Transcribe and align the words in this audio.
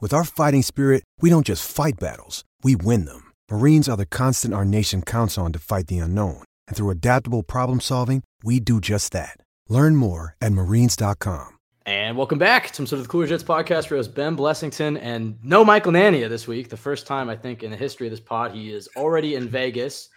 With 0.00 0.14
our 0.14 0.22
fighting 0.22 0.62
spirit, 0.62 1.02
we 1.20 1.28
don't 1.28 1.44
just 1.44 1.68
fight 1.68 1.98
battles, 1.98 2.44
we 2.62 2.76
win 2.76 3.04
them. 3.04 3.32
Marines 3.50 3.88
are 3.88 3.96
the 3.96 4.06
constant 4.06 4.54
our 4.54 4.64
nation 4.64 5.02
counts 5.02 5.36
on 5.36 5.52
to 5.52 5.58
fight 5.58 5.88
the 5.88 5.98
unknown. 5.98 6.44
And 6.68 6.76
through 6.76 6.90
adaptable 6.90 7.42
problem 7.42 7.80
solving, 7.80 8.22
we 8.44 8.60
do 8.60 8.80
just 8.80 9.10
that. 9.10 9.40
Learn 9.68 9.96
more 9.96 10.36
at 10.40 10.52
marines.com. 10.52 11.48
And 11.84 12.16
welcome 12.16 12.38
back 12.38 12.68
to 12.68 12.74
some 12.74 12.86
sort 12.86 13.00
of 13.00 13.06
the 13.06 13.10
Cool 13.10 13.22
Your 13.22 13.28
Jets 13.28 13.42
podcast. 13.42 13.90
We 13.90 13.96
host 13.96 14.14
Ben 14.14 14.36
Blessington 14.36 15.00
and 15.02 15.36
no 15.42 15.64
Michael 15.64 15.90
Nania 15.90 16.28
this 16.28 16.46
week. 16.46 16.68
The 16.68 16.76
first 16.76 17.04
time 17.04 17.28
I 17.28 17.34
think 17.34 17.64
in 17.64 17.72
the 17.72 17.76
history 17.76 18.06
of 18.06 18.12
this 18.12 18.20
pod, 18.20 18.52
he 18.52 18.70
is 18.72 18.88
already 18.94 19.34
in 19.34 19.48
Vegas 19.48 20.10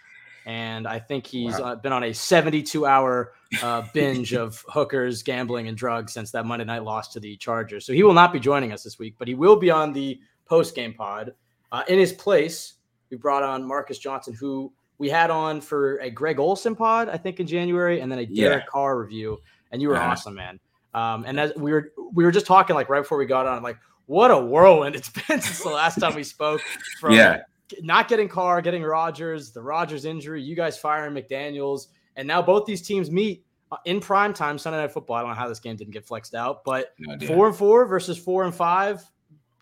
and 0.46 0.86
I 0.86 0.98
think 0.98 1.26
he's 1.26 1.58
wow. 1.58 1.72
uh, 1.72 1.74
been 1.76 1.92
on 1.92 2.04
a 2.04 2.12
72 2.12 2.84
hour 2.86 3.32
uh, 3.62 3.82
binge 3.92 4.34
of 4.34 4.64
hookers, 4.68 5.22
gambling, 5.22 5.68
and 5.68 5.76
drugs 5.76 6.12
since 6.12 6.30
that 6.32 6.46
Monday 6.46 6.64
night 6.64 6.84
loss 6.84 7.08
to 7.12 7.20
the 7.20 7.36
Chargers. 7.36 7.86
So 7.86 7.92
he 7.92 8.02
will 8.02 8.12
not 8.12 8.32
be 8.32 8.40
joining 8.40 8.72
us 8.72 8.82
this 8.82 8.98
week, 8.98 9.14
but 9.18 9.28
he 9.28 9.34
will 9.34 9.56
be 9.56 9.70
on 9.70 9.92
the 9.92 10.20
post 10.46 10.74
game 10.74 10.94
pod. 10.94 11.32
Uh, 11.70 11.82
in 11.88 11.98
his 11.98 12.12
place, 12.12 12.74
we 13.10 13.16
brought 13.16 13.42
on 13.42 13.66
Marcus 13.66 13.98
Johnson, 13.98 14.34
who 14.34 14.72
we 14.98 15.08
had 15.08 15.30
on 15.30 15.60
for 15.60 15.98
a 15.98 16.10
Greg 16.10 16.38
Olson 16.38 16.74
pod, 16.74 17.08
I 17.08 17.16
think 17.16 17.40
in 17.40 17.46
January, 17.46 18.00
and 18.00 18.10
then 18.10 18.18
a 18.18 18.26
Derek 18.26 18.64
yeah. 18.64 18.66
Carr 18.70 18.98
review. 18.98 19.38
And 19.70 19.80
you 19.80 19.88
were 19.88 19.96
uh-huh. 19.96 20.10
awesome, 20.10 20.34
man. 20.34 20.60
Um, 20.94 21.24
and 21.26 21.40
as 21.40 21.52
we 21.56 21.72
were 21.72 21.92
we 22.12 22.24
were 22.24 22.30
just 22.30 22.44
talking 22.44 22.76
like 22.76 22.90
right 22.90 23.00
before 23.00 23.16
we 23.16 23.24
got 23.24 23.46
on, 23.46 23.62
like 23.62 23.78
what 24.06 24.30
a 24.30 24.38
whirlwind 24.38 24.94
it's 24.94 25.08
been 25.28 25.40
since 25.40 25.62
the 25.62 25.70
last 25.70 25.98
time 25.98 26.14
we 26.14 26.24
spoke. 26.24 26.60
From 27.00 27.12
yeah 27.12 27.42
not 27.82 28.08
getting 28.08 28.28
Carr, 28.28 28.60
getting 28.60 28.82
Rodgers, 28.82 29.52
the 29.52 29.62
Rodgers 29.62 30.04
injury, 30.04 30.42
you 30.42 30.56
guys 30.56 30.78
firing 30.78 31.14
McDaniels, 31.14 31.88
and 32.16 32.26
now 32.28 32.42
both 32.42 32.66
these 32.66 32.82
teams 32.82 33.10
meet 33.10 33.44
uh, 33.70 33.76
in 33.84 34.00
prime 34.00 34.32
time 34.34 34.58
Sunday 34.58 34.80
Night 34.80 34.92
Football. 34.92 35.16
I 35.16 35.20
don't 35.20 35.30
know 35.30 35.36
how 35.36 35.48
this 35.48 35.60
game 35.60 35.76
didn't 35.76 35.92
get 35.92 36.04
flexed 36.06 36.34
out, 36.34 36.64
but 36.64 36.94
no 36.98 37.26
four 37.26 37.46
and 37.46 37.56
four 37.56 37.86
versus 37.86 38.18
four 38.18 38.44
and 38.44 38.54
five, 38.54 39.02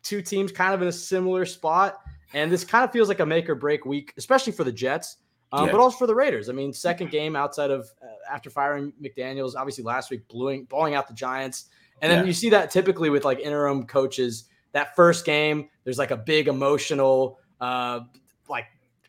two 0.03 0.23
teams 0.23 0.53
kind 0.53 0.75
of 0.75 0.83
in 0.83 0.89
a 0.89 0.93
similar 0.93 1.45
spot, 1.47 2.01
and 2.33 2.51
this 2.51 2.65
kind 2.65 2.85
of 2.85 2.93
feels 2.93 3.09
like 3.09 3.21
a 3.21 3.27
make 3.27 3.49
or 3.49 3.55
break 3.55 3.85
week, 3.85 4.13
especially 4.17 4.53
for 4.53 4.65
the 4.65 4.73
Jets. 4.73 5.17
Um, 5.53 5.67
yeah. 5.67 5.73
But 5.73 5.81
also 5.81 5.99
for 5.99 6.07
the 6.07 6.15
Raiders. 6.15 6.49
I 6.49 6.53
mean, 6.53 6.73
second 6.73 7.11
game 7.11 7.35
outside 7.35 7.73
of 7.73 7.91
uh, 8.03 8.07
after 8.33 8.51
firing 8.51 8.93
McDaniels, 9.03 9.55
obviously 9.57 9.83
last 9.83 10.11
week, 10.11 10.27
blowing, 10.29 10.65
blowing 10.65 10.95
out 10.95 11.09
the 11.09 11.15
Giants. 11.15 11.67
And 12.03 12.11
then 12.11 12.21
yeah. 12.21 12.27
you 12.27 12.33
see 12.33 12.51
that 12.51 12.71
typically 12.71 13.11
with 13.11 13.25
like 13.25 13.41
interim 13.41 13.85
coaches. 13.85 14.45
That 14.73 14.95
first 14.95 15.25
game, 15.25 15.69
there's 15.83 15.99
like 15.99 16.13
a 16.13 16.17
big 16.17 16.47
emotional 16.47 17.41
uh, 17.61 18.01
like 18.49 18.67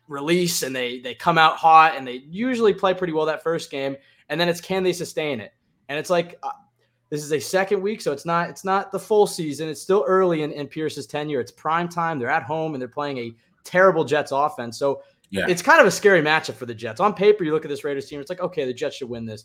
release 0.08 0.62
and 0.62 0.74
they 0.74 1.00
they 1.00 1.14
come 1.14 1.38
out 1.38 1.56
hot 1.56 1.96
and 1.96 2.06
they 2.06 2.22
usually 2.28 2.74
play 2.74 2.94
pretty 2.94 3.12
well 3.12 3.26
that 3.26 3.42
first 3.42 3.70
game 3.70 3.96
and 4.28 4.40
then 4.40 4.48
it's 4.48 4.60
can 4.60 4.82
they 4.82 4.92
sustain 4.92 5.40
it? 5.40 5.52
And 5.88 5.98
it's 5.98 6.10
like 6.10 6.38
uh, 6.42 6.50
this 7.10 7.22
is 7.22 7.32
a 7.32 7.40
second 7.40 7.82
week 7.82 8.00
so 8.00 8.12
it's 8.12 8.24
not 8.24 8.48
it's 8.48 8.64
not 8.64 8.92
the 8.92 8.98
full 8.98 9.26
season. 9.26 9.68
It's 9.68 9.80
still 9.80 10.04
early 10.06 10.42
in, 10.42 10.52
in 10.52 10.66
pierce's 10.66 11.06
tenure. 11.06 11.40
It's 11.40 11.52
prime 11.52 11.88
time. 11.88 12.18
They're 12.18 12.30
at 12.30 12.42
home 12.42 12.74
and 12.74 12.80
they're 12.80 12.88
playing 12.88 13.18
a 13.18 13.34
terrible 13.64 14.04
jets 14.04 14.32
offense. 14.32 14.78
So 14.78 15.02
yeah. 15.30 15.46
it's 15.48 15.62
kind 15.62 15.80
of 15.80 15.86
a 15.86 15.90
scary 15.90 16.20
matchup 16.20 16.54
for 16.54 16.66
the 16.66 16.74
jets. 16.74 17.00
On 17.00 17.14
paper 17.14 17.44
you 17.44 17.52
look 17.52 17.64
at 17.64 17.68
this 17.68 17.84
raiders 17.84 18.08
team 18.08 18.20
it's 18.20 18.30
like 18.30 18.40
okay 18.40 18.64
the 18.64 18.74
jets 18.74 18.96
should 18.96 19.08
win 19.08 19.24
this. 19.24 19.44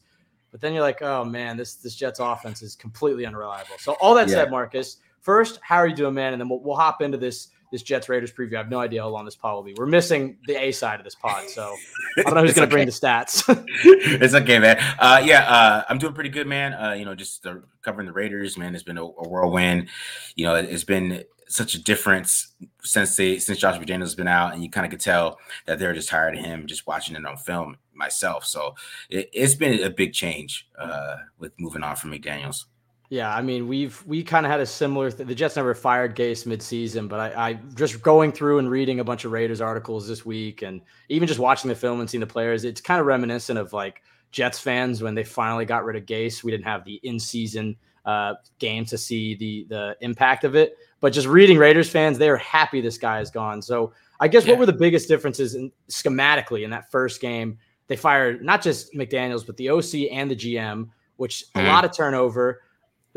But 0.52 0.62
then 0.62 0.74
you're 0.74 0.84
like 0.84 1.02
oh 1.02 1.24
man 1.24 1.58
this 1.58 1.76
this 1.76 1.96
jets 1.96 2.20
offense 2.20 2.62
is 2.62 2.76
completely 2.76 3.26
unreliable. 3.26 3.78
So 3.80 3.94
all 4.02 4.16
that 4.16 4.28
yeah. 4.28 4.36
said 4.36 4.52
marcus 4.52 4.98
first 5.22 5.60
how 5.62 5.78
are 5.78 5.88
you 5.88 5.96
doing 5.96 6.14
man? 6.14 6.34
And 6.34 6.42
then 6.42 6.50
we'll, 6.50 6.62
we'll 6.62 6.76
hop 6.76 7.02
into 7.02 7.18
this 7.18 7.50
this 7.72 7.84
Jets 7.84 8.08
Raiders 8.08 8.32
preview. 8.32 8.56
I 8.56 8.60
have 8.60 8.70
no 8.70 8.80
idea 8.80 9.02
how 9.02 9.10
long 9.10 9.26
this 9.26 9.36
pod 9.36 9.56
will 9.56 9.64
be. 9.64 9.74
We're 9.78 9.86
missing 9.86 10.38
the 10.48 10.62
A 10.62 10.72
side 10.72 11.00
of 11.00 11.04
this 11.04 11.16
pod, 11.16 11.50
so 11.50 11.76
I 12.18 12.24
don't 12.24 12.36
know 12.36 12.42
who's 12.42 12.54
going 12.54 12.68
to 12.70 12.76
okay. 12.76 12.84
bring 12.84 12.86
the 12.86 12.92
stats. 12.92 13.44
it's 13.84 14.34
okay, 14.34 14.60
man. 14.60 14.78
Uh, 15.00 15.22
yeah, 15.24 15.44
uh, 15.48 15.84
I'm 15.90 15.98
doing 15.98 16.14
pretty 16.14 16.30
good, 16.30 16.48
man. 16.48 16.74
Uh, 16.74 16.94
you 16.94 17.06
know, 17.06 17.16
just 17.16 17.44
the, 17.44 17.64
covering 17.82 18.08
the 18.08 18.14
Raiders, 18.14 18.58
man. 18.58 18.74
It's 18.74 18.84
been 18.84 18.98
a, 18.98 19.04
a 19.04 19.28
whirlwind. 19.28 19.90
You 20.36 20.46
know, 20.46 20.56
it, 20.56 20.70
has 20.70 20.84
been 20.84 21.24
such 21.50 21.76
a 21.76 21.84
difference 21.84 22.54
since 22.84 23.16
they 23.16 23.40
since 23.40 23.60
Josh 23.60 23.78
McDaniels 23.78 24.02
has 24.02 24.16
been 24.16 24.28
out, 24.28 24.54
and 24.54 24.64
you 24.64 24.70
kind 24.70 24.86
of 24.86 24.92
could 24.92 25.02
tell 25.02 25.40
that 25.66 25.80
they're 25.80 25.94
just 25.94 26.10
tired 26.10 26.38
of 26.38 26.44
him. 26.44 26.68
Just 26.68 26.88
watching 26.88 27.16
it 27.16 27.26
on 27.26 27.38
film 27.38 27.78
myself, 27.94 28.46
so 28.46 28.76
it, 29.10 29.30
has 29.36 29.56
been 29.56 29.84
a 29.84 29.90
big 29.90 30.14
change 30.14 30.68
uh, 30.78 31.18
with 31.38 31.52
moving 31.60 31.84
on 31.84 31.96
from 31.96 32.12
McDaniels. 32.12 32.66
Yeah, 33.10 33.34
I 33.34 33.42
mean, 33.42 33.70
we've 33.70 34.04
we 34.06 34.22
kind 34.22 34.46
of 34.46 34.52
had 34.52 34.60
a 34.60 34.66
similar. 34.66 35.10
Th- 35.10 35.26
the 35.26 35.36
Jets 35.36 35.56
never 35.56 35.74
fired 35.74 36.14
Gase 36.14 36.46
midseason, 36.46 37.08
but 37.08 37.20
I, 37.20 37.50
I 37.50 37.54
just 37.76 38.02
going 38.02 38.34
through 38.34 38.60
and 38.60 38.70
reading 38.70 39.00
a 39.00 39.04
bunch 39.04 39.24
of 39.24 39.32
Raiders 39.32 39.62
articles 39.62 40.08
this 40.08 40.26
week, 40.26 40.62
and 40.62 40.82
even 41.08 41.26
just 41.26 41.40
watching 41.40 41.70
the 41.70 41.76
film 41.76 42.02
and 42.02 42.10
seeing 42.10 42.20
the 42.20 42.28
players, 42.28 42.66
it's 42.66 42.82
kind 42.82 43.00
of 43.00 43.06
reminiscent 43.06 43.58
of 43.58 43.72
like 43.72 44.04
Jets 44.32 44.60
fans 44.60 45.02
when 45.02 45.16
they 45.16 45.24
finally 45.24 45.64
got 45.64 45.86
rid 45.86 45.96
of 45.96 46.06
Gase. 46.06 46.44
We 46.44 46.52
didn't 46.52 46.66
have 46.66 46.84
the 46.84 46.96
in 47.04 47.18
season 47.18 47.78
uh, 48.06 48.34
game 48.60 48.84
to 48.86 48.98
see 48.98 49.36
the 49.36 49.66
the 49.70 49.98
impact 50.02 50.44
of 50.44 50.58
it, 50.58 50.78
but 51.00 51.14
just 51.14 51.28
reading 51.28 51.58
Raiders 51.58 51.90
fans, 51.90 52.18
they 52.18 52.30
are 52.30 52.38
happy 52.38 52.82
this 52.82 52.98
guy 52.98 53.22
is 53.22 53.32
gone. 53.32 53.62
So 53.62 53.94
I 54.20 54.28
guess 54.28 54.46
yeah. 54.46 54.52
what 54.52 54.60
were 54.60 54.66
the 54.66 54.74
biggest 54.74 55.08
differences 55.08 55.56
in, 55.56 55.72
schematically 55.90 56.66
in 56.66 56.72
that 56.72 56.92
first 56.92 57.22
game? 57.22 57.58
They 57.88 57.96
fired 57.96 58.44
not 58.44 58.62
just 58.62 58.94
McDaniels, 58.94 59.46
but 59.46 59.56
the 59.56 59.70
OC 59.70 60.12
and 60.12 60.30
the 60.30 60.36
GM, 60.36 60.90
which 61.16 61.46
mm. 61.56 61.64
a 61.64 61.68
lot 61.68 61.86
of 61.86 61.96
turnover 61.96 62.64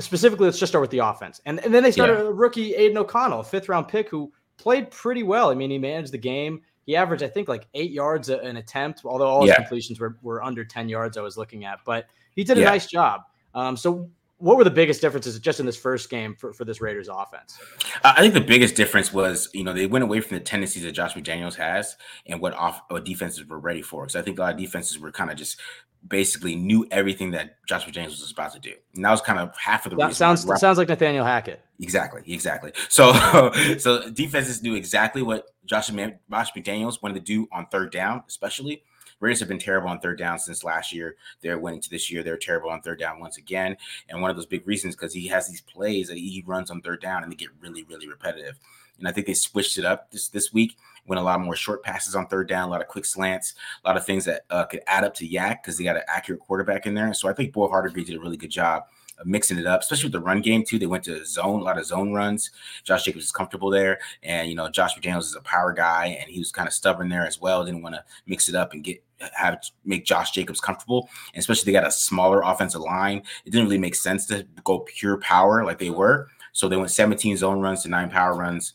specifically, 0.00 0.46
let's 0.46 0.58
just 0.58 0.72
start 0.72 0.82
with 0.82 0.90
the 0.90 0.98
offense. 0.98 1.40
And, 1.46 1.58
and 1.64 1.72
then 1.72 1.82
they 1.82 1.90
started 1.90 2.14
yeah. 2.14 2.28
a 2.28 2.32
rookie 2.32 2.74
Aidan 2.74 2.98
O'Connell, 2.98 3.40
a 3.40 3.44
fifth 3.44 3.68
round 3.68 3.88
pick 3.88 4.08
who 4.08 4.32
played 4.56 4.90
pretty 4.90 5.22
well. 5.22 5.50
I 5.50 5.54
mean, 5.54 5.70
he 5.70 5.78
managed 5.78 6.12
the 6.12 6.18
game. 6.18 6.62
He 6.86 6.96
averaged, 6.96 7.22
I 7.22 7.28
think, 7.28 7.48
like 7.48 7.66
eight 7.74 7.90
yards 7.90 8.28
an 8.28 8.56
attempt, 8.56 9.02
although 9.04 9.26
all 9.26 9.42
his 9.42 9.48
yeah. 9.48 9.56
completions 9.56 10.00
were, 10.00 10.16
were 10.22 10.42
under 10.42 10.64
10 10.64 10.88
yards 10.88 11.16
I 11.16 11.22
was 11.22 11.36
looking 11.36 11.64
at. 11.64 11.80
But 11.84 12.06
he 12.34 12.44
did 12.44 12.58
a 12.58 12.60
yeah. 12.60 12.70
nice 12.70 12.86
job. 12.86 13.22
Um, 13.54 13.76
so 13.76 14.10
what 14.40 14.56
were 14.56 14.64
the 14.64 14.70
biggest 14.70 15.02
differences 15.02 15.38
just 15.38 15.60
in 15.60 15.66
this 15.66 15.76
first 15.76 16.08
game 16.08 16.34
for, 16.34 16.52
for 16.52 16.64
this 16.64 16.80
Raiders 16.80 17.08
offense? 17.08 17.58
I 18.02 18.20
think 18.20 18.32
the 18.32 18.40
biggest 18.40 18.74
difference 18.74 19.12
was, 19.12 19.50
you 19.52 19.62
know, 19.62 19.74
they 19.74 19.86
went 19.86 20.02
away 20.02 20.20
from 20.20 20.38
the 20.38 20.42
tendencies 20.42 20.82
that 20.82 20.92
Josh 20.92 21.14
McDaniels 21.14 21.54
has 21.56 21.96
and 22.26 22.40
what 22.40 22.54
off 22.54 22.80
what 22.88 23.04
defenses 23.04 23.46
were 23.46 23.58
ready 23.58 23.82
for. 23.82 24.04
Because 24.04 24.16
I 24.16 24.22
think 24.22 24.38
a 24.38 24.42
lot 24.42 24.54
of 24.54 24.58
defenses 24.58 24.98
were 24.98 25.12
kind 25.12 25.30
of 25.30 25.36
just 25.36 25.60
basically 26.08 26.56
knew 26.56 26.86
everything 26.90 27.30
that 27.32 27.56
Joshua 27.66 27.92
McDaniels 27.92 28.20
was 28.20 28.30
about 28.32 28.52
to 28.54 28.58
do. 28.58 28.72
And 28.94 29.04
that 29.04 29.10
was 29.10 29.20
kind 29.20 29.38
of 29.38 29.56
half 29.56 29.86
of 29.86 29.90
the 29.90 29.96
that 29.96 30.14
sounds 30.14 30.46
sounds 30.60 30.78
like 30.78 30.88
Nathaniel 30.88 31.24
Hackett. 31.24 31.60
Exactly, 31.78 32.22
exactly. 32.26 32.72
So 32.88 33.12
so 33.78 34.10
defenses 34.10 34.62
knew 34.62 34.74
exactly 34.74 35.22
what 35.22 35.46
Josh, 35.66 35.88
Josh 35.88 36.52
McDaniels 36.52 37.02
wanted 37.02 37.14
to 37.14 37.20
do 37.20 37.48
on 37.52 37.66
third 37.66 37.92
down, 37.92 38.22
especially. 38.28 38.82
Raiders 39.20 39.40
have 39.40 39.48
been 39.48 39.58
terrible 39.58 39.90
on 39.90 40.00
third 40.00 40.18
down 40.18 40.38
since 40.38 40.64
last 40.64 40.94
year. 40.94 41.16
They're 41.42 41.58
winning 41.58 41.82
to 41.82 41.90
this 41.90 42.10
year. 42.10 42.22
They're 42.22 42.38
terrible 42.38 42.70
on 42.70 42.80
third 42.80 42.98
down 42.98 43.20
once 43.20 43.36
again. 43.36 43.76
And 44.08 44.22
one 44.22 44.30
of 44.30 44.36
those 44.36 44.46
big 44.46 44.66
reasons 44.66 44.96
because 44.96 45.12
he 45.12 45.28
has 45.28 45.46
these 45.46 45.60
plays 45.60 46.08
that 46.08 46.16
he 46.16 46.42
runs 46.46 46.70
on 46.70 46.80
third 46.80 47.02
down 47.02 47.22
and 47.22 47.30
they 47.30 47.36
get 47.36 47.50
really, 47.60 47.82
really 47.84 48.08
repetitive. 48.08 48.58
And 49.00 49.08
I 49.08 49.12
think 49.12 49.26
they 49.26 49.34
switched 49.34 49.78
it 49.78 49.84
up 49.84 50.10
this 50.12 50.28
this 50.28 50.52
week. 50.52 50.76
Went 51.06 51.18
a 51.18 51.24
lot 51.24 51.40
more 51.40 51.56
short 51.56 51.82
passes 51.82 52.14
on 52.14 52.26
third 52.26 52.48
down, 52.48 52.68
a 52.68 52.70
lot 52.70 52.80
of 52.82 52.86
quick 52.86 53.04
slants, 53.04 53.54
a 53.84 53.88
lot 53.88 53.96
of 53.96 54.06
things 54.06 54.24
that 54.26 54.42
uh, 54.50 54.64
could 54.66 54.82
add 54.86 55.02
up 55.02 55.14
to 55.14 55.28
YAC 55.28 55.62
because 55.62 55.76
they 55.76 55.84
got 55.84 55.96
an 55.96 56.02
accurate 56.06 56.40
quarterback 56.40 56.86
in 56.86 56.94
there. 56.94 57.12
So 57.14 57.28
I 57.28 57.32
think 57.32 57.52
Bo 57.52 57.68
Hardegree 57.68 58.04
did 58.04 58.16
a 58.16 58.20
really 58.20 58.36
good 58.36 58.50
job 58.50 58.84
of 59.20 59.26
mixing 59.26 59.58
it 59.58 59.66
up, 59.66 59.80
especially 59.80 60.06
with 60.06 60.12
the 60.12 60.20
run 60.20 60.40
game 60.40 60.64
too. 60.64 60.78
They 60.78 60.86
went 60.86 61.04
to 61.04 61.24
zone, 61.24 61.60
a 61.60 61.64
lot 61.64 61.78
of 61.78 61.86
zone 61.86 62.12
runs. 62.12 62.50
Josh 62.84 63.04
Jacobs 63.04 63.24
is 63.24 63.32
comfortable 63.32 63.70
there, 63.70 63.98
and 64.22 64.48
you 64.48 64.54
know 64.54 64.68
Josh 64.68 64.94
McDaniels 64.94 65.24
is 65.24 65.36
a 65.36 65.42
power 65.42 65.72
guy, 65.72 66.18
and 66.20 66.30
he 66.30 66.38
was 66.38 66.50
kind 66.52 66.66
of 66.66 66.74
stubborn 66.74 67.08
there 67.08 67.26
as 67.26 67.40
well. 67.40 67.64
Didn't 67.64 67.82
want 67.82 67.94
to 67.94 68.04
mix 68.26 68.48
it 68.48 68.54
up 68.54 68.72
and 68.72 68.82
get 68.82 69.02
have 69.34 69.62
make 69.84 70.04
Josh 70.04 70.30
Jacobs 70.32 70.60
comfortable, 70.60 71.08
and 71.34 71.40
especially 71.40 71.70
they 71.70 71.78
got 71.78 71.86
a 71.86 71.92
smaller 71.92 72.42
offensive 72.42 72.80
line. 72.80 73.22
It 73.44 73.50
didn't 73.50 73.66
really 73.66 73.78
make 73.78 73.94
sense 73.94 74.26
to 74.26 74.46
go 74.64 74.80
pure 74.80 75.18
power 75.18 75.64
like 75.64 75.78
they 75.78 75.90
were. 75.90 76.28
So 76.52 76.68
they 76.68 76.76
went 76.76 76.90
17 76.90 77.36
zone 77.36 77.60
runs 77.60 77.82
to 77.82 77.88
nine 77.88 78.10
power 78.10 78.34
runs 78.34 78.74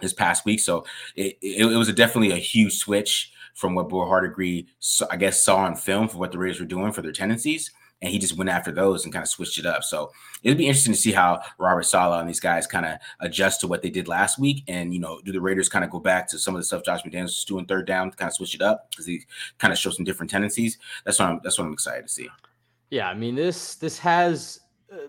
this 0.00 0.12
past 0.12 0.44
week. 0.44 0.60
So 0.60 0.84
it, 1.16 1.38
it, 1.40 1.66
it 1.66 1.76
was 1.76 1.88
a 1.88 1.92
definitely 1.92 2.32
a 2.32 2.36
huge 2.36 2.78
switch 2.78 3.32
from 3.54 3.74
what 3.74 3.88
Bill 3.88 4.00
Hardegree, 4.00 4.66
I 5.10 5.16
guess, 5.16 5.44
saw 5.44 5.58
on 5.58 5.76
film 5.76 6.08
for 6.08 6.18
what 6.18 6.32
the 6.32 6.38
Raiders 6.38 6.60
were 6.60 6.66
doing 6.66 6.92
for 6.92 7.02
their 7.02 7.12
tendencies 7.12 7.70
and 8.04 8.12
he 8.12 8.18
just 8.18 8.36
went 8.36 8.50
after 8.50 8.70
those 8.70 9.04
and 9.04 9.12
kind 9.12 9.22
of 9.22 9.28
switched 9.28 9.58
it 9.58 9.64
up. 9.64 9.82
So 9.82 10.12
it'll 10.42 10.58
be 10.58 10.66
interesting 10.66 10.92
to 10.92 10.98
see 10.98 11.12
how 11.12 11.40
Robert 11.58 11.84
Saleh 11.84 12.20
and 12.20 12.28
these 12.28 12.38
guys 12.38 12.66
kind 12.66 12.84
of 12.84 12.98
adjust 13.20 13.60
to 13.60 13.66
what 13.66 13.80
they 13.80 13.88
did 13.88 14.08
last 14.08 14.38
week. 14.38 14.62
And 14.68 14.92
you 14.92 15.00
know, 15.00 15.20
do 15.24 15.32
the 15.32 15.40
Raiders 15.40 15.70
kind 15.70 15.84
of 15.84 15.90
go 15.90 16.00
back 16.00 16.28
to 16.28 16.38
some 16.38 16.54
of 16.54 16.60
the 16.60 16.64
stuff 16.64 16.84
Josh 16.84 17.02
McDaniels 17.02 17.24
was 17.24 17.44
doing 17.44 17.64
third 17.64 17.86
down, 17.86 18.10
to 18.10 18.16
kind 18.16 18.28
of 18.28 18.34
switch 18.34 18.54
it 18.54 18.60
up 18.60 18.90
because 18.90 19.06
he 19.06 19.22
kind 19.58 19.72
of 19.72 19.78
shows 19.78 19.96
some 19.96 20.04
different 20.04 20.30
tendencies. 20.30 20.78
That's 21.04 21.18
what 21.18 21.28
I'm 21.30 21.40
that's 21.42 21.58
what 21.58 21.66
I'm 21.66 21.72
excited 21.72 22.02
to 22.02 22.12
see. 22.12 22.28
Yeah, 22.90 23.08
I 23.08 23.14
mean 23.14 23.34
this 23.34 23.76
this 23.76 23.98
has 23.98 24.60
uh, 24.92 25.06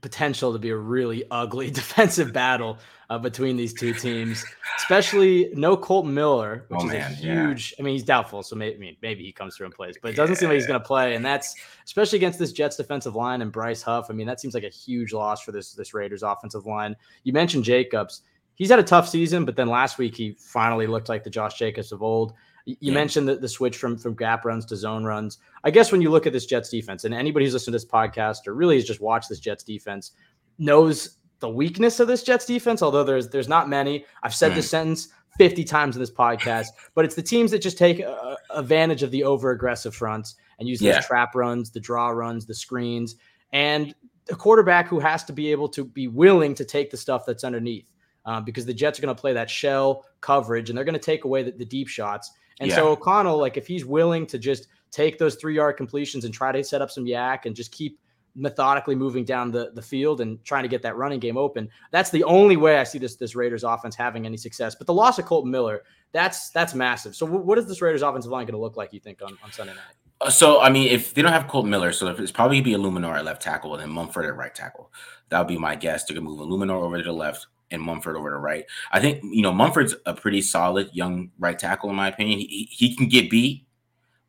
potential 0.00 0.52
to 0.52 0.58
be 0.58 0.70
a 0.70 0.76
really 0.76 1.24
ugly 1.30 1.70
defensive 1.82 2.32
battle 2.32 2.78
uh, 3.08 3.18
between 3.18 3.56
these 3.56 3.72
two 3.72 3.92
teams, 3.94 4.44
especially 4.78 5.50
no 5.54 5.76
Kolton 5.76 6.12
Miller, 6.12 6.64
which 6.68 6.80
oh, 6.82 6.86
is 6.86 6.92
man, 6.92 7.12
a 7.12 7.14
huge. 7.14 7.72
Yeah. 7.72 7.82
I 7.82 7.84
mean, 7.84 7.94
he's 7.94 8.02
doubtful, 8.02 8.42
so 8.42 8.56
maybe 8.56 8.98
maybe 9.00 9.24
he 9.24 9.32
comes 9.32 9.56
through 9.56 9.66
and 9.66 9.74
plays, 9.74 9.96
but 10.00 10.10
it 10.10 10.16
doesn't 10.16 10.34
yeah. 10.34 10.40
seem 10.40 10.48
like 10.48 10.56
he's 10.56 10.66
going 10.66 10.80
to 10.80 10.86
play, 10.86 11.14
and 11.14 11.24
that's 11.24 11.54
especially 11.84 12.16
against 12.16 12.38
this 12.38 12.52
Jets 12.52 12.76
defensive 12.76 13.14
line 13.14 13.42
and 13.42 13.52
Bryce 13.52 13.82
Huff. 13.82 14.06
I 14.10 14.12
mean, 14.12 14.26
that 14.26 14.40
seems 14.40 14.54
like 14.54 14.64
a 14.64 14.68
huge 14.68 15.12
loss 15.12 15.42
for 15.42 15.52
this 15.52 15.72
this 15.72 15.94
Raiders 15.94 16.22
offensive 16.22 16.66
line. 16.66 16.96
You 17.24 17.32
mentioned 17.32 17.64
Jacobs. 17.64 18.22
He's 18.54 18.70
had 18.70 18.78
a 18.78 18.84
tough 18.84 19.06
season, 19.06 19.44
but 19.44 19.54
then 19.54 19.68
last 19.68 19.98
week 19.98 20.16
he 20.16 20.32
finally 20.38 20.86
looked 20.86 21.10
like 21.10 21.22
the 21.22 21.30
Josh 21.30 21.58
Jacobs 21.58 21.92
of 21.92 22.02
old. 22.02 22.32
You 22.66 22.76
yeah. 22.80 22.94
mentioned 22.94 23.28
the, 23.28 23.36
the 23.36 23.48
switch 23.48 23.76
from 23.76 23.96
from 23.96 24.14
gap 24.14 24.44
runs 24.44 24.66
to 24.66 24.76
zone 24.76 25.04
runs. 25.04 25.38
I 25.62 25.70
guess 25.70 25.92
when 25.92 26.02
you 26.02 26.10
look 26.10 26.26
at 26.26 26.32
this 26.32 26.46
Jets 26.46 26.68
defense, 26.68 27.04
and 27.04 27.14
anybody 27.14 27.46
who's 27.46 27.54
listened 27.54 27.72
to 27.72 27.76
this 27.76 27.84
podcast 27.84 28.46
or 28.46 28.54
really 28.54 28.74
has 28.74 28.84
just 28.84 29.00
watched 29.00 29.28
this 29.28 29.38
Jets 29.38 29.62
defense 29.62 30.12
knows 30.58 31.18
the 31.38 31.48
weakness 31.48 32.00
of 32.00 32.08
this 32.08 32.24
Jets 32.24 32.44
defense, 32.44 32.82
although 32.82 33.04
there's 33.04 33.28
there's 33.28 33.48
not 33.48 33.68
many. 33.68 34.04
I've 34.24 34.34
said 34.34 34.54
this 34.54 34.68
sentence 34.68 35.08
50 35.38 35.62
times 35.62 35.94
in 35.94 36.00
this 36.00 36.10
podcast, 36.10 36.68
but 36.94 37.04
it's 37.04 37.14
the 37.14 37.22
teams 37.22 37.52
that 37.52 37.60
just 37.60 37.78
take 37.78 38.00
uh, 38.00 38.34
advantage 38.50 39.04
of 39.04 39.12
the 39.12 39.22
over 39.22 39.52
aggressive 39.52 39.94
fronts 39.94 40.34
and 40.58 40.68
use 40.68 40.82
yeah. 40.82 40.94
those 40.94 41.06
trap 41.06 41.36
runs, 41.36 41.70
the 41.70 41.80
draw 41.80 42.08
runs, 42.08 42.46
the 42.46 42.54
screens, 42.54 43.14
and 43.52 43.94
a 44.28 44.34
quarterback 44.34 44.88
who 44.88 44.98
has 44.98 45.22
to 45.24 45.32
be 45.32 45.52
able 45.52 45.68
to 45.68 45.84
be 45.84 46.08
willing 46.08 46.54
to 46.54 46.64
take 46.64 46.90
the 46.90 46.96
stuff 46.96 47.24
that's 47.26 47.44
underneath. 47.44 47.90
Um, 48.24 48.44
because 48.44 48.66
the 48.66 48.74
Jets 48.74 48.98
are 48.98 49.02
going 49.02 49.14
to 49.14 49.20
play 49.20 49.34
that 49.34 49.48
shell 49.48 50.04
coverage 50.20 50.68
and 50.68 50.76
they're 50.76 50.84
going 50.84 50.94
to 50.94 50.98
take 50.98 51.22
away 51.22 51.44
the, 51.44 51.52
the 51.52 51.64
deep 51.64 51.86
shots. 51.86 52.32
And 52.60 52.70
yeah. 52.70 52.76
so 52.76 52.88
O'Connell, 52.88 53.38
like 53.38 53.56
if 53.56 53.66
he's 53.66 53.84
willing 53.84 54.26
to 54.26 54.38
just 54.38 54.68
take 54.90 55.18
those 55.18 55.34
three 55.36 55.54
yard 55.54 55.76
completions 55.76 56.24
and 56.24 56.32
try 56.32 56.52
to 56.52 56.64
set 56.64 56.80
up 56.80 56.90
some 56.90 57.06
yak 57.06 57.46
and 57.46 57.54
just 57.54 57.72
keep 57.72 57.98
methodically 58.36 58.94
moving 58.94 59.24
down 59.24 59.50
the, 59.50 59.70
the 59.74 59.82
field 59.82 60.20
and 60.20 60.42
trying 60.44 60.62
to 60.62 60.68
get 60.68 60.82
that 60.82 60.96
running 60.96 61.18
game 61.18 61.36
open. 61.36 61.68
That's 61.90 62.10
the 62.10 62.22
only 62.24 62.56
way 62.56 62.78
I 62.78 62.84
see 62.84 62.98
this 62.98 63.16
this 63.16 63.34
Raiders 63.34 63.64
offense 63.64 63.96
having 63.96 64.26
any 64.26 64.36
success. 64.36 64.74
But 64.74 64.86
the 64.86 64.94
loss 64.94 65.18
of 65.18 65.24
Kolton 65.24 65.50
Miller, 65.50 65.82
that's 66.12 66.50
that's 66.50 66.74
massive. 66.74 67.16
So 67.16 67.26
w- 67.26 67.44
what 67.44 67.58
is 67.58 67.66
this 67.66 67.80
Raiders 67.80 68.02
offensive 68.02 68.30
line 68.30 68.44
going 68.44 68.54
to 68.54 68.60
look 68.60 68.76
like? 68.76 68.92
You 68.92 69.00
think 69.00 69.22
on, 69.22 69.36
on 69.42 69.52
Sunday 69.52 69.72
night? 69.72 69.96
Uh, 70.20 70.30
so 70.30 70.60
I 70.60 70.70
mean, 70.70 70.88
if 70.88 71.14
they 71.14 71.22
don't 71.22 71.32
have 71.32 71.48
Kolton 71.48 71.70
Miller, 71.70 71.92
so 71.92 72.08
it's 72.08 72.32
probably 72.32 72.60
be 72.60 72.72
Eluemunor 72.72 73.16
at 73.16 73.24
left 73.24 73.42
tackle 73.42 73.74
and 73.74 73.82
then 73.82 73.90
Munford 73.90 74.26
at 74.26 74.36
right 74.36 74.54
tackle. 74.54 74.92
That 75.30 75.38
would 75.38 75.48
be 75.48 75.58
my 75.58 75.74
guess. 75.74 76.04
They're 76.04 76.14
gonna 76.14 76.28
move 76.28 76.40
Eluemunor 76.40 76.82
over 76.82 76.98
to 76.98 77.04
the 77.04 77.12
left 77.12 77.46
and 77.70 77.82
Munford 77.82 78.16
over 78.16 78.30
to 78.30 78.38
right. 78.38 78.64
I 78.92 79.00
think 79.00 79.22
you 79.22 79.42
know 79.42 79.52
Munford's 79.52 79.94
a 80.06 80.14
pretty 80.14 80.42
solid 80.42 80.90
young 80.92 81.30
right 81.38 81.58
tackle 81.58 81.90
in 81.90 81.96
my 81.96 82.08
opinion. 82.08 82.38
He, 82.38 82.68
he 82.70 82.94
can 82.94 83.08
get 83.08 83.30
beat, 83.30 83.66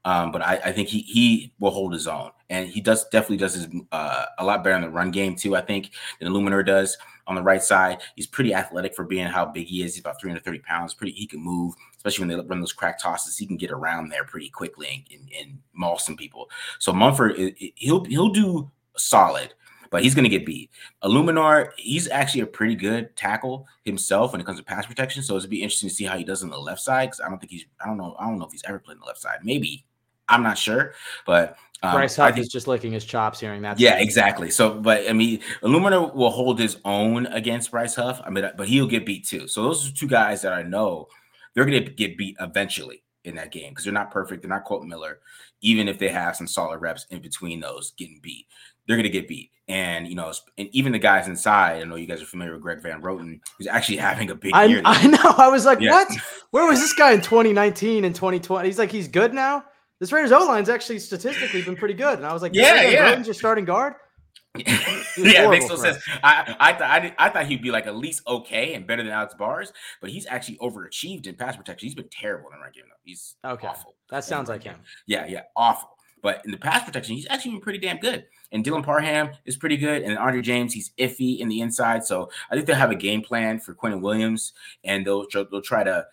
um, 0.05 0.31
but 0.31 0.41
I, 0.41 0.59
I, 0.65 0.71
think 0.71 0.87
he 0.87 1.01
he 1.01 1.53
will 1.59 1.71
hold 1.71 1.93
his 1.93 2.07
own, 2.07 2.31
and 2.49 2.67
he 2.67 2.81
does 2.81 3.07
definitely 3.09 3.37
does 3.37 3.53
his 3.53 3.67
uh, 3.91 4.25
a 4.39 4.45
lot 4.45 4.63
better 4.63 4.75
in 4.75 4.81
the 4.81 4.89
run 4.89 5.11
game 5.11 5.35
too. 5.35 5.55
I 5.55 5.61
think 5.61 5.91
than 6.19 6.31
Eluemunor 6.31 6.65
does 6.65 6.97
on 7.27 7.35
the 7.35 7.43
right 7.43 7.61
side. 7.61 7.99
He's 8.15 8.27
pretty 8.27 8.53
athletic 8.53 8.95
for 8.95 9.03
being 9.03 9.27
how 9.27 9.45
big 9.45 9.67
he 9.67 9.83
is. 9.83 9.95
He's 9.95 10.01
about 10.01 10.19
330 10.19 10.59
pounds. 10.59 10.93
Pretty 10.93 11.13
he 11.13 11.27
can 11.27 11.41
move, 11.41 11.75
especially 11.97 12.25
when 12.25 12.37
they 12.37 12.43
run 12.45 12.59
those 12.59 12.73
crack 12.73 12.99
tosses. 12.99 13.37
He 13.37 13.45
can 13.45 13.57
get 13.57 13.71
around 13.71 14.09
there 14.09 14.23
pretty 14.23 14.49
quickly 14.49 15.05
and, 15.11 15.19
and, 15.19 15.31
and 15.39 15.59
maul 15.73 15.99
some 15.99 16.15
people. 16.15 16.49
So 16.79 16.93
Mumford 16.93 17.35
he'll 17.75 18.05
he'll 18.05 18.29
do 18.29 18.71
solid 18.97 19.53
but 19.89 20.03
he's 20.03 20.15
going 20.15 20.23
to 20.23 20.29
get 20.29 20.45
beat. 20.45 20.71
Eluemunor, 21.03 21.71
he's 21.77 22.09
actually 22.09 22.41
a 22.41 22.47
pretty 22.47 22.75
good 22.75 23.15
tackle 23.15 23.67
himself 23.83 24.31
when 24.31 24.41
it 24.41 24.45
comes 24.45 24.59
to 24.59 24.65
pass 24.65 24.85
protection. 24.85 25.23
So 25.23 25.35
it'll 25.35 25.49
be 25.49 25.61
interesting 25.61 25.89
to 25.89 25.95
see 25.95 26.05
how 26.05 26.17
he 26.17 26.23
does 26.23 26.43
on 26.43 26.49
the 26.49 26.59
left 26.59 26.81
side 26.81 27.07
because 27.07 27.21
I 27.21 27.29
don't 27.29 27.39
think 27.39 27.51
he's, 27.51 27.65
I 27.81 27.87
don't 27.87 27.97
know, 27.97 28.15
I 28.19 28.27
don't 28.27 28.39
know 28.39 28.45
if 28.45 28.51
he's 28.51 28.63
ever 28.65 28.79
played 28.79 28.95
on 28.95 29.01
the 29.01 29.07
left 29.07 29.19
side. 29.19 29.39
Maybe 29.43 29.85
I'm 30.29 30.43
not 30.43 30.57
sure, 30.57 30.93
but 31.25 31.57
um, 31.83 31.93
Bryce 31.93 32.15
Huff 32.15 32.33
think, 32.33 32.45
is 32.45 32.51
just 32.51 32.67
licking 32.67 32.91
his 32.91 33.05
chops 33.05 33.39
hearing 33.39 33.61
that. 33.61 33.79
Yeah, 33.79 33.99
exactly. 33.99 34.49
So, 34.49 34.73
but 34.73 35.07
I 35.09 35.13
mean, 35.13 35.39
Eluemunor 35.61 36.13
will 36.15 36.31
hold 36.31 36.59
his 36.59 36.77
own 36.85 37.27
against 37.27 37.71
Bryce 37.71 37.95
Huff. 37.95 38.19
I 38.25 38.29
mean, 38.29 38.49
but 38.57 38.67
he'll 38.67 38.87
get 38.87 39.05
beat 39.05 39.25
too. 39.25 39.47
So 39.47 39.63
those 39.63 39.87
are 39.87 39.93
two 39.93 40.07
guys 40.07 40.41
that 40.41 40.53
I 40.53 40.63
know 40.63 41.07
they're 41.53 41.65
going 41.65 41.83
to 41.83 41.91
get 41.91 42.17
beat 42.17 42.35
eventually 42.39 43.03
in 43.23 43.35
that 43.35 43.51
game 43.51 43.69
because 43.69 43.83
they're 43.83 43.93
not 43.93 44.11
perfect. 44.11 44.41
They're 44.41 44.49
not 44.49 44.65
Kolton 44.65 44.89
Miller, 44.89 45.19
even 45.61 45.87
if 45.87 45.99
they 45.99 46.09
have 46.09 46.35
some 46.35 46.47
solid 46.47 46.79
reps 46.79 47.05
in 47.09 47.21
between 47.21 47.59
those 47.59 47.91
getting 47.91 48.19
beat. 48.21 48.47
They're 48.87 48.97
going 48.97 49.03
to 49.03 49.09
get 49.09 49.27
beat. 49.27 49.51
And, 49.67 50.07
you 50.07 50.15
know, 50.15 50.31
and 50.57 50.69
even 50.71 50.93
the 50.93 50.99
guys 50.99 51.27
inside, 51.27 51.81
I 51.81 51.83
know 51.83 51.95
you 51.95 52.07
guys 52.07 52.21
are 52.21 52.25
familiar 52.25 52.53
with 52.53 52.61
Greg 52.61 52.81
Van 52.81 53.01
Roten, 53.01 53.41
who's 53.57 53.67
actually 53.67 53.97
having 54.09 54.29
a 54.31 54.35
big 54.35 54.53
I, 54.53 54.65
year. 54.65 54.81
I 54.85 55.07
know. 55.07 55.33
I 55.37 55.49
was 55.49 55.65
like, 55.65 55.81
yeah. 55.81 55.91
what? 55.91 56.11
Where 56.51 56.65
was 56.65 56.79
this 56.79 56.93
guy 56.93 57.11
in 57.11 57.21
2019 57.21 58.05
and 58.05 58.15
2020? 58.15 58.67
He's 58.67 58.79
like, 58.79 58.91
he's 58.91 59.07
good 59.07 59.33
now? 59.33 59.63
this 59.99 60.11
Raiders 60.11 60.31
O 60.31 60.45
line's 60.45 60.69
actually 60.69 60.99
statistically 60.99 61.61
been 61.63 61.75
pretty 61.75 61.93
good. 61.93 62.17
And 62.17 62.25
I 62.25 62.33
was 62.33 62.41
like, 62.41 62.53
yeah, 62.53 62.87
yeah. 62.89 63.11
Roten's 63.11 63.27
your 63.27 63.33
starting 63.33 63.65
guard. 63.65 63.93
yeah, 64.55 65.45
it 65.45 65.49
makes 65.49 65.67
no 65.67 65.75
sense. 65.75 65.97
I 66.23 66.55
I, 66.59 66.71
th- 66.71 67.13
I, 67.19 67.27
I 67.27 67.29
thought 67.29 67.45
he'd 67.45 67.61
be 67.61 67.69
like 67.69 67.85
at 67.85 67.95
least 67.95 68.23
okay 68.27 68.73
and 68.73 68.87
better 68.87 69.03
than 69.03 69.11
Alex 69.11 69.35
Bars, 69.35 69.71
but 70.01 70.09
he's 70.09 70.25
actually 70.25 70.57
overachieved 70.57 71.27
in 71.27 71.35
pass 71.35 71.55
protection. 71.55 71.87
He's 71.87 71.95
been 71.95 72.09
terrible 72.09 72.49
in 72.49 72.57
the 72.57 72.63
run 72.63 72.71
game. 72.73 72.85
Though. 72.87 72.95
He's 73.03 73.35
okay. 73.45 73.67
awful. 73.67 73.95
That 74.09 74.23
sounds 74.23 74.49
like 74.49 74.63
him. 74.63 74.77
Yeah, 75.05 75.27
yeah, 75.27 75.41
awful. 75.55 75.89
But 76.27 76.41
in 76.43 76.51
the 76.51 76.57
pass 76.57 76.83
protection, 76.83 77.15
he's 77.15 77.25
actually 77.29 77.51
been 77.51 77.61
pretty 77.61 77.79
damn 77.79 77.99
good. 77.99 78.25
And 78.51 78.61
Dylan 78.61 78.83
Parham 78.83 79.29
is 79.45 79.55
pretty 79.55 79.77
good. 79.77 80.01
And 80.01 80.17
Andre 80.17 80.41
James, 80.41 80.73
he's 80.73 80.91
iffy 80.99 81.39
in 81.39 81.47
the 81.47 81.61
inside. 81.61 82.03
So 82.03 82.29
I 82.51 82.55
think 82.55 82.67
they'll 82.67 82.75
have 82.75 82.91
a 82.91 82.95
game 82.95 83.21
plan 83.21 83.61
for 83.61 83.73
Quinnen 83.73 84.01
Williams, 84.01 84.51
and 84.83 85.07
they'll 85.07 85.25
they'll 85.31 85.61
try 85.61 85.85
to 85.85 86.05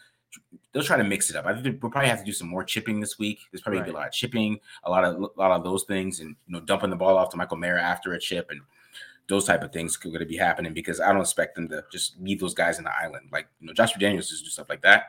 they'll 0.73 0.85
try 0.85 0.99
to 0.99 1.03
mix 1.03 1.31
it 1.31 1.37
up. 1.37 1.47
I 1.47 1.61
think 1.61 1.83
we'll 1.83 1.91
probably 1.91 2.11
have 2.11 2.21
to 2.21 2.25
do 2.25 2.31
some 2.31 2.47
more 2.47 2.63
chipping 2.63 3.01
this 3.01 3.19
week. 3.19 3.41
There's 3.51 3.61
probably 3.61 3.81
right. 3.81 3.87
be 3.87 3.91
a 3.91 3.95
lot 3.95 4.07
of 4.07 4.13
chipping, 4.13 4.61
a 4.85 4.91
lot 4.91 5.03
of 5.03 5.17
a 5.17 5.29
lot 5.37 5.51
of 5.51 5.65
those 5.65 5.83
things, 5.83 6.21
and 6.21 6.37
you 6.47 6.53
know, 6.53 6.61
dumping 6.61 6.91
the 6.91 6.97
ball 6.97 7.19
off 7.19 7.31
to 7.31 7.37
Michael 7.37 7.57
Mayer 7.57 7.77
after 7.77 8.13
a 8.13 8.21
chip, 8.21 8.53
and 8.53 8.61
those 9.27 9.47
type 9.47 9.65
of 9.65 9.73
things 9.73 9.97
are 9.97 10.09
going 10.11 10.21
to 10.21 10.27
be 10.27 10.37
happening 10.37 10.73
because 10.73 11.01
I 11.01 11.11
don't 11.11 11.23
expect 11.23 11.57
them 11.57 11.69
to 11.71 11.83
just 11.91 12.21
leave 12.21 12.39
those 12.39 12.55
guys 12.55 12.79
in 12.79 12.85
the 12.85 12.97
island. 12.97 13.31
Like 13.33 13.49
you 13.59 13.67
know, 13.67 13.73
Josh 13.73 13.95
Daniels 13.95 14.29
just 14.29 14.45
do 14.45 14.51
stuff 14.51 14.69
like 14.69 14.83
that, 14.83 15.07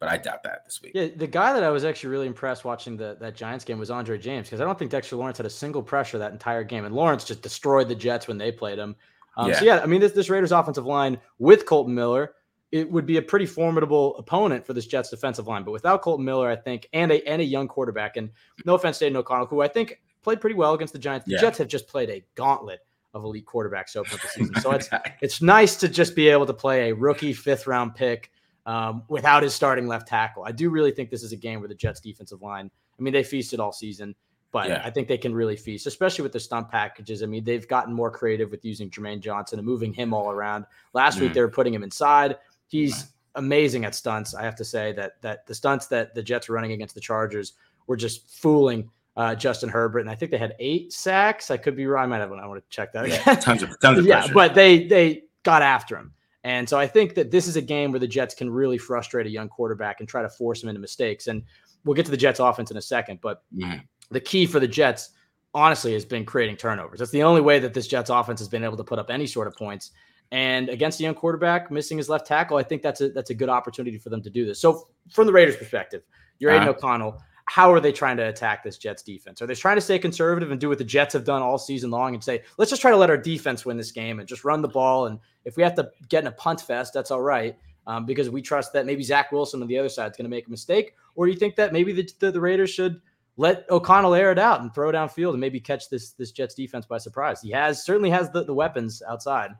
but 0.00 0.08
I 0.08 0.16
doubt 0.16 0.42
that 0.42 0.64
this 0.64 0.82
week. 0.82 0.92
Yeah, 0.94 1.08
the 1.14 1.26
guy 1.26 1.52
that 1.52 1.62
I 1.62 1.70
was 1.70 1.84
actually 1.84 2.10
really 2.10 2.26
impressed 2.26 2.64
watching 2.64 2.96
the 2.96 3.16
that 3.20 3.36
Giants 3.36 3.64
game 3.64 3.78
was 3.78 3.90
Andre 3.90 4.18
James 4.18 4.48
because 4.48 4.60
I 4.60 4.64
don't 4.64 4.78
think 4.78 4.90
Dexter 4.90 5.16
Lawrence 5.16 5.36
had 5.36 5.46
a 5.46 5.50
single 5.50 5.82
pressure 5.82 6.18
that 6.18 6.32
entire 6.32 6.64
game, 6.64 6.84
and 6.84 6.94
Lawrence 6.94 7.24
just 7.24 7.42
destroyed 7.42 7.88
the 7.88 7.94
Jets 7.94 8.26
when 8.26 8.38
they 8.38 8.50
played 8.50 8.78
him. 8.78 8.96
Um, 9.36 9.50
yeah. 9.50 9.58
So 9.58 9.64
yeah, 9.64 9.80
I 9.80 9.86
mean 9.86 10.00
this 10.00 10.12
this 10.12 10.28
Raiders 10.28 10.50
offensive 10.50 10.86
line 10.86 11.18
with 11.38 11.66
Kolton 11.66 11.94
Miller 11.94 12.34
it 12.72 12.90
would 12.90 13.06
be 13.06 13.16
a 13.16 13.22
pretty 13.22 13.46
formidable 13.46 14.16
opponent 14.16 14.64
for 14.64 14.74
this 14.74 14.86
Jets 14.86 15.10
defensive 15.10 15.48
line. 15.48 15.64
But 15.64 15.72
without 15.72 16.02
Kolton 16.02 16.24
Miller, 16.24 16.48
I 16.48 16.56
think, 16.56 16.88
and 16.92 17.10
a 17.10 17.26
and 17.28 17.42
a 17.42 17.44
young 17.44 17.68
quarterback, 17.68 18.16
and 18.16 18.30
no 18.64 18.74
offense 18.74 18.98
to 18.98 19.06
Aidan 19.06 19.16
O'Connell, 19.16 19.46
who 19.46 19.60
I 19.60 19.68
think 19.68 20.00
played 20.22 20.40
pretty 20.40 20.56
well 20.56 20.74
against 20.74 20.92
the 20.92 20.98
Giants. 20.98 21.26
The 21.26 21.32
yeah. 21.32 21.40
Jets 21.40 21.58
have 21.58 21.68
just 21.68 21.88
played 21.88 22.10
a 22.10 22.24
gauntlet 22.34 22.80
of 23.12 23.24
elite 23.24 23.46
quarterbacks 23.46 23.90
so 23.90 24.04
far 24.04 24.18
this 24.18 24.32
season. 24.32 24.54
So 24.60 24.70
it's 24.72 24.88
it's 25.20 25.42
nice 25.42 25.76
to 25.76 25.88
just 25.88 26.14
be 26.14 26.28
able 26.28 26.46
to 26.46 26.54
play 26.54 26.90
a 26.90 26.94
rookie 26.94 27.32
fifth 27.32 27.66
round 27.66 27.94
pick 27.94 28.30
um, 28.70 29.02
without 29.08 29.42
his 29.42 29.54
starting 29.54 29.86
left 29.86 30.08
tackle. 30.08 30.44
I 30.44 30.52
do 30.52 30.70
really 30.70 30.92
think 30.92 31.10
this 31.10 31.22
is 31.22 31.32
a 31.32 31.36
game 31.36 31.60
where 31.60 31.68
the 31.68 31.74
Jets 31.74 32.00
defensive 32.00 32.42
line. 32.42 32.70
I 32.98 33.02
mean, 33.02 33.12
they 33.12 33.22
feasted 33.22 33.60
all 33.60 33.72
season. 33.72 34.14
But 34.52 34.68
yeah. 34.68 34.82
I 34.84 34.90
think 34.90 35.06
they 35.06 35.16
can 35.16 35.32
really 35.32 35.54
feast, 35.54 35.86
especially 35.86 36.24
with 36.24 36.32
the 36.32 36.40
stunt 36.40 36.68
packages. 36.68 37.22
I 37.22 37.26
mean, 37.26 37.44
they've 37.44 37.68
gotten 37.68 37.94
more 37.94 38.10
creative 38.10 38.50
with 38.50 38.64
using 38.64 38.90
Jermaine 38.90 39.20
Johnson 39.20 39.60
and 39.60 39.66
moving 39.66 39.94
him 39.94 40.12
all 40.12 40.28
around. 40.28 40.66
Last 40.92 41.18
mm. 41.18 41.20
week, 41.20 41.34
they 41.34 41.40
were 41.40 41.48
putting 41.48 41.72
him 41.72 41.84
inside 41.84 42.36
he's 42.70 43.12
amazing 43.34 43.84
at 43.84 43.94
stunts. 43.94 44.34
I 44.34 44.42
have 44.42 44.56
to 44.56 44.64
say 44.64 44.92
that 44.92 45.20
that 45.20 45.46
the 45.46 45.54
stunts 45.54 45.86
that 45.88 46.14
the 46.14 46.22
Jets 46.22 46.48
were 46.48 46.54
running 46.54 46.72
against 46.72 46.94
the 46.94 47.00
Chargers 47.00 47.52
were 47.86 47.96
just 47.96 48.30
fooling 48.30 48.88
uh, 49.16 49.34
Justin 49.34 49.68
Herbert, 49.68 50.00
and 50.00 50.10
I 50.10 50.14
think 50.14 50.30
they 50.30 50.38
had 50.38 50.54
eight 50.58 50.92
sacks. 50.92 51.50
I 51.50 51.56
could 51.56 51.76
be 51.76 51.86
wrong. 51.86 52.04
I 52.04 52.06
might 52.06 52.18
have. 52.18 52.32
I 52.32 52.46
want 52.46 52.62
to 52.62 52.70
check 52.70 52.92
that. 52.94 53.08
Yeah, 53.08 53.34
tons 53.34 53.62
of 53.62 53.78
tons 53.80 53.98
of 53.98 54.06
yeah, 54.06 54.28
but 54.32 54.54
they 54.54 54.86
they 54.86 55.24
got 55.42 55.62
after 55.62 55.96
him, 55.96 56.14
and 56.44 56.68
so 56.68 56.78
I 56.78 56.86
think 56.86 57.14
that 57.16 57.30
this 57.30 57.46
is 57.46 57.56
a 57.56 57.62
game 57.62 57.92
where 57.92 58.00
the 58.00 58.08
Jets 58.08 58.34
can 58.34 58.48
really 58.48 58.78
frustrate 58.78 59.26
a 59.26 59.30
young 59.30 59.48
quarterback 59.48 60.00
and 60.00 60.08
try 60.08 60.22
to 60.22 60.28
force 60.28 60.62
him 60.62 60.68
into 60.68 60.80
mistakes. 60.80 61.26
And 61.26 61.42
we'll 61.84 61.94
get 61.94 62.06
to 62.06 62.10
the 62.10 62.16
Jets 62.16 62.40
offense 62.40 62.70
in 62.70 62.76
a 62.76 62.82
second, 62.82 63.20
but 63.20 63.42
mm. 63.54 63.82
the 64.10 64.20
key 64.20 64.46
for 64.46 64.58
the 64.58 64.68
Jets 64.68 65.10
honestly 65.52 65.92
has 65.92 66.04
been 66.04 66.24
creating 66.24 66.56
turnovers. 66.56 66.98
That's 66.98 67.10
the 67.10 67.22
only 67.22 67.40
way 67.42 67.58
that 67.58 67.74
this 67.74 67.86
Jets 67.86 68.08
offense 68.08 68.40
has 68.40 68.48
been 68.48 68.64
able 68.64 68.76
to 68.78 68.84
put 68.84 68.98
up 68.98 69.10
any 69.10 69.26
sort 69.26 69.48
of 69.48 69.54
points. 69.54 69.90
And 70.32 70.68
against 70.68 71.00
a 71.00 71.02
young 71.02 71.14
quarterback 71.14 71.70
missing 71.70 71.98
his 71.98 72.08
left 72.08 72.26
tackle, 72.26 72.56
I 72.56 72.62
think 72.62 72.82
that's 72.82 73.00
a 73.00 73.10
that's 73.10 73.30
a 73.30 73.34
good 73.34 73.48
opportunity 73.48 73.98
for 73.98 74.10
them 74.10 74.22
to 74.22 74.30
do 74.30 74.46
this. 74.46 74.60
So 74.60 74.88
from 75.12 75.26
the 75.26 75.32
Raiders' 75.32 75.56
perspective, 75.56 76.02
you're 76.38 76.52
uh-huh. 76.52 76.62
Aidan 76.62 76.74
O'Connell. 76.76 77.22
How 77.50 77.72
are 77.72 77.80
they 77.80 77.90
trying 77.90 78.16
to 78.18 78.28
attack 78.28 78.62
this 78.62 78.78
Jets 78.78 79.02
defense? 79.02 79.42
Are 79.42 79.46
they 79.48 79.56
trying 79.56 79.76
to 79.76 79.80
stay 79.80 79.98
conservative 79.98 80.52
and 80.52 80.60
do 80.60 80.68
what 80.68 80.78
the 80.78 80.84
Jets 80.84 81.14
have 81.14 81.24
done 81.24 81.42
all 81.42 81.58
season 81.58 81.90
long 81.90 82.14
and 82.14 82.22
say, 82.22 82.44
let's 82.58 82.70
just 82.70 82.80
try 82.80 82.92
to 82.92 82.96
let 82.96 83.10
our 83.10 83.16
defense 83.16 83.66
win 83.66 83.76
this 83.76 83.90
game 83.90 84.20
and 84.20 84.28
just 84.28 84.44
run 84.44 84.62
the 84.62 84.68
ball? 84.68 85.06
And 85.06 85.18
if 85.44 85.56
we 85.56 85.64
have 85.64 85.74
to 85.74 85.90
get 86.08 86.22
in 86.22 86.28
a 86.28 86.32
punt 86.32 86.60
fest, 86.60 86.94
that's 86.94 87.10
all 87.10 87.22
right. 87.22 87.56
um, 87.88 88.06
because 88.06 88.30
we 88.30 88.40
trust 88.40 88.72
that 88.74 88.86
maybe 88.86 89.02
Zach 89.02 89.32
Wilson 89.32 89.62
on 89.62 89.66
the 89.66 89.76
other 89.76 89.88
side 89.88 90.12
is 90.12 90.16
going 90.16 90.26
to 90.26 90.30
make 90.30 90.46
a 90.46 90.50
mistake? 90.50 90.94
Or 91.16 91.26
do 91.26 91.32
you 91.32 91.38
think 91.38 91.56
that 91.56 91.72
maybe 91.72 91.92
the, 91.92 92.08
the, 92.20 92.30
the, 92.30 92.40
Raiders 92.40 92.70
should 92.70 93.00
let 93.36 93.68
O'Connell 93.68 94.14
air 94.14 94.30
it 94.30 94.38
out 94.38 94.60
and 94.60 94.72
throw 94.72 94.92
downfield 94.92 95.32
and 95.32 95.40
maybe 95.40 95.58
catch 95.58 95.88
this 95.88 96.12
this 96.12 96.30
Jets 96.30 96.54
defense 96.54 96.86
by 96.86 96.98
surprise? 96.98 97.40
He 97.42 97.50
has 97.50 97.84
certainly 97.84 98.10
has 98.10 98.30
the, 98.30 98.44
the 98.44 98.54
weapons 98.54 99.02
outside. 99.08 99.56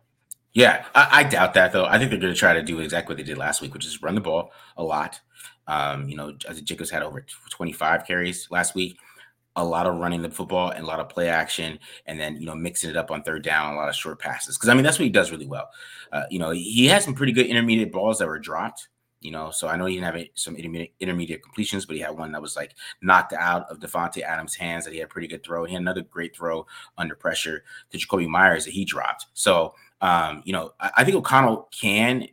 Yeah, 0.52 0.84
I, 0.94 1.08
I 1.10 1.22
doubt 1.24 1.54
that 1.54 1.72
though. 1.72 1.86
I 1.86 1.98
think 1.98 2.10
they're 2.10 2.20
going 2.20 2.32
to 2.32 2.38
try 2.38 2.54
to 2.54 2.62
do 2.62 2.78
exactly 2.78 3.14
what 3.14 3.18
they 3.18 3.24
did 3.24 3.38
last 3.38 3.62
week, 3.62 3.74
which 3.74 3.86
is 3.86 4.00
run 4.00 4.14
the 4.14 4.20
ball 4.20 4.52
a 4.76 4.84
lot. 4.84 5.20
Um, 5.70 6.08
you 6.08 6.16
know, 6.16 6.34
I 6.48 6.52
think 6.52 6.66
Jacobs 6.66 6.90
had 6.90 7.04
over 7.04 7.24
25 7.50 8.04
carries 8.04 8.50
last 8.50 8.74
week 8.74 8.98
a 9.54 9.64
lot 9.64 9.86
of 9.86 9.98
running 9.98 10.20
the 10.20 10.30
football 10.30 10.70
and 10.70 10.84
a 10.84 10.86
lot 10.86 10.98
of 10.98 11.08
play 11.08 11.28
action, 11.28 11.78
and 12.06 12.18
then 12.18 12.36
you 12.40 12.46
know 12.46 12.56
mixing 12.56 12.90
it 12.90 12.96
up 12.96 13.12
on 13.12 13.22
third 13.22 13.44
down, 13.44 13.74
a 13.74 13.76
lot 13.76 13.88
of 13.88 13.94
short 13.94 14.18
passes. 14.18 14.56
Because 14.56 14.68
I 14.68 14.74
mean 14.74 14.82
that's 14.82 14.98
what 14.98 15.04
he 15.04 15.10
does 15.10 15.30
really 15.30 15.46
well. 15.46 15.70
Uh, 16.10 16.24
you 16.28 16.40
know 16.40 16.50
he 16.50 16.86
had 16.86 17.02
some 17.02 17.14
pretty 17.14 17.32
good 17.32 17.46
intermediate 17.46 17.92
balls 17.92 18.18
that 18.18 18.26
were 18.26 18.38
dropped. 18.38 18.88
You 19.20 19.30
know, 19.32 19.50
so 19.50 19.68
I 19.68 19.76
know 19.76 19.84
he 19.84 19.96
didn't 19.96 20.14
have 20.14 20.26
some 20.34 20.56
intermediate, 20.56 20.94
intermediate 20.98 21.42
completions, 21.42 21.84
but 21.84 21.94
he 21.94 22.00
had 22.00 22.16
one 22.16 22.32
that 22.32 22.40
was 22.40 22.56
like 22.56 22.74
knocked 23.02 23.34
out 23.34 23.68
of 23.70 23.78
Davante 23.78 24.22
Adams' 24.22 24.54
hands 24.54 24.86
that 24.86 24.94
he 24.94 24.98
had 24.98 25.08
a 25.08 25.12
pretty 25.12 25.28
good 25.28 25.44
throw. 25.44 25.66
He 25.66 25.74
had 25.74 25.82
another 25.82 26.00
great 26.00 26.34
throw 26.34 26.66
under 26.96 27.14
pressure 27.14 27.62
to 27.90 27.98
Jakobi 27.98 28.26
Meyers 28.26 28.64
that 28.64 28.70
he 28.72 28.86
dropped. 28.86 29.26
So, 29.34 29.74
um, 30.00 30.40
you 30.46 30.54
know, 30.54 30.72
I, 30.80 30.90
I 30.98 31.04
think 31.04 31.18
O'Connell 31.18 31.68
can 31.70 32.28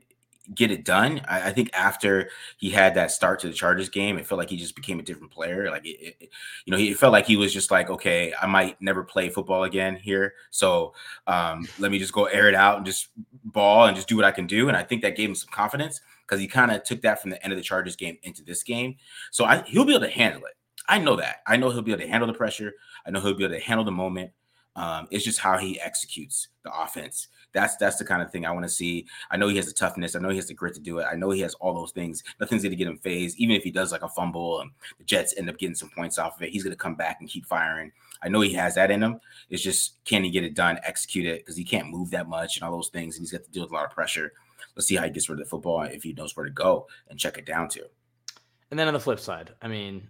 get 0.53 0.71
it 0.71 0.85
done. 0.85 1.21
I, 1.27 1.49
I, 1.49 1.53
think 1.53 1.69
after 1.73 2.29
he 2.57 2.69
had 2.69 2.95
that 2.95 3.11
start 3.11 3.39
to 3.41 3.47
the 3.47 3.53
Chargers 3.53 3.89
game, 3.89 4.17
it 4.17 4.25
felt 4.25 4.39
like 4.39 4.49
he 4.49 4.57
just 4.57 4.75
became 4.75 4.99
a 4.99 5.03
different 5.03 5.31
player. 5.31 5.69
Like 5.69 5.85
it, 5.85 6.15
it, 6.19 6.29
you 6.65 6.71
know, 6.71 6.77
he 6.77 6.93
felt 6.93 7.11
like 7.11 7.25
he 7.25 7.35
was 7.35 7.53
just 7.53 7.71
like, 7.71 7.89
okay, 7.89 8.33
I 8.41 8.47
might 8.47 8.81
never 8.81 9.03
play 9.03 9.29
football 9.29 9.63
again 9.63 9.95
here, 9.95 10.33
so 10.51 10.93
um, 11.27 11.67
let 11.79 11.91
me 11.91 11.99
just 11.99 12.13
go 12.13 12.25
air 12.25 12.47
it 12.47 12.55
out 12.55 12.77
and 12.77 12.85
just 12.85 13.09
ball 13.43 13.85
and 13.85 13.95
just 13.95 14.07
do 14.07 14.15
what 14.15 14.25
I 14.25 14.31
can 14.31 14.47
do. 14.47 14.67
And 14.67 14.77
I 14.77 14.83
think 14.83 15.01
that 15.01 15.15
gave 15.15 15.29
him 15.29 15.35
some 15.35 15.49
confidence 15.51 16.01
because 16.25 16.39
he 16.39 16.47
kind 16.47 16.71
of 16.71 16.83
took 16.83 17.01
that 17.01 17.21
from 17.21 17.31
the 17.31 17.41
end 17.43 17.53
of 17.53 17.57
the 17.57 17.63
Chargers 17.63 17.95
game 17.95 18.17
into 18.23 18.43
this 18.43 18.63
game. 18.63 18.95
So 19.31 19.45
I, 19.45 19.63
he'll 19.63 19.85
be 19.85 19.93
able 19.93 20.05
to 20.05 20.11
handle 20.11 20.45
it. 20.45 20.55
I 20.87 20.99
know 20.99 21.15
that. 21.17 21.37
I 21.45 21.57
know 21.57 21.69
he'll 21.69 21.81
be 21.81 21.91
able 21.91 22.03
to 22.03 22.07
handle 22.07 22.27
the 22.27 22.33
pressure. 22.33 22.73
I 23.05 23.11
know 23.11 23.19
he'll 23.19 23.33
be 23.33 23.43
able 23.43 23.55
to 23.55 23.61
handle 23.61 23.85
the 23.85 23.91
moment. 23.91 24.31
Um, 24.75 25.07
it's 25.09 25.25
just 25.25 25.39
how 25.39 25.57
he 25.57 25.79
executes 25.79 26.49
the 26.63 26.71
offense. 26.71 27.27
That's 27.53 27.75
that's 27.77 27.97
the 27.97 28.05
kind 28.05 28.21
of 28.21 28.31
thing 28.31 28.45
I 28.45 28.51
want 28.51 28.65
to 28.65 28.69
see. 28.69 29.07
I 29.31 29.37
know 29.37 29.47
he 29.47 29.55
has 29.55 29.65
the 29.65 29.73
toughness. 29.73 30.15
I 30.15 30.19
know 30.19 30.29
he 30.29 30.35
has 30.35 30.47
the 30.47 30.53
grit 30.53 30.75
to 30.75 30.79
do 30.79 30.99
it. 30.99 31.07
I 31.09 31.15
know 31.15 31.31
he 31.31 31.41
has 31.41 31.53
all 31.55 31.73
those 31.73 31.91
things. 31.91 32.23
Nothing's 32.39 32.63
going 32.63 32.71
to 32.71 32.75
get 32.75 32.87
him 32.87 32.97
phased. 32.97 33.37
Even 33.39 33.55
if 33.55 33.63
he 33.63 33.71
does 33.71 33.91
like 33.91 34.03
a 34.03 34.09
fumble 34.09 34.59
and 34.61 34.71
the 34.97 35.03
Jets 35.03 35.33
end 35.37 35.49
up 35.49 35.57
getting 35.57 35.75
some 35.75 35.89
points 35.89 36.17
off 36.17 36.35
of 36.35 36.43
it, 36.43 36.49
he's 36.49 36.63
going 36.63 36.75
to 36.75 36.77
come 36.77 36.95
back 36.95 37.17
and 37.19 37.29
keep 37.29 37.45
firing. 37.45 37.91
I 38.21 38.29
know 38.29 38.41
he 38.41 38.53
has 38.53 38.75
that 38.75 38.91
in 38.91 39.01
him. 39.01 39.19
It's 39.49 39.63
just 39.63 40.03
can 40.05 40.23
he 40.23 40.29
get 40.29 40.43
it 40.43 40.55
done, 40.55 40.79
execute 40.83 41.25
it 41.25 41.39
because 41.39 41.55
he 41.55 41.63
can't 41.63 41.89
move 41.89 42.11
that 42.11 42.27
much 42.27 42.57
and 42.57 42.63
all 42.63 42.71
those 42.71 42.89
things, 42.89 43.15
and 43.15 43.23
he's 43.23 43.31
got 43.31 43.43
to 43.43 43.51
deal 43.51 43.63
with 43.63 43.71
a 43.71 43.75
lot 43.75 43.85
of 43.85 43.91
pressure. 43.91 44.33
Let's 44.75 44.87
see 44.87 44.95
how 44.95 45.03
he 45.03 45.09
gets 45.09 45.29
rid 45.29 45.39
of 45.39 45.45
the 45.45 45.49
football 45.49 45.81
if 45.83 46.03
he 46.03 46.13
knows 46.13 46.35
where 46.35 46.45
to 46.45 46.51
go 46.51 46.87
and 47.09 47.19
check 47.19 47.37
it 47.37 47.45
down 47.45 47.69
to. 47.69 47.83
And 48.69 48.79
then 48.79 48.87
on 48.87 48.93
the 48.93 48.99
flip 48.99 49.19
side, 49.19 49.53
I 49.61 49.67
mean, 49.67 50.09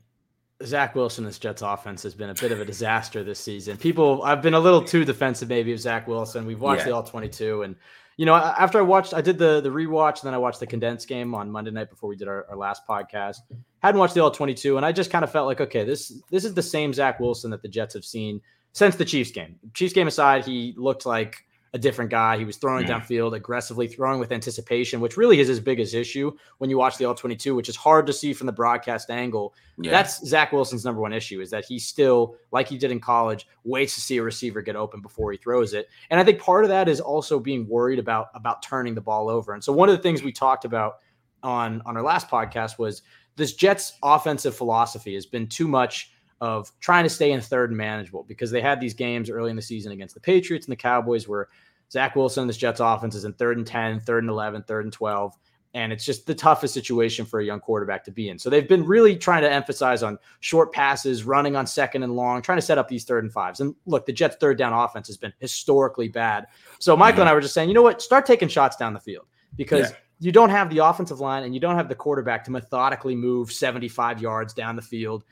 Zach 0.65 0.95
Wilson, 0.95 1.23
this 1.23 1.37
Jets 1.37 1.61
offense 1.61 2.03
has 2.03 2.15
been 2.15 2.29
a 2.29 2.33
bit 2.33 2.51
of 2.51 2.59
a 2.59 2.65
disaster 2.65 3.23
this 3.23 3.39
season. 3.39 3.77
People, 3.77 4.23
I've 4.23 4.41
been 4.41 4.55
a 4.55 4.59
little 4.59 4.81
too 4.81 5.05
defensive 5.05 5.49
maybe 5.49 5.71
of 5.71 5.79
Zach 5.79 6.07
Wilson. 6.07 6.45
We've 6.45 6.59
watched 6.59 6.81
yeah. 6.81 6.85
the 6.85 6.95
all 6.95 7.03
22 7.03 7.63
and 7.63 7.75
you 8.17 8.25
know, 8.25 8.33
after 8.33 8.79
I 8.79 8.81
watched, 8.81 9.13
I 9.13 9.21
did 9.21 9.37
the 9.37 9.61
the 9.61 9.69
rewatch, 9.69 10.21
and 10.21 10.23
then 10.23 10.33
I 10.33 10.39
watched 10.39 10.59
the 10.59 10.65
condensed 10.65 11.07
game 11.07 11.35
on 11.35 11.51
Monday 11.51 11.69
night 11.69 11.91
before 11.91 12.09
we 12.09 12.15
did 12.15 12.27
our, 12.27 12.47
our 12.49 12.57
last 12.57 12.81
podcast. 12.87 13.37
Hadn't 13.83 13.99
watched 13.99 14.15
the 14.15 14.23
all 14.23 14.31
22, 14.31 14.75
and 14.75 14.83
I 14.83 14.91
just 14.91 15.11
kind 15.11 15.23
of 15.23 15.31
felt 15.31 15.45
like, 15.45 15.61
okay, 15.61 15.85
this 15.85 16.11
this 16.31 16.43
is 16.43 16.55
the 16.55 16.63
same 16.63 16.93
Zach 16.93 17.19
Wilson 17.19 17.51
that 17.51 17.61
the 17.61 17.67
Jets 17.67 17.93
have 17.93 18.03
seen 18.03 18.41
since 18.73 18.95
the 18.95 19.05
Chiefs 19.05 19.29
game. 19.29 19.59
Chiefs 19.75 19.93
game 19.93 20.07
aside, 20.07 20.45
he 20.45 20.73
looked 20.77 21.05
like 21.05 21.45
a 21.73 21.77
different 21.77 22.11
guy. 22.11 22.37
He 22.37 22.45
was 22.45 22.57
throwing 22.57 22.85
mm. 22.85 22.89
downfield, 22.89 23.35
aggressively 23.35 23.87
throwing 23.87 24.19
with 24.19 24.31
anticipation, 24.31 24.99
which 24.99 25.17
really 25.17 25.39
is 25.39 25.47
his 25.47 25.59
biggest 25.59 25.93
issue 25.93 26.31
when 26.57 26.69
you 26.69 26.77
watch 26.77 26.97
the 26.97 27.05
all 27.05 27.15
22, 27.15 27.55
which 27.55 27.69
is 27.69 27.75
hard 27.75 28.07
to 28.07 28.13
see 28.13 28.33
from 28.33 28.47
the 28.47 28.53
broadcast 28.53 29.09
angle. 29.09 29.53
Yeah. 29.77 29.91
That's 29.91 30.25
Zach 30.25 30.51
Wilson's 30.51 30.85
number 30.85 31.01
one 31.01 31.13
issue 31.13 31.41
is 31.41 31.49
that 31.51 31.65
he 31.65 31.79
still, 31.79 32.35
like 32.51 32.67
he 32.67 32.77
did 32.77 32.91
in 32.91 32.99
college, 32.99 33.47
waits 33.63 33.95
to 33.95 34.01
see 34.01 34.17
a 34.17 34.23
receiver 34.23 34.61
get 34.61 34.75
open 34.75 35.01
before 35.01 35.31
he 35.31 35.37
throws 35.37 35.73
it. 35.73 35.87
And 36.09 36.19
I 36.19 36.23
think 36.23 36.39
part 36.39 36.63
of 36.63 36.69
that 36.69 36.87
is 36.87 36.99
also 36.99 37.39
being 37.39 37.67
worried 37.67 37.99
about 37.99 38.29
about 38.33 38.63
turning 38.63 38.95
the 38.95 39.01
ball 39.01 39.29
over. 39.29 39.53
And 39.53 39.63
so 39.63 39.73
one 39.73 39.89
of 39.89 39.95
the 39.95 40.01
things 40.01 40.23
we 40.23 40.31
talked 40.31 40.65
about 40.65 40.97
on 41.43 41.81
on 41.85 41.97
our 41.97 42.03
last 42.03 42.29
podcast 42.29 42.79
was 42.79 43.03
this 43.35 43.53
Jets 43.53 43.93
offensive 44.01 44.55
philosophy 44.55 45.13
has 45.13 45.25
been 45.25 45.47
too 45.47 45.67
much 45.67 46.11
of 46.39 46.71
trying 46.79 47.03
to 47.03 47.09
stay 47.09 47.31
in 47.31 47.41
third 47.41 47.71
and 47.71 47.77
manageable 47.77 48.23
because 48.23 48.51
they 48.51 48.61
had 48.61 48.79
these 48.79 48.93
games 48.93 49.29
early 49.29 49.49
in 49.49 49.55
the 49.55 49.61
season 49.61 49.91
against 49.91 50.13
the 50.13 50.21
Patriots 50.21 50.67
and 50.67 50.71
the 50.71 50.77
Cowboys 50.77 51.27
where 51.27 51.47
Zach 51.91 52.15
Wilson, 52.15 52.47
this 52.47 52.57
Jets 52.57 52.79
offense 52.79 53.15
is 53.15 53.25
in 53.25 53.33
third 53.33 53.57
and 53.57 53.65
10, 53.65 54.01
third 54.01 54.23
and 54.23 54.29
11, 54.29 54.63
third 54.63 54.85
and 54.85 54.93
12. 54.93 55.35
And 55.73 55.93
it's 55.93 56.05
just 56.05 56.25
the 56.25 56.33
toughest 56.33 56.73
situation 56.73 57.25
for 57.25 57.39
a 57.39 57.45
young 57.45 57.59
quarterback 57.59 58.03
to 58.05 58.11
be 58.11 58.29
in. 58.29 58.39
So 58.39 58.49
they've 58.49 58.67
been 58.67 58.85
really 58.85 59.15
trying 59.15 59.43
to 59.43 59.51
emphasize 59.51 60.01
on 60.01 60.17
short 60.39 60.73
passes, 60.73 61.23
running 61.23 61.55
on 61.55 61.67
second 61.67 62.03
and 62.03 62.15
long, 62.15 62.41
trying 62.41 62.57
to 62.57 62.63
set 62.63 62.77
up 62.77 62.87
these 62.87 63.03
third 63.03 63.23
and 63.23 63.31
fives. 63.31 63.59
And 63.59 63.75
look, 63.85 64.05
the 64.05 64.13
Jets' 64.13 64.37
third 64.39 64.57
down 64.57 64.73
offense 64.73 65.07
has 65.07 65.17
been 65.17 65.33
historically 65.39 66.07
bad. 66.07 66.47
So 66.79 66.97
Michael 66.97 67.21
and 67.21 67.29
I 67.29 67.33
were 67.33 67.41
just 67.41 67.53
saying, 67.53 67.69
you 67.69 67.75
know 67.75 67.83
what? 67.83 68.01
Start 68.01 68.25
taking 68.25 68.47
shots 68.47 68.75
down 68.75 68.93
the 68.93 68.99
field 68.99 69.27
because 69.55 69.91
yeah. 69.91 69.97
you 70.19 70.31
don't 70.31 70.49
have 70.49 70.69
the 70.69 70.79
offensive 70.79 71.19
line 71.19 71.43
and 71.43 71.53
you 71.53 71.59
don't 71.59 71.75
have 71.75 71.89
the 71.89 71.95
quarterback 71.95 72.43
to 72.45 72.51
methodically 72.51 73.15
move 73.15 73.51
75 73.51 74.21
yards 74.21 74.53
down 74.53 74.75
the 74.75 74.81
field 74.81 75.25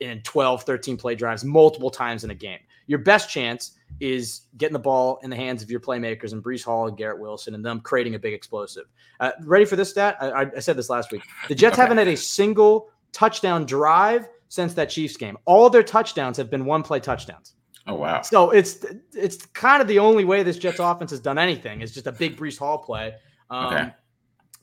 in 0.00 0.20
12, 0.22 0.64
13 0.64 0.96
play 0.96 1.14
drives 1.14 1.44
multiple 1.44 1.90
times 1.90 2.24
in 2.24 2.30
a 2.30 2.34
game. 2.34 2.58
Your 2.86 2.98
best 2.98 3.30
chance 3.30 3.76
is 4.00 4.42
getting 4.56 4.72
the 4.72 4.78
ball 4.78 5.20
in 5.22 5.30
the 5.30 5.36
hands 5.36 5.62
of 5.62 5.70
your 5.70 5.80
playmakers 5.80 6.32
and 6.32 6.42
Breece 6.42 6.64
Hall 6.64 6.88
and 6.88 6.96
Garrett 6.96 7.20
Wilson 7.20 7.54
and 7.54 7.64
them 7.64 7.80
creating 7.80 8.14
a 8.14 8.18
big 8.18 8.32
explosive. 8.32 8.86
Uh, 9.20 9.32
ready 9.42 9.64
for 9.64 9.76
this 9.76 9.90
stat? 9.90 10.16
I, 10.20 10.46
I, 10.56 10.58
said 10.60 10.76
this 10.76 10.88
last 10.88 11.12
week. 11.12 11.22
The 11.48 11.54
Jets 11.54 11.74
okay. 11.74 11.82
haven't 11.82 11.98
had 11.98 12.08
a 12.08 12.16
single 12.16 12.88
touchdown 13.12 13.66
drive 13.66 14.28
since 14.48 14.74
that 14.74 14.88
Chiefs 14.88 15.16
game. 15.16 15.36
All 15.44 15.68
their 15.70 15.82
touchdowns 15.82 16.36
have 16.38 16.50
been 16.50 16.64
one 16.64 16.82
play 16.82 17.00
touchdowns. 17.00 17.54
Oh 17.86 17.94
wow! 17.94 18.20
So 18.22 18.50
it's 18.50 18.84
it's 19.14 19.46
kind 19.46 19.80
of 19.80 19.88
the 19.88 19.98
only 19.98 20.24
way 20.24 20.42
this 20.42 20.58
Jets 20.58 20.78
offense 20.78 21.10
has 21.12 21.20
done 21.20 21.38
anything 21.38 21.80
is 21.80 21.92
just 21.92 22.06
a 22.06 22.12
big 22.12 22.36
Breece 22.36 22.58
Hall 22.58 22.78
play. 22.78 23.14
Um, 23.48 23.66
okay. 23.66 23.90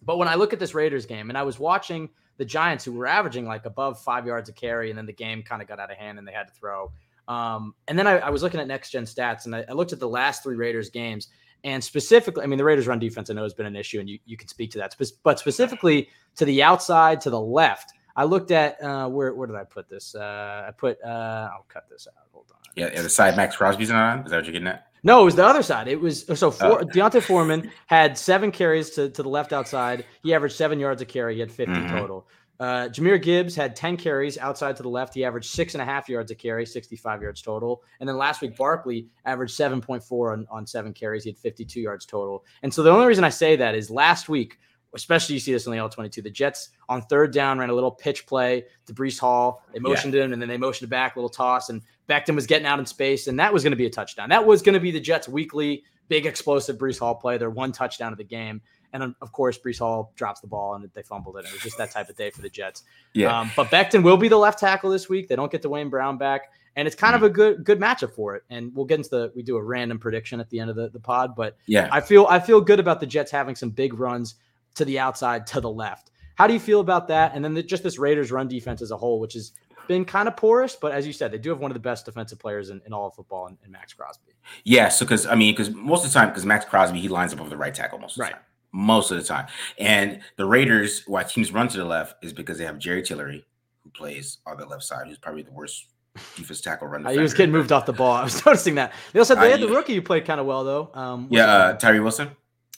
But 0.03 0.17
when 0.17 0.27
I 0.27 0.35
look 0.35 0.53
at 0.53 0.59
this 0.59 0.73
Raiders 0.75 1.05
game 1.05 1.29
and 1.29 1.37
I 1.37 1.43
was 1.43 1.59
watching 1.59 2.09
the 2.37 2.45
Giants, 2.45 2.85
who 2.85 2.93
were 2.93 3.07
averaging 3.07 3.45
like 3.45 3.65
above 3.65 3.99
five 4.01 4.25
yards 4.25 4.49
a 4.49 4.53
carry, 4.53 4.89
and 4.89 4.97
then 4.97 5.05
the 5.05 5.13
game 5.13 5.43
kind 5.43 5.61
of 5.61 5.67
got 5.67 5.79
out 5.79 5.91
of 5.91 5.97
hand 5.97 6.17
and 6.17 6.27
they 6.27 6.31
had 6.31 6.47
to 6.47 6.53
throw. 6.53 6.91
Um, 7.27 7.73
and 7.87 7.97
then 7.97 8.07
I, 8.07 8.19
I, 8.19 8.29
was 8.29 8.41
looking 8.41 8.61
at 8.61 8.67
next 8.67 8.91
gen 8.91 9.03
stats 9.03 9.47
and 9.47 9.53
I, 9.53 9.65
I, 9.67 9.73
looked 9.73 9.91
at 9.91 9.99
the 9.99 10.07
last 10.07 10.43
three 10.43 10.55
Raiders 10.55 10.89
games. 10.89 11.27
And 11.65 11.83
specifically, 11.83 12.41
I 12.43 12.47
mean, 12.47 12.57
the 12.57 12.63
Raiders' 12.63 12.87
run 12.87 12.99
defense 12.99 13.29
I 13.29 13.33
know 13.33 13.43
has 13.43 13.53
been 13.53 13.65
an 13.65 13.75
issue, 13.75 13.99
and 13.99 14.07
you, 14.07 14.19
you 14.25 14.37
can 14.37 14.47
speak 14.47 14.71
to 14.71 14.77
that. 14.77 14.95
But 15.23 15.39
specifically 15.39 16.07
to 16.37 16.45
the 16.45 16.63
outside, 16.63 17.19
to 17.21 17.29
the 17.29 17.41
left, 17.41 17.91
I 18.15 18.23
looked 18.23 18.51
at 18.51 18.81
uh, 18.81 19.09
where 19.09 19.33
where 19.33 19.47
did 19.47 19.55
I 19.55 19.63
put 19.63 19.89
this? 19.89 20.15
Uh, 20.15 20.65
I 20.67 20.71
put 20.71 20.97
uh, 21.03 21.49
I'll 21.51 21.65
cut 21.67 21.89
this 21.89 22.07
out. 22.07 22.27
Hold 22.31 22.45
on. 22.51 22.57
Yeah, 22.75 22.89
yeah, 22.93 23.01
the 23.01 23.09
side 23.09 23.35
Maxx 23.35 23.55
Crosby's 23.55 23.89
not 23.89 24.19
on. 24.19 24.25
Is 24.25 24.31
that 24.31 24.37
what 24.37 24.45
you're 24.45 24.53
getting 24.53 24.67
at? 24.67 24.86
No, 25.03 25.21
it 25.21 25.25
was 25.25 25.35
the 25.35 25.45
other 25.45 25.63
side. 25.63 25.87
It 25.87 25.99
was 25.99 26.25
so 26.35 26.51
for, 26.51 26.81
oh. 26.81 26.83
D'Onta 26.83 27.21
Foreman 27.21 27.71
had 27.87 28.17
seven 28.17 28.51
carries 28.51 28.91
to, 28.91 29.09
to 29.09 29.23
the 29.23 29.29
left 29.29 29.53
outside. 29.53 30.05
He 30.23 30.33
averaged 30.33 30.55
seven 30.55 30.79
yards 30.79 31.01
a 31.01 31.05
carry. 31.05 31.35
He 31.35 31.39
had 31.39 31.51
50 31.51 31.73
mm-hmm. 31.73 31.95
total. 31.95 32.27
Uh, 32.59 32.89
Jahmyr 32.89 33.21
Gibbs 33.21 33.55
had 33.55 33.75
10 33.75 33.97
carries 33.97 34.37
outside 34.37 34.75
to 34.77 34.83
the 34.83 34.89
left. 34.89 35.13
He 35.13 35.23
averaged 35.23 35.51
six 35.51 35.75
and 35.75 35.81
a 35.81 35.85
half 35.85 36.09
yards 36.09 36.31
a 36.31 36.35
carry, 36.35 36.65
65 36.65 37.21
yards 37.21 37.41
total. 37.41 37.83
And 37.99 38.09
then 38.09 38.17
last 38.17 38.41
week, 38.41 38.57
Barkley 38.57 39.07
averaged 39.25 39.57
7.4 39.57 40.33
on, 40.33 40.47
on 40.49 40.65
seven 40.65 40.93
carries. 40.93 41.23
He 41.23 41.29
had 41.29 41.37
52 41.37 41.79
yards 41.79 42.05
total. 42.05 42.43
And 42.63 42.73
so 42.73 42.81
the 42.81 42.89
only 42.89 43.05
reason 43.05 43.23
I 43.23 43.29
say 43.29 43.55
that 43.57 43.75
is 43.75 43.91
last 43.91 44.27
week, 44.27 44.59
especially 44.93 45.33
you 45.33 45.39
see 45.39 45.53
this 45.53 45.65
in 45.65 45.71
the 45.71 45.79
all 45.79 45.89
22, 45.89 46.21
the 46.21 46.29
Jets 46.29 46.69
on 46.89 47.01
third 47.03 47.33
down 47.33 47.59
ran 47.59 47.69
a 47.69 47.73
little 47.73 47.91
pitch 47.91 48.25
play 48.25 48.65
to 48.85 48.93
Breece 48.93 49.19
Hall. 49.19 49.63
They 49.73 49.79
motioned 49.79 50.13
yeah. 50.13 50.23
him 50.23 50.33
and 50.33 50.41
then 50.41 50.49
they 50.49 50.57
motioned 50.57 50.89
back, 50.89 51.15
a 51.15 51.19
little 51.19 51.29
toss. 51.29 51.69
And 51.69 51.81
Becton 52.09 52.35
was 52.35 52.47
getting 52.47 52.65
out 52.65 52.79
in 52.79 52.85
space. 52.85 53.27
And 53.27 53.39
that 53.39 53.53
was 53.53 53.63
going 53.63 53.71
to 53.71 53.77
be 53.77 53.85
a 53.85 53.89
touchdown. 53.89 54.29
That 54.29 54.45
was 54.45 54.61
going 54.61 54.73
to 54.73 54.79
be 54.79 54.91
the 54.91 54.99
Jets' 54.99 55.27
weekly 55.27 55.83
big 56.07 56.25
explosive 56.25 56.77
Breece 56.77 56.99
Hall 56.99 57.15
play, 57.15 57.37
their 57.37 57.49
one 57.49 57.71
touchdown 57.71 58.11
of 58.11 58.17
the 58.17 58.23
game. 58.23 58.61
And 58.93 59.13
of 59.21 59.31
course, 59.31 59.59
Breece 59.59 59.79
Hall 59.79 60.13
drops 60.15 60.39
the 60.39 60.47
ball 60.47 60.75
and 60.75 60.89
they 60.93 61.03
fumbled 61.03 61.37
it. 61.37 61.45
It 61.45 61.51
was 61.51 61.61
just 61.61 61.77
that 61.77 61.91
type 61.91 62.09
of 62.09 62.15
day 62.15 62.29
for 62.29 62.41
the 62.41 62.49
Jets. 62.49 62.83
Yeah. 63.13 63.37
Um, 63.37 63.51
but 63.55 63.67
Becton 63.67 64.01
will 64.01 64.17
be 64.17 64.29
the 64.29 64.37
left 64.37 64.59
tackle 64.59 64.89
this 64.89 65.09
week. 65.09 65.27
They 65.27 65.35
don't 65.35 65.51
get 65.51 65.61
Duane 65.61 65.89
Brown 65.89 66.17
back. 66.17 66.51
And 66.77 66.87
it's 66.87 66.95
kind 66.95 67.15
mm-hmm. 67.15 67.25
of 67.25 67.31
a 67.31 67.33
good 67.33 67.63
good 67.63 67.79
matchup 67.79 68.13
for 68.13 68.35
it. 68.35 68.43
And 68.49 68.73
we'll 68.73 68.85
get 68.85 68.99
into 68.99 69.09
the 69.09 69.31
we 69.35 69.41
do 69.41 69.57
a 69.57 69.63
random 69.63 69.99
prediction 69.99 70.39
at 70.39 70.49
the 70.49 70.59
end 70.59 70.69
of 70.69 70.75
the, 70.75 70.89
the 70.89 70.99
pod. 70.99 71.35
But 71.35 71.57
yeah, 71.65 71.89
I 71.91 72.01
feel 72.01 72.27
I 72.29 72.39
feel 72.39 72.61
good 72.61 72.79
about 72.79 72.99
the 72.99 73.07
Jets 73.07 73.31
having 73.31 73.55
some 73.55 73.71
big 73.71 73.95
runs 73.95 74.35
to 74.77 74.85
the 74.85 74.99
outside, 74.99 75.47
to 75.47 75.61
the 75.61 75.69
left. 75.69 76.11
How 76.35 76.47
do 76.47 76.53
you 76.53 76.59
feel 76.59 76.79
about 76.79 77.07
that? 77.09 77.33
And 77.33 77.43
then 77.43 77.53
the, 77.53 77.63
just 77.63 77.83
this 77.83 77.97
Raiders 77.97 78.31
run 78.31 78.47
defense 78.47 78.81
as 78.81 78.91
a 78.91 78.97
whole, 78.97 79.19
which 79.19 79.33
has 79.33 79.53
been 79.87 80.05
kind 80.05 80.27
of 80.27 80.35
porous, 80.35 80.75
but 80.75 80.91
as 80.91 81.07
you 81.07 81.13
said, 81.13 81.31
they 81.31 81.37
do 81.37 81.49
have 81.49 81.59
one 81.59 81.71
of 81.71 81.75
the 81.75 81.79
best 81.79 82.05
defensive 82.05 82.39
players 82.39 82.69
in, 82.69 82.81
in 82.85 82.93
all 82.93 83.07
of 83.07 83.15
football 83.15 83.47
and, 83.47 83.57
in 83.65 83.71
Maxx 83.71 83.93
Crosby. 83.93 84.33
Yeah, 84.63 84.89
so 84.89 85.05
because 85.05 85.25
I 85.25 85.35
mean, 85.35 85.53
because 85.53 85.71
most 85.71 86.05
of 86.05 86.11
the 86.11 86.19
time, 86.19 86.29
because 86.29 86.45
Maxx 86.45 86.65
Crosby 86.65 86.99
he 86.99 87.07
lines 87.07 87.33
up 87.33 87.39
over 87.39 87.49
the 87.49 87.57
right 87.57 87.73
tackle 87.73 87.99
most 87.99 88.17
of 88.19 88.25
the 88.25 88.31
time 88.31 88.41
most 88.71 89.11
of 89.11 89.17
the 89.17 89.23
time. 89.23 89.47
And 89.77 90.19
the 90.35 90.45
Raiders, 90.45 91.03
why 91.07 91.23
teams 91.23 91.51
run 91.51 91.67
to 91.69 91.77
the 91.77 91.85
left 91.85 92.23
is 92.23 92.33
because 92.33 92.57
they 92.57 92.65
have 92.65 92.77
Jerry 92.77 93.01
Tillery, 93.01 93.45
who 93.83 93.89
plays 93.89 94.37
on 94.45 94.57
the 94.57 94.65
left 94.65 94.83
side, 94.83 95.07
who's 95.07 95.17
probably 95.17 95.43
the 95.43 95.51
worst 95.51 95.87
defense 96.35 96.61
tackle 96.61 96.87
runner. 96.87 97.11
he 97.11 97.19
was 97.19 97.33
getting 97.33 97.51
moved 97.51 97.71
off 97.71 97.85
the 97.85 97.93
ball. 97.93 98.11
I 98.15 98.23
was 98.23 98.45
noticing 98.45 98.75
that. 98.75 98.93
They 99.13 99.19
also 99.19 99.35
they 99.35 99.51
had 99.51 99.61
the 99.61 99.67
rookie 99.67 99.95
who 99.95 100.01
played 100.01 100.25
kind 100.25 100.39
of 100.39 100.45
well 100.45 100.63
though. 100.63 100.91
Um, 100.93 101.27
yeah, 101.29 101.45
uh, 101.45 101.73
Tyree 101.73 101.99
Wilson. 101.99 102.31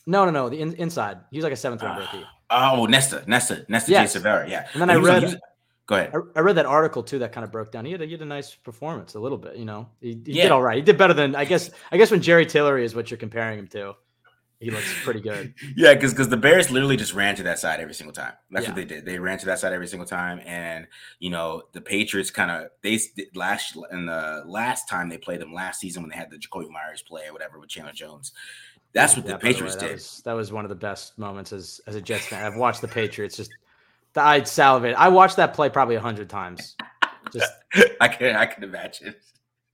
No, 0.10 0.26
no, 0.26 0.32
no. 0.32 0.50
The 0.50 0.60
in, 0.60 0.74
inside, 0.74 1.20
he 1.30 1.38
was 1.38 1.44
like 1.44 1.54
a 1.54 1.56
seventh 1.56 1.84
round 1.84 2.00
rookie. 2.00 2.26
Ah, 2.50 2.76
oh, 2.76 2.88
Nesta, 2.88 3.24
Nesta, 3.28 3.64
Nesta 3.70 3.92
yes. 3.92 4.14
J. 4.14 4.20
Silvera. 4.20 4.50
Yeah. 4.50 4.68
And 4.74 4.82
then 4.82 4.90
and 4.90 5.00
I 5.00 5.02
read. 5.02 5.24
On, 5.24 5.38
go 5.86 5.96
ahead. 5.96 6.12
I, 6.16 6.40
I, 6.40 6.42
read 6.42 6.56
that 6.58 6.66
article 6.66 7.04
too 7.04 7.20
that 7.20 7.32
kind 7.32 7.46
of 7.46 7.52
broke 7.52 7.72
down. 7.72 7.86
He 7.86 7.92
had, 7.92 8.02
a, 8.02 8.06
he 8.08 8.14
had 8.14 8.22
a 8.22 8.26
nice 8.26 8.56
performance, 8.56 9.14
a 9.14 9.20
little 9.20 9.38
bit. 9.38 9.56
You 9.56 9.66
know, 9.66 9.88
he, 10.02 10.20
he 10.26 10.34
yeah. 10.34 10.44
did 10.44 10.52
all 10.52 10.64
right. 10.64 10.78
He 10.78 10.82
did 10.82 10.98
better 10.98 11.14
than 11.14 11.36
I 11.36 11.46
guess. 11.46 11.70
I 11.92 11.98
guess 11.98 12.10
when 12.10 12.24
Jerry 12.24 12.48
Tillery 12.48 12.86
is 12.86 12.96
what 12.96 13.12
you're 13.12 13.20
comparing 13.20 13.60
him 13.60 13.68
to 13.68 13.96
he 14.60 14.72
looks 14.72 14.94
pretty 15.04 15.22
good. 15.22 15.54
yeah, 15.78 15.94
because 15.94 16.12
because 16.12 16.28
the 16.28 16.38
Bears 16.38 16.70
literally 16.70 16.98
just 16.98 17.14
ran 17.14 17.36
to 17.38 17.44
that 17.44 17.60
side 17.60 17.80
every 17.80 17.94
single 17.94 18.14
time. 18.14 18.34
That's 18.52 18.66
yeah. 18.66 18.72
what 18.72 18.76
they 18.76 18.86
did. 18.86 19.06
They 19.06 19.18
ran 19.18 19.38
to 19.40 19.46
that 19.46 19.60
side 19.60 19.72
every 19.72 19.88
single 19.88 20.08
time, 20.08 20.42
and 20.46 20.86
you 21.20 21.30
know 21.30 21.64
the 21.72 21.80
Patriots 21.80 22.30
kind 22.30 22.52
of 22.52 22.70
they 22.82 23.00
last 23.36 23.78
in 23.92 24.06
the 24.06 24.44
last 24.46 24.90
time 24.90 25.08
they 25.08 25.18
played 25.18 25.40
them 25.40 25.54
last 25.54 25.80
season 25.80 26.04
when 26.04 26.10
they 26.10 26.18
had 26.18 26.30
the 26.30 26.38
Jakobi 26.38 26.70
Meyers 26.70 27.02
play 27.02 27.28
or 27.28 27.34
whatever 27.34 27.58
with 27.58 27.70
Chandler 27.70 27.94
Jones. 27.94 28.34
That's 28.94 29.16
what 29.16 29.26
yeah, 29.26 29.34
the 29.34 29.38
Patriots 29.40 29.76
the 29.76 29.82
way, 29.82 29.88
that 29.88 29.88
did. 29.88 29.94
Was, 29.94 30.22
that 30.26 30.34
was 30.34 30.52
one 30.52 30.66
of 30.66 30.70
the 30.70 30.76
best 30.76 31.18
moments 31.18 31.54
as 31.54 31.82
as 31.88 31.96
a 31.96 32.02
Jets 32.02 32.26
fan. 32.26 32.46
I've 32.46 32.58
watched 32.58 32.82
the 32.82 32.88
Patriots 32.88 33.38
just. 33.38 33.52
I 34.16 34.42
salivated. 34.44 34.98
I 34.98 35.10
watched 35.10 35.36
that 35.36 35.54
play 35.54 35.70
probably 35.70 35.96
a 35.96 36.02
hundred 36.02 36.30
times. 36.30 36.76
Just 37.32 37.52
I 38.02 38.08
can 38.08 38.36
I 38.36 38.46
can 38.46 38.64
imagine. 38.64 39.16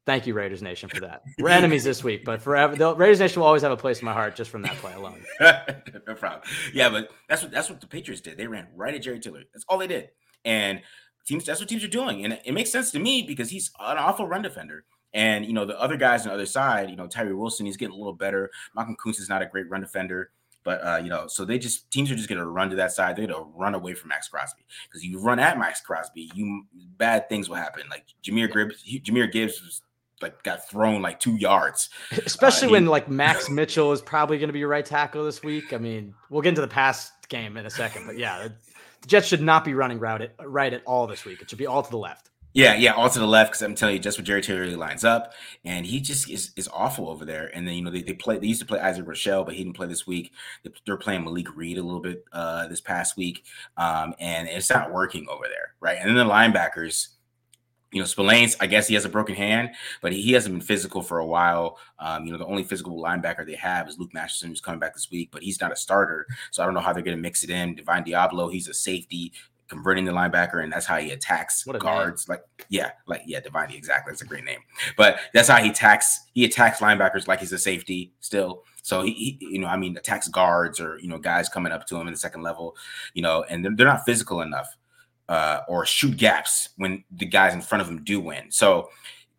Thank 0.05 0.27
you, 0.27 0.36
Raiders 0.36 0.62
Nation, 0.62 0.88
for 0.88 1.00
that. 1.00 1.24
We're 1.39 1.50
enemies 1.50 1.84
this 1.84 2.03
week, 2.03 2.25
but 2.25 2.39
forever, 2.39 2.75
the 2.75 2.95
Raiders 2.95 3.19
Nation 3.19 3.39
will 3.39 3.48
always 3.48 3.63
have 3.63 3.72
a 3.72 3.77
place 3.77 4.01
in 4.01 4.05
my 4.05 4.13
heart 4.13 4.36
just 4.36 4.51
from 4.51 4.62
that 4.62 4.75
play 4.75 4.93
alone. 4.93 5.24
no 5.39 6.13
problem. 6.13 6.43
Yeah, 6.74 6.89
but 6.89 7.10
that's 7.27 7.41
what 7.41 7.51
that's 7.51 7.69
what 7.69 7.81
the 7.81 7.88
Patriots 7.88 8.22
did. 8.22 8.38
They 8.38 8.45
ran 8.45 8.67
right 8.75 8.93
at 8.93 9.01
Jerry 9.01 9.19
Tillery. 9.19 9.48
That's 9.51 9.65
all 9.67 9.79
they 9.79 9.88
did, 9.88 10.10
and 10.43 10.81
teams. 11.25 11.45
That's 11.45 11.60
what 11.60 11.69
teams 11.69 11.84
are 11.84 11.88
doing, 11.88 12.24
and 12.24 12.39
it 12.45 12.51
makes 12.51 12.72
sense 12.72 12.91
to 12.91 13.00
me 13.00 13.24
because 13.24 13.50
he's 13.50 13.72
an 13.79 13.98
awful 13.98 14.27
run 14.27 14.43
defender. 14.43 14.86
And 15.15 15.45
you 15.45 15.53
know 15.53 15.65
the 15.65 15.79
other 15.79 15.95
guys 15.95 16.22
on 16.22 16.27
the 16.27 16.34
other 16.34 16.45
side, 16.45 16.89
you 16.89 16.98
know 16.98 17.07
Tyree 17.07 17.34
Wilson, 17.34 17.65
he's 17.65 17.77
getting 17.77 17.95
a 17.95 17.98
little 17.98 18.13
better. 18.13 18.51
Malcolm 18.75 18.98
Koonce 19.03 19.19
is 19.19 19.29
not 19.29 19.41
a 19.41 19.45
great 19.48 19.67
run 19.69 19.81
defender. 19.81 20.29
But 20.65 20.86
uh, 20.86 21.00
you 21.01 21.10
know, 21.10 21.27
so 21.27 21.45
they 21.45 21.57
just 21.57 21.89
teams 21.91 22.12
are 22.12 22.15
just 22.15 22.27
gonna 22.27 22.45
run 22.45 22.69
to 22.72 22.75
that 22.75 22.91
side. 22.91 23.15
They're 23.15 23.27
gonna 23.27 23.48
run 23.55 23.75
away 23.75 23.93
from 23.93 24.10
Maxx 24.10 24.27
Crosby 24.27 24.63
because 24.88 25.05
you 25.05 25.19
run 25.19 25.39
at 25.39 25.57
Maxx 25.57 25.79
Crosby, 25.79 26.29
you 26.34 26.65
bad 26.98 27.29
things 27.29 27.48
will 27.48 27.55
happen. 27.55 27.84
Like 27.89 28.05
Jahmyr 28.24 28.51
Gibbs, 28.51 28.84
Jahmyr 28.84 29.31
Gibbs 29.31 29.62
was 29.62 29.81
like 30.22 30.41
got 30.43 30.67
thrown 30.67 31.01
like 31.01 31.19
two 31.19 31.36
yards. 31.36 31.89
Especially 32.25 32.67
uh, 32.67 32.72
when 32.72 32.86
like 32.88 33.07
Max 33.07 33.50
Mitchell 33.50 33.91
is 33.91 34.01
probably 34.01 34.38
going 34.38 34.50
to 34.50 34.53
be 34.53 34.60
your 34.60 34.67
right 34.67 34.86
tackle 34.86 35.24
this 35.24 35.43
week. 35.43 35.72
I 35.72 35.77
mean, 35.77 36.13
we'll 36.29 36.41
get 36.41 36.50
into 36.50 36.62
the 36.62 36.67
past 36.67 37.12
game 37.29 37.57
in 37.57 37.65
a 37.65 37.69
second, 37.69 38.07
but 38.07 38.17
yeah, 38.17 38.48
the 38.48 38.53
Jets 39.07 39.27
should 39.27 39.41
not 39.41 39.63
be 39.63 39.74
running 39.74 40.00
route 40.00 40.31
right 40.43 40.74
at 40.74 40.84
all 40.86 41.05
this 41.05 41.25
week. 41.25 41.41
It 41.41 41.50
should 41.50 41.60
be 41.60 41.67
all 41.67 41.84
to 41.84 41.91
the 41.91 41.98
left. 41.98 42.31
Yeah, 42.55 42.75
yeah, 42.75 42.93
all 42.93 43.09
to 43.09 43.19
the 43.19 43.27
left 43.27 43.51
because 43.51 43.63
I'm 43.63 43.75
telling 43.75 43.95
you, 43.95 44.00
just 44.01 44.17
what 44.17 44.25
Jerry 44.25 44.41
Tillery 44.41 44.77
lines 44.77 45.03
up, 45.03 45.33
and 45.65 45.85
he 45.85 46.00
just 46.00 46.29
is, 46.29 46.51
is 46.55 46.69
awful 46.71 47.09
over 47.09 47.25
there. 47.25 47.51
And 47.53 47.67
then 47.67 47.75
you 47.75 47.81
know 47.83 47.91
they, 47.91 48.01
they 48.01 48.13
play 48.13 48.38
they 48.39 48.47
used 48.47 48.62
to 48.62 48.65
play 48.65 48.79
Isaac 48.79 49.05
Rochell, 49.05 49.45
but 49.45 49.55
he 49.55 49.62
didn't 49.62 49.75
play 49.75 49.88
this 49.88 50.07
week. 50.07 50.31
They're 50.85 50.95
playing 50.95 51.25
Malik 51.25 51.53
Reed 51.57 51.77
a 51.77 51.83
little 51.83 52.00
bit 52.00 52.24
uh, 52.31 52.69
this 52.69 52.79
past 52.79 53.17
week, 53.17 53.43
um, 53.75 54.15
and 54.19 54.47
it's 54.47 54.69
not 54.69 54.93
working 54.93 55.27
over 55.29 55.43
there, 55.50 55.75
right? 55.81 55.97
And 56.00 56.07
then 56.07 56.15
the 56.15 56.33
linebackers 56.33 57.09
you 57.91 58.01
know, 58.01 58.05
Spillane's, 58.05 58.57
I 58.59 58.67
guess 58.67 58.88
he 58.89 58.93
has 58.95 59.05
a 59.05 59.09
broken 59.09 59.35
hand, 59.35 59.69
but 60.01 60.12
he, 60.12 60.21
he 60.21 60.33
hasn't 60.33 60.53
been 60.53 60.62
physical 60.62 61.01
for 61.01 61.19
a 61.19 61.25
while. 61.25 61.77
Um, 62.00 62.25
you 62.25 62.31
know, 62.33 62.38
the 62.38 62.45
only 62.45 62.63
physical 62.63 63.01
linebacker 63.01 63.45
they 63.45 63.55
have 63.55 63.88
is 63.88 63.97
Luke 63.97 64.13
Masterson, 64.13 64.50
who's 64.50 64.59
coming 64.59 64.81
back 64.81 64.93
this 64.93 65.09
week, 65.12 65.29
but 65.31 65.41
he's 65.41 65.62
not 65.62 65.71
a 65.71 65.77
starter. 65.77 66.25
So 66.51 66.62
I 66.62 66.65
don't 66.65 66.75
know 66.75 66.81
how 66.81 66.91
they're 66.91 67.03
going 67.03 67.15
to 67.15 67.21
mix 67.21 67.45
it 67.45 67.50
in. 67.50 67.75
Divine 67.75 68.03
Deablo, 68.03 68.51
he's 68.51 68.67
a 68.67 68.74
safety 68.74 69.31
converting 69.67 70.05
the 70.05 70.12
linebacker, 70.12 70.63
and 70.63 70.72
that's 70.72 70.86
how 70.86 70.98
he 70.98 71.12
attacks 71.12 71.63
guards. 71.79 72.27
Name. 72.27 72.38
Like, 72.38 72.65
yeah, 72.69 72.91
like 73.07 73.22
yeah, 73.25 73.39
Divine, 73.39 73.72
exactly. 73.72 74.12
That's 74.12 74.22
a 74.22 74.25
great 74.25 74.43
name. 74.43 74.60
But 74.98 75.19
that's 75.34 75.48
how 75.48 75.57
he 75.57 75.69
attacks. 75.69 76.19
He 76.34 76.45
attacks 76.45 76.79
linebackers 76.79 77.27
like 77.27 77.39
he's 77.39 77.51
a 77.51 77.60
safety 77.60 78.13
still. 78.19 78.63
So 78.81 79.01
he, 79.01 79.13
he, 79.13 79.38
you 79.39 79.60
know, 79.60 79.67
I 79.67 79.77
mean, 79.77 79.98
attacks 79.98 80.27
guards 80.27 80.79
or 80.79 81.00
you 81.00 81.07
know, 81.07 81.17
guys 81.17 81.50
coming 81.50 81.72
up 81.72 81.88
to 81.88 81.95
him 81.95 82.07
in 82.07 82.13
the 82.13 82.19
second 82.19 82.43
level, 82.43 82.75
you 83.13 83.22
know, 83.22 83.43
and 83.50 83.65
they're, 83.65 83.75
they're 83.75 83.88
not 83.88 84.05
physical 84.05 84.41
enough 84.41 84.67
uh, 85.29 85.62
or 85.67 85.86
shoot 85.86 86.17
gaps 86.17 86.69
when 86.77 87.03
the 87.12 87.25
guys 87.25 87.53
in 87.53 87.62
front 87.62 87.81
of 87.81 87.89
him 87.89 88.03
do 88.03 88.19
win. 88.19 88.51
So 88.51 88.89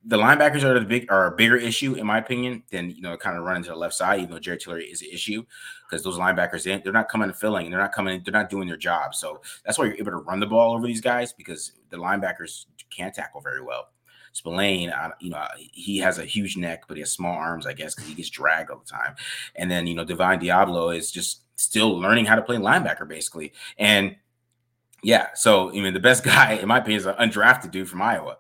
the 0.09 0.17
linebackers 0.17 0.63
are 0.63 0.79
the 0.79 0.87
big 0.87 1.11
are 1.11 1.27
a 1.27 1.37
bigger 1.37 1.57
issue 1.57 1.95
in 1.95 2.07
my 2.07 2.19
opinion 2.19 2.63
than 2.71 2.91
you 2.91 3.03
know 3.03 3.17
kind 3.17 3.37
of 3.37 3.43
running 3.43 3.65
to 3.65 3.71
the 3.71 3.77
left 3.77 3.95
side, 3.95 4.21
even 4.21 4.31
though 4.31 4.39
Jerry 4.39 4.57
Tillery 4.57 4.85
is 4.85 5.03
an 5.03 5.09
issue 5.13 5.45
because 5.89 6.05
those 6.05 6.17
linebackers 6.17 6.63
they're 6.63 6.93
not 6.93 7.09
coming 7.09 7.29
and 7.29 7.37
filling, 7.37 7.71
they're 7.71 7.81
not 7.81 7.93
coming, 7.93 8.23
they're 8.25 8.33
not 8.33 8.49
doing 8.49 8.69
their 8.69 8.77
job. 8.77 9.15
So 9.15 9.41
that's 9.65 9.79
why 9.79 9.87
you're 9.87 9.97
able 9.97 10.13
to 10.13 10.19
run 10.19 10.39
the 10.39 10.47
ball 10.47 10.75
over 10.75 10.87
these 10.87 11.01
guys 11.01 11.33
because 11.33 11.73
the 11.91 11.97
linebackers 11.97 12.67
can't 12.91 13.13
tackle 13.13 13.41
very 13.41 13.63
well. 13.63 13.89
Spillane, 14.33 14.93
you 15.19 15.31
know, 15.31 15.45
he 15.57 15.99
has 15.99 16.19
a 16.19 16.25
huge 16.25 16.57
neck, 16.57 16.85
but 16.87 16.97
he 16.97 17.01
has 17.01 17.11
small 17.11 17.33
arms, 17.33 17.67
I 17.67 17.73
guess, 17.73 17.95
because 17.95 18.09
he 18.09 18.15
gets 18.15 18.29
dragged 18.29 18.71
all 18.71 18.79
the 18.79 18.85
time. 18.85 19.17
And 19.57 19.71
then 19.71 19.87
you 19.89 19.95
know, 19.95 20.05
Divine 20.05 20.39
Deablo 20.39 20.97
is 20.97 21.11
just 21.11 21.43
still 21.57 21.99
learning 21.99 22.27
how 22.27 22.37
to 22.37 22.43
play 22.43 22.57
linebacker 22.57 23.09
basically, 23.09 23.53
and 23.77 24.15
yeah. 25.03 25.29
So 25.35 25.71
I 25.71 25.73
mean, 25.73 25.95
the 25.95 26.01
best 26.01 26.23
guy, 26.37 26.53
in 26.53 26.69
my 26.69 26.79
opinion, 26.79 27.01
is 27.01 27.07
an 27.07 27.15
undrafted 27.15 27.73
dude 27.73 27.89
from 27.89 28.03
Iowa. 28.03 28.37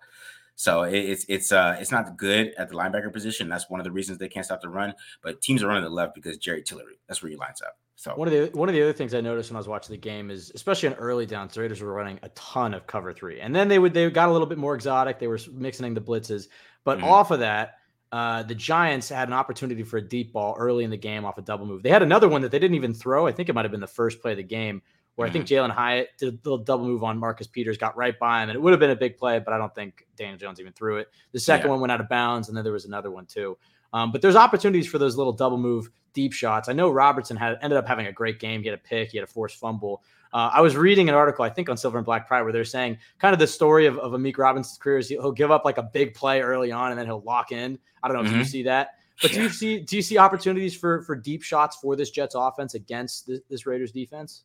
So 0.56 0.82
it's 0.84 1.26
it's 1.28 1.52
uh 1.52 1.76
it's 1.78 1.92
not 1.92 2.16
good 2.16 2.54
at 2.56 2.70
the 2.70 2.74
linebacker 2.74 3.12
position. 3.12 3.48
That's 3.48 3.68
one 3.68 3.78
of 3.78 3.84
the 3.84 3.92
reasons 3.92 4.18
they 4.18 4.28
can't 4.28 4.44
stop 4.44 4.62
the 4.62 4.70
run. 4.70 4.94
But 5.22 5.42
teams 5.42 5.62
are 5.62 5.68
running 5.68 5.84
the 5.84 5.90
left 5.90 6.14
because 6.14 6.38
Jerry 6.38 6.62
Tillery. 6.62 6.98
That's 7.06 7.22
where 7.22 7.30
he 7.30 7.36
lines 7.36 7.60
up. 7.60 7.78
So 7.94 8.12
one 8.14 8.26
of 8.26 8.32
the 8.32 8.56
one 8.56 8.68
of 8.68 8.74
the 8.74 8.82
other 8.82 8.92
things 8.94 9.14
I 9.14 9.20
noticed 9.20 9.50
when 9.50 9.56
I 9.56 9.60
was 9.60 9.68
watching 9.68 9.92
the 9.92 10.00
game 10.00 10.30
is, 10.30 10.50
especially 10.54 10.88
in 10.88 10.94
early 10.94 11.26
downs, 11.26 11.54
the 11.54 11.60
Raiders 11.60 11.82
were 11.82 11.92
running 11.92 12.18
a 12.22 12.30
ton 12.30 12.72
of 12.72 12.86
cover 12.86 13.12
three, 13.12 13.40
and 13.40 13.54
then 13.54 13.68
they 13.68 13.78
would 13.78 13.92
they 13.92 14.08
got 14.10 14.30
a 14.30 14.32
little 14.32 14.46
bit 14.46 14.58
more 14.58 14.74
exotic. 14.74 15.18
They 15.18 15.28
were 15.28 15.38
mixing 15.52 15.86
in 15.86 15.94
the 15.94 16.00
blitzes, 16.00 16.48
but 16.84 16.98
mm-hmm. 16.98 17.06
off 17.06 17.30
of 17.30 17.40
that, 17.40 17.74
uh, 18.12 18.42
the 18.42 18.54
Giants 18.54 19.10
had 19.10 19.28
an 19.28 19.34
opportunity 19.34 19.82
for 19.82 19.98
a 19.98 20.02
deep 20.02 20.32
ball 20.32 20.54
early 20.58 20.84
in 20.84 20.90
the 20.90 20.96
game 20.96 21.26
off 21.26 21.36
a 21.36 21.42
double 21.42 21.66
move. 21.66 21.82
They 21.82 21.90
had 21.90 22.02
another 22.02 22.28
one 22.28 22.42
that 22.42 22.50
they 22.50 22.58
didn't 22.58 22.76
even 22.76 22.94
throw. 22.94 23.26
I 23.26 23.32
think 23.32 23.48
it 23.48 23.54
might 23.54 23.64
have 23.64 23.72
been 23.72 23.80
the 23.80 23.86
first 23.86 24.20
play 24.22 24.32
of 24.32 24.38
the 24.38 24.42
game 24.42 24.80
where 25.16 25.26
mm-hmm. 25.26 25.30
I 25.30 25.32
think 25.32 25.48
mm-hmm. 25.48 25.70
Hyatt 25.70 26.10
did 26.18 26.34
a 26.34 26.38
little 26.44 26.58
double 26.64 26.86
move 26.86 27.02
on 27.02 27.18
Marcus 27.18 27.46
Peters, 27.46 27.76
got 27.76 27.96
right 27.96 28.18
by 28.18 28.42
him, 28.42 28.50
and 28.50 28.56
it 28.56 28.60
would 28.60 28.70
have 28.70 28.80
been 28.80 28.90
a 28.90 28.96
big 28.96 29.16
play, 29.16 29.38
but 29.38 29.52
I 29.52 29.58
don't 29.58 29.74
think 29.74 30.06
Daniel 30.16 30.38
Jones 30.38 30.60
even 30.60 30.72
threw 30.72 30.98
it. 30.98 31.08
The 31.32 31.40
second 31.40 31.66
yeah. 31.66 31.72
one 31.72 31.80
went 31.80 31.92
out 31.92 32.00
of 32.00 32.08
bounds, 32.08 32.48
and 32.48 32.56
then 32.56 32.64
there 32.64 32.72
was 32.72 32.84
another 32.84 33.10
one 33.10 33.26
too. 33.26 33.58
Um, 33.92 34.12
but 34.12 34.22
there's 34.22 34.36
opportunities 34.36 34.86
for 34.86 34.98
those 34.98 35.16
little 35.16 35.32
double 35.32 35.58
move 35.58 35.90
deep 36.12 36.32
shots. 36.32 36.68
I 36.68 36.72
know 36.72 36.90
Robertson 36.90 37.36
had 37.36 37.58
ended 37.62 37.78
up 37.78 37.86
having 37.86 38.06
a 38.06 38.12
great 38.12 38.38
game. 38.40 38.60
He 38.60 38.68
had 38.68 38.78
a 38.78 38.82
pick, 38.82 39.10
he 39.10 39.18
had 39.18 39.24
a 39.24 39.30
forced 39.30 39.58
fumble. 39.58 40.02
Uh, 40.32 40.50
I 40.52 40.60
was 40.60 40.76
reading 40.76 41.08
an 41.08 41.14
article, 41.14 41.44
I 41.44 41.50
think, 41.50 41.70
on 41.70 41.76
Silver 41.76 41.98
and 41.98 42.04
Black 42.04 42.26
Pride, 42.26 42.42
where 42.42 42.52
they're 42.52 42.64
saying 42.64 42.98
kind 43.18 43.32
of 43.32 43.38
the 43.38 43.46
story 43.46 43.86
of, 43.86 43.98
of 43.98 44.12
Amik 44.12 44.36
Robertson's 44.36 44.76
career 44.76 44.98
is 44.98 45.08
he'll 45.08 45.32
give 45.32 45.50
up 45.50 45.64
like 45.64 45.78
a 45.78 45.82
big 45.82 46.14
play 46.14 46.42
early 46.42 46.72
on, 46.72 46.90
and 46.90 46.98
then 46.98 47.06
he'll 47.06 47.22
lock 47.22 47.52
in. 47.52 47.78
I 48.02 48.08
don't 48.08 48.16
know 48.16 48.22
mm-hmm. 48.22 48.28
if 48.28 48.32
you 48.34 48.42
mm-hmm. 48.42 48.50
see 48.50 48.62
that. 48.64 48.96
But 49.22 49.32
do 49.32 49.42
you 49.42 49.48
see 49.48 49.80
do 49.80 49.96
you 49.96 50.02
see 50.02 50.18
opportunities 50.18 50.76
for 50.76 51.00
for 51.02 51.16
deep 51.16 51.42
shots 51.42 51.78
for 51.80 51.96
this 51.96 52.10
Jets 52.10 52.34
offense 52.34 52.74
against 52.74 53.26
this, 53.26 53.40
this 53.48 53.66
Raiders 53.66 53.92
defense? 53.92 54.42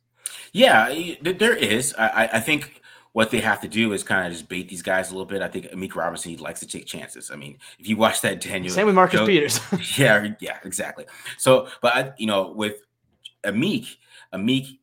Yeah, 0.53 1.13
there 1.21 1.55
is. 1.55 1.93
I, 1.97 2.29
I 2.33 2.39
think 2.39 2.81
what 3.13 3.29
they 3.31 3.39
have 3.39 3.59
to 3.61 3.67
do 3.67 3.93
is 3.93 4.03
kind 4.03 4.25
of 4.25 4.31
just 4.31 4.47
bait 4.47 4.69
these 4.69 4.81
guys 4.81 5.09
a 5.09 5.13
little 5.13 5.25
bit. 5.25 5.41
I 5.41 5.47
think 5.47 5.67
Amik 5.67 5.95
Robertson 5.95 6.31
he 6.31 6.37
likes 6.37 6.59
to 6.61 6.67
take 6.67 6.85
chances. 6.85 7.31
I 7.31 7.35
mean, 7.35 7.57
if 7.79 7.87
you 7.87 7.97
watch 7.97 8.21
that 8.21 8.41
Daniel, 8.41 8.73
same 8.73 8.85
with 8.85 8.95
Marcus 8.95 9.19
Joe, 9.19 9.25
Peters. 9.25 9.59
yeah, 9.97 10.29
yeah, 10.39 10.59
exactly. 10.63 11.05
So, 11.37 11.67
but 11.81 11.95
I, 11.95 12.11
you 12.17 12.27
know, 12.27 12.51
with 12.51 12.81
Amik, 13.43 13.97
Amik, 14.33 14.77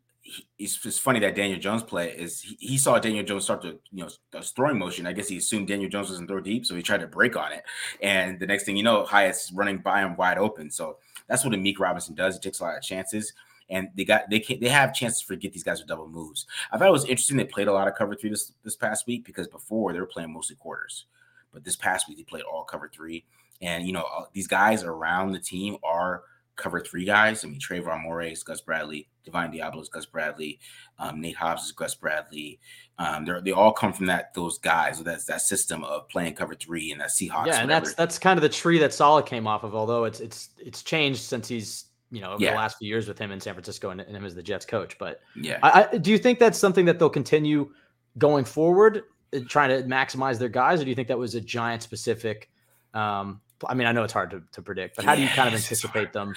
it's, 0.58 0.84
it's 0.84 0.98
funny 0.98 1.20
that 1.20 1.34
Daniel 1.34 1.58
Jones 1.58 1.82
play 1.82 2.10
is 2.10 2.42
he, 2.42 2.56
he, 2.60 2.78
saw 2.78 2.98
Daniel 2.98 3.24
Jones 3.24 3.44
start 3.44 3.62
to 3.62 3.78
you 3.92 4.04
know 4.04 4.40
throwing 4.42 4.78
motion. 4.78 5.06
I 5.06 5.14
guess 5.14 5.28
he 5.28 5.38
assumed 5.38 5.68
Daniel 5.68 5.88
Jones 5.88 6.10
was 6.10 6.18
in 6.18 6.26
throw 6.26 6.40
deep, 6.40 6.66
so 6.66 6.74
he 6.74 6.82
tried 6.82 7.00
to 7.00 7.06
break 7.06 7.34
on 7.34 7.52
it. 7.52 7.62
And 8.02 8.38
the 8.38 8.46
next 8.46 8.64
thing 8.64 8.76
you 8.76 8.82
know, 8.82 9.04
Hyatt's 9.04 9.50
running 9.52 9.78
by 9.78 10.00
him 10.00 10.16
wide 10.16 10.36
open. 10.36 10.70
So 10.70 10.98
that's 11.28 11.44
what 11.44 11.54
Amik 11.54 11.78
Robinson 11.78 12.14
does. 12.14 12.34
He 12.34 12.40
takes 12.40 12.60
a 12.60 12.64
lot 12.64 12.76
of 12.76 12.82
chances 12.82 13.32
and 13.70 13.88
they 13.94 14.04
got 14.04 14.30
they 14.30 14.40
can 14.40 14.60
they 14.60 14.68
have 14.68 14.94
chances 14.94 15.22
to 15.22 15.36
get 15.36 15.52
these 15.52 15.64
guys 15.64 15.78
with 15.78 15.88
double 15.88 16.08
moves. 16.08 16.46
I 16.72 16.78
thought 16.78 16.88
it 16.88 16.92
was 16.92 17.04
interesting 17.04 17.36
they 17.36 17.44
played 17.44 17.68
a 17.68 17.72
lot 17.72 17.88
of 17.88 17.94
cover 17.94 18.14
three 18.14 18.30
this 18.30 18.52
this 18.62 18.76
past 18.76 19.06
week 19.06 19.24
because 19.24 19.48
before 19.48 19.92
they 19.92 20.00
were 20.00 20.06
playing 20.06 20.32
mostly 20.32 20.56
quarters, 20.56 21.06
but 21.52 21.64
this 21.64 21.76
past 21.76 22.08
week 22.08 22.18
they 22.18 22.24
played 22.24 22.42
all 22.42 22.64
cover 22.64 22.90
three. 22.92 23.24
And 23.60 23.86
you 23.86 23.92
know 23.92 24.06
these 24.32 24.46
guys 24.46 24.84
around 24.84 25.32
the 25.32 25.40
team 25.40 25.76
are 25.82 26.22
cover 26.56 26.80
three 26.80 27.04
guys. 27.04 27.44
I 27.44 27.48
mean 27.48 27.60
Tre'von 27.60 28.04
Moehrig 28.04 28.32
is 28.32 28.42
Gus 28.42 28.60
Bradley, 28.60 29.08
Divine 29.24 29.52
Deablo 29.52 29.82
is 29.82 29.88
Gus 29.88 30.06
Bradley, 30.06 30.58
um, 30.98 31.20
Nate 31.20 31.36
Hobbs 31.36 31.64
is 31.64 31.72
Gus 31.72 31.94
Bradley. 31.94 32.58
Um, 32.98 33.24
they 33.24 33.32
they 33.42 33.52
all 33.52 33.72
come 33.72 33.92
from 33.92 34.06
that 34.06 34.32
those 34.34 34.58
guys. 34.58 35.02
That's 35.02 35.24
that 35.26 35.42
system 35.42 35.84
of 35.84 36.08
playing 36.08 36.34
cover 36.34 36.54
three 36.54 36.90
and 36.90 37.00
that 37.00 37.10
Seahawks. 37.10 37.46
Yeah, 37.46 37.60
and 37.60 37.68
whatever. 37.68 37.84
that's 37.86 37.94
that's 37.94 38.18
kind 38.18 38.38
of 38.38 38.42
the 38.42 38.48
tree 38.48 38.78
that 38.78 38.94
Saleh 38.94 39.26
came 39.26 39.46
off 39.46 39.62
of. 39.62 39.74
Although 39.74 40.04
it's 40.04 40.20
it's 40.20 40.50
it's 40.58 40.82
changed 40.82 41.20
since 41.20 41.46
he's 41.46 41.87
you 42.10 42.20
know, 42.20 42.32
over 42.32 42.42
yeah. 42.42 42.50
the 42.50 42.56
last 42.56 42.78
few 42.78 42.88
years 42.88 43.06
with 43.06 43.18
him 43.18 43.30
in 43.30 43.40
San 43.40 43.54
Francisco 43.54 43.90
and, 43.90 44.00
and 44.00 44.16
him 44.16 44.24
as 44.24 44.34
the 44.34 44.42
Jets 44.42 44.64
coach. 44.64 44.96
But 44.98 45.20
yeah, 45.36 45.58
I, 45.62 45.88
I, 45.92 45.98
do 45.98 46.10
you 46.10 46.18
think 46.18 46.38
that's 46.38 46.58
something 46.58 46.84
that 46.86 46.98
they'll 46.98 47.10
continue 47.10 47.70
going 48.16 48.44
forward, 48.44 49.04
uh, 49.34 49.40
trying 49.48 49.70
to 49.70 49.88
maximize 49.88 50.38
their 50.38 50.48
guys, 50.48 50.80
or 50.80 50.84
do 50.84 50.90
you 50.90 50.96
think 50.96 51.08
that 51.08 51.18
was 51.18 51.34
a 51.34 51.40
giant 51.40 51.82
specific? 51.82 52.50
Um, 52.94 53.40
I 53.66 53.74
mean, 53.74 53.86
I 53.86 53.92
know 53.92 54.04
it's 54.04 54.12
hard 54.12 54.30
to, 54.30 54.42
to 54.52 54.62
predict, 54.62 54.96
but 54.96 55.04
how 55.04 55.14
do 55.14 55.22
you 55.22 55.28
kind 55.28 55.48
of 55.48 55.54
anticipate 55.54 56.12
them? 56.12 56.34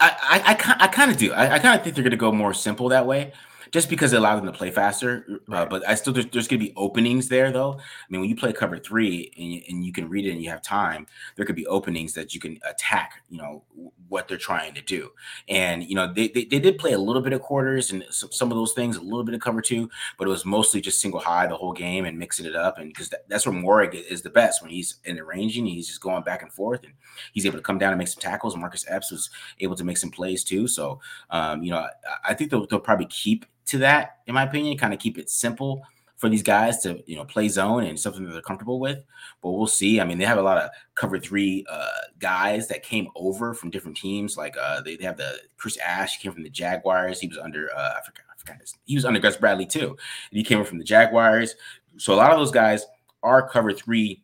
I, 0.00 0.16
I, 0.22 0.52
I, 0.52 0.84
I 0.84 0.88
kind 0.88 1.10
of 1.10 1.16
do. 1.16 1.32
I, 1.32 1.54
I 1.54 1.58
kind 1.58 1.78
of 1.78 1.84
think 1.84 1.94
they're 1.94 2.04
going 2.04 2.10
to 2.10 2.16
go 2.16 2.32
more 2.32 2.54
simple 2.54 2.88
that 2.90 3.06
way 3.06 3.32
just 3.74 3.90
because 3.90 4.12
it 4.12 4.18
allows 4.18 4.40
them 4.40 4.46
to 4.46 4.56
play 4.56 4.70
faster. 4.70 5.26
Uh, 5.28 5.36
right. 5.48 5.62
Uh, 5.62 5.66
but 5.66 5.88
I 5.88 5.96
still 5.96 6.12
there's, 6.12 6.26
there's 6.26 6.46
going 6.46 6.60
to 6.60 6.66
be 6.66 6.72
openings 6.76 7.28
there 7.28 7.50
though. 7.50 7.72
I 7.72 8.06
mean, 8.08 8.20
when 8.20 8.30
you 8.30 8.36
play 8.36 8.52
cover 8.52 8.78
three 8.78 9.32
and 9.36 9.52
you, 9.52 9.62
and 9.68 9.84
you 9.84 9.92
can 9.92 10.08
read 10.08 10.26
it 10.26 10.30
and 10.30 10.40
you 10.40 10.48
have 10.48 10.62
time, 10.62 11.08
there 11.34 11.44
could 11.44 11.56
be 11.56 11.66
openings 11.66 12.14
that 12.14 12.34
you 12.34 12.40
can 12.40 12.60
attack. 12.70 13.24
You 13.28 13.38
know 13.38 13.64
what 14.08 14.28
they're 14.28 14.38
trying 14.38 14.74
to 14.74 14.80
do, 14.80 15.10
and 15.48 15.82
you 15.82 15.96
know 15.96 16.12
they 16.12 16.28
they, 16.28 16.44
they 16.44 16.60
did 16.60 16.78
play 16.78 16.92
a 16.92 16.98
little 16.98 17.20
bit 17.20 17.32
of 17.32 17.42
quarters 17.42 17.90
and 17.90 18.04
some 18.10 18.52
of 18.52 18.56
those 18.56 18.74
things, 18.74 18.96
a 18.96 19.00
little 19.00 19.24
bit 19.24 19.34
of 19.34 19.40
cover 19.40 19.60
two, 19.60 19.90
but 20.18 20.28
it 20.28 20.30
was 20.30 20.44
mostly 20.44 20.80
just 20.80 21.00
single 21.00 21.18
high 21.18 21.48
the 21.48 21.56
whole 21.56 21.72
game 21.72 22.04
and 22.04 22.16
mixing 22.16 22.46
it 22.46 22.54
up. 22.54 22.78
And 22.78 22.90
because 22.90 23.08
that, 23.08 23.28
that's 23.28 23.44
where 23.44 23.56
Moehrig 23.56 23.94
is 23.94 24.22
the 24.22 24.30
best 24.30 24.62
when 24.62 24.70
he's 24.70 25.00
in 25.04 25.16
the 25.16 25.24
ranging, 25.24 25.66
he's 25.66 25.88
just 25.88 26.00
going 26.00 26.22
back 26.22 26.42
and 26.42 26.52
forth, 26.52 26.84
and 26.84 26.92
he's 27.32 27.44
able 27.44 27.58
to 27.58 27.62
come 27.62 27.78
down 27.78 27.90
and 27.90 27.98
make 27.98 28.06
some 28.06 28.20
tackles. 28.20 28.56
Marcus 28.56 28.84
Epps 28.86 29.10
was 29.10 29.30
able 29.58 29.74
to 29.74 29.82
make 29.82 29.98
some 29.98 30.12
plays 30.12 30.44
too. 30.44 30.68
So 30.68 31.00
um, 31.30 31.64
you 31.64 31.72
know 31.72 31.78
I, 31.78 31.88
I 32.28 32.34
think 32.34 32.52
they'll, 32.52 32.68
they'll 32.68 32.78
probably 32.78 33.06
keep 33.06 33.46
to 33.66 33.78
that, 33.78 34.18
in 34.26 34.34
my 34.34 34.44
opinion, 34.44 34.76
kind 34.78 34.94
of 34.94 35.00
keep 35.00 35.18
it 35.18 35.30
simple 35.30 35.82
for 36.16 36.28
these 36.28 36.42
guys 36.42 36.78
to 36.78 37.02
you 37.06 37.16
know 37.16 37.24
play 37.24 37.48
zone 37.48 37.84
and 37.84 37.98
something 38.00 38.24
that 38.24 38.32
they're 38.32 38.40
comfortable 38.40 38.80
with. 38.80 39.04
But 39.42 39.52
we'll 39.52 39.66
see. 39.66 40.00
I 40.00 40.04
mean, 40.04 40.18
they 40.18 40.24
have 40.24 40.38
a 40.38 40.42
lot 40.42 40.58
of 40.58 40.70
cover 40.94 41.18
three 41.18 41.64
uh, 41.68 41.88
guys 42.18 42.66
that 42.68 42.82
came 42.82 43.08
over 43.14 43.52
from 43.52 43.70
different 43.70 43.96
teams. 43.96 44.36
Like 44.36 44.56
uh, 44.60 44.80
they, 44.80 44.96
they 44.96 45.04
have 45.04 45.18
the 45.18 45.38
Chris 45.58 45.76
Ash 45.78 46.18
came 46.18 46.32
from 46.32 46.42
the 46.42 46.50
Jaguars. 46.50 47.20
He 47.20 47.28
was 47.28 47.38
under 47.38 47.68
uh, 47.76 47.94
I 47.98 48.04
forgot, 48.04 48.24
I 48.32 48.38
forgot 48.38 48.60
his, 48.60 48.74
he 48.84 48.94
was 48.94 49.04
under 49.04 49.20
Gus 49.20 49.36
Bradley 49.36 49.66
too. 49.66 49.88
And 49.88 50.38
he 50.38 50.42
came 50.42 50.64
from 50.64 50.78
the 50.78 50.84
Jaguars. 50.84 51.54
So 51.98 52.14
a 52.14 52.16
lot 52.16 52.32
of 52.32 52.38
those 52.38 52.50
guys 52.50 52.86
are 53.22 53.48
cover 53.48 53.72
three 53.72 54.23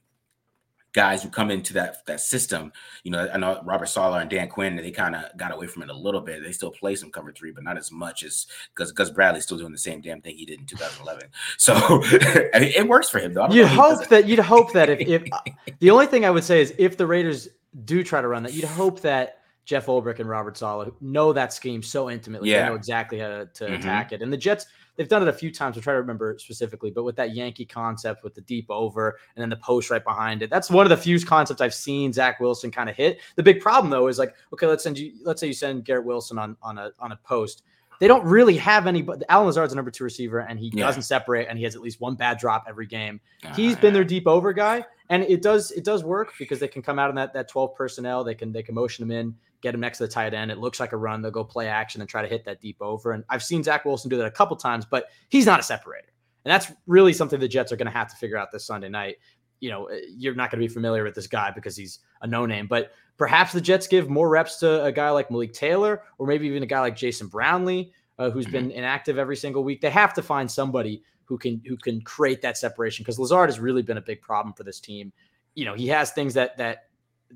guys 0.92 1.22
who 1.22 1.28
come 1.28 1.50
into 1.50 1.72
that 1.74 2.04
that 2.06 2.20
system. 2.20 2.72
You 3.04 3.12
know, 3.12 3.28
I 3.32 3.38
know 3.38 3.60
Robert 3.64 3.86
Saleh 3.86 4.20
and 4.20 4.30
Dan 4.30 4.48
Quinn, 4.48 4.76
they 4.76 4.90
kind 4.90 5.14
of 5.14 5.24
got 5.36 5.52
away 5.52 5.66
from 5.66 5.82
it 5.82 5.90
a 5.90 5.94
little 5.94 6.20
bit. 6.20 6.42
They 6.42 6.52
still 6.52 6.70
play 6.70 6.94
some 6.96 7.10
cover 7.10 7.32
three, 7.32 7.52
but 7.52 7.64
not 7.64 7.76
as 7.76 7.90
much 7.90 8.22
as 8.24 8.46
because 8.74 8.92
Gus 8.92 9.10
Bradley's 9.10 9.44
still 9.44 9.58
doing 9.58 9.72
the 9.72 9.78
same 9.78 10.00
damn 10.00 10.20
thing 10.20 10.36
he 10.36 10.44
did 10.44 10.60
in 10.60 10.66
2011. 10.66 11.28
So 11.58 11.74
I 11.74 12.58
mean, 12.58 12.72
it 12.76 12.88
works 12.88 13.08
for 13.08 13.18
him 13.18 13.34
though. 13.34 13.48
You'd 13.50 13.66
hope 13.66 14.08
that 14.08 14.26
you'd 14.26 14.38
hope 14.38 14.72
that 14.72 14.88
if, 14.88 15.00
if 15.00 15.24
the 15.80 15.90
only 15.90 16.06
thing 16.06 16.24
I 16.24 16.30
would 16.30 16.44
say 16.44 16.60
is 16.60 16.74
if 16.78 16.96
the 16.96 17.06
Raiders 17.06 17.48
do 17.84 18.02
try 18.02 18.20
to 18.20 18.28
run 18.28 18.42
that, 18.44 18.52
you'd 18.52 18.64
hope 18.64 19.00
that 19.02 19.39
Jeff 19.70 19.86
Ulbrich 19.86 20.18
and 20.18 20.28
Robert 20.28 20.56
Saleh 20.56 20.92
know 21.00 21.32
that 21.32 21.52
scheme 21.52 21.80
so 21.80 22.10
intimately. 22.10 22.50
Yeah. 22.50 22.62
They 22.62 22.68
know 22.70 22.74
exactly 22.74 23.20
how 23.20 23.28
to, 23.28 23.46
to 23.46 23.64
mm-hmm. 23.66 23.74
attack 23.74 24.10
it. 24.10 24.20
And 24.20 24.32
the 24.32 24.36
Jets 24.36 24.66
they've 24.96 25.08
done 25.08 25.22
it 25.22 25.28
a 25.28 25.32
few 25.32 25.52
times. 25.52 25.76
I'm 25.76 25.82
trying 25.84 25.94
to 25.94 26.00
remember 26.00 26.36
specifically, 26.40 26.90
but 26.90 27.04
with 27.04 27.14
that 27.14 27.36
Yankee 27.36 27.64
concept 27.64 28.24
with 28.24 28.34
the 28.34 28.40
deep 28.40 28.66
over 28.68 29.16
and 29.36 29.40
then 29.40 29.48
the 29.48 29.58
post 29.58 29.88
right 29.88 30.02
behind 30.02 30.42
it, 30.42 30.50
that's 30.50 30.70
one 30.70 30.84
of 30.84 30.90
the 30.90 30.96
few 30.96 31.24
concepts 31.24 31.60
I've 31.60 31.72
seen 31.72 32.12
Zach 32.12 32.40
Wilson 32.40 32.72
kind 32.72 32.90
of 32.90 32.96
hit. 32.96 33.20
The 33.36 33.44
big 33.44 33.60
problem 33.60 33.92
though 33.92 34.08
is 34.08 34.18
like, 34.18 34.34
okay, 34.52 34.66
let's 34.66 34.82
send 34.82 34.98
you, 34.98 35.12
let's 35.22 35.40
say 35.40 35.46
you 35.46 35.52
send 35.52 35.84
Garrett 35.84 36.04
Wilson 36.04 36.36
on 36.36 36.56
on 36.64 36.76
a 36.76 36.90
on 36.98 37.12
a 37.12 37.16
post. 37.22 37.62
They 38.00 38.08
don't 38.08 38.24
really 38.24 38.56
have 38.56 38.88
any, 38.88 39.02
but 39.02 39.22
Allen 39.28 39.46
Lazard's 39.46 39.72
a 39.72 39.76
number 39.76 39.92
two 39.92 40.02
receiver 40.02 40.40
and 40.40 40.58
he 40.58 40.72
yeah. 40.74 40.86
doesn't 40.86 41.02
separate 41.02 41.46
and 41.48 41.56
he 41.56 41.64
has 41.64 41.76
at 41.76 41.80
least 41.80 42.00
one 42.00 42.16
bad 42.16 42.38
drop 42.38 42.64
every 42.66 42.86
game. 42.86 43.20
Uh, 43.44 43.54
He's 43.54 43.76
been 43.76 43.94
their 43.94 44.04
deep 44.04 44.26
over 44.26 44.52
guy 44.52 44.84
and 45.10 45.22
it 45.24 45.42
does 45.42 45.70
it 45.72 45.84
does 45.84 46.02
work 46.02 46.32
because 46.38 46.58
they 46.58 46.68
can 46.68 46.82
come 46.82 46.98
out 46.98 47.10
in 47.10 47.16
that 47.16 47.32
that 47.34 47.48
12 47.48 47.74
personnel. 47.74 48.24
They 48.24 48.34
can 48.34 48.52
they 48.52 48.62
can 48.62 48.74
motion 48.74 49.04
him 49.04 49.10
in 49.10 49.36
get 49.60 49.74
him 49.74 49.80
next 49.80 49.98
to 49.98 50.04
the 50.04 50.12
tight 50.12 50.34
end. 50.34 50.50
It 50.50 50.58
looks 50.58 50.80
like 50.80 50.92
a 50.92 50.96
run. 50.96 51.22
They'll 51.22 51.30
go 51.30 51.44
play 51.44 51.68
action 51.68 52.00
and 52.00 52.08
try 52.08 52.22
to 52.22 52.28
hit 52.28 52.44
that 52.44 52.60
deep 52.60 52.76
over. 52.80 53.12
And 53.12 53.24
I've 53.28 53.42
seen 53.42 53.62
Zach 53.62 53.84
Wilson 53.84 54.08
do 54.08 54.16
that 54.18 54.26
a 54.26 54.30
couple 54.30 54.56
times, 54.56 54.84
but 54.84 55.06
he's 55.28 55.46
not 55.46 55.60
a 55.60 55.62
separator. 55.62 56.08
And 56.44 56.52
that's 56.52 56.72
really 56.86 57.12
something 57.12 57.38
the 57.38 57.48
Jets 57.48 57.70
are 57.72 57.76
going 57.76 57.86
to 57.86 57.92
have 57.92 58.08
to 58.08 58.16
figure 58.16 58.36
out 58.36 58.50
this 58.50 58.64
Sunday 58.64 58.88
night. 58.88 59.16
You 59.60 59.70
know, 59.70 59.90
you're 60.16 60.34
not 60.34 60.50
going 60.50 60.60
to 60.60 60.66
be 60.66 60.72
familiar 60.72 61.04
with 61.04 61.14
this 61.14 61.26
guy 61.26 61.50
because 61.50 61.76
he's 61.76 61.98
a 62.22 62.26
no 62.26 62.46
name, 62.46 62.66
but 62.66 62.92
perhaps 63.18 63.52
the 63.52 63.60
Jets 63.60 63.86
give 63.86 64.08
more 64.08 64.30
reps 64.30 64.56
to 64.60 64.82
a 64.84 64.90
guy 64.90 65.10
like 65.10 65.30
Malik 65.30 65.52
Taylor 65.52 66.02
or 66.16 66.26
maybe 66.26 66.46
even 66.46 66.62
a 66.62 66.66
guy 66.66 66.80
like 66.80 66.96
Jason 66.96 67.26
Brownlee, 67.26 67.92
uh, 68.18 68.30
who's 68.30 68.46
been 68.46 68.68
mm-hmm. 68.68 68.78
inactive 68.78 69.18
every 69.18 69.36
single 69.36 69.62
week. 69.62 69.82
They 69.82 69.90
have 69.90 70.14
to 70.14 70.22
find 70.22 70.50
somebody 70.50 71.02
who 71.24 71.36
can 71.38 71.62
who 71.66 71.76
can 71.76 72.00
create 72.00 72.42
that 72.42 72.56
separation 72.56 73.04
because 73.04 73.18
Lazard 73.18 73.50
has 73.50 73.60
really 73.60 73.82
been 73.82 73.98
a 73.98 74.02
big 74.02 74.22
problem 74.22 74.54
for 74.54 74.64
this 74.64 74.80
team. 74.80 75.12
You 75.54 75.64
know, 75.66 75.74
he 75.74 75.86
has 75.88 76.10
things 76.10 76.34
that 76.34 76.56
that 76.56 76.84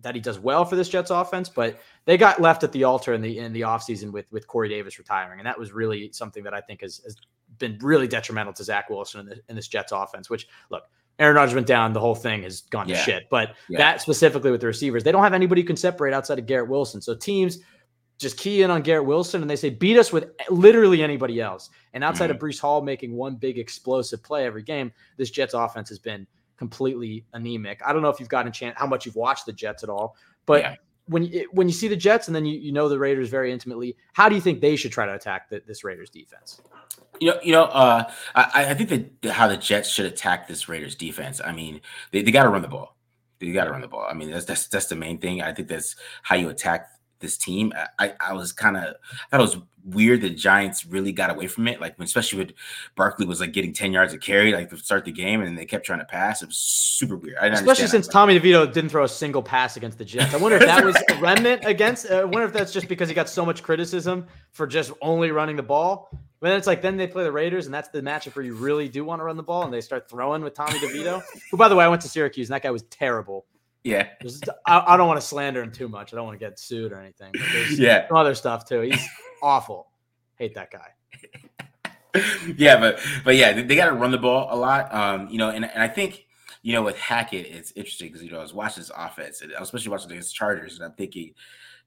that 0.03 0.15
he 0.15 0.21
does 0.21 0.39
well 0.39 0.65
for 0.65 0.77
this 0.77 0.89
Jets 0.89 1.11
offense, 1.11 1.49
but 1.49 1.81
they 2.05 2.17
got 2.17 2.41
left 2.41 2.65
at 2.65 2.73
the 2.73 2.85
altar 2.85 3.15
in 3.15 3.21
the 3.21 3.39
in 3.39 3.53
the 3.53 3.63
offseason 3.63 4.11
with 4.13 4.31
with 4.33 4.47
Corey 4.47 4.69
Davis 4.69 4.99
retiring. 4.99 5.39
And 5.41 5.47
that 5.47 5.59
was 5.59 5.73
really 5.73 6.11
something 6.13 6.45
that 6.45 6.55
I 6.55 6.61
think 6.61 6.81
has, 6.81 6.99
has 7.05 7.17
been 7.59 7.79
really 7.81 8.09
detrimental 8.09 8.53
to 8.55 8.65
Zach 8.65 8.91
Wilson 8.91 9.21
in, 9.21 9.27
the, 9.27 9.41
in 9.49 9.57
this 9.57 9.69
Jets 9.69 9.93
offense, 9.93 10.29
which 10.29 10.49
look, 10.71 10.85
Aaron 11.19 11.37
Rodgers 11.37 11.55
went 11.55 11.67
down, 11.67 11.93
the 11.93 12.01
whole 12.01 12.15
thing 12.15 12.43
has 12.43 12.63
gone 12.63 12.89
yeah. 12.89 12.97
to 12.97 13.03
shit. 13.03 13.29
But 13.31 13.55
yeah. 13.69 13.79
that 13.79 14.01
specifically 14.01 14.51
with 14.51 14.61
the 14.61 14.67
receivers, 14.67 15.05
they 15.05 15.13
don't 15.13 15.23
have 15.23 15.35
anybody 15.35 15.63
who 15.63 15.67
can 15.67 15.77
separate 15.77 16.13
outside 16.13 16.39
of 16.39 16.47
Garrett 16.47 16.69
Wilson. 16.69 17.01
So 17.01 17.15
teams 17.15 17.59
just 18.19 18.37
key 18.37 18.63
in 18.63 18.71
on 18.71 18.83
Garrett 18.83 19.07
Wilson 19.07 19.41
and 19.41 19.51
they 19.51 19.57
say 19.57 19.71
beat 19.71 19.99
us 19.99 20.13
with 20.13 20.31
literally 20.51 21.03
anybody 21.03 21.41
else. 21.41 21.71
And 21.93 22.03
outside 22.03 22.31
mm-hmm. 22.31 22.37
of 22.37 22.43
Breece 22.43 22.61
Hall 22.61 22.83
making 22.83 23.15
one 23.15 23.37
big 23.37 23.59
explosive 23.59 24.23
play 24.23 24.45
every 24.45 24.63
game, 24.63 24.93
this 25.17 25.31
Jets 25.31 25.55
offense 25.55 25.89
has 25.89 25.99
been 25.99 26.27
completely 26.65 27.25
anemic. 27.35 27.81
I 27.85 27.93
don't 27.93 28.03
know 28.03 28.09
if 28.09 28.19
you've 28.21 28.29
gotten 28.29 28.49
a 28.49 28.53
chance 28.53 28.75
how 28.79 28.87
much 28.87 29.05
you've 29.05 29.17
watched 29.17 29.45
the 29.47 29.53
Jets 29.53 29.83
at 29.83 29.91
all, 29.91 30.17
but 30.47 30.61
yeah. 30.63 30.75
when 31.07 31.25
you, 31.25 31.49
when 31.53 31.69
you 31.69 31.75
see 31.75 31.89
the 31.89 31.97
Jets 31.97 32.27
and 32.29 32.35
then 32.35 32.47
you, 32.47 32.59
you 32.59 32.73
know 32.73 32.89
the 32.89 32.99
Raiders 32.99 33.29
very 33.29 33.53
intimately, 33.53 33.97
how 34.15 34.29
do 34.29 34.35
you 34.35 34.41
think 34.41 34.61
they 34.61 34.77
should 34.77 34.93
try 34.93 35.05
to 35.05 35.15
attack 35.15 35.51
the, 35.51 35.63
this 35.67 35.85
Raiders 35.85 36.09
defense? 36.09 36.63
You 37.21 37.29
know, 37.31 37.39
you 37.43 37.53
know, 37.53 37.65
uh, 37.65 38.11
I, 38.35 38.71
I 38.71 38.75
think 38.75 38.89
that 39.23 39.31
how 39.33 39.47
the 39.47 39.57
Jets 39.57 39.89
should 39.89 40.07
attack 40.07 40.49
this 40.49 40.69
Raiders 40.69 40.95
defense. 40.95 41.41
I 41.45 41.53
mean, 41.53 41.81
they, 42.11 42.23
they 42.23 42.31
got 42.31 42.45
to 42.45 42.49
run 42.49 42.63
the 42.63 42.69
ball. 42.69 42.97
You 43.41 43.53
got 43.53 43.65
to 43.65 43.71
run 43.71 43.83
the 43.83 43.89
ball. 43.89 44.07
I 44.09 44.15
mean, 44.15 44.31
that's 44.31 44.47
that's 44.47 44.69
that's 44.69 44.87
the 44.87 44.97
main 44.97 45.19
thing. 45.19 45.43
I 45.43 45.53
think 45.53 45.69
that's 45.69 45.97
how 46.23 46.37
you 46.37 46.49
attack 46.49 46.89
this 47.25 47.37
team. 47.37 47.73
I, 47.99 48.15
I 48.21 48.33
was 48.35 48.53
kind 48.53 48.77
of 48.77 48.95
thought 49.31 49.41
it 49.41 49.43
was 49.43 49.57
weird 49.85 50.23
the 50.23 50.31
Giants 50.31 50.87
really 50.87 51.13
got 51.13 51.31
away 51.31 51.47
from 51.47 51.69
it. 51.69 51.81
Like 51.81 51.97
especially 51.99 52.45
with 52.45 52.55
Barkley 52.97 53.27
was 53.27 53.41
like 53.41 53.53
getting 53.53 53.73
10 53.73 53.93
yards 53.93 54.15
of 54.15 54.21
carry, 54.21 54.53
like 54.53 54.71
to 54.71 54.77
start 54.77 55.05
the 55.05 55.13
game, 55.13 55.43
and 55.43 55.57
they 55.57 55.67
kept 55.67 55.85
trying 55.85 55.99
to 55.99 56.05
pass. 56.05 56.43
It 56.43 56.47
was 56.47 56.57
super 56.57 57.17
weird. 57.17 57.37
especially 57.43 57.87
since 57.87 58.09
Tommy 58.09 58.39
DeVito 58.39 58.73
didn't 58.73 58.91
throw 58.91 59.05
a 59.05 59.09
single 59.09 59.43
pass 59.43 59.77
against 59.77 59.99
the 59.99 60.05
Jets. 60.05 60.35
I 60.35 60.39
wonder 60.39 60.57
if 60.57 60.65
that 60.65 60.85
was 60.85 60.97
a 61.11 61.15
remnant 61.17 61.65
against. 61.65 62.11
Uh, 62.11 62.21
I 62.21 62.25
wonder 62.25 62.45
if 62.45 62.53
that's 62.53 62.73
just 62.73 62.89
because 62.89 63.09
he 63.09 63.15
got 63.15 63.29
so 63.29 63.45
much 63.45 63.63
criticism 63.63 64.27
for 64.53 64.67
just 64.67 64.93
only 65.03 65.31
running 65.31 65.57
the 65.57 65.63
ball. 65.63 66.09
But 66.41 66.49
then 66.51 66.59
it's 66.59 66.67
like 66.67 66.83
then 66.83 66.97
they 66.97 67.07
play 67.07 67.25
the 67.25 67.33
Raiders, 67.33 67.67
and 67.67 67.75
that's 67.75 67.89
the 67.89 68.03
matchup 68.03 68.37
where 68.37 68.45
you 68.45 68.55
really 68.55 68.89
do 68.89 69.05
want 69.05 69.21
to 69.21 69.25
run 69.25 69.37
the 69.37 69.43
ball, 69.43 69.65
and 69.65 69.73
they 69.73 69.81
start 69.81 70.11
throwing 70.11 70.43
with 70.43 70.55
Tommy 70.55 70.79
DeVito, 70.79 71.23
who 71.51 71.57
by 71.57 71.69
the 71.69 71.77
way 71.77 71.85
I 71.85 71.89
went 71.89 72.03
to 72.03 72.09
Syracuse, 72.09 72.49
and 72.49 72.55
that 72.55 72.63
guy 72.63 72.71
was 72.71 72.83
terrible. 72.85 73.47
Yeah. 73.85 74.09
I, 74.67 74.83
I, 74.89 74.97
don't 74.97 75.07
want 75.07 75.21
to 75.21 75.27
slander 75.27 75.63
him 75.63 75.71
too 75.71 75.89
much. 75.89 76.13
I 76.13 76.17
don't 76.17 76.27
want 76.27 76.39
to 76.41 76.45
get 76.45 76.59
sued 76.59 76.91
or 76.91 77.01
anything. 77.01 77.33
yeah. 77.77 78.09
Other 78.11 78.35
stuff 78.35 78.67
too. 78.67 78.81
He's 78.81 79.07
awful. 79.43 79.89
Hate 80.37 80.55
that 80.55 80.71
guy. 80.73 82.21
yeah, 82.57 82.79
but 82.79 83.01
but 83.25 83.37
yeah, 83.37 83.53
they, 83.53 83.63
they 83.63 83.77
got 83.77 83.87
to 83.87 83.93
run 83.93 84.11
the 84.11 84.19
ball 84.19 84.49
a 84.51 84.57
lot. 84.57 84.93
Um, 84.93 85.29
you 85.29 85.39
know, 85.39 85.51
and, 85.51 85.65
and 85.65 85.83
I 85.83 85.89
think 85.89 86.27
you 86.63 86.73
know 86.73 86.83
with 86.83 86.97
Hackett, 86.97 87.47
it's 87.47 87.73
interesting 87.77 88.09
because 88.09 88.23
you 88.23 88.31
know 88.31 88.39
I 88.39 88.43
was 88.43 88.55
watching 88.55 88.81
this 88.81 88.91
offense, 88.97 89.43
and 89.43 89.55
I 89.55 89.61
was 89.61 89.69
especially 89.69 89.91
watching 89.91 90.11
against 90.11 90.35
Chargers, 90.35 90.77
and 90.77 90.85
I'm 90.85 90.93
thinking, 90.93 91.35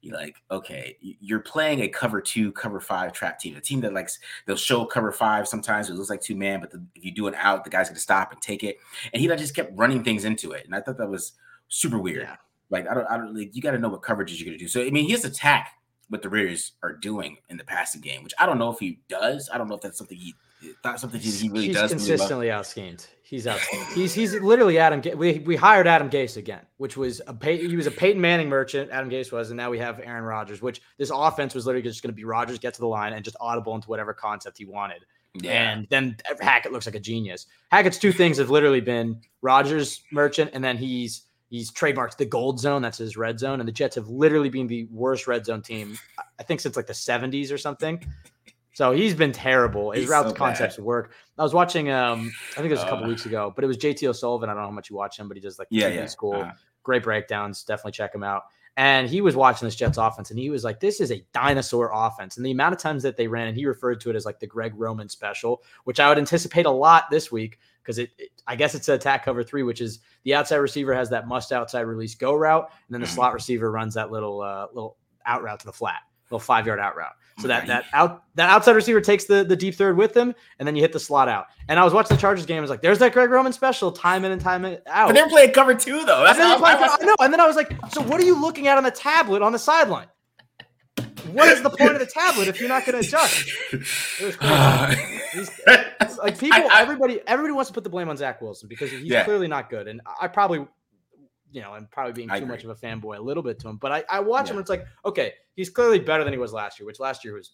you 0.01 0.13
like, 0.13 0.35
okay, 0.51 0.97
you're 1.01 1.39
playing 1.39 1.81
a 1.81 1.87
cover 1.87 2.19
two, 2.19 2.51
cover 2.51 2.81
five 2.81 3.13
trap 3.13 3.39
team, 3.39 3.55
a 3.55 3.61
team 3.61 3.79
that 3.81 3.93
likes 3.93 4.19
they'll 4.45 4.57
show 4.57 4.85
cover 4.85 5.13
five 5.13 5.47
sometimes. 5.47 5.89
It 5.89 5.93
looks 5.93 6.09
like 6.09 6.21
two 6.21 6.35
man, 6.35 6.59
but 6.59 6.71
the, 6.71 6.83
if 6.95 7.05
you 7.05 7.11
do 7.11 7.27
an 7.27 7.35
out, 7.35 7.63
the 7.63 7.69
guy's 7.69 7.89
gonna 7.89 7.99
stop 7.99 8.33
and 8.33 8.41
take 8.41 8.63
it, 8.63 8.77
and 9.13 9.21
he 9.21 9.29
like, 9.29 9.39
just 9.39 9.55
kept 9.55 9.77
running 9.77 10.03
things 10.03 10.25
into 10.25 10.51
it, 10.51 10.65
and 10.65 10.75
I 10.75 10.81
thought 10.81 10.97
that 10.97 11.09
was 11.09 11.33
super 11.67 11.99
weird. 11.99 12.23
Yeah. 12.23 12.35
Like 12.69 12.87
I 12.87 12.93
don't, 12.93 13.07
I 13.07 13.17
don't 13.17 13.35
like 13.35 13.55
you 13.55 13.61
got 13.61 13.71
to 13.71 13.79
know 13.79 13.89
what 13.89 14.01
coverages 14.01 14.39
you're 14.39 14.45
gonna 14.45 14.57
do. 14.57 14.67
So 14.67 14.81
I 14.81 14.89
mean, 14.89 15.05
he 15.05 15.11
has 15.11 15.25
attack 15.25 15.71
what 16.09 16.21
the 16.21 16.29
Raiders 16.29 16.73
are 16.83 16.93
doing 16.93 17.37
in 17.49 17.57
the 17.57 17.63
passing 17.63 18.01
game, 18.01 18.23
which 18.23 18.33
I 18.39 18.45
don't 18.45 18.57
know 18.57 18.71
if 18.71 18.79
he 18.79 18.99
does. 19.09 19.49
I 19.51 19.57
don't 19.57 19.67
know 19.67 19.75
if 19.75 19.81
that's 19.81 19.97
something 19.97 20.17
he 20.17 20.33
not 20.83 20.99
something 20.99 21.19
he, 21.19 21.29
he 21.29 21.49
really 21.49 21.67
he's 21.67 21.75
does. 21.75 21.91
Consistently 21.91 22.49
out 22.49 22.65
schemed. 22.65 23.05
He's 23.21 23.45
out 23.45 23.59
schemed. 23.59 23.85
he's 23.93 24.13
he's 24.13 24.33
literally 24.35 24.79
Adam. 24.79 25.01
We 25.17 25.39
we 25.39 25.55
hired 25.55 25.87
Adam 25.87 26.09
Gase 26.09 26.37
again, 26.37 26.65
which 26.77 26.97
was 26.97 27.21
a 27.27 27.33
Pey- 27.33 27.67
he 27.67 27.75
was 27.75 27.87
a 27.87 27.91
Peyton 27.91 28.21
Manning 28.21 28.49
merchant. 28.49 28.89
Adam 28.91 29.09
Gase 29.09 29.31
was, 29.31 29.49
and 29.49 29.57
now 29.57 29.69
we 29.69 29.79
have 29.79 29.99
Aaron 29.99 30.23
Rodgers. 30.23 30.61
Which 30.61 30.81
this 30.97 31.11
offense 31.13 31.53
was 31.53 31.65
literally 31.65 31.83
just 31.83 32.01
going 32.01 32.11
to 32.11 32.15
be 32.15 32.23
Rodgers 32.23 32.57
get 32.57 32.73
to 32.73 32.79
the 32.79 32.87
line 32.87 33.13
and 33.13 33.23
just 33.23 33.37
audible 33.39 33.75
into 33.75 33.89
whatever 33.89 34.13
concept 34.13 34.57
he 34.57 34.65
wanted. 34.65 35.05
Yeah. 35.35 35.71
And 35.71 35.87
then 35.89 36.17
Hackett 36.41 36.71
looks 36.71 36.87
like 36.87 36.95
a 36.95 36.99
genius. 36.99 37.45
Hackett's 37.71 37.99
two 37.99 38.11
things 38.11 38.37
have 38.39 38.49
literally 38.49 38.81
been 38.81 39.21
Rodgers 39.41 40.01
merchant, 40.11 40.51
and 40.53 40.63
then 40.63 40.77
he's 40.77 41.23
He's 41.49 41.71
trademarked 41.71 42.17
the 42.17 42.25
gold 42.25 42.59
zone. 42.59 42.81
That's 42.81 42.97
his 42.97 43.15
red 43.15 43.39
zone. 43.39 43.59
And 43.59 43.67
the 43.67 43.73
Jets 43.73 43.95
have 43.95 44.09
literally 44.09 44.49
been 44.49 44.67
the 44.67 44.85
worst 44.91 45.27
red 45.27 45.45
zone 45.45 45.61
team, 45.61 45.97
I 46.39 46.43
think, 46.43 46.59
since 46.59 46.75
like 46.75 46.87
the 46.87 46.93
70s 46.93 47.51
or 47.51 47.57
something. 47.57 48.05
So 48.73 48.91
he's 48.91 49.15
been 49.15 49.31
terrible. 49.31 49.91
His 49.91 50.01
he's 50.01 50.09
route 50.09 50.27
so 50.27 50.33
concepts 50.33 50.75
bad. 50.75 50.85
work. 50.85 51.13
I 51.37 51.43
was 51.43 51.53
watching, 51.53 51.89
um, 51.89 52.31
I 52.51 52.55
think 52.55 52.67
it 52.67 52.71
was 52.75 52.83
a 52.83 52.89
couple 52.89 53.05
uh, 53.05 53.09
weeks 53.09 53.25
ago, 53.25 53.51
but 53.55 53.63
it 53.63 53.67
was 53.67 53.77
JT 53.77 54.07
O'Sullivan. 54.07 54.49
I 54.49 54.53
don't 54.53 54.61
know 54.61 54.67
how 54.67 54.73
much 54.73 54.89
you 54.89 54.95
watch 54.95 55.17
him, 55.17 55.27
but 55.27 55.35
he 55.35 55.41
does 55.41 55.57
like 55.57 55.67
yeah, 55.71 55.87
yeah. 55.87 56.05
school. 56.05 56.35
Uh, 56.35 56.51
Great 56.83 57.03
breakdowns. 57.03 57.63
Definitely 57.63 57.93
check 57.93 58.13
him 58.13 58.23
out. 58.23 58.43
And 58.77 59.09
he 59.09 59.21
was 59.21 59.35
watching 59.35 59.65
this 59.65 59.75
Jets 59.75 59.97
offense 59.97 60.29
and 60.29 60.37
he 60.37 60.51
was 60.51 60.63
like, 60.63 60.79
this 60.79 61.01
is 61.01 61.11
a 61.11 61.25
dinosaur 61.33 61.89
offense. 61.91 62.37
And 62.37 62.45
the 62.45 62.51
amount 62.51 62.75
of 62.75 62.79
times 62.79 63.01
that 63.01 63.17
they 63.17 63.27
ran, 63.27 63.47
and 63.47 63.57
he 63.57 63.65
referred 63.65 63.99
to 64.01 64.11
it 64.11 64.15
as 64.15 64.23
like 64.23 64.39
the 64.39 64.45
Greg 64.45 64.73
Roman 64.75 65.09
special, 65.09 65.63
which 65.85 65.99
I 65.99 66.07
would 66.07 66.19
anticipate 66.19 66.67
a 66.67 66.71
lot 66.71 67.05
this 67.09 67.31
week 67.31 67.57
because 67.87 67.99
it, 67.99 68.11
it, 68.17 68.31
I 68.45 68.57
guess 68.57 68.75
it's 68.75 68.89
an 68.89 68.95
attack 68.95 69.23
cover 69.23 69.43
three, 69.43 69.63
which 69.63 69.79
is 69.79 69.99
the 70.23 70.35
outside 70.35 70.57
receiver 70.57 70.93
has 70.93 71.09
that 71.11 71.25
must 71.25 71.53
outside 71.53 71.81
release 71.81 72.15
go 72.15 72.35
route, 72.35 72.69
and 72.69 72.93
then 72.93 72.99
the 72.99 73.07
mm-hmm. 73.07 73.15
slot 73.15 73.33
receiver 73.33 73.71
runs 73.71 73.93
that 73.93 74.11
little 74.11 74.41
uh, 74.41 74.67
little 74.73 74.97
out 75.25 75.41
route 75.41 75.61
to 75.61 75.65
the 75.65 75.71
flat, 75.71 76.01
little 76.25 76.39
five 76.39 76.67
yard 76.67 76.81
out 76.81 76.97
route. 76.97 77.13
So 77.39 77.47
that 77.47 77.65
that 77.67 77.85
out 77.93 78.23
that 78.35 78.49
outside 78.49 78.73
receiver 78.73 78.99
takes 78.99 79.23
the 79.23 79.45
the 79.45 79.55
deep 79.55 79.75
third 79.75 79.95
with 79.95 80.15
him, 80.15 80.35
and 80.59 80.67
then 80.67 80.75
you 80.75 80.81
hit 80.81 80.91
the 80.91 80.99
slot 80.99 81.29
out. 81.29 81.45
And 81.69 81.79
I 81.79 81.85
was 81.85 81.93
watching 81.93 82.17
the 82.17 82.21
Chargers 82.21 82.45
game. 82.45 82.57
I 82.57 82.61
was 82.61 82.69
like, 82.69 82.81
"There's 82.81 82.99
that 82.99 83.13
Greg 83.13 83.29
Roman 83.29 83.53
special, 83.53 83.89
time 83.93 84.25
in 84.25 84.33
and 84.33 84.41
time 84.41 84.65
out." 84.65 85.07
But 85.07 85.13
they're 85.13 85.29
playing 85.29 85.53
cover 85.53 85.73
two 85.73 86.03
though. 86.03 86.25
That's 86.25 86.37
and 86.37 86.47
I, 86.47 86.97
I 87.01 87.05
know. 87.05 87.15
And 87.21 87.31
then 87.31 87.39
I 87.39 87.47
was 87.47 87.55
like, 87.55 87.73
"So 87.91 88.01
what 88.01 88.19
are 88.19 88.25
you 88.25 88.39
looking 88.39 88.67
at 88.67 88.77
on 88.77 88.83
the 88.83 88.91
tablet 88.91 89.41
on 89.41 89.53
the 89.53 89.59
sideline? 89.59 90.07
What 91.33 91.49
is 91.49 91.61
the 91.61 91.69
point 91.69 91.91
of 91.91 91.99
the 91.99 92.05
tablet 92.05 92.47
if 92.47 92.59
you're 92.59 92.69
not 92.69 92.85
going 92.85 93.01
to 93.01 93.07
adjust?" 93.07 93.49
It 94.19 94.25
was 94.25 94.35
crazy. 94.35 95.51
like 96.23 96.39
people, 96.39 96.59
I, 96.59 96.79
I, 96.79 96.81
everybody, 96.81 97.21
everybody 97.27 97.53
wants 97.53 97.69
to 97.69 97.73
put 97.73 97.83
the 97.83 97.89
blame 97.89 98.09
on 98.09 98.17
Zach 98.17 98.41
Wilson 98.41 98.67
because 98.67 98.91
he's 98.91 99.03
yeah. 99.03 99.23
clearly 99.23 99.47
not 99.47 99.69
good, 99.69 99.87
and 99.87 100.01
I 100.19 100.27
probably 100.27 100.67
you 101.51 101.61
know, 101.61 101.71
I'm 101.73 101.87
probably 101.87 102.13
being 102.13 102.29
too 102.29 102.45
much 102.45 102.63
of 102.63 102.69
a 102.69 102.75
fanboy 102.75 103.17
a 103.17 103.21
little 103.21 103.43
bit 103.43 103.59
to 103.59 103.69
him, 103.69 103.77
but 103.77 103.91
I, 103.91 104.03
I 104.09 104.19
watch 104.19 104.47
yeah. 104.47 104.53
him. 104.53 104.59
it's 104.59 104.69
like, 104.69 104.85
okay, 105.05 105.33
he's 105.55 105.69
clearly 105.69 105.99
better 105.99 106.23
than 106.23 106.33
he 106.33 106.39
was 106.39 106.53
last 106.53 106.79
year, 106.79 106.85
which 106.85 106.99
last 106.99 107.23
year 107.23 107.35
was 107.35 107.53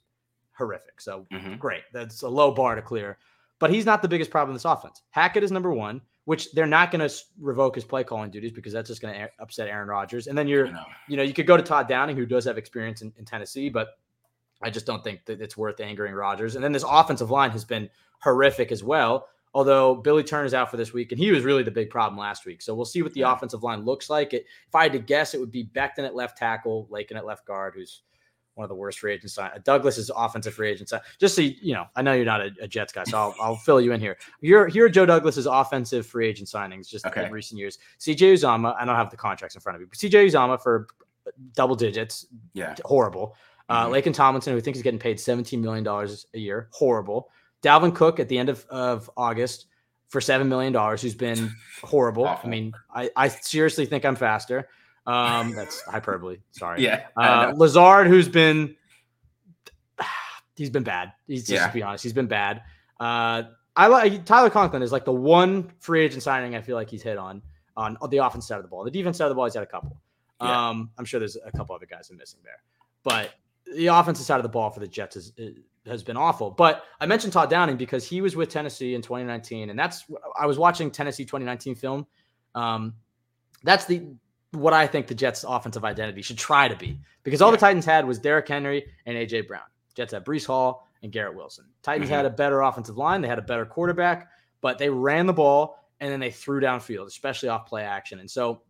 horrific. 0.58 1.00
So 1.00 1.26
mm-hmm. 1.32 1.56
great. 1.56 1.84
That's 1.94 2.22
a 2.24 2.30
low 2.30 2.54
bar 2.54 2.76
to 2.76 2.82
clear. 2.82 3.18
But 3.60 3.72
he's 3.72 3.86
not 3.86 4.02
the 4.02 4.08
biggest 4.08 4.32
problem 4.32 4.52
in 4.52 4.56
this 4.56 4.66
offense. 4.66 5.02
Hackett 5.12 5.44
is 5.44 5.52
number 5.52 5.72
one, 5.72 6.02
which 6.26 6.52
they're 6.54 6.66
not 6.66 6.92
going 6.92 7.08
to 7.08 7.14
revoke 7.40 7.76
his 7.76 7.84
play 7.84 8.04
calling 8.04 8.32
duties 8.32 8.52
because 8.52 8.72
that's 8.72 8.88
just 8.90 9.02
going 9.02 9.14
to 9.14 9.30
upset 9.40 9.68
Aaron 9.68 9.90
Rodgers. 9.90 10.28
And 10.28 10.38
then 10.38 10.48
you're, 10.48 10.72
know. 10.72 10.84
you 11.10 11.18
know, 11.18 11.24
you 11.24 11.34
could 11.34 11.48
go 11.48 11.58
to 11.58 11.64
Todd 11.64 11.88
Downing, 11.88 12.16
who 12.16 12.26
does 12.26 12.46
have 12.46 12.58
experience 12.58 13.02
in, 13.02 13.12
in 13.18 13.26
Tennessee, 13.26 13.70
but 13.70 13.90
I 14.62 14.70
just 14.70 14.86
don't 14.86 15.04
think 15.04 15.26
that 15.26 15.42
it's 15.42 15.58
worth 15.58 15.82
angering 15.82 16.14
Rodgers. 16.14 16.56
And 16.56 16.64
then 16.64 16.72
this 16.72 16.86
offensive 16.88 17.30
line 17.30 17.52
has 17.52 17.66
been 17.66 17.90
horrific 18.20 18.72
as 18.72 18.84
well. 18.84 19.28
Although 19.56 19.96
Billy 19.96 20.24
Turner's 20.24 20.56
out 20.56 20.72
for 20.72 20.78
this 20.78 20.94
week, 20.94 21.12
and 21.12 21.20
he 21.20 21.32
was 21.32 21.44
really 21.44 21.62
the 21.62 21.70
big 21.70 21.92
problem 21.92 22.18
last 22.18 22.44
week. 22.44 22.60
So 22.62 22.74
we'll 22.74 22.86
see 22.86 23.04
what 23.04 23.14
the 23.14 23.20
yeah. 23.20 23.34
offensive 23.34 23.62
line 23.62 23.86
looks 23.86 24.10
like. 24.10 24.34
It, 24.34 24.46
if 24.68 24.74
I 24.74 24.84
had 24.84 24.94
to 24.94 25.00
guess, 25.00 25.36
it 25.36 25.40
would 25.40 25.52
be 25.52 25.70
Becton 25.76 26.00
at 26.00 26.16
left 26.16 26.40
tackle, 26.40 26.88
Laken 26.92 27.18
at 27.18 27.26
left 27.26 27.46
guard, 27.46 27.74
who's 27.76 28.02
one 28.56 28.64
of 28.64 28.70
the 28.70 28.76
worst 28.76 29.00
free 29.00 29.14
agents. 29.14 29.38
Douglas 29.64 29.98
is 29.98 30.12
offensive 30.16 30.54
free 30.54 30.70
agent. 30.70 30.92
Just 31.20 31.36
so 31.36 31.42
you, 31.42 31.56
you 31.62 31.74
know, 31.74 31.86
I 31.96 32.02
know 32.02 32.14
you're 32.14 32.26
not 32.26 32.42
a, 32.42 32.52
a 32.62 32.68
Jets 32.68 32.94
guy, 32.94 33.04
so 33.04 33.18
I'll, 33.18 33.36
I'll, 33.42 33.56
fill 33.56 33.82
you 33.82 33.94
in 33.94 34.00
here. 34.00 34.18
You're 34.42 34.68
here 34.68 34.86
are 34.86 34.90
Joe 34.90 35.06
Douglas's 35.06 35.46
offensive 35.46 36.06
free 36.06 36.28
agent 36.28 36.50
signings 36.50 36.88
just 36.88 37.06
okay. 37.06 37.26
in 37.26 37.32
recent 37.32 37.60
years. 37.60 37.78
CJ 38.00 38.34
Uzomah, 38.34 38.76
I 38.80 38.86
don't 38.86 38.96
have 38.96 39.10
the 39.10 39.18
contracts 39.18 39.56
in 39.56 39.62
front 39.62 39.76
of 39.76 39.82
me, 39.82 39.88
but 39.90 39.98
CJ 39.98 40.28
Uzomah 40.28 40.62
for 40.62 40.88
double 41.56 41.76
digits, 41.76 42.28
yeah, 42.54 42.76
horrible. 42.86 43.36
Uh, 43.70 43.86
mm-hmm. 43.86 43.94
Laken 43.94 44.14
Tomlinson, 44.14 44.54
who 44.54 44.62
thinks 44.62 44.78
he's 44.78 44.84
getting 44.84 45.00
paid 45.00 45.18
$17 45.18 45.60
million 45.60 45.88
a 45.88 46.38
year, 46.38 46.68
horrible. 46.72 47.30
Dalvin 47.62 47.96
Cook 47.96 48.20
at 48.20 48.28
the 48.28 48.38
end 48.38 48.50
of, 48.50 48.66
of 48.70 49.10
August 49.16 49.68
for 50.10 50.20
$7 50.20 50.48
million, 50.48 50.74
who's 50.98 51.16
been 51.16 51.52
horrible. 51.82 52.28
I 52.28 52.46
mean, 52.46 52.74
I, 52.94 53.10
I 53.16 53.30
seriously 53.30 53.86
think 53.86 54.06
I'm 54.06 54.16
faster. 54.16 54.68
Um, 55.06 55.52
that's 55.56 55.82
hyperbole. 55.82 56.38
Sorry. 56.52 56.84
Yeah. 56.84 57.06
Uh, 57.16 57.54
Lazard, 57.56 58.08
who's 58.08 58.30
been, 58.30 58.76
he's 60.56 60.70
been 60.70 60.84
bad. 60.84 61.14
He's 61.28 61.48
just 61.48 61.62
yeah. 61.62 61.68
to 61.68 61.74
be 61.74 61.84
honest, 61.84 62.04
he's 62.04 62.14
been 62.14 62.28
bad. 62.28 62.62
Uh, 63.00 63.44
I 63.76 63.88
like 63.88 64.26
Tyler 64.26 64.50
Conklin 64.50 64.84
is 64.84 64.92
like 64.92 65.06
the 65.06 65.14
one 65.14 65.72
free 65.80 66.02
agent 66.02 66.22
signing 66.22 66.56
I 66.56 66.62
feel 66.62 66.76
like 66.76 66.90
he's 66.90 67.02
hit 67.02 67.18
on 67.18 67.42
on 67.76 67.98
the 68.12 68.18
offense 68.18 68.48
side 68.48 68.58
of 68.58 68.62
the 68.64 68.70
ball. 68.70 68.84
The 68.84 68.92
defense 68.92 69.18
side 69.18 69.26
of 69.26 69.30
the 69.30 69.36
ball, 69.36 69.46
he's 69.46 69.56
had 69.56 69.64
a 69.64 69.68
couple. 69.68 69.98
Yeah. 70.42 70.70
Um, 70.70 70.92
I'm 70.98 71.06
sure 71.06 71.20
there's 71.20 71.38
a 71.44 71.52
couple 71.52 71.74
other 71.76 71.86
guys 71.86 72.10
I'm 72.12 72.18
missing 72.18 72.40
there, 72.44 72.62
but 73.04 73.34
the 73.74 73.88
offensive 73.88 74.26
side 74.26 74.38
of 74.38 74.44
the 74.44 74.50
ball 74.50 74.70
for 74.70 74.80
the 74.80 74.88
Jets 74.88 75.16
is, 75.16 75.34
has 75.86 76.04
been 76.04 76.18
awful. 76.18 76.52
But 76.52 76.84
I 77.00 77.06
mentioned 77.06 77.34
Todd 77.34 77.50
Downing 77.50 77.78
because 77.78 78.06
he 78.08 78.22
was 78.22 78.36
with 78.36 78.50
Tennessee 78.50 78.94
in 78.94 79.02
2019, 79.02 79.70
and 79.70 79.80
that's 79.80 80.06
I 80.40 80.46
was 80.46 80.60
watching 80.60 80.92
Tennessee 80.92 81.24
2019 81.24 81.76
film. 81.76 82.06
Um, 82.56 82.94
that's 83.64 83.86
the 83.86 84.06
what 84.54 84.74
I 84.74 84.88
think 84.88 85.08
the 85.08 85.16
Jets' 85.16 85.44
offensive 85.44 85.84
identity 85.84 86.22
should 86.22 86.38
try 86.38 86.68
to 86.68 86.76
be 86.76 87.00
because 87.24 87.42
all 87.42 87.50
yeah. 87.50 87.58
the 87.58 87.62
Titans 87.62 87.86
had 87.86 88.08
was 88.08 88.20
Derrick 88.20 88.48
Henry 88.48 88.86
and 89.06 89.18
AJ 89.18 89.48
Brown. 89.48 89.64
Jets 89.96 90.14
had 90.14 90.26
Breece 90.26 90.46
Hall 90.46 90.88
and 91.02 91.12
Garrett 91.12 91.36
Wilson. 91.36 91.66
Titans 91.82 92.08
mm-hmm. 92.08 92.16
had 92.16 92.26
a 92.26 92.30
better 92.30 92.62
offensive 92.62 92.98
line, 92.98 93.22
they 93.22 93.28
had 93.28 93.40
a 93.40 93.44
better 93.44 93.66
quarterback, 93.66 94.30
but 94.62 94.78
they 94.78 94.90
ran 94.90 95.26
the 95.26 95.34
ball 95.34 95.78
and 96.00 96.12
then 96.12 96.20
they 96.20 96.32
threw 96.32 96.60
downfield, 96.60 97.08
especially 97.08 97.50
off 97.50 97.66
play 97.66 97.84
action. 97.84 98.20
And 98.20 98.30
so 98.30 98.62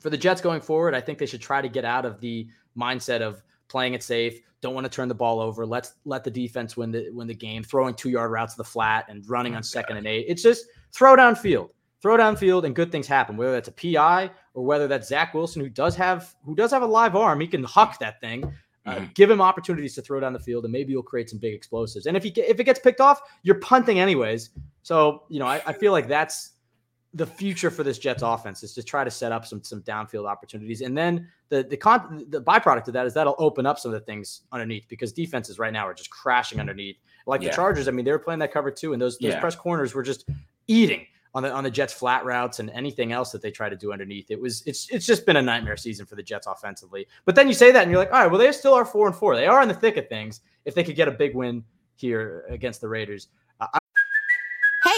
for 0.00 0.10
the 0.10 0.16
Jets 0.16 0.40
going 0.40 0.60
forward, 0.60 0.94
I 0.94 1.00
think 1.00 1.18
they 1.18 1.26
should 1.26 1.40
try 1.42 1.60
to 1.60 1.68
get 1.68 1.84
out 1.84 2.04
of 2.04 2.20
the 2.20 2.48
mindset 2.76 3.20
of 3.20 3.42
playing 3.68 3.94
it 3.94 4.02
safe, 4.02 4.40
don't 4.60 4.74
want 4.74 4.84
to 4.84 4.90
turn 4.90 5.08
the 5.08 5.14
ball 5.14 5.40
over. 5.40 5.64
Let's 5.64 5.94
let 6.04 6.24
the 6.24 6.30
defense 6.30 6.76
win 6.76 6.90
the 6.90 7.10
win 7.10 7.28
the 7.28 7.34
game, 7.34 7.62
throwing 7.62 7.94
two 7.94 8.10
yard 8.10 8.30
routes 8.30 8.54
to 8.54 8.58
the 8.58 8.64
flat 8.64 9.06
and 9.08 9.28
running 9.28 9.54
on 9.54 9.62
second 9.62 9.98
and 9.98 10.06
eight. 10.06 10.26
It's 10.28 10.42
just 10.42 10.66
throw 10.92 11.16
downfield, 11.16 11.70
throw 12.00 12.16
downfield, 12.16 12.64
and 12.64 12.74
good 12.74 12.92
things 12.92 13.06
happen. 13.06 13.36
Whether 13.36 13.52
that's 13.52 13.68
a 13.68 13.72
PI 13.72 14.30
or 14.54 14.64
whether 14.64 14.88
that's 14.88 15.08
Zach 15.08 15.34
Wilson, 15.34 15.62
who 15.62 15.68
does 15.68 15.96
have 15.96 16.34
who 16.44 16.54
does 16.54 16.70
have 16.70 16.82
a 16.82 16.86
live 16.86 17.16
arm, 17.16 17.40
he 17.40 17.46
can 17.46 17.64
huck 17.64 17.98
that 17.98 18.20
thing. 18.20 18.44
Uh, 18.86 18.94
mm-hmm. 18.94 19.04
Give 19.14 19.30
him 19.30 19.40
opportunities 19.40 19.94
to 19.96 20.02
throw 20.02 20.20
down 20.20 20.32
the 20.32 20.38
field, 20.38 20.64
and 20.64 20.72
maybe 20.72 20.92
you'll 20.92 21.02
create 21.02 21.28
some 21.28 21.38
big 21.38 21.54
explosives. 21.54 22.06
And 22.06 22.16
if 22.16 22.22
he 22.22 22.30
if 22.30 22.58
it 22.58 22.64
gets 22.64 22.80
picked 22.80 23.00
off, 23.00 23.20
you're 23.42 23.60
punting 23.60 24.00
anyways. 24.00 24.50
So 24.82 25.24
you 25.28 25.38
know, 25.38 25.46
I, 25.46 25.60
I 25.66 25.72
feel 25.72 25.92
like 25.92 26.08
that's 26.08 26.52
the 27.14 27.26
future 27.26 27.70
for 27.70 27.82
this 27.82 27.98
Jets 27.98 28.22
offense 28.22 28.62
is 28.62 28.74
to 28.74 28.82
try 28.82 29.02
to 29.02 29.10
set 29.10 29.32
up 29.32 29.46
some 29.46 29.62
some 29.62 29.82
downfield 29.82 30.26
opportunities, 30.26 30.80
and 30.80 30.96
then 30.96 31.28
the 31.48 31.64
the 31.64 31.76
con 31.76 32.24
the 32.28 32.40
byproduct 32.40 32.88
of 32.88 32.94
that 32.94 33.06
is 33.06 33.14
that'll 33.14 33.36
open 33.38 33.66
up 33.66 33.78
some 33.78 33.92
of 33.92 34.00
the 34.00 34.06
things 34.06 34.42
underneath 34.52 34.86
because 34.88 35.12
defenses 35.12 35.58
right 35.58 35.72
now 35.72 35.86
are 35.86 35.94
just 35.94 36.10
crashing 36.10 36.60
underneath. 36.60 36.96
Like 37.26 37.42
yeah. 37.42 37.50
the 37.50 37.56
Chargers, 37.56 37.88
I 37.88 37.90
mean, 37.90 38.04
they 38.04 38.12
were 38.12 38.18
playing 38.18 38.40
that 38.40 38.52
cover 38.52 38.70
too, 38.70 38.92
and 38.94 39.02
those 39.02 39.18
those 39.18 39.32
yeah. 39.32 39.40
press 39.40 39.56
corners 39.56 39.94
were 39.94 40.02
just 40.02 40.28
eating 40.66 41.06
on 41.38 41.44
the 41.44 41.52
on 41.52 41.62
the 41.62 41.70
Jets 41.70 41.92
flat 41.92 42.24
routes 42.24 42.58
and 42.58 42.68
anything 42.70 43.12
else 43.12 43.30
that 43.30 43.40
they 43.40 43.50
try 43.50 43.68
to 43.68 43.76
do 43.76 43.92
underneath. 43.92 44.30
It 44.30 44.40
was 44.40 44.62
it's 44.66 44.90
it's 44.90 45.06
just 45.06 45.24
been 45.24 45.36
a 45.36 45.42
nightmare 45.42 45.76
season 45.76 46.04
for 46.04 46.16
the 46.16 46.22
Jets 46.22 46.48
offensively. 46.48 47.06
But 47.24 47.36
then 47.36 47.46
you 47.46 47.54
say 47.54 47.70
that 47.70 47.82
and 47.82 47.90
you're 47.90 48.00
like, 48.00 48.12
all 48.12 48.20
right, 48.20 48.30
well 48.30 48.40
they 48.40 48.50
still 48.52 48.74
are 48.74 48.84
four 48.84 49.06
and 49.06 49.14
four. 49.14 49.36
They 49.36 49.46
are 49.46 49.62
in 49.62 49.68
the 49.68 49.74
thick 49.74 49.96
of 49.96 50.08
things. 50.08 50.40
If 50.64 50.74
they 50.74 50.82
could 50.82 50.96
get 50.96 51.06
a 51.06 51.12
big 51.12 51.34
win 51.34 51.64
here 51.94 52.44
against 52.50 52.80
the 52.80 52.88
Raiders, 52.88 53.28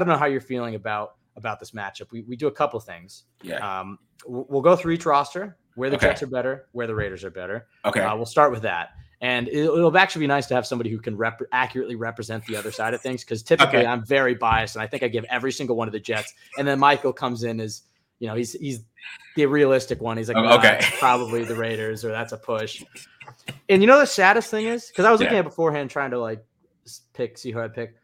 don't 0.00 0.08
know 0.08 0.18
how 0.18 0.26
you're 0.26 0.40
feeling 0.40 0.74
about 0.74 1.14
about 1.36 1.60
this 1.60 1.70
matchup. 1.70 2.10
We, 2.10 2.22
we 2.22 2.36
do 2.36 2.48
a 2.48 2.52
couple 2.52 2.78
things. 2.80 3.24
Yeah. 3.42 3.80
Um, 3.80 3.98
we'll 4.26 4.62
go 4.62 4.76
through 4.76 4.92
each 4.92 5.06
roster 5.06 5.56
where 5.74 5.90
the 5.90 5.96
okay. 5.96 6.08
Jets 6.08 6.22
are 6.22 6.26
better, 6.26 6.66
where 6.72 6.86
the 6.86 6.94
Raiders 6.94 7.24
are 7.24 7.30
better. 7.30 7.66
Okay. 7.84 8.00
Uh, 8.00 8.14
we'll 8.16 8.26
start 8.26 8.50
with 8.50 8.62
that. 8.62 8.90
And 9.22 9.48
it'll, 9.48 9.76
it'll, 9.76 9.96
actually 9.98 10.20
be 10.20 10.26
nice 10.28 10.46
to 10.46 10.54
have 10.54 10.66
somebody 10.66 10.88
who 10.90 10.98
can 10.98 11.16
rep- 11.16 11.42
accurately 11.52 11.94
represent 11.94 12.44
the 12.46 12.56
other 12.56 12.70
side 12.70 12.94
of 12.94 13.02
things 13.02 13.22
because 13.22 13.42
typically 13.42 13.80
okay. 13.80 13.86
I'm 13.86 14.04
very 14.04 14.34
biased 14.34 14.76
and 14.76 14.82
I 14.82 14.86
think 14.86 15.02
I 15.02 15.08
give 15.08 15.24
every 15.24 15.52
single 15.52 15.76
one 15.76 15.88
of 15.88 15.92
the 15.92 16.00
Jets. 16.00 16.32
And 16.58 16.66
then 16.66 16.78
Michael 16.78 17.12
comes 17.12 17.42
in 17.42 17.60
as, 17.60 17.82
you 18.18 18.28
know, 18.28 18.34
he's 18.34 18.52
he's 18.54 18.82
the 19.36 19.44
realistic 19.46 20.00
one. 20.00 20.16
He's 20.16 20.28
like, 20.28 20.38
oh, 20.38 20.56
okay, 20.58 20.80
probably 20.98 21.44
the 21.44 21.54
Raiders 21.54 22.04
or 22.04 22.10
that's 22.10 22.32
a 22.32 22.38
push. 22.38 22.82
And 23.68 23.82
you 23.82 23.86
know 23.86 23.98
the 23.98 24.06
saddest 24.06 24.50
thing 24.50 24.66
is 24.66 24.88
because 24.88 25.04
I 25.04 25.12
was 25.12 25.20
looking 25.20 25.36
at 25.36 25.44
beforehand 25.44 25.90
trying 25.90 26.10
to 26.12 26.18
like 26.18 26.44
pick, 27.12 27.36
see 27.36 27.50
who 27.50 27.60
I 27.60 27.68
pick. 27.68 27.94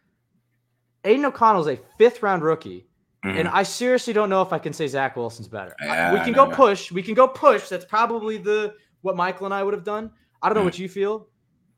Aidan 1.07 1.25
O'Connell 1.25 1.67
is 1.67 1.79
a 1.79 1.81
fifth 1.99 2.23
round 2.23 2.43
rookie. 2.43 2.87
Mm-hmm. 3.25 3.39
And 3.39 3.49
I 3.49 3.63
seriously 3.63 4.13
don't 4.13 4.29
know 4.29 4.43
if 4.43 4.53
I 4.53 4.59
can 4.59 4.73
say 4.73 4.87
Zach 4.87 5.17
Wilson's 5.17 5.49
better. 5.49 5.75
Yeah, 5.83 6.13
we 6.13 6.21
can 6.21 6.33
go 6.33 6.47
push. 6.47 6.93
We 6.93 7.03
can 7.03 7.15
go 7.15 7.27
push. 7.27 7.69
That's 7.69 7.85
probably 7.85 8.37
the 8.37 8.75
what 9.03 9.17
Michael 9.17 9.47
and 9.47 9.55
I 9.55 9.63
would 9.63 9.75
have 9.75 9.85
done. 9.85 10.11
I 10.43 10.49
don't 10.49 10.55
know 10.55 10.61
mm-hmm. 10.61 10.67
what 10.67 10.79
you 10.79 10.89
feel, 10.89 11.29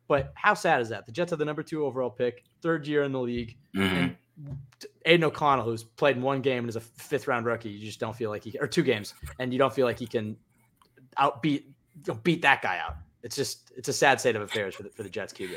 but 0.09 0.33
how 0.35 0.55
sad 0.55 0.81
is 0.81 0.89
that? 0.91 1.07
The 1.07 1.13
Jets 1.13 1.31
have 1.31 1.39
the 1.39 1.45
number 1.45 1.63
two 1.63 1.87
overall 1.87 2.11
pick, 2.11 2.45
third 2.61 2.87
year 2.87 3.05
in 3.05 3.13
the 3.13 3.21
league. 3.21 3.57
Mm-hmm. 3.75 3.97
And 3.97 4.17
Aidan 5.07 5.25
O'Connell, 5.25 5.65
who's 5.65 5.85
played 5.85 6.17
in 6.17 6.23
one 6.23 6.43
game 6.43 6.59
and 6.59 6.69
is 6.69 6.77
a 6.77 6.81
fifth 6.81 7.29
round 7.29 7.47
rookie, 7.47 7.71
you 7.71 7.87
just 7.87 8.01
don't 8.01 8.15
feel 8.15 8.31
like 8.31 8.45
he 8.45 8.59
or 8.59 8.67
two 8.67 8.83
games, 8.83 9.15
and 9.39 9.53
you 9.53 9.59
don't 9.59 9.73
feel 9.73 9.87
like 9.87 9.99
he 9.99 10.07
can 10.07 10.37
outbeat 11.19 11.65
beat 12.23 12.43
that 12.43 12.63
guy 12.63 12.79
out. 12.79 12.97
It's 13.23 13.37
just 13.37 13.73
it's 13.77 13.89
a 13.89 13.93
sad 13.93 14.21
state 14.21 14.37
of 14.37 14.43
affairs 14.43 14.75
for 14.75 14.83
the 14.83 14.91
for 14.91 15.03
the 15.03 15.11
Jets 15.11 15.33
QB. 15.33 15.57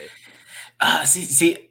Uh, 0.80 1.04
see, 1.04 1.26
see, 1.26 1.71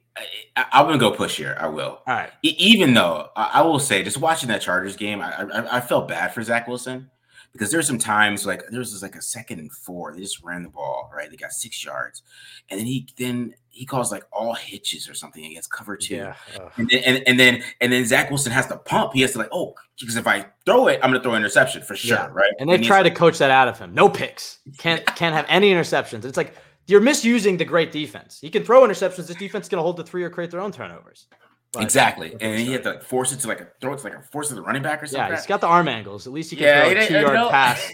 I, 0.57 0.67
am 0.73 0.87
gonna 0.87 0.99
go 0.99 1.11
push 1.11 1.37
here. 1.37 1.57
I 1.59 1.69
will. 1.69 2.01
All 2.07 2.15
right. 2.15 2.31
E- 2.43 2.57
even 2.59 2.95
though 2.95 3.29
I, 3.37 3.51
I, 3.55 3.63
will 3.63 3.79
say, 3.79 4.03
just 4.03 4.19
watching 4.19 4.49
that 4.49 4.61
Chargers 4.61 4.97
game, 4.97 5.21
I, 5.21 5.33
I, 5.43 5.77
I 5.77 5.81
felt 5.81 6.09
bad 6.09 6.35
for 6.35 6.43
Zach 6.43 6.69
Wilson 6.69 7.11
because 7.53 7.71
there's 7.71 7.87
some 7.87 7.99
times 7.99 8.47
like 8.47 8.63
there 8.71 8.79
was 8.79 9.03
like 9.03 9.17
a 9.17 9.23
second 9.23 9.59
and 9.59 9.73
four. 9.73 10.15
They 10.15 10.21
just 10.21 10.43
ran 10.43 10.63
the 10.63 10.69
ball 10.69 11.11
right. 11.15 11.31
They 11.31 11.37
got 11.37 11.53
six 11.53 11.85
yards, 11.85 12.23
and 12.69 12.79
then 12.79 12.87
he 12.87 13.09
then 13.17 13.55
he 13.69 13.87
calls 13.87 14.13
like 14.13 14.25
all 14.33 14.55
hitches 14.55 15.09
or 15.09 15.15
something 15.15 15.45
against 15.45 15.71
cover 15.71 15.97
two. 15.97 16.17
Yeah. 16.17 16.35
And 16.77 16.89
then 16.89 17.03
and, 17.05 17.23
and 17.27 17.41
then 17.41 17.63
and 17.81 17.93
then 17.93 18.05
Zach 18.05 18.31
Wilson 18.31 18.53
has 18.53 18.67
to 18.69 18.77
pump. 18.77 19.13
He 19.15 19.23
has 19.23 19.33
to 19.33 19.39
like 19.39 19.49
oh 19.53 19.75
because 19.99 20.17
if 20.17 20.27
I 20.27 20.47
throw 20.65 20.89
it, 20.89 21.01
I'm 21.03 21.11
gonna 21.11 21.23
throw 21.23 21.33
an 21.33 21.43
interception 21.43 21.83
for 21.83 21.97
sure. 21.97 22.17
Yeah. 22.17 22.29
Right. 22.33 22.53
And 22.59 22.69
they've 22.69 22.83
tried 22.83 23.05
to 23.05 23.11
coach 23.11 23.39
that 23.39 23.51
out 23.51 23.69
of 23.69 23.79
him. 23.79 23.95
No 23.95 24.09
picks. 24.09 24.59
Can't 24.79 25.05
can't 25.07 25.35
have 25.35 25.47
any 25.49 25.73
interceptions. 25.73 26.25
It's 26.25 26.37
like 26.37 26.55
you're 26.91 27.01
misusing 27.01 27.57
the 27.57 27.65
great 27.65 27.93
defense. 27.93 28.39
He 28.41 28.51
can 28.51 28.65
throw 28.65 28.83
interceptions. 28.83 29.27
This 29.29 29.37
defense 29.37 29.67
is 29.67 29.69
going 29.69 29.79
to 29.79 29.83
hold 29.83 29.97
the 29.97 30.05
three 30.05 30.25
or 30.25 30.31
create 30.31 30.51
their 30.51 30.61
own 30.61 30.73
turnovers. 30.73 31.27
But 31.73 31.85
exactly, 31.85 32.35
and 32.41 32.59
he 32.59 32.73
had 32.73 32.83
to 32.83 32.91
like 32.91 33.03
force 33.05 33.31
it 33.33 33.39
to 33.41 33.49
like 33.49 33.61
a 33.61 33.69
throw 33.81 33.93
it 33.93 33.99
to 33.99 34.05
like 34.05 34.15
a 34.17 34.23
force 34.23 34.49
to 34.49 34.57
the 34.57 34.63
running 34.63 34.83
back 34.83 35.01
or 35.03 35.07
something. 35.07 35.31
Yeah, 35.31 35.37
he's 35.37 35.47
got 35.47 35.61
the 35.61 35.69
arm 35.69 35.87
angles. 35.87 36.27
At 36.27 36.33
least 36.33 36.51
he 36.51 36.57
can 36.57 36.67
Yeah, 36.67 36.83
throw 36.91 37.01
a 37.01 37.07
two 37.07 37.15
yard 37.15 37.35
no. 37.35 37.49
pass 37.49 37.89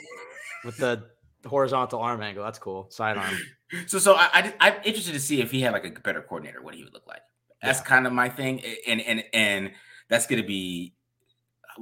with 0.65 0.79
the 0.79 1.05
horizontal 1.47 2.01
arm 2.01 2.23
angle. 2.23 2.43
That's 2.43 2.59
cool. 2.59 2.89
Sidearm. 2.91 3.35
So, 3.89 3.99
so 3.99 4.15
I, 4.15 4.29
I, 4.33 4.55
I'm 4.61 4.75
interested 4.85 5.13
to 5.15 5.19
see 5.19 5.41
if 5.43 5.51
he 5.51 5.61
had 5.61 5.73
like 5.73 5.85
a 5.85 5.91
better 6.01 6.23
coordinator, 6.23 6.63
what 6.63 6.77
he 6.77 6.85
would 6.85 6.95
look 6.95 7.07
like. 7.09 7.21
That's 7.61 7.81
Yeah. 7.81 7.85
kind 7.85 8.07
of 8.07 8.13
my 8.13 8.29
thing, 8.29 8.63
and 8.87 9.01
and 9.01 9.25
and 9.35 9.73
that's 10.09 10.29
going 10.29 10.41
to 10.41 10.47
be 10.47 10.95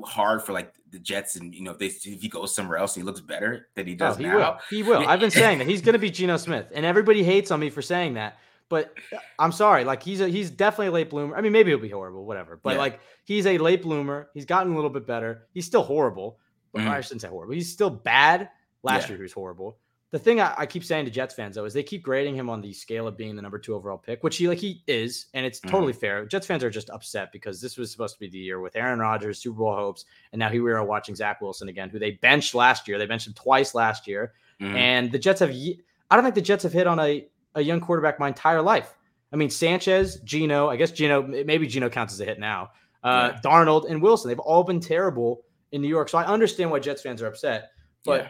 hard 0.05 0.43
for 0.43 0.53
like 0.53 0.73
the 0.91 0.99
Jets, 0.99 1.37
and 1.37 1.55
you 1.55 1.63
know 1.63 1.73
if 1.73 1.79
they 1.79 1.87
if 1.87 2.03
he 2.23 2.29
goes 2.29 2.55
somewhere 2.55 2.79
else 2.79 2.97
and 2.97 3.03
he 3.03 3.07
looks 3.07 3.21
better 3.21 3.69
than 3.75 3.87
he 3.87 3.95
Oh, 3.95 3.97
does 3.97 4.17
he 4.17 4.25
now. 4.25 4.37
will. 4.37 4.59
He 4.71 4.83
will. 4.83 5.07
I've 5.07 5.21
been 5.21 5.31
saying 5.43 5.59
that 5.59 5.67
he's 5.67 5.83
going 5.83 5.93
to 5.95 5.99
be 5.99 6.11
Geno 6.11 6.37
Smith, 6.37 6.67
and 6.75 6.85
everybody 6.87 7.23
hates 7.23 7.51
on 7.51 7.61
me 7.61 7.71
for 7.71 7.83
saying 7.83 8.15
that. 8.15 8.39
But 8.69 8.95
uh, 9.13 9.19
I'm 9.39 9.53
sorry. 9.53 9.85
Like 9.85 10.03
he's 10.03 10.21
a, 10.21 10.29
he's 10.29 10.51
definitely 10.51 10.87
a 10.87 10.93
late 10.93 11.11
bloomer. 11.11 11.37
I 11.37 11.41
mean, 11.43 11.53
maybe 11.53 11.71
he'll 11.71 11.79
be 11.79 11.91
horrible, 11.91 12.25
whatever. 12.25 12.59
But 12.63 12.75
Yeah. 12.75 12.79
like 12.81 13.01
he's 13.25 13.47
a 13.47 13.59
late 13.59 13.83
bloomer. 13.83 14.29
He's 14.35 14.47
gotten 14.47 14.73
a 14.73 14.75
little 14.75 14.91
bit 14.91 15.07
better. 15.07 15.47
He's 15.53 15.67
still 15.67 15.83
horrible. 15.83 16.39
But 16.73 16.83
Mhm. 16.83 16.89
I 16.89 17.01
shouldn't 17.03 17.21
say 17.21 17.29
horrible. 17.29 17.55
He's 17.55 17.71
still 17.71 17.91
bad. 17.91 18.49
Last 18.83 19.03
Yeah. 19.05 19.09
year 19.11 19.17
he 19.19 19.23
was 19.25 19.33
horrible. 19.33 19.79
The 20.15 20.21
thing 20.21 20.41
I, 20.41 20.55
I 20.59 20.67
keep 20.67 20.85
saying 20.85 21.07
to 21.07 21.11
Jets 21.11 21.35
fans 21.35 21.57
though 21.57 21.65
is 21.65 21.75
they 21.75 21.83
keep 21.83 22.05
grading 22.05 22.37
him 22.37 22.49
on 22.49 22.61
the 22.61 22.73
scale 22.73 23.09
of 23.09 23.17
being 23.17 23.35
the 23.35 23.43
number 23.43 23.59
two 23.59 23.75
overall 23.75 23.99
pick, 23.99 24.23
which 24.23 24.37
he 24.37 24.47
like 24.47 24.59
he 24.59 24.81
is, 24.87 25.27
and 25.35 25.45
it's 25.45 25.59
totally 25.59 25.93
fair. 25.93 26.25
Jets 26.25 26.47
fans 26.47 26.63
are 26.63 26.71
just 26.71 26.89
upset 26.89 27.33
because 27.33 27.61
this 27.61 27.77
was 27.77 27.91
supposed 27.91 28.15
to 28.15 28.21
be 28.21 28.29
the 28.29 28.39
year 28.39 28.61
with 28.61 28.77
Aaron 28.77 29.01
Rodgers, 29.01 29.41
Super 29.43 29.59
Bowl 29.59 29.75
hopes, 29.75 30.05
and 30.31 30.39
now 30.39 30.49
here 30.49 30.63
we 30.63 30.71
are 30.71 30.85
watching 30.85 31.17
Zach 31.17 31.41
Wilson 31.41 31.69
again, 31.69 31.89
who 31.91 31.99
they 31.99 32.13
benched 32.13 32.55
last 32.55 32.87
year. 32.87 32.97
They 32.97 33.07
benched 33.07 33.27
him 33.27 33.33
twice 33.35 33.75
last 33.75 34.07
year. 34.07 34.35
Mhm. 34.61 34.75
And 34.77 35.11
the 35.11 35.19
Jets 35.19 35.41
have. 35.41 35.51
I 35.51 36.15
don't 36.15 36.23
think 36.23 36.37
the 36.37 36.43
Jets 36.43 36.63
have 36.63 36.73
hit 36.73 36.87
on 36.87 37.01
a, 37.01 37.27
a 37.57 37.61
young 37.61 37.81
quarterback 37.81 38.21
my 38.21 38.29
entire 38.29 38.63
life. 38.63 38.95
I 39.33 39.37
mean, 39.37 39.51
Sanchez, 39.51 40.21
Geno, 40.21 40.69
I 40.71 40.77
guess 40.77 40.93
Geno, 40.93 41.23
maybe 41.23 41.67
Geno 41.67 41.89
counts 41.89 42.13
as 42.15 42.21
a 42.21 42.25
hit 42.25 42.39
now. 42.39 42.71
Uh, 43.03 43.33
Yeah. 43.33 43.41
Darnold 43.41 43.91
and 43.91 44.01
Wilson, 44.01 44.29
they've 44.29 44.39
all 44.39 44.63
been 44.63 44.79
terrible 44.79 45.43
in 45.73 45.83
New 45.83 45.89
York. 45.89 46.09
So 46.09 46.19
I 46.19 46.25
understand 46.25 46.71
why 46.71 46.79
Jets 46.79 47.03
fans 47.03 47.21
are 47.21 47.27
upset. 47.27 47.73
But 48.05 48.21
Yeah. 48.21 48.29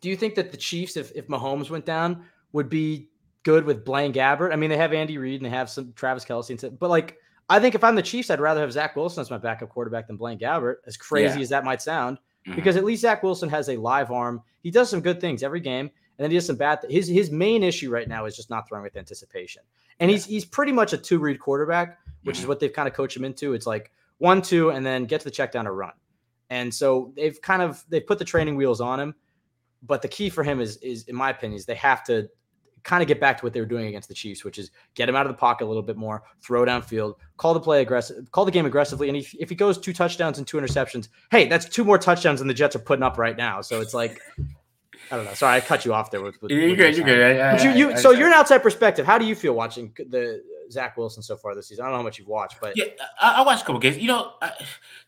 Do 0.00 0.08
you 0.08 0.16
think 0.16 0.34
that 0.36 0.50
the 0.50 0.56
Chiefs, 0.56 0.96
if, 0.96 1.12
if 1.14 1.26
Mahomes 1.28 1.70
went 1.70 1.84
down, 1.84 2.24
would 2.52 2.68
be 2.68 3.08
good 3.42 3.64
with 3.64 3.84
Blaine 3.84 4.12
Gabbert? 4.12 4.52
I 4.52 4.56
mean, 4.56 4.70
they 4.70 4.76
have 4.76 4.92
Andy 4.92 5.18
Reid 5.18 5.40
and 5.40 5.46
they 5.46 5.56
have 5.56 5.68
some 5.70 5.92
Travis 5.94 6.24
Kelce, 6.24 6.50
and 6.50 6.58
stuff, 6.58 6.72
but 6.78 6.90
like, 6.90 7.16
I 7.50 7.58
think 7.58 7.74
if 7.74 7.82
I'm 7.82 7.94
the 7.94 8.02
Chiefs, 8.02 8.30
I'd 8.30 8.40
rather 8.40 8.60
have 8.60 8.72
Zach 8.72 8.94
Wilson 8.94 9.20
as 9.22 9.30
my 9.30 9.38
backup 9.38 9.70
quarterback 9.70 10.06
than 10.06 10.16
Blaine 10.16 10.38
Gabbert, 10.38 10.76
as 10.86 10.96
crazy 10.96 11.36
Yeah. 11.38 11.42
as 11.42 11.48
that 11.48 11.64
might 11.64 11.80
sound 11.80 12.18
Mhm. 12.46 12.56
because 12.56 12.76
at 12.76 12.84
least 12.84 13.02
Zach 13.02 13.22
Wilson 13.22 13.48
has 13.48 13.68
a 13.70 13.76
live 13.76 14.10
arm. 14.10 14.42
He 14.62 14.70
does 14.70 14.90
some 14.90 15.00
good 15.00 15.20
things 15.20 15.42
every 15.42 15.60
game, 15.60 15.86
and 15.86 15.90
then 16.24 16.30
he 16.30 16.36
does 16.36 16.46
some 16.46 16.56
bad. 16.56 16.82
Th- 16.82 16.92
his 16.92 17.08
his 17.08 17.30
main 17.30 17.62
issue 17.62 17.90
right 17.90 18.06
now 18.08 18.26
is 18.26 18.36
just 18.36 18.50
not 18.50 18.68
throwing 18.68 18.82
with 18.84 18.96
anticipation, 18.96 19.62
and 19.98 20.10
he's 20.10 20.26
he's 20.26 20.44
pretty 20.44 20.72
much 20.72 20.92
a 20.92 20.98
two 20.98 21.18
read 21.18 21.40
quarterback, 21.40 21.98
which 22.24 22.38
is 22.38 22.44
Mhm. 22.44 22.48
what 22.48 22.60
they've 22.60 22.72
kind 22.72 22.86
of 22.86 22.92
coached 22.94 23.16
him 23.16 23.24
into. 23.24 23.54
It's 23.54 23.66
like 23.66 23.92
one 24.18 24.42
two, 24.42 24.70
and 24.70 24.84
then 24.84 25.06
get 25.06 25.20
to 25.22 25.24
the 25.24 25.30
check 25.30 25.50
down 25.52 25.64
to 25.64 25.72
run, 25.72 25.92
and 26.50 26.72
so 26.74 27.12
they've 27.16 27.40
kind 27.40 27.62
of 27.62 27.82
they've 27.88 28.06
put 28.06 28.18
the 28.18 28.24
training 28.26 28.56
wheels 28.56 28.80
on 28.82 29.00
him. 29.00 29.14
But 29.82 30.02
the 30.02 30.08
key 30.08 30.28
for 30.30 30.42
him 30.42 30.60
is 30.60 30.76
is 30.78 31.04
in 31.04 31.14
my 31.16 31.30
opinion 31.30 31.56
is 31.58 31.66
they 31.66 31.74
have 31.76 32.02
to 32.04 32.28
kind 32.84 33.02
of 33.02 33.08
get 33.08 33.20
back 33.20 33.36
to 33.38 33.44
what 33.44 33.52
they 33.52 33.60
were 33.60 33.66
doing 33.66 33.86
against 33.86 34.08
the 34.08 34.14
Chiefs, 34.14 34.44
which 34.44 34.56
is 34.56 34.70
get 34.94 35.08
him 35.08 35.16
out 35.16 35.26
of 35.26 35.32
the 35.32 35.38
pocket 35.38 35.64
a 35.64 35.68
little 35.68 35.82
bit 35.82 35.96
more, 35.96 36.22
throw 36.40 36.64
downfield, 36.64 37.14
call 37.36 37.52
the 37.52 37.60
play 37.60 37.82
aggressive, 37.82 38.30
call 38.30 38.44
the 38.44 38.50
game 38.50 38.66
aggressively. 38.66 39.08
And 39.08 39.16
if, 39.16 39.34
if 39.34 39.48
he 39.50 39.54
goes 39.56 39.76
two 39.78 39.92
touchdowns 39.92 40.38
and 40.38 40.46
two 40.46 40.56
interceptions, 40.58 41.08
hey, 41.30 41.48
that's 41.48 41.68
two 41.68 41.84
more 41.84 41.98
touchdowns 41.98 42.38
than 42.38 42.48
the 42.48 42.54
Jets 42.54 42.76
are 42.76 42.80
putting 42.80 43.02
up 43.02 43.18
right 43.18 43.36
now. 43.36 43.60
So 43.60 43.80
it's 43.80 43.94
like, 43.94 44.20
I 45.10 45.16
don't 45.16 45.24
know. 45.24 45.34
Sorry, 45.34 45.56
I 45.56 45.60
cut 45.60 45.84
you 45.84 45.92
off 45.92 46.10
there. 46.10 46.22
With, 46.22 46.40
with 46.40 46.50
You're 46.52 46.68
what 46.68 46.76
good. 46.76 46.96
you 46.96 47.04
You're 47.04 47.16
good. 47.16 47.40
I- 47.40 47.52
But 47.56 47.64
you, 47.64 47.70
I- 47.70 47.74
you, 47.74 47.90
I- 47.90 47.94
so 47.96 48.12
I- 48.14 48.18
you're 48.18 48.28
an 48.28 48.34
outside 48.34 48.58
perspective. 48.62 49.04
How 49.04 49.18
do 49.18 49.26
you 49.26 49.34
feel 49.34 49.54
watching 49.54 49.92
the 49.96 50.42
Zach 50.70 50.96
Wilson 50.96 51.22
so 51.22 51.36
far 51.36 51.54
this 51.54 51.68
season? 51.68 51.84
I 51.84 51.86
don't 51.86 51.92
know 51.92 51.98
how 51.98 52.04
much 52.04 52.18
you've 52.18 52.28
watched, 52.28 52.60
but 52.60 52.76
Yeah, 52.76 52.86
I, 53.20 53.36
I 53.38 53.42
watched 53.42 53.62
a 53.62 53.66
couple 53.66 53.80
games. 53.80 53.98
You 53.98 54.08
know, 54.08 54.32
I, 54.42 54.52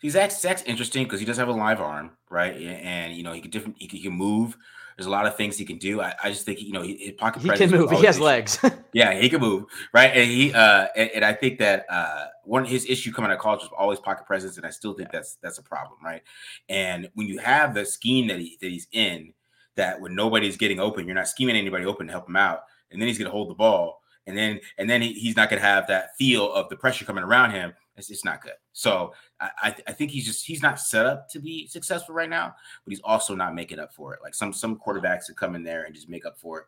see, 0.00 0.10
Zach's, 0.10 0.62
interesting 0.62 1.04
because 1.04 1.20
he 1.20 1.26
does 1.26 1.36
have 1.36 1.48
a 1.48 1.52
live 1.52 1.80
arm, 1.80 2.12
right? 2.30 2.54
And, 2.54 3.14
you 3.14 3.22
know, 3.22 3.32
he 3.32 3.40
can 3.40 3.50
different. 3.50 3.76
He 3.78 3.86
can, 3.86 3.98
he 3.98 4.04
can 4.04 4.12
move. 4.12 4.56
There's 5.00 5.06
a 5.06 5.10
lot 5.10 5.24
of 5.24 5.34
things 5.34 5.56
he 5.56 5.64
can 5.64 5.78
do. 5.78 6.02
I, 6.02 6.14
I 6.22 6.28
just 6.28 6.44
think 6.44 6.60
you 6.60 6.72
know, 6.72 6.82
he, 6.82 6.94
his 6.94 7.12
pocket 7.12 7.40
he 7.40 7.48
can 7.48 7.70
move. 7.70 7.90
He 7.90 8.04
has 8.04 8.18
be- 8.18 8.22
legs. 8.22 8.58
Yeah, 8.92 9.18
he 9.18 9.30
can 9.30 9.40
move, 9.40 9.64
right? 9.94 10.10
And 10.14 10.30
he 10.30 10.52
uh 10.52 10.88
and, 10.94 11.10
and 11.14 11.24
I 11.24 11.32
think 11.32 11.58
that 11.60 11.86
uh 11.88 12.26
one 12.44 12.66
his 12.66 12.84
issue 12.84 13.12
coming 13.12 13.30
out 13.30 13.36
of 13.36 13.40
college 13.40 13.60
was 13.60 13.70
always 13.78 13.98
pocket 13.98 14.26
presence, 14.26 14.58
and 14.58 14.66
I 14.66 14.70
still 14.70 14.92
think 14.92 15.10
that's 15.10 15.38
that's 15.42 15.56
a 15.58 15.62
problem, 15.62 15.98
right? 16.04 16.22
And 16.68 17.08
when 17.14 17.28
you 17.28 17.38
have 17.38 17.72
the 17.72 17.86
scheme 17.86 18.26
that 18.28 18.40
he 18.40 18.58
that 18.60 18.70
he's 18.70 18.88
in, 18.92 19.32
that 19.76 20.00
when 20.02 20.14
nobody's 20.14 20.58
getting 20.58 20.80
open, 20.80 21.06
you're 21.06 21.14
not 21.14 21.28
scheming 21.28 21.56
anybody 21.56 21.86
open 21.86 22.08
to 22.08 22.12
help 22.12 22.28
him 22.28 22.36
out, 22.36 22.64
and 22.90 23.00
then 23.00 23.06
he's 23.06 23.16
gonna 23.16 23.30
hold 23.30 23.48
the 23.48 23.54
ball, 23.54 23.99
and 24.30 24.38
then 24.38 24.60
and 24.78 24.88
then 24.88 25.02
he, 25.02 25.12
he's 25.12 25.36
not 25.36 25.50
gonna 25.50 25.62
have 25.62 25.86
that 25.88 26.16
feel 26.16 26.52
of 26.52 26.68
the 26.68 26.76
pressure 26.76 27.04
coming 27.04 27.24
around 27.24 27.50
him. 27.50 27.72
It's, 27.96 28.10
it's 28.10 28.24
not 28.24 28.42
good. 28.42 28.54
So 28.72 29.12
I 29.40 29.50
I, 29.62 29.74
I 29.88 29.92
think 29.92 30.10
he's 30.10 30.24
just 30.24 30.46
he's 30.46 30.62
not 30.62 30.80
set 30.80 31.06
up 31.06 31.28
to 31.30 31.38
be 31.38 31.66
successful 31.66 32.14
right 32.14 32.30
now, 32.30 32.54
but 32.84 32.90
he's 32.90 33.00
also 33.00 33.34
not 33.34 33.54
making 33.54 33.78
up 33.78 33.92
for 33.92 34.14
it. 34.14 34.20
Like 34.22 34.34
some 34.34 34.52
some 34.52 34.78
quarterbacks 34.78 35.26
that 35.26 35.36
come 35.36 35.54
in 35.54 35.62
there 35.62 35.84
and 35.84 35.94
just 35.94 36.08
make 36.08 36.24
up 36.24 36.38
for 36.38 36.60
it 36.60 36.66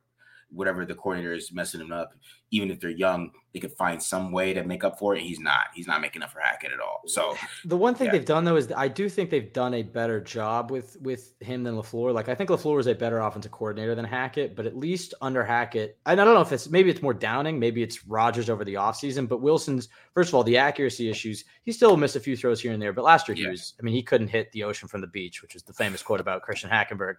whatever 0.52 0.84
the 0.84 0.94
coordinator 0.94 1.32
is 1.34 1.52
messing 1.52 1.80
him 1.80 1.92
up, 1.92 2.12
even 2.50 2.70
if 2.70 2.78
they're 2.80 2.90
young, 2.90 3.30
they 3.54 3.60
could 3.60 3.72
find 3.72 4.02
some 4.02 4.30
way 4.32 4.52
to 4.52 4.62
make 4.64 4.84
up 4.84 4.98
for 4.98 5.14
it. 5.16 5.22
He's 5.22 5.40
not. 5.40 5.66
He's 5.74 5.86
not 5.86 6.00
making 6.00 6.22
up 6.22 6.30
for 6.30 6.40
Hackett 6.40 6.72
at 6.72 6.80
all. 6.80 7.00
So 7.06 7.36
The 7.64 7.76
one 7.76 7.94
thing 7.94 8.06
Yeah. 8.06 8.12
they've 8.12 8.24
done 8.24 8.44
though 8.44 8.56
is 8.56 8.70
I 8.76 8.88
do 8.88 9.08
think 9.08 9.30
they've 9.30 9.52
done 9.52 9.74
a 9.74 9.82
better 9.82 10.20
job 10.20 10.70
with 10.70 10.96
with 11.00 11.34
him 11.40 11.62
than 11.62 11.74
Lafleur. 11.76 12.12
Like 12.12 12.28
I 12.28 12.34
think 12.34 12.50
Lafleur 12.50 12.78
is 12.80 12.86
a 12.86 12.94
better 12.94 13.18
offensive 13.20 13.52
coordinator 13.52 13.94
than 13.94 14.04
Hackett, 14.04 14.54
but 14.54 14.66
at 14.66 14.76
least 14.76 15.14
under 15.20 15.42
Hackett, 15.44 15.98
and 16.06 16.20
I 16.20 16.24
don't 16.24 16.34
know 16.34 16.40
if 16.42 16.52
it's 16.52 16.68
maybe 16.68 16.90
it's 16.90 17.02
more 17.02 17.14
Downing, 17.14 17.58
maybe 17.58 17.82
it's 17.82 18.06
Rodgers 18.06 18.50
over 18.50 18.64
the 18.64 18.74
offseason, 18.74 19.28
but 19.28 19.40
Wilson's 19.40 19.88
first 20.14 20.28
of 20.30 20.34
all 20.34 20.44
the 20.44 20.58
accuracy 20.58 21.08
issues. 21.08 21.44
He 21.62 21.72
still 21.72 21.96
missed 21.96 22.16
a 22.16 22.20
few 22.20 22.36
throws 22.36 22.60
here 22.60 22.72
and 22.72 22.82
there, 22.82 22.92
but 22.92 23.04
last 23.04 23.28
year 23.28 23.34
he 23.34 23.46
was. 23.46 23.74
I 23.80 23.82
mean, 23.82 23.94
he 23.94 24.02
couldn't 24.02 24.28
hit 24.28 24.52
the 24.52 24.64
ocean 24.64 24.88
from 24.88 25.00
the 25.00 25.06
beach, 25.06 25.40
which 25.42 25.54
is 25.56 25.62
the 25.62 25.72
famous 25.72 26.02
quote 26.02 26.20
about 26.20 26.42
Christian 26.42 26.68
Hackenberg. 26.70 27.14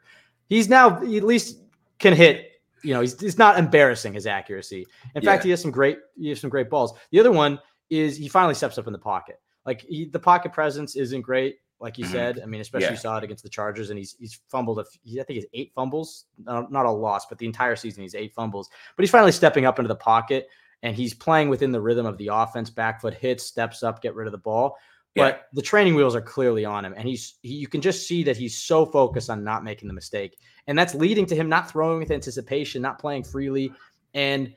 He's 0.47 0.69
now 0.69 0.99
he 0.99 1.17
at 1.17 1.23
least 1.23 1.59
can 1.99 2.13
hit. 2.13 2.49
You 2.83 2.93
know, 2.93 3.01
he's, 3.01 3.37
not 3.37 3.57
embarrassing 3.57 4.13
his 4.13 4.27
accuracy. 4.27 4.85
In 5.15 5.21
fact, 5.21 5.43
he 5.43 5.49
has 5.51 5.61
some 5.61 5.71
great 5.71 5.99
he 6.17 6.29
has 6.29 6.39
some 6.41 6.49
great 6.49 6.69
balls. 6.69 6.93
The 7.11 7.19
other 7.19 7.31
one 7.31 7.59
is 7.89 8.17
he 8.17 8.27
finally 8.27 8.55
steps 8.55 8.77
up 8.77 8.87
in 8.87 8.93
the 8.93 8.99
pocket. 8.99 9.39
Like 9.65 9.81
he, 9.81 10.05
the 10.05 10.19
pocket 10.19 10.51
presence 10.51 10.95
isn't 10.95 11.21
great, 11.21 11.57
like 11.79 11.97
you 11.97 12.05
Mhm. 12.05 12.11
said. 12.11 12.39
I 12.41 12.45
mean, 12.45 12.59
especially 12.61 12.85
Yeah. 12.87 12.91
you 12.91 12.97
saw 12.97 13.17
it 13.17 13.23
against 13.23 13.43
the 13.43 13.49
Chargers, 13.49 13.89
and 13.89 13.97
he's 13.97 14.15
he's 14.19 14.41
fumbled. 14.49 14.79
A, 14.79 14.85
he, 15.03 15.19
I 15.21 15.23
think 15.23 15.35
he's 15.35 15.45
eight 15.53 15.71
fumbles, 15.73 16.25
not, 16.37 16.71
not 16.71 16.85
a 16.85 16.91
loss, 16.91 17.25
but 17.25 17.37
the 17.37 17.45
entire 17.45 17.75
season 17.75 18.03
he's 18.03 18.15
eight 18.15 18.33
fumbles. 18.33 18.69
But 18.97 19.03
he's 19.03 19.11
finally 19.11 19.31
stepping 19.31 19.65
up 19.65 19.79
into 19.79 19.87
the 19.87 19.95
pocket, 19.95 20.49
and 20.81 20.95
he's 20.95 21.13
playing 21.13 21.47
within 21.49 21.71
the 21.71 21.79
rhythm 21.79 22.05
of 22.05 22.17
the 22.17 22.29
offense. 22.33 22.69
Back 22.69 22.99
foot 22.99 23.13
hits, 23.13 23.45
steps 23.45 23.83
up, 23.83 24.01
get 24.01 24.15
rid 24.15 24.27
of 24.27 24.31
the 24.33 24.37
ball. 24.39 24.75
Yeah. 25.15 25.23
But 25.25 25.47
the 25.53 25.61
training 25.61 25.95
wheels 25.95 26.15
are 26.15 26.21
clearly 26.21 26.65
on 26.65 26.85
him, 26.85 26.93
and 26.97 27.07
he's 27.07 27.35
he, 27.43 27.53
you 27.53 27.67
can 27.67 27.81
just 27.81 28.07
see 28.07 28.23
that 28.23 28.35
he's 28.35 28.57
so 28.57 28.85
focused 28.85 29.29
on 29.29 29.43
not 29.43 29.63
making 29.63 29.87
the 29.87 29.93
mistake, 29.93 30.37
and 30.67 30.77
that's 30.77 30.95
leading 30.95 31.25
to 31.27 31.35
him 31.35 31.49
not 31.49 31.69
throwing 31.69 31.99
with 31.99 32.09
anticipation, 32.09 32.81
not 32.81 32.97
playing 32.97 33.23
freely, 33.23 33.71
and 34.13 34.53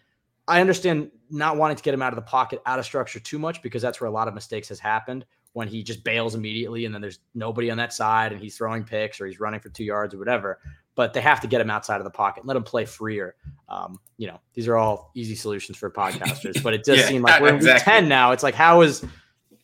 I 0.49 0.61
understand 0.61 1.11
not 1.31 1.57
wanting 1.57 1.77
to 1.77 1.83
get 1.83 1.93
him 1.93 2.03
out 2.03 2.13
of 2.13 2.17
the 2.17 2.23
pocket, 2.23 2.63
out 2.67 2.79
of 2.79 2.85
structure 2.85 3.19
too 3.19 3.39
much 3.39 3.63
because 3.63 3.83
that's 3.83 4.01
where 4.01 4.09
a 4.09 4.13
lot 4.13 4.29
of 4.29 4.35
mistakes 4.35 4.69
has 4.69 4.79
happened 4.79 5.27
when 5.55 5.67
he 5.67 5.83
just 5.83 6.05
bails 6.05 6.35
immediately 6.35 6.85
and 6.85 6.95
then 6.95 7.01
there's 7.01 7.21
nobody 7.35 7.71
on 7.71 7.79
that 7.79 7.93
side 7.93 8.33
and 8.33 8.41
he's 8.41 8.57
throwing 8.57 8.85
picks 8.85 9.21
or 9.21 9.27
he's 9.27 9.41
running 9.41 9.59
for 9.59 9.71
two 9.71 9.85
yards 9.85 10.15
or 10.15 10.19
whatever. 10.19 10.61
But 10.95 11.13
they 11.13 11.21
have 11.21 11.41
to 11.41 11.47
get 11.47 11.61
him 11.61 11.71
outside 11.71 11.97
of 11.97 12.05
the 12.05 12.11
pocket, 12.11 12.47
let 12.47 12.57
him 12.57 12.63
play 12.63 12.85
freer. 12.85 13.35
Um, 13.69 13.99
you 14.19 14.29
know, 14.29 14.41
these 14.55 14.69
are 14.69 14.77
all 14.77 15.11
easy 15.15 15.35
solutions 15.35 15.77
for 15.77 15.91
podcasters, 15.91 16.63
but 16.63 16.75
it 16.75 16.85
does 16.85 16.99
Yeah, 16.99 17.07
seem 17.07 17.23
like 17.23 17.41
we're 17.41 17.55
in 17.55 17.59
week 17.59 17.77
10 17.79 18.09
now. 18.09 18.33
It's 18.33 18.43
like, 18.43 18.55
how 18.55 18.83
is 18.83 19.05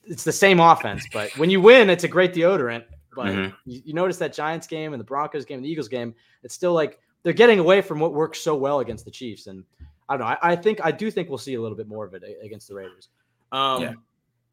it's 0.05 0.25
the 0.25 0.33
same 0.33 0.61
offense, 0.61 1.07
but 1.13 1.31
when 1.39 1.51
you 1.51 1.61
win, 1.61 1.89
it's 1.91 2.05
a 2.05 2.09
great 2.09 2.33
deodorant. 2.35 2.85
But 3.15 3.27
Mhm. 3.27 3.55
you, 3.67 3.83
you 3.87 3.93
notice 3.95 4.17
that 4.19 4.33
Giants 4.33 4.67
game 4.67 4.95
and 4.95 5.01
the 5.01 5.05
Broncos 5.05 5.45
game 5.45 5.59
and 5.59 5.65
the 5.65 5.69
Eagles 5.71 5.89
game, 5.89 6.15
it's 6.43 6.55
still 6.55 6.73
like 6.73 6.99
they're 7.23 7.33
getting 7.35 7.59
away 7.59 7.83
from 7.83 8.01
what 8.01 8.15
works 8.15 8.41
so 8.41 8.57
well 8.57 8.81
against 8.81 9.05
the 9.05 9.11
Chiefs. 9.11 9.47
And 9.49 9.65
I 10.09 10.17
don't 10.17 10.21
know. 10.27 10.35
I, 10.43 10.53
I 10.53 10.57
think 10.57 10.81
I 10.83 10.91
do 10.91 11.11
think 11.11 11.29
we'll 11.29 11.39
see 11.39 11.55
a 11.55 11.61
little 11.61 11.77
bit 11.77 11.87
more 11.89 12.05
of 12.07 12.15
it 12.15 12.23
against 12.43 12.69
the 12.69 12.75
Raiders. 12.75 13.09
Um, 13.53 13.83
Yeah. 13.83 13.93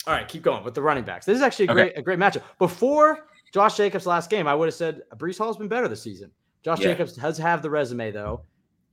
All 0.07 0.13
right, 0.13 0.27
keep 0.27 0.43
going 0.43 0.63
with 0.63 0.73
the 0.75 0.81
running 0.81 1.03
backs. 1.03 1.25
This 1.25 1.35
is 1.35 1.41
actually 1.41 1.67
a 1.67 1.71
Okay. 1.71 1.81
great 1.83 1.97
a 1.97 2.01
great 2.01 2.19
matchup. 2.19 2.41
Before 2.57 3.27
Josh 3.53 3.77
Jacobs' 3.77 4.05
last 4.05 4.29
game, 4.29 4.47
I 4.47 4.53
would 4.55 4.67
have 4.67 4.75
said 4.75 5.01
Breece 5.15 5.37
Hall's 5.37 5.57
been 5.57 5.67
better 5.67 5.87
this 5.87 6.01
season. 6.01 6.31
Josh 6.63 6.79
Yeah. 6.79 6.89
Jacobs 6.89 7.13
does 7.13 7.37
have 7.37 7.61
the 7.61 7.69
resume 7.69 8.11
though. 8.11 8.41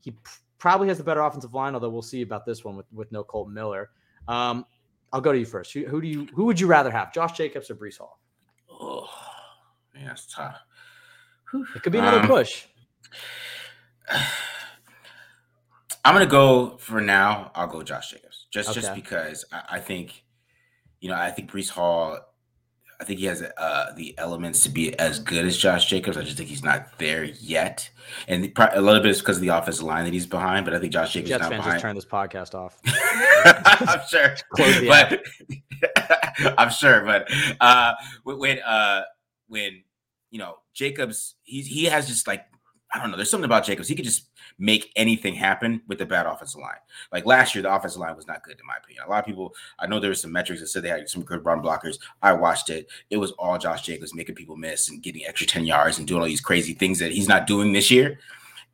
He 0.01 0.15
probably 0.59 0.89
has 0.89 0.99
the 0.99 1.05
better 1.05 1.21
offensive 1.21 1.55
line, 1.55 1.75
although 1.75 1.91
we'll 1.91 2.03
see 2.03 2.23
about 2.23 2.47
this 2.47 2.65
one 2.65 2.77
with, 2.77 2.87
with 2.93 3.11
no 3.13 3.23
Kolton 3.25 3.53
Miller. 3.55 3.91
Um, 4.29 4.65
I'll 5.17 5.23
go 5.23 5.33
to 5.33 5.39
you 5.39 5.47
first. 5.47 5.73
Who, 5.73 5.87
who, 5.87 6.03
do 6.03 6.07
you 6.07 6.29
who 6.35 6.45
would 6.45 6.61
you 6.61 6.67
rather 6.67 6.91
have, 6.91 7.11
Josh 7.11 7.39
Jacobs 7.39 7.71
or 7.71 7.75
Breece 7.75 7.97
Hall? 7.97 8.21
Oh, 8.71 9.09
man, 9.95 10.05
that's 10.05 10.27
tough. 10.27 10.61
It 11.75 11.83
could 11.83 11.91
be 11.91 11.99
another 11.99 12.21
um, 12.21 12.27
push. 12.27 12.67
I'm 16.05 16.15
gonna 16.15 16.27
go 16.27 16.77
for 16.77 17.01
now. 17.01 17.51
I'll 17.55 17.67
go 17.67 17.83
Josh 17.83 18.11
Jacobs 18.11 18.47
just 18.53 18.69
okay. 18.69 18.81
just 18.83 18.95
because 18.95 19.47
I, 19.51 19.63
I, 19.71 19.81
think, 19.81 20.23
you 21.01 21.09
know, 21.09 21.17
I 21.17 21.31
think 21.31 21.51
Breece 21.51 21.71
Hall. 21.71 22.19
I 22.99 23.05
think 23.05 23.21
he 23.21 23.27
has 23.27 23.43
uh, 23.43 23.93
the 23.97 24.15
elements 24.19 24.63
to 24.63 24.71
be 24.71 24.99
as 24.99 25.19
good 25.19 25.45
as 25.45 25.57
Josh 25.57 25.87
Jacobs. 25.87 26.17
I 26.17 26.23
just 26.23 26.37
think 26.37 26.49
he's 26.49 26.65
not 26.65 26.99
there 26.99 27.25
yet, 27.25 27.91
and 28.27 28.45
the, 28.45 28.71
a 28.73 28.81
little 28.81 29.03
bit 29.03 29.11
is 29.11 29.19
because 29.21 29.37
of 29.37 29.43
the 29.43 29.49
offensive 29.49 29.85
line 29.85 30.05
that 30.05 30.15
he's 30.15 30.27
behind. 30.27 30.65
But 30.65 30.75
I 30.75 30.79
think 30.79 30.93
Josh 30.93 31.13
Jacobs 31.13 31.29
Jets 31.29 31.43
not 31.43 31.51
fans 31.51 31.65
behind. 31.65 31.75
just 31.75 31.83
turn 31.83 31.95
this 31.95 32.05
podcast 32.05 32.55
off. 32.55 32.81
I'm 33.87 34.01
sure, 34.09 34.35
but 34.89 35.23
I'm 36.59 36.71
sure, 36.71 37.05
but 37.05 37.31
uh, 37.61 37.95
when 38.25 38.61
uh, 38.61 39.03
when 39.49 39.83
you 40.31 40.39
know 40.39 40.57
Jacobs, 40.73 41.35
he 41.43 41.61
he 41.63 41.85
has 41.85 42.09
just 42.09 42.27
like 42.27 42.47
I 42.95 43.01
don't 43.01 43.11
know. 43.11 43.17
There's 43.17 43.31
something 43.31 43.45
about 43.47 43.65
Jacobs. 43.65 43.89
He 43.89 43.95
could 43.95 44.05
just 44.05 44.29
make 44.59 44.93
anything 44.97 45.35
happen 45.35 45.83
with 45.89 45.99
the 45.99 46.07
bad 46.07 46.27
offensive 46.27 46.61
line. 46.61 46.79
Like 47.13 47.27
last 47.27 47.55
year, 47.55 47.63
the 47.63 47.75
offensive 47.75 48.01
line 48.01 48.17
was 48.17 48.27
not 48.27 48.43
good, 48.43 48.59
in 48.59 48.67
my 48.67 48.77
opinion. 48.77 49.05
A 49.07 49.11
lot 49.11 49.19
of 49.19 49.27
people, 49.27 49.55
I 49.79 49.87
know 49.87 49.99
there 49.99 50.11
were 50.11 50.15
some 50.15 50.33
metrics 50.33 50.61
that 50.61 50.69
said 50.69 50.83
they 50.83 50.89
had 50.89 51.09
some 51.09 51.23
good 51.23 51.45
run 51.45 51.63
blockers. 51.63 51.99
I 52.23 52.33
watched 52.33 52.71
it. 52.71 52.89
It 53.11 53.17
was 53.17 53.33
all 53.33 53.59
Josh 53.59 53.83
Jacobs 53.83 54.15
making 54.15 54.37
people 54.37 54.57
miss 54.57 54.89
and 54.89 55.03
getting 55.03 55.25
extra 55.27 55.47
10 55.47 55.65
yards 55.65 55.99
and 55.99 56.07
doing 56.07 56.21
all 56.21 56.29
these 56.29 56.41
crazy 56.41 56.75
things 56.75 56.99
that 57.01 57.13
he's 57.13 57.29
not 57.29 57.47
doing 57.47 57.73
this 57.73 57.91
year. 57.91 58.19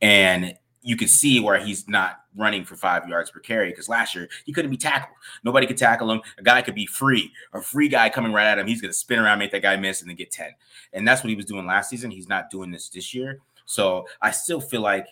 And 0.02 0.56
you 0.82 0.96
could 0.96 1.10
see 1.10 1.40
where 1.40 1.58
he's 1.58 1.88
not 1.88 2.20
running 2.36 2.64
for 2.64 2.76
five 2.76 3.06
yards 3.08 3.30
per 3.30 3.40
carry 3.40 3.70
because 3.70 3.88
last 3.88 4.14
year 4.14 4.28
he 4.44 4.52
couldn't 4.52 4.70
be 4.70 4.76
tackled. 4.76 5.16
Nobody 5.44 5.66
could 5.66 5.76
tackle 5.76 6.10
him. 6.10 6.20
A 6.38 6.42
guy 6.42 6.60
could 6.60 6.74
be 6.74 6.86
free, 6.86 7.32
a 7.52 7.60
free 7.60 7.88
guy 7.88 8.08
coming 8.08 8.32
right 8.32 8.46
at 8.46 8.58
him. 8.58 8.66
He's 8.66 8.80
going 8.80 8.90
to 8.90 8.98
spin 8.98 9.20
around, 9.20 9.38
make 9.38 9.52
that 9.52 9.62
guy 9.62 9.76
miss, 9.76 10.00
and 10.00 10.10
then 10.10 10.16
get 10.16 10.32
10. 10.32 10.50
And 10.92 11.06
that's 11.06 11.22
what 11.22 11.30
he 11.30 11.36
was 11.36 11.44
doing 11.44 11.66
last 11.66 11.88
season. 11.88 12.10
He's 12.10 12.28
not 12.28 12.50
doing 12.50 12.70
this 12.70 12.88
this 12.88 13.14
year. 13.14 13.40
So 13.66 14.06
I 14.20 14.30
still 14.30 14.60
feel 14.60 14.80
like 14.80 15.06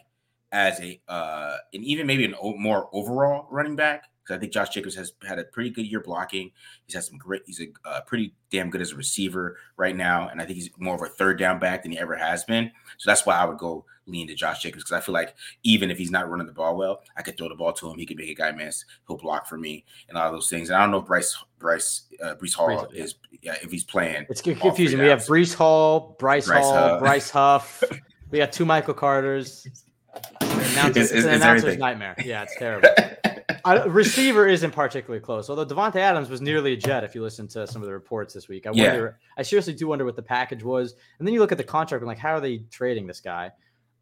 as 0.53 0.81
a 0.81 1.01
uh 1.07 1.57
and 1.73 1.85
even 1.85 2.07
maybe 2.07 2.25
an 2.25 2.35
o- 2.41 2.57
more 2.57 2.89
overall 2.93 3.47
running 3.51 3.77
back 3.77 4.11
because 4.31 4.37
I 4.37 4.41
think 4.41 4.53
Josh 4.53 4.69
Jacobs 4.71 4.95
has 4.95 5.13
had 5.27 5.39
a 5.39 5.45
pretty 5.45 5.71
good 5.71 5.87
year 5.87 6.01
blocking. 6.01 6.53
He's 6.87 6.95
had 6.95 7.05
some 7.05 7.19
great. 7.19 7.43
He's 7.47 7.61
a 7.61 7.69
uh, 7.85 8.01
pretty 8.03 8.35
damn 8.51 8.71
good 8.71 8.81
as 8.81 8.93
a 8.93 8.97
receiver 8.97 9.57
right 9.77 9.97
now, 9.97 10.29
and 10.29 10.41
I 10.41 10.45
think 10.45 10.57
he's 10.57 10.71
more 10.79 10.95
of 10.95 11.03
a 11.03 11.07
third 11.07 11.39
down 11.39 11.59
back 11.59 11.83
than 11.83 11.93
he 11.93 11.99
ever 11.99 12.17
has 12.17 12.45
been. 12.45 12.71
So 12.99 13.11
that's 13.11 13.27
why 13.27 13.37
I 13.37 13.45
would 13.45 13.59
go 13.59 13.85
lean 14.07 14.29
to 14.29 14.35
Josh 14.35 14.63
Jacobs 14.63 14.85
because 14.85 14.97
I 14.97 15.01
feel 15.01 15.13
like 15.13 15.35
even 15.63 15.91
if 15.91 15.99
he's 15.99 16.11
not 16.11 16.29
running 16.29 16.47
the 16.47 16.53
ball 16.53 16.77
well, 16.77 17.03
I 17.17 17.23
could 17.23 17.37
throw 17.37 17.49
the 17.49 17.55
ball 17.55 17.73
to 17.75 17.91
him. 17.91 17.99
He 17.99 18.07
could 18.07 18.17
make 18.17 18.29
a 18.29 18.35
guy 18.35 18.53
miss. 18.53 18.85
He'll 19.07 19.17
block 19.17 19.47
for 19.47 19.59
me 19.59 19.85
and 20.09 20.17
all 20.17 20.31
those 20.33 20.49
things. 20.49 20.71
And 20.71 20.77
I 20.77 20.81
don't 20.81 20.91
know 20.91 20.99
if 20.99 21.07
Bryce 21.07 21.37
Bryce 21.59 22.03
uh, 22.23 22.35
Breece 22.35 22.55
Hall 22.55 22.87
is 22.93 23.17
yeah, 23.43 23.57
if 23.63 23.71
he's 23.71 23.85
playing. 23.85 24.27
It's 24.29 24.43
confusing. 24.43 25.01
We 25.01 25.07
have 25.07 25.21
Breece 25.21 25.55
Hall, 25.55 26.17
Bryce, 26.19 26.47
Bryce 26.47 26.65
Hall, 26.65 26.75
Huff. 26.75 27.01
Bryce 27.01 27.31
Huff. 27.31 27.83
We 28.31 28.39
got 28.39 28.53
two 28.53 28.64
Michael 28.64 28.95
Carters. 28.95 29.66
It's, 29.66 31.12
it's, 31.12 31.24
an 31.24 31.35
announcer's 31.35 31.78
nightmare. 31.78 32.14
Yeah, 32.24 32.43
it's 32.43 32.57
terrible. 32.57 32.89
I, 33.64 33.85
receiver 33.85 34.47
isn't 34.47 34.70
particularly 34.70 35.20
close, 35.20 35.51
although 35.51 35.66
Davante 35.66 35.97
Adams 35.97 36.31
was 36.31 36.41
nearly 36.41 36.72
a 36.72 36.76
jet. 36.76 37.05
If 37.05 37.14
you 37.14 37.22
listen 37.22 37.47
to 37.49 37.66
some 37.66 37.83
of 37.83 37.87
the 37.87 37.93
reports 37.93 38.33
this 38.33 38.49
week, 38.49 38.66
I 38.66 38.70
yeah. 38.72 38.89
wonder. 38.89 39.18
I 39.37 39.43
seriously 39.43 39.74
do 39.74 39.89
wonder 39.89 40.05
what 40.05 40.16
the 40.16 40.22
package 40.22 40.62
was. 40.62 40.95
And 41.18 41.26
then 41.26 41.35
you 41.35 41.41
look 41.41 41.53
at 41.53 41.59
the 41.59 41.64
contract 41.64 42.03
and 42.03 42.09
like, 42.09 42.18
how 42.18 42.31
are 42.31 42.41
they 42.41 42.59
trading 42.70 43.07
this 43.07 43.20
guy? 43.20 43.51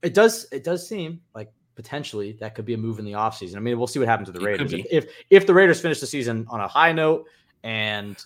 It 0.02 0.14
does. 0.14 0.46
It 0.52 0.62
does 0.62 0.88
seem 0.88 1.20
like 1.34 1.50
potentially 1.74 2.36
that 2.40 2.54
could 2.54 2.64
be 2.64 2.74
a 2.74 2.78
move 2.78 2.98
in 2.98 3.04
the 3.04 3.12
offseason. 3.12 3.56
I 3.56 3.60
mean, 3.60 3.78
we'll 3.78 3.86
see 3.86 3.98
what 3.98 4.08
happens 4.08 4.28
to 4.28 4.32
the 4.32 4.40
Raiders. 4.40 4.72
If, 4.72 4.86
if, 4.90 5.06
if 5.30 5.46
the 5.46 5.54
Raiders 5.54 5.80
finish 5.80 6.00
the 6.00 6.06
season 6.06 6.46
on 6.48 6.60
a 6.60 6.68
high 6.68 6.92
note, 6.92 7.26
and 7.64 8.16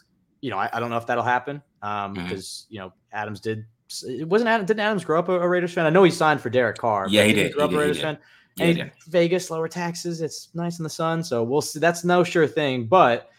you 0.43 0.51
know, 0.51 0.59
I, 0.59 0.69
I 0.73 0.81
don't 0.81 0.91
know 0.91 0.99
if 0.99 1.07
that'll 1.07 1.25
happen 1.25 1.63
um, 1.81 2.15
mm-hmm. 2.15 2.25
because 2.25 2.67
you 2.69 2.79
know 2.79 2.93
Adams 3.13 3.41
did 3.41 3.65
it 4.03 4.29
wasn't 4.29 4.49
Adam, 4.49 4.67
didn't 4.67 4.81
Adams 4.81 5.05
grow 5.05 5.19
up 5.19 5.29
a, 5.29 5.41
a, 5.41 5.49
Raiders 5.49 5.73
fan? 5.73 5.87
I 5.87 5.91
know 5.91 6.03
he 6.03 6.11
signed 6.11 6.41
for 6.41 6.51
Derek 6.51 6.79
Carr. 6.79 7.07
Yeah, 7.09 7.25
he 7.25 7.33
did. 7.33 7.47
He 7.47 7.53
grew 7.53 7.63
up 7.63 7.71
he 7.71 7.77
a 7.77 7.79
Raiders 7.81 8.01
fan. 8.01 8.19
And 8.61 8.91
Vegas, 9.09 9.51
lower 9.51 9.69
taxes. 9.69 10.21
It's 10.21 10.49
nice 10.55 10.79
in 10.79 10.83
the 10.83 10.91
sun. 10.91 11.25
So 11.25 11.43
we'll 11.43 11.63
see. 11.63 11.79
That's 11.79 12.05
no 12.05 12.23
sure 12.23 12.47
thing. 12.47 12.87
But 12.87 13.31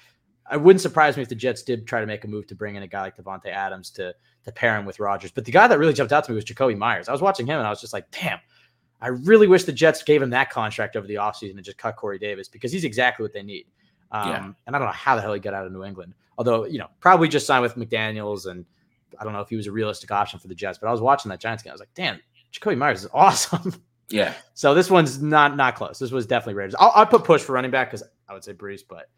I 0.49 0.57
wouldn't 0.57 0.81
surprise 0.81 1.15
me 1.15 1.23
if 1.23 1.29
the 1.29 1.35
Jets 1.35 1.63
did 1.63 1.85
try 1.85 1.99
to 1.99 2.07
make 2.07 2.23
a 2.23 2.27
move 2.27 2.47
to 2.47 2.55
bring 2.55 2.75
in 2.75 2.83
a 2.83 2.87
guy 2.87 3.01
like 3.01 3.17
Davante 3.17 3.47
Adams 3.47 3.91
to 3.91 4.13
to 4.45 4.51
pair 4.51 4.77
him 4.77 4.85
with 4.85 4.99
Rodgers. 4.99 5.31
But 5.31 5.45
the 5.45 5.51
guy 5.51 5.67
that 5.67 5.79
really 5.79 5.93
jumped 5.93 6.11
out 6.11 6.23
to 6.25 6.31
me 6.31 6.35
was 6.35 6.45
Jakobi 6.45 6.77
Meyers. 6.77 7.07
I 7.07 7.11
was 7.11 7.21
watching 7.21 7.45
him 7.45 7.59
and 7.59 7.67
I 7.67 7.69
was 7.69 7.79
just 7.79 7.93
like, 7.93 8.09
damn, 8.11 8.39
I 9.01 9.07
really 9.07 9.47
wish 9.47 9.63
the 9.63 9.71
Jets 9.71 10.03
gave 10.03 10.21
him 10.21 10.31
that 10.31 10.49
contract 10.49 10.95
over 10.95 11.07
the 11.07 11.15
offseason 11.15 11.55
and 11.55 11.63
just 11.63 11.77
cut 11.77 11.95
Corey 11.95 12.19
Davis 12.19 12.49
because 12.49 12.71
he's 12.71 12.83
exactly 12.83 13.23
what 13.23 13.31
they 13.31 13.43
need. 13.43 13.67
Um, 14.11 14.29
yeah. 14.29 14.51
And 14.67 14.75
I 14.75 14.79
don't 14.79 14.87
know 14.87 14.93
how 14.93 15.15
the 15.15 15.21
hell 15.21 15.33
he 15.33 15.39
got 15.39 15.53
out 15.53 15.65
of 15.65 15.71
New 15.71 15.83
England. 15.83 16.13
Although, 16.37 16.65
you 16.65 16.79
know, 16.79 16.89
probably 16.99 17.29
just 17.29 17.45
signed 17.45 17.61
with 17.61 17.75
McDaniels 17.75 18.47
and– 18.47 18.65
I 19.19 19.23
don't 19.23 19.33
know 19.33 19.41
if 19.41 19.49
he 19.49 19.55
was 19.55 19.67
a 19.67 19.71
realistic 19.71 20.11
option 20.11 20.39
for 20.39 20.47
the 20.47 20.55
Jets, 20.55 20.77
but 20.77 20.87
I 20.87 20.91
was 20.91 21.01
watching 21.01 21.29
that 21.29 21.39
Giants 21.39 21.63
game. 21.63 21.71
I 21.71 21.73
was 21.73 21.79
like, 21.79 21.93
damn, 21.95 22.19
Jakobi 22.53 22.77
Meyers 22.77 23.03
is 23.03 23.09
awesome. 23.13 23.73
Yeah. 24.09 24.33
So 24.53 24.73
this 24.73 24.89
one's 24.89 25.21
not 25.21 25.55
not 25.55 25.75
close. 25.75 25.99
This 25.99 26.11
was 26.11 26.25
definitely 26.25 26.55
Raiders. 26.55 26.75
I'll, 26.79 26.91
I'll 26.95 27.05
put 27.05 27.23
push 27.23 27.41
for 27.41 27.53
running 27.53 27.71
back 27.71 27.89
because 27.89 28.07
I 28.27 28.33
would 28.33 28.43
say 28.43 28.53
Breece, 28.53 28.81
but 28.87 29.09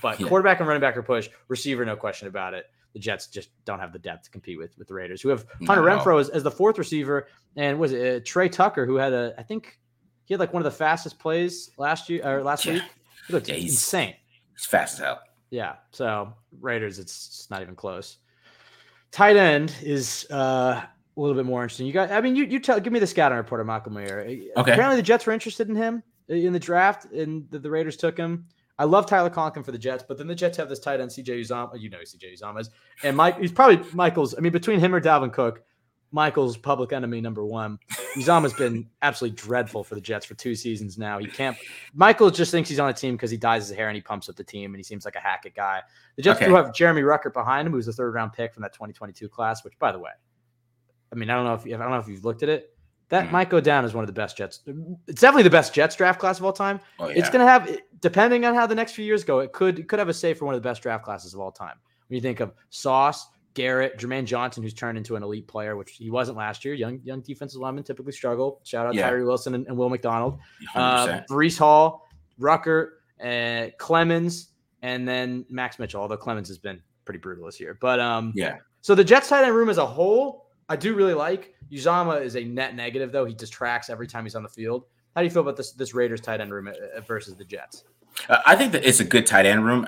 but 0.00 0.18
yeah. 0.18 0.28
quarterback 0.28 0.60
and 0.60 0.68
running 0.68 0.80
back 0.80 0.96
are 0.96 1.02
push. 1.02 1.28
Receiver, 1.48 1.84
no 1.84 1.96
question 1.96 2.28
about 2.28 2.54
it. 2.54 2.66
The 2.92 2.98
Jets 2.98 3.28
just 3.28 3.50
don't 3.64 3.78
have 3.78 3.92
the 3.92 3.98
depth 3.98 4.24
to 4.24 4.30
compete 4.30 4.58
with 4.58 4.76
with 4.78 4.88
the 4.88 4.94
Raiders, 4.94 5.22
who 5.22 5.28
have 5.28 5.46
Hunter 5.66 5.82
no. 5.82 5.98
Renfrow 5.98 6.20
as, 6.20 6.28
as, 6.30 6.42
the 6.42 6.50
fourth 6.50 6.78
receiver, 6.78 7.28
and 7.56 7.78
was 7.78 7.92
it 7.92 8.16
uh, 8.16 8.24
Tre 8.24 8.48
Tucker 8.48 8.86
who 8.86 8.96
had 8.96 9.12
a 9.12 9.34
I 9.38 9.42
think 9.42 9.78
he 10.24 10.34
had 10.34 10.40
like 10.40 10.52
one 10.52 10.64
of 10.64 10.72
the 10.72 10.76
fastest 10.76 11.18
plays 11.18 11.70
last 11.76 12.08
year 12.08 12.22
or 12.24 12.42
last 12.42 12.64
yeah. 12.64 12.74
week. 12.74 12.82
He 13.26 13.32
looked 13.32 13.48
yeah, 13.48 13.54
he's, 13.56 13.72
insane. 13.72 14.14
He's 14.52 14.64
fast 14.64 14.94
as 14.94 15.00
hell. 15.00 15.20
Yeah. 15.50 15.74
So 15.90 16.32
Raiders, 16.60 16.98
it's, 16.98 17.26
it's 17.26 17.50
not 17.50 17.62
even 17.62 17.74
close. 17.74 18.18
Tight 19.12 19.36
end 19.36 19.74
is 19.82 20.26
uh, 20.30 20.82
a 21.16 21.20
little 21.20 21.36
bit 21.36 21.44
more 21.44 21.62
interesting. 21.62 21.86
You 21.86 21.92
got, 21.92 22.10
I 22.10 22.20
mean, 22.20 22.36
you 22.36 22.44
you 22.44 22.60
tell, 22.60 22.78
give 22.80 22.92
me 22.92 23.00
the 23.00 23.06
scouting 23.06 23.38
report 23.38 23.60
of 23.60 23.66
Malcolm 23.66 23.94
Mayer. 23.94 24.20
Okay. 24.20 24.50
Apparently, 24.56 24.96
the 24.96 25.02
Jets 25.02 25.26
were 25.26 25.32
interested 25.32 25.68
in 25.68 25.74
him 25.74 26.02
in 26.28 26.52
the 26.52 26.60
draft, 26.60 27.06
and 27.12 27.50
the, 27.50 27.58
the 27.58 27.70
Raiders 27.70 27.96
took 27.96 28.16
him. 28.16 28.46
I 28.78 28.84
love 28.84 29.06
Tyler 29.06 29.28
Conklin 29.28 29.62
for 29.62 29.72
the 29.72 29.78
Jets, 29.78 30.04
but 30.06 30.16
then 30.16 30.26
the 30.26 30.34
Jets 30.34 30.56
have 30.56 30.68
this 30.68 30.78
tight 30.78 31.00
end, 31.00 31.10
CJ 31.10 31.40
Uzomah. 31.40 31.78
You 31.78 31.90
know 31.90 31.98
CJ 31.98 32.40
Uzomah 32.40 32.60
is, 32.60 32.70
and 33.02 33.16
Mike. 33.16 33.38
He's 33.38 33.52
probably 33.52 33.84
Michael's. 33.92 34.34
I 34.36 34.40
mean, 34.40 34.52
between 34.52 34.80
him 34.80 34.94
or 34.94 35.00
Dalvin 35.00 35.32
Cook, 35.32 35.62
Michael's 36.12 36.56
public 36.56 36.92
enemy 36.92 37.20
number 37.20 37.44
one. 37.44 37.78
Uzomah's 38.16 38.52
been 38.52 38.88
absolutely 39.02 39.36
dreadful 39.36 39.84
for 39.84 39.94
the 39.94 40.00
Jets 40.00 40.26
for 40.26 40.34
two 40.34 40.54
seasons 40.54 40.98
now. 40.98 41.18
He 41.18 41.26
can't. 41.26 41.56
Michael 41.94 42.30
just 42.30 42.50
thinks 42.50 42.68
he's 42.68 42.80
on 42.80 42.88
a 42.88 42.92
team 42.92 43.14
because 43.14 43.30
he 43.30 43.36
dyes 43.36 43.68
his 43.68 43.76
hair 43.76 43.88
and 43.88 43.94
he 43.94 44.02
pumps 44.02 44.28
up 44.28 44.36
the 44.36 44.44
team 44.44 44.72
and 44.72 44.76
he 44.76 44.82
seems 44.82 45.04
like 45.04 45.14
a 45.14 45.20
Hackett 45.20 45.54
guy. 45.54 45.82
The 46.16 46.22
Jets 46.22 46.38
okay. 46.38 46.46
do 46.46 46.54
have 46.54 46.74
Jeremy 46.74 47.02
Ruckert 47.02 47.32
behind 47.32 47.66
him, 47.66 47.72
who's 47.72 47.86
the 47.86 47.92
third 47.92 48.14
round 48.14 48.32
pick 48.32 48.52
from 48.52 48.62
that 48.62 48.72
2022 48.72 49.28
class. 49.28 49.64
Which, 49.64 49.78
by 49.78 49.92
the 49.92 49.98
way, 49.98 50.10
I 51.12 51.14
mean, 51.14 51.30
I 51.30 51.34
don't 51.34 51.44
know 51.44 51.54
if 51.54 51.66
I 51.66 51.82
don't 51.82 51.90
know 51.90 51.98
if 51.98 52.08
you've 52.08 52.24
looked 52.24 52.42
at 52.42 52.48
it. 52.48 52.74
That 53.10 53.28
mm. 53.28 53.32
might 53.32 53.50
go 53.50 53.60
down 53.60 53.84
as 53.84 53.92
one 53.92 54.04
of 54.04 54.06
the 54.06 54.12
best 54.12 54.36
Jets. 54.36 54.60
It's 55.08 55.20
definitely 55.20 55.42
the 55.42 55.50
best 55.50 55.74
Jets 55.74 55.96
draft 55.96 56.20
class 56.20 56.38
of 56.38 56.44
all 56.44 56.52
time. 56.52 56.80
Oh, 56.98 57.08
yeah. 57.08 57.18
It's 57.18 57.28
going 57.28 57.44
to 57.44 57.50
have, 57.50 57.80
depending 58.00 58.44
on 58.44 58.54
how 58.54 58.68
the 58.68 58.74
next 58.74 58.92
few 58.92 59.04
years 59.04 59.24
go, 59.24 59.40
it 59.40 59.52
could 59.52 59.80
it 59.80 59.88
could 59.88 59.98
have 59.98 60.08
a 60.08 60.14
say 60.14 60.32
for 60.32 60.44
one 60.44 60.54
of 60.54 60.62
the 60.62 60.68
best 60.68 60.82
draft 60.82 61.04
classes 61.04 61.34
of 61.34 61.40
all 61.40 61.52
time. 61.52 61.76
When 62.08 62.16
you 62.16 62.20
think 62.20 62.40
of 62.40 62.52
Sauce, 62.70 63.28
Garrett, 63.54 63.98
Jermaine 63.98 64.24
Johnson, 64.24 64.62
who's 64.62 64.74
turned 64.74 64.96
into 64.96 65.16
an 65.16 65.22
elite 65.22 65.48
player, 65.48 65.76
which 65.76 65.92
he 65.92 66.10
wasn't 66.10 66.36
last 66.38 66.64
year. 66.64 66.74
Young 66.74 67.00
young 67.02 67.20
defensive 67.20 67.60
linemen 67.60 67.84
typically 67.84 68.12
struggle. 68.12 68.60
Shout 68.64 68.86
out 68.86 68.94
yeah. 68.94 69.08
Tyree 69.08 69.24
Wilson 69.24 69.54
and, 69.54 69.66
and 69.66 69.76
Will 69.76 69.88
McDonald. 69.88 70.38
Uh, 70.74 71.20
Breece 71.28 71.58
Hall, 71.58 72.08
Rucker, 72.38 73.00
uh, 73.20 73.74
Clemons, 73.78 74.48
and 74.82 75.06
then 75.06 75.44
Max 75.48 75.78
Mitchell. 75.78 76.00
Although 76.00 76.16
Clemons 76.16 76.48
has 76.48 76.58
been 76.58 76.80
pretty 77.04 77.18
brutal 77.18 77.46
this 77.46 77.58
year, 77.58 77.76
but 77.80 77.98
um, 77.98 78.32
yeah. 78.36 78.58
So 78.82 78.94
the 78.94 79.04
Jets 79.04 79.28
tight 79.28 79.44
end 79.44 79.54
room 79.54 79.68
as 79.68 79.78
a 79.78 79.86
whole, 79.86 80.46
I 80.68 80.76
do 80.76 80.94
really 80.94 81.14
like. 81.14 81.54
Uzomah 81.70 82.22
is 82.22 82.36
a 82.36 82.44
net 82.44 82.74
negative 82.74 83.12
though. 83.12 83.24
He 83.24 83.34
distracts 83.34 83.90
every 83.90 84.06
time 84.06 84.24
he's 84.24 84.34
on 84.34 84.42
the 84.42 84.48
field. 84.48 84.84
How 85.14 85.22
do 85.22 85.24
you 85.24 85.30
feel 85.30 85.42
about 85.42 85.56
this 85.56 85.72
this 85.72 85.92
Raiders 85.92 86.20
tight 86.20 86.40
end 86.40 86.52
room 86.52 86.68
uh, 86.68 87.00
versus 87.00 87.34
the 87.34 87.44
Jets? 87.44 87.84
I 88.28 88.56
think 88.56 88.72
that 88.72 88.84
it's 88.84 89.00
a 89.00 89.04
good 89.04 89.26
tight 89.26 89.46
end 89.46 89.64
room. 89.64 89.86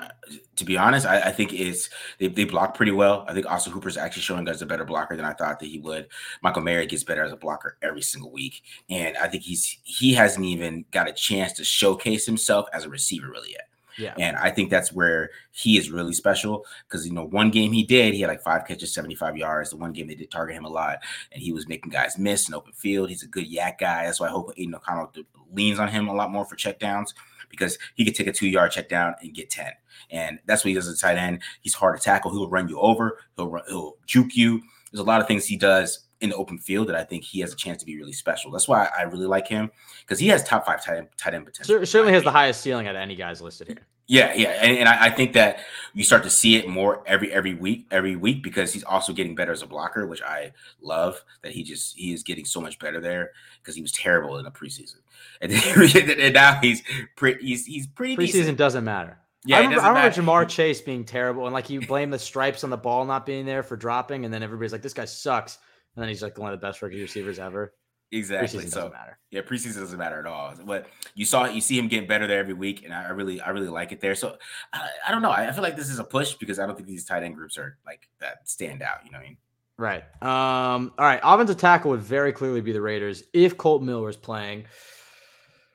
To 0.57 0.65
be 0.65 0.77
honest, 0.77 1.07
I, 1.07 1.19
I, 1.19 1.31
think 1.31 1.51
it's 1.51 1.89
they, 2.19 2.27
they 2.27 2.45
block 2.45 2.75
pretty 2.75 2.91
well. 2.91 3.25
I 3.27 3.33
think 3.33 3.47
Austin 3.47 3.73
Hooper's 3.73 3.97
actually 3.97 4.21
showing 4.21 4.47
us 4.47 4.61
a 4.61 4.67
better 4.67 4.85
blocker 4.85 5.15
than 5.15 5.25
I 5.25 5.33
thought 5.33 5.59
that 5.59 5.65
he 5.65 5.79
would. 5.79 6.07
Michael 6.43 6.61
Mayer 6.61 6.85
gets 6.85 7.03
better 7.03 7.23
as 7.23 7.31
a 7.31 7.37
blocker 7.37 7.77
every 7.81 8.03
single 8.03 8.31
week, 8.31 8.61
and 8.87 9.17
I 9.17 9.27
think 9.27 9.43
he's 9.43 9.79
he 9.83 10.13
hasn't 10.13 10.45
even 10.45 10.85
got 10.91 11.09
a 11.09 11.13
chance 11.13 11.53
to 11.53 11.63
showcase 11.63 12.25
himself 12.25 12.67
as 12.71 12.85
a 12.85 12.89
receiver 12.89 13.29
really 13.29 13.51
yet. 13.51 13.67
Yeah. 13.97 14.13
And 14.17 14.37
I 14.37 14.49
think 14.49 14.69
that's 14.69 14.91
where 14.91 15.29
he 15.51 15.77
is 15.77 15.91
really 15.91 16.13
special 16.13 16.65
because, 16.87 17.05
you 17.05 17.13
know, 17.13 17.25
one 17.25 17.51
game 17.51 17.71
he 17.71 17.83
did, 17.83 18.13
he 18.13 18.21
had 18.21 18.29
like 18.29 18.41
five 18.41 18.65
catches, 18.65 18.93
75 18.93 19.37
yards. 19.37 19.69
The 19.69 19.77
one 19.77 19.93
game 19.93 20.07
they 20.07 20.15
did 20.15 20.31
target 20.31 20.55
him 20.55 20.65
a 20.65 20.69
lot 20.69 20.99
and 21.31 21.41
he 21.41 21.51
was 21.51 21.67
making 21.67 21.91
guys 21.91 22.17
miss 22.17 22.47
in 22.47 22.53
open 22.53 22.73
field. 22.73 23.09
He's 23.09 23.23
a 23.23 23.27
good 23.27 23.47
yak 23.47 23.79
guy. 23.79 24.05
That's 24.05 24.19
why 24.19 24.27
I 24.27 24.31
hope 24.31 24.51
Aidan 24.57 24.75
O'Connell 24.75 25.11
leans 25.51 25.79
on 25.79 25.87
him 25.87 26.07
a 26.07 26.13
lot 26.13 26.31
more 26.31 26.45
for 26.45 26.55
checkdowns 26.55 27.13
because 27.49 27.77
he 27.95 28.03
could 28.03 28.15
take 28.15 28.27
a 28.27 28.31
two 28.31 28.47
yard 28.47 28.71
check 28.71 28.89
down 28.89 29.13
and 29.21 29.33
get 29.33 29.49
10. 29.49 29.71
And 30.09 30.39
that's 30.45 30.63
what 30.63 30.69
he 30.69 30.75
does 30.75 30.87
as 30.87 30.97
a 30.97 31.01
tight 31.01 31.17
end. 31.17 31.41
He's 31.61 31.75
hard 31.75 31.97
to 31.97 32.03
tackle. 32.03 32.31
He'll 32.31 32.49
run 32.49 32.67
you 32.67 32.79
over, 32.79 33.19
he'll, 33.37 33.49
run, 33.49 33.63
he'll 33.67 33.97
juke 34.05 34.35
you. 34.35 34.61
There's 34.91 35.01
a 35.01 35.03
lot 35.03 35.21
of 35.21 35.27
things 35.27 35.45
he 35.45 35.57
does 35.57 36.05
in 36.23 36.29
the 36.29 36.35
open 36.37 36.57
field 36.57 36.87
that 36.87 36.95
I 36.95 37.03
think 37.03 37.23
he 37.23 37.41
has 37.41 37.51
a 37.51 37.55
chance 37.55 37.79
to 37.81 37.85
be 37.85 37.97
really 37.97 38.13
special. 38.13 38.49
That's 38.49 38.67
why 38.67 38.89
I 38.97 39.03
really 39.03 39.27
like 39.27 39.45
him 39.45 39.69
because 39.99 40.19
he 40.19 40.29
has 40.29 40.41
top 40.41 40.65
five 40.65 40.83
tight 40.83 40.97
end, 40.97 41.07
tight 41.17 41.33
end 41.33 41.45
potential. 41.45 41.85
Certainly 41.85 42.13
has 42.13 42.23
the 42.23 42.31
highest 42.31 42.61
ceiling 42.61 42.87
out 42.87 42.95
of 42.95 43.01
any 43.01 43.15
guys 43.15 43.41
listed 43.41 43.67
here. 43.67 43.85
Yeah, 44.07 44.33
yeah, 44.33 44.49
and, 44.61 44.77
and 44.79 44.89
I, 44.89 45.05
I, 45.05 45.09
think 45.11 45.33
that 45.33 45.59
you 45.93 46.03
start 46.03 46.23
to 46.23 46.29
see 46.29 46.55
it 46.57 46.67
more 46.67 47.03
every 47.07 47.31
every 47.31 47.53
week, 47.53 47.87
every 47.89 48.17
week 48.17 48.43
because 48.43 48.73
he's 48.73 48.83
also 48.83 49.13
getting 49.13 49.33
better 49.33 49.53
as 49.53 49.61
a 49.61 49.67
blocker, 49.67 50.07
which 50.07 50.21
I 50.21 50.51
love. 50.81 51.23
That 51.41 51.53
he 51.53 51.63
just 51.63 51.95
he 51.95 52.11
is 52.13 52.21
getting 52.21 52.43
so 52.43 52.59
much 52.59 52.79
better 52.79 52.99
there 52.99 53.31
because 53.61 53.75
he 53.75 53.81
was 53.81 53.93
terrible 53.93 54.37
in 54.37 54.43
the 54.43 54.51
preseason, 54.51 54.97
and, 55.41 55.51
then, 55.51 56.19
and 56.19 56.33
now 56.33 56.59
he's 56.61 56.83
pretty 57.15 57.45
he's 57.45 57.65
he's 57.65 57.87
pretty. 57.87 58.17
Preseason 58.17 58.33
decent. 58.33 58.57
doesn't 58.57 58.83
matter. 58.83 59.19
Yeah, 59.45 59.57
I 59.57 59.61
remember, 59.61 59.81
I 59.81 59.87
remember 59.89 60.21
Ja'Marr 60.21 60.49
Chase 60.49 60.81
being 60.81 61.05
terrible, 61.05 61.45
and 61.45 61.53
like 61.53 61.69
you 61.69 61.79
blame 61.81 62.09
the 62.09 62.19
stripes 62.19 62.63
on 62.65 62.69
the 62.69 62.77
ball 62.77 63.05
not 63.05 63.25
being 63.25 63.45
there 63.45 63.63
for 63.63 63.77
dropping, 63.77 64.25
and 64.25 64.33
then 64.33 64.43
everybody's 64.43 64.73
like, 64.73 64.81
"This 64.81 64.93
guy 64.93 65.05
sucks," 65.05 65.59
and 65.95 66.01
then 66.01 66.09
he's 66.09 66.23
like 66.23 66.37
one 66.37 66.51
of 66.51 66.59
the 66.59 66.65
best 66.65 66.81
rookie 66.81 67.01
receivers 67.01 67.39
ever. 67.39 67.73
Exactly. 68.11 68.59
Preseason 68.59 68.69
so 68.69 68.75
doesn't 68.81 68.93
matter. 68.93 69.19
yeah, 69.31 69.41
preseason 69.41 69.79
doesn't 69.79 69.97
matter 69.97 70.19
at 70.19 70.27
all. 70.27 70.53
But 70.63 70.87
you 71.15 71.25
saw 71.25 71.45
you 71.45 71.61
see 71.61 71.79
him 71.79 71.87
getting 71.87 72.07
better 72.07 72.27
there 72.27 72.39
every 72.39 72.53
week, 72.53 72.83
and 72.83 72.93
I 72.93 73.09
really 73.09 73.41
I 73.41 73.49
really 73.49 73.69
like 73.69 73.91
it 73.91 74.01
there. 74.01 74.13
So 74.13 74.37
I, 74.71 74.87
I 75.07 75.11
don't 75.11 75.23
know. 75.23 75.31
I 75.31 75.51
feel 75.51 75.63
like 75.63 75.75
this 75.75 75.89
is 75.89 75.97
a 75.99 76.03
push 76.03 76.33
because 76.35 76.59
I 76.59 76.67
don't 76.67 76.75
think 76.75 76.87
these 76.87 77.05
tight 77.05 77.23
end 77.23 77.35
groups 77.35 77.57
are 77.57 77.77
like 77.85 78.07
that 78.19 78.47
stand 78.47 78.83
out. 78.83 78.97
You 79.03 79.11
know 79.11 79.17
what 79.17 79.25
I 79.25 79.27
mean? 79.27 79.37
Right. 79.77 80.03
Um. 80.21 80.93
All 80.99 81.05
right. 81.05 81.19
Offensive 81.23 81.57
tackle 81.57 81.89
would 81.91 82.01
very 82.01 82.31
clearly 82.31 82.61
be 82.61 82.71
the 82.71 82.81
Raiders 82.81 83.23
if 83.33 83.57
Colt 83.57 83.81
Miller 83.81 84.09
is 84.09 84.17
playing. 84.17 84.65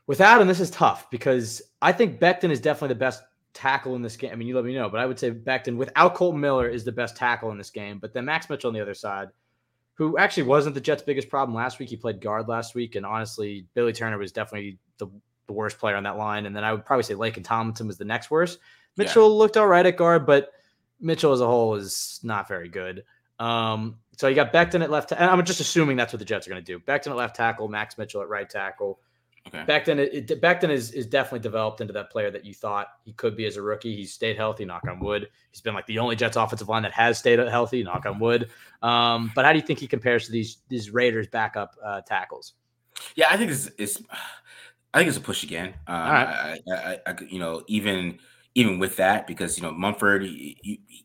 Without 0.06 0.40
him, 0.40 0.46
this 0.46 0.60
is 0.60 0.70
tough 0.70 1.10
because 1.10 1.60
I 1.82 1.92
think 1.92 2.20
Becton 2.20 2.50
is 2.50 2.60
definitely 2.60 2.94
the 2.94 3.00
best 3.00 3.22
tackle 3.52 3.96
in 3.96 4.02
this 4.02 4.16
game. 4.16 4.30
I 4.32 4.36
mean, 4.36 4.46
you 4.46 4.54
let 4.54 4.64
me 4.64 4.74
know, 4.74 4.88
but 4.88 5.00
I 5.00 5.06
would 5.06 5.18
say 5.18 5.32
Becton 5.32 5.76
without 5.76 6.14
Colt 6.14 6.36
Miller 6.36 6.68
is 6.68 6.84
the 6.84 6.92
best 6.92 7.16
tackle 7.16 7.50
in 7.50 7.58
this 7.58 7.70
game. 7.70 7.98
But 7.98 8.14
then 8.14 8.24
Max 8.24 8.48
Mitchell 8.48 8.68
on 8.68 8.74
the 8.74 8.80
other 8.80 8.94
side 8.94 9.28
who 9.98 10.16
actually 10.16 10.44
wasn't 10.44 10.76
the 10.76 10.80
Jets' 10.80 11.02
biggest 11.02 11.28
problem 11.28 11.56
last 11.56 11.80
week. 11.80 11.88
He 11.88 11.96
played 11.96 12.20
guard 12.20 12.46
last 12.48 12.76
week, 12.76 12.94
and 12.94 13.04
honestly, 13.04 13.66
Billy 13.74 13.92
Turner 13.92 14.16
was 14.16 14.30
definitely 14.30 14.78
the, 14.98 15.08
the 15.48 15.52
worst 15.52 15.78
player 15.78 15.96
on 15.96 16.04
that 16.04 16.16
line. 16.16 16.46
And 16.46 16.54
then 16.54 16.62
I 16.62 16.72
would 16.72 16.86
probably 16.86 17.02
say 17.02 17.14
Laken 17.14 17.42
Tomlinson 17.42 17.88
was 17.88 17.98
the 17.98 18.04
next 18.04 18.30
worst. 18.30 18.60
Mitchell 18.96 19.28
yeah. 19.28 19.38
looked 19.38 19.56
all 19.56 19.66
right 19.66 19.84
at 19.84 19.96
guard, 19.96 20.24
but 20.24 20.52
Mitchell 21.00 21.32
as 21.32 21.40
a 21.40 21.46
whole 21.46 21.74
is 21.74 22.20
not 22.22 22.46
very 22.46 22.68
good. 22.68 23.02
Um, 23.40 23.98
so 24.16 24.28
you 24.28 24.36
got 24.36 24.52
Becton 24.52 24.84
at 24.84 24.90
left, 24.90 25.10
and 25.10 25.24
I'm 25.24 25.44
just 25.44 25.60
assuming 25.60 25.96
that's 25.96 26.12
what 26.12 26.20
the 26.20 26.24
Jets 26.24 26.46
are 26.46 26.50
going 26.50 26.64
to 26.64 26.72
do. 26.72 26.78
Becton 26.78 27.08
at 27.08 27.16
left 27.16 27.34
tackle, 27.34 27.66
Max 27.66 27.98
Mitchell 27.98 28.22
at 28.22 28.28
right 28.28 28.48
tackle. 28.48 29.00
Okay. 29.48 29.64
Becton, 29.66 29.98
it, 29.98 30.30
it, 30.30 30.40
Becton 30.40 30.70
is, 30.70 30.92
is 30.92 31.06
definitely 31.06 31.40
developed 31.40 31.80
into 31.80 31.92
that 31.94 32.10
player 32.10 32.30
that 32.30 32.44
you 32.44 32.54
thought 32.54 32.88
he 33.04 33.12
could 33.14 33.36
be 33.36 33.46
as 33.46 33.56
a 33.56 33.62
rookie. 33.62 33.96
He's 33.96 34.12
stayed 34.12 34.36
healthy, 34.36 34.64
knock 34.64 34.86
on 34.88 35.00
wood. 35.00 35.28
He's 35.50 35.60
been 35.60 35.74
like 35.74 35.86
the 35.86 35.98
only 35.98 36.16
Jets 36.16 36.36
offensive 36.36 36.68
line 36.68 36.82
that 36.82 36.92
has 36.92 37.18
stayed 37.18 37.38
healthy, 37.38 37.82
knock 37.82 38.06
on 38.06 38.18
wood. 38.18 38.50
Um, 38.82 39.32
but 39.34 39.44
how 39.44 39.52
do 39.52 39.58
you 39.58 39.64
think 39.64 39.78
he 39.78 39.86
compares 39.86 40.26
to 40.26 40.32
these 40.32 40.58
these 40.68 40.90
Raiders 40.90 41.26
backup 41.26 41.74
uh, 41.84 42.02
tackles? 42.02 42.54
Yeah, 43.16 43.26
I 43.30 43.36
think 43.36 43.50
it's, 43.50 43.70
it's 43.78 44.02
I 44.92 44.98
think 44.98 45.08
it's 45.08 45.18
a 45.18 45.22
push 45.22 45.42
again. 45.42 45.74
Um, 45.86 45.96
All 45.96 46.12
right. 46.12 46.58
I, 46.68 46.74
I, 46.74 46.98
I, 47.06 47.14
you 47.28 47.38
know, 47.38 47.62
even 47.66 48.18
even 48.54 48.78
with 48.78 48.96
that, 48.96 49.26
because 49.26 49.56
you 49.56 49.62
know 49.62 49.72
Munford, 49.72 50.24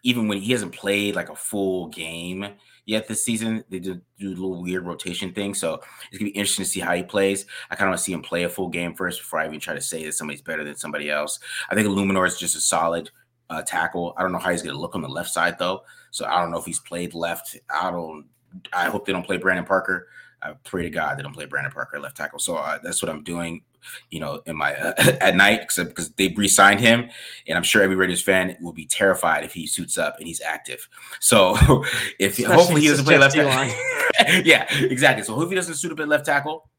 even 0.04 0.28
when 0.28 0.40
he 0.40 0.52
hasn't 0.52 0.74
played 0.74 1.16
like 1.16 1.30
a 1.30 1.36
full 1.36 1.88
game 1.88 2.48
yet 2.86 3.08
this 3.08 3.24
season. 3.24 3.64
They 3.70 3.80
do, 3.80 4.02
do 4.20 4.30
a 4.30 4.30
little 4.30 4.62
weird 4.62 4.86
rotation 4.86 5.34
thing. 5.34 5.54
So 5.54 5.76
it's 6.10 6.18
gonna 6.18 6.32
be 6.32 6.38
interesting 6.38 6.66
to 6.66 6.72
see 6.72 6.80
how 6.80 6.94
he 6.94 7.04
plays. 7.04 7.46
I 7.70 7.76
kind 7.76 7.88
of 7.88 7.92
want 7.92 8.00
to 8.00 8.04
see 8.04 8.14
him 8.14 8.22
play 8.22 8.44
a 8.44 8.50
full 8.50 8.70
game 8.70 8.94
first 8.94 9.22
before 9.22 9.40
I 9.40 9.48
even 9.48 9.60
try 9.60 9.76
to 9.76 9.82
say 9.82 10.04
that 10.06 10.14
somebody's 10.14 10.42
better 10.42 10.64
than 10.64 10.76
somebody 10.76 11.10
else. 11.10 11.40
I 11.70 11.76
think 11.76 11.88
Eluemunor 11.88 12.28
is 12.28 12.38
just 12.38 12.56
a 12.56 12.62
solid 12.62 13.10
uh, 13.50 13.62
tackle. 13.62 14.14
I 14.18 14.22
don't 14.22 14.32
know 14.32 14.40
how 14.40 14.52
he's 14.52 14.64
gonna 14.64 14.80
look 14.80 14.96
on 14.96 15.02
the 15.02 15.10
left 15.10 15.30
side 15.30 15.58
though. 15.58 15.84
So 16.12 16.26
I 16.26 16.42
don't 16.42 16.52
know 16.52 16.60
if 16.60 16.66
he's 16.66 16.80
played 16.80 17.14
left. 17.14 17.58
I 17.74 17.92
don't. 17.92 18.26
I 18.72 18.86
hope 18.86 19.06
they 19.06 19.14
don't 19.14 19.26
play 19.26 19.38
Brandon 19.38 19.66
Parker. 19.66 20.08
I 20.44 20.54
pray 20.64 20.84
to 20.84 20.90
God 20.90 21.18
they 21.18 21.24
don't 21.24 21.34
play 21.34 21.46
Brandon 21.46 21.72
Parker 21.72 22.00
left 22.00 22.18
tackle. 22.18 22.40
So 22.40 22.56
uh, 22.56 22.80
that's 22.84 23.02
what 23.02 23.10
I'm 23.10 23.24
doing 23.24 23.64
you 24.10 24.20
know, 24.20 24.42
in 24.46 24.56
my 24.56 24.76
uh, 24.76 24.94
at 25.22 25.36
night 25.36 25.68
because 25.76 26.10
they 26.12 26.34
re-signed 26.36 26.80
him, 26.80 27.10
and 27.48 27.58
I'm 27.58 27.64
sure 27.64 27.82
every 27.82 27.96
Raiders 27.96 28.22
fan 28.22 28.56
will 28.62 28.74
be 28.74 28.86
terrified 28.86 29.44
if 29.44 29.54
he 29.54 29.68
suits 29.68 29.98
up 29.98 30.18
and 30.18 30.28
he's 30.28 30.42
active. 30.42 30.88
So 31.20 31.56
if 32.20 32.40
Especially 32.40 32.56
hopefully 32.56 32.82
he 32.82 32.88
doesn't 32.88 33.06
play 33.06 33.18
left 33.18 33.36
tackle, 33.36 34.44
yeah, 34.44 34.68
exactly. 34.74 35.24
So 35.24 35.34
hopefully 35.34 35.52
he 35.52 35.56
doesn't 35.56 35.76
suit 35.76 35.92
up 35.92 36.00
at 36.00 36.08
left 36.08 36.26
tackle. 36.26 36.70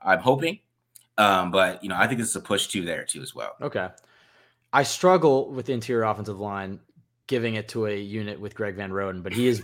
I'm 0.00 0.20
hoping, 0.20 0.60
um, 1.18 1.50
but 1.50 1.82
you 1.82 1.88
know, 1.88 1.96
I 1.96 2.06
think 2.06 2.20
this 2.20 2.28
is 2.28 2.36
a 2.36 2.40
push 2.40 2.66
too 2.66 2.84
there 2.84 3.04
too 3.04 3.22
as 3.22 3.34
well. 3.34 3.52
Okay, 3.60 3.88
I 4.72 4.82
struggle 4.82 5.50
with 5.50 5.66
the 5.66 5.72
interior 5.72 6.04
offensive 6.04 6.40
line 6.40 6.80
giving 7.26 7.54
it 7.54 7.68
to 7.68 7.86
a 7.86 7.96
unit 7.96 8.38
with 8.38 8.54
Greg 8.54 8.76
Van 8.76 8.90
Roten, 8.90 9.22
but 9.22 9.32
he 9.32 9.46
is 9.46 9.62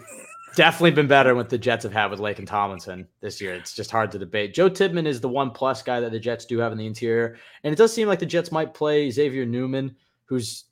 definitely 0.55 0.91
been 0.93 1.07
better 1.07 1.35
with 1.35 1.49
the 1.49 1.59
Jets 1.59 1.85
have 1.85 1.93
had 1.93 2.11
with 2.11 2.21
Laken 2.21 2.47
Tomlinson 2.47 3.07
this 3.21 3.41
year. 3.41 3.55
It's 3.55 3.75
just 3.75 3.91
hard 3.91 4.11
to 4.13 4.19
debate. 4.19 4.55
Joe 4.55 4.69
Tippmann 4.69 5.07
is 5.07 5.21
the 5.21 5.29
one 5.29 5.51
plus 5.51 5.83
guy 5.83 6.01
that 6.01 6.13
the 6.13 6.21
Jets 6.21 6.45
do 6.45 6.59
have 6.59 6.73
in 6.73 6.79
the 6.79 6.87
interior. 6.87 7.37
And 7.65 7.73
it 7.73 7.77
does 7.77 7.93
seem 7.93 8.09
like 8.09 8.19
the 8.19 8.27
Jets 8.27 8.53
might 8.53 8.75
play 8.75 9.11
Xavier 9.11 9.47
Newman, 9.47 9.97
who's 10.25 10.65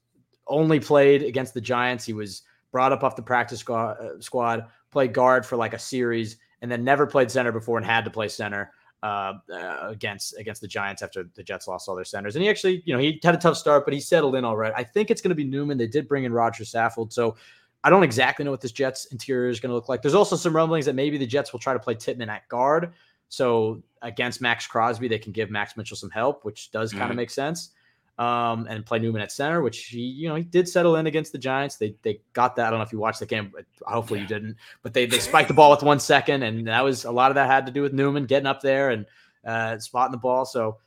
only 0.47 0.81
played 0.81 1.23
against 1.23 1.55
the 1.55 1.61
Giants. 1.61 2.05
He 2.05 2.13
was 2.13 2.43
brought 2.73 2.93
up 2.93 3.03
off 3.03 3.17
the 3.17 3.23
practice 3.23 3.61
squad, 3.61 3.97
uh, 4.01 4.21
squad 4.21 4.67
played 4.91 5.13
guard 5.13 5.45
for 5.45 5.57
like 5.57 5.75
a 5.75 5.79
series, 5.79 6.39
and 6.63 6.71
then 6.71 6.85
never 6.85 7.07
played 7.07 7.31
center 7.31 7.53
before 7.53 7.77
and 7.77 7.87
had 7.87 8.05
to 8.05 8.11
play 8.11 8.29
center. 8.29 8.73
Uh, 9.01 9.35
uh, 9.53 9.91
against 9.91 10.37
against 10.39 10.61
the 10.61 10.67
Giants 10.67 11.03
after 11.03 11.31
the 11.37 11.43
Jets 11.45 11.69
lost 11.69 11.89
all 11.89 11.95
their 11.95 12.05
centers. 12.05 12.35
And 12.35 12.43
he 12.43 12.51
actually, 12.51 12.83
you 12.85 12.93
know, 12.93 12.99
he 12.99 13.21
had 13.23 13.33
a 13.33 13.39
tough 13.39 13.57
start, 13.57 13.85
but 13.85 13.95
he 13.95 14.01
settled 14.01 14.35
in 14.35 14.45
all 14.45 14.57
right. 14.57 14.73
I 14.77 14.83
think 14.83 15.13
it's 15.13 15.21
going 15.21 15.29
to 15.29 15.37
be 15.37 15.45
Newman. 15.45 15.79
They 15.79 15.87
did 15.87 16.09
bring 16.09 16.25
in 16.25 16.33
Rodger 16.33 16.65
Saffold, 16.65 17.13
so 17.13 17.37
I 17.85 17.91
don't 17.91 18.03
exactly 18.03 18.45
know 18.45 18.51
what 18.51 18.61
this 18.61 18.73
Jets 18.73 19.07
interior 19.07 19.49
is 19.49 19.61
going 19.61 19.71
to 19.71 19.75
look 19.75 19.89
like. 19.89 20.03
There's 20.03 20.15
also 20.15 20.37
some 20.37 20.55
rumblings 20.55 20.87
that 20.87 20.95
maybe 20.95 21.17
the 21.17 21.27
Jets 21.27 21.53
will 21.53 21.61
try 21.61 21.73
to 21.73 21.79
play 21.79 21.95
Tippmann 21.95 22.29
at 22.29 22.49
guard. 22.49 22.93
So 23.29 23.83
against 24.03 24.41
Maxx 24.41 24.67
Crosby, 24.67 25.09
they 25.09 25.19
can 25.19 25.33
give 25.33 25.51
Max 25.51 25.77
Mitchell 25.77 25.97
some 25.97 26.11
help, 26.11 26.45
which 26.45 26.71
does 26.71 26.93
kind 26.93 27.05
of 27.05 27.11
mm-hmm. 27.11 27.17
make 27.17 27.31
sense. 27.31 27.71
Um, 28.19 28.67
and 28.69 28.85
play 28.85 28.99
Newman 28.99 29.23
at 29.23 29.31
center, 29.31 29.63
which 29.63 29.87
he, 29.87 30.01
you 30.01 30.29
know, 30.29 30.35
he 30.35 30.43
did 30.43 30.69
settle 30.69 30.97
in 30.97 31.07
against 31.07 31.31
the 31.31 31.39
Giants. 31.39 31.77
They 31.77 31.95
they 32.03 32.21
got 32.33 32.57
that. 32.57 32.67
I 32.67 32.71
don't 32.71 32.81
know 32.81 32.85
if 32.85 32.93
you 32.93 32.99
watched 32.99 33.21
the 33.21 33.27
game, 33.27 33.53
but 33.55 33.65
hopefully 33.87 34.19
yeah. 34.19 34.25
you 34.25 34.29
didn't. 34.29 34.57
But 34.83 34.93
they 34.93 35.07
they 35.07 35.21
spiked 35.21 35.47
the 35.47 35.55
ball 35.55 35.71
with 35.71 35.85
one 35.85 36.01
second, 36.01 36.43
and 36.43 36.67
that 36.67 36.83
was 36.83 37.05
a 37.05 37.13
lot 37.13 37.31
of 37.31 37.37
that 37.37 37.47
had 37.49 37.65
to 37.67 37.73
do 37.73 37.81
with 37.81 37.93
Newman 37.93 38.27
getting 38.27 38.49
up 38.49 38.61
there 38.61 38.91
and 38.91 39.07
uh, 39.47 39.79
spotting 39.79 40.11
the 40.11 40.19
ball. 40.19 40.45
So 40.45 40.79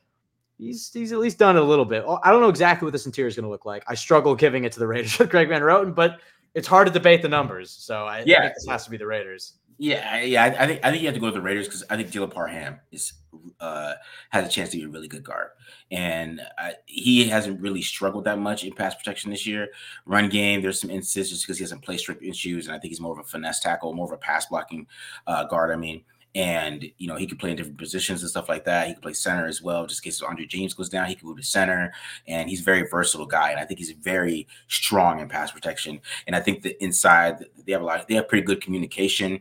he's 0.58 0.92
he's 0.92 1.12
at 1.12 1.20
least 1.20 1.38
done 1.38 1.56
it 1.56 1.62
a 1.62 1.64
little 1.64 1.86
bit. 1.86 2.04
I 2.22 2.30
don't 2.30 2.42
know 2.42 2.50
exactly 2.50 2.84
what 2.84 2.92
this 2.92 3.06
interior 3.06 3.28
is 3.28 3.34
going 3.34 3.44
to 3.44 3.50
look 3.50 3.64
like. 3.64 3.82
I 3.86 3.94
struggle 3.94 4.34
giving 4.34 4.64
it 4.64 4.72
to 4.72 4.78
the 4.78 4.86
Raiders 4.86 5.18
with 5.18 5.30
Greg 5.30 5.48
Van 5.48 5.62
Roten, 5.62 5.94
but 5.94 6.20
it's 6.54 6.68
hard 6.68 6.86
to 6.86 6.92
debate 6.92 7.22
the 7.22 7.28
numbers. 7.28 7.70
So 7.70 8.06
I, 8.06 8.22
yeah. 8.26 8.38
I 8.38 8.42
think 8.42 8.54
this 8.54 8.66
has 8.68 8.84
to 8.84 8.90
be 8.90 8.96
the 8.96 9.06
Raiders. 9.06 9.54
Yeah, 9.78 10.20
yeah. 10.20 10.44
I, 10.44 10.62
I, 10.62 10.66
think 10.66 10.80
I 10.84 10.90
think 10.90 11.02
you 11.02 11.08
have 11.08 11.14
to 11.14 11.20
go 11.20 11.26
with 11.26 11.34
the 11.34 11.40
Raiders 11.40 11.66
because 11.66 11.82
I 11.90 11.96
think 11.96 12.10
Dylan 12.10 12.32
Parham 12.32 12.78
is 12.92 13.14
uh, 13.58 13.94
has 14.30 14.46
a 14.46 14.50
chance 14.50 14.70
to 14.70 14.76
be 14.76 14.84
a 14.84 14.88
really 14.88 15.08
good 15.08 15.24
guard, 15.24 15.48
and 15.90 16.40
uh, 16.58 16.70
he 16.86 17.24
hasn't 17.24 17.60
really 17.60 17.82
struggled 17.82 18.24
that 18.24 18.38
much 18.38 18.64
in 18.64 18.72
pass 18.74 18.94
protection 18.94 19.30
this 19.30 19.46
year. 19.46 19.68
Run 20.06 20.28
game, 20.28 20.62
there's 20.62 20.80
some 20.80 20.90
instances 20.90 21.30
just 21.30 21.44
because 21.44 21.58
he 21.58 21.64
hasn't 21.64 21.82
play 21.82 21.96
strip 21.96 22.22
issues, 22.22 22.66
and 22.66 22.76
I 22.76 22.78
think 22.78 22.92
he's 22.92 23.00
more 23.00 23.12
of 23.12 23.18
a 23.18 23.28
finesse 23.28 23.60
tackle, 23.60 23.92
more 23.94 24.06
of 24.06 24.12
a 24.12 24.18
pass 24.18 24.46
blocking 24.46 24.86
uh, 25.26 25.44
guard. 25.44 25.72
I 25.72 25.76
mean, 25.76 26.04
and 26.34 26.84
you 26.98 27.06
know 27.06 27.16
he 27.16 27.26
could 27.26 27.38
play 27.38 27.50
in 27.50 27.56
different 27.56 27.78
positions 27.78 28.22
and 28.22 28.30
stuff 28.30 28.48
like 28.48 28.64
that. 28.64 28.86
He 28.88 28.94
could 28.94 29.02
play 29.02 29.12
center 29.12 29.46
as 29.46 29.62
well. 29.62 29.86
Just 29.86 30.04
in 30.04 30.10
case 30.10 30.22
Andre 30.22 30.46
James 30.46 30.74
goes 30.74 30.88
down, 30.88 31.06
he 31.06 31.14
can 31.14 31.28
move 31.28 31.38
to 31.38 31.42
center, 31.42 31.92
and 32.26 32.48
he's 32.48 32.60
a 32.60 32.64
very 32.64 32.88
versatile 32.88 33.26
guy. 33.26 33.50
And 33.50 33.60
I 33.60 33.64
think 33.64 33.78
he's 33.78 33.92
very 33.92 34.46
strong 34.68 35.20
in 35.20 35.28
pass 35.28 35.50
protection. 35.50 36.00
And 36.26 36.34
I 36.34 36.40
think 36.40 36.62
that 36.62 36.82
inside 36.82 37.44
they 37.66 37.72
have 37.72 37.82
a 37.82 37.84
lot. 37.84 38.08
They 38.08 38.14
have 38.14 38.28
pretty 38.28 38.44
good 38.44 38.60
communication 38.60 39.40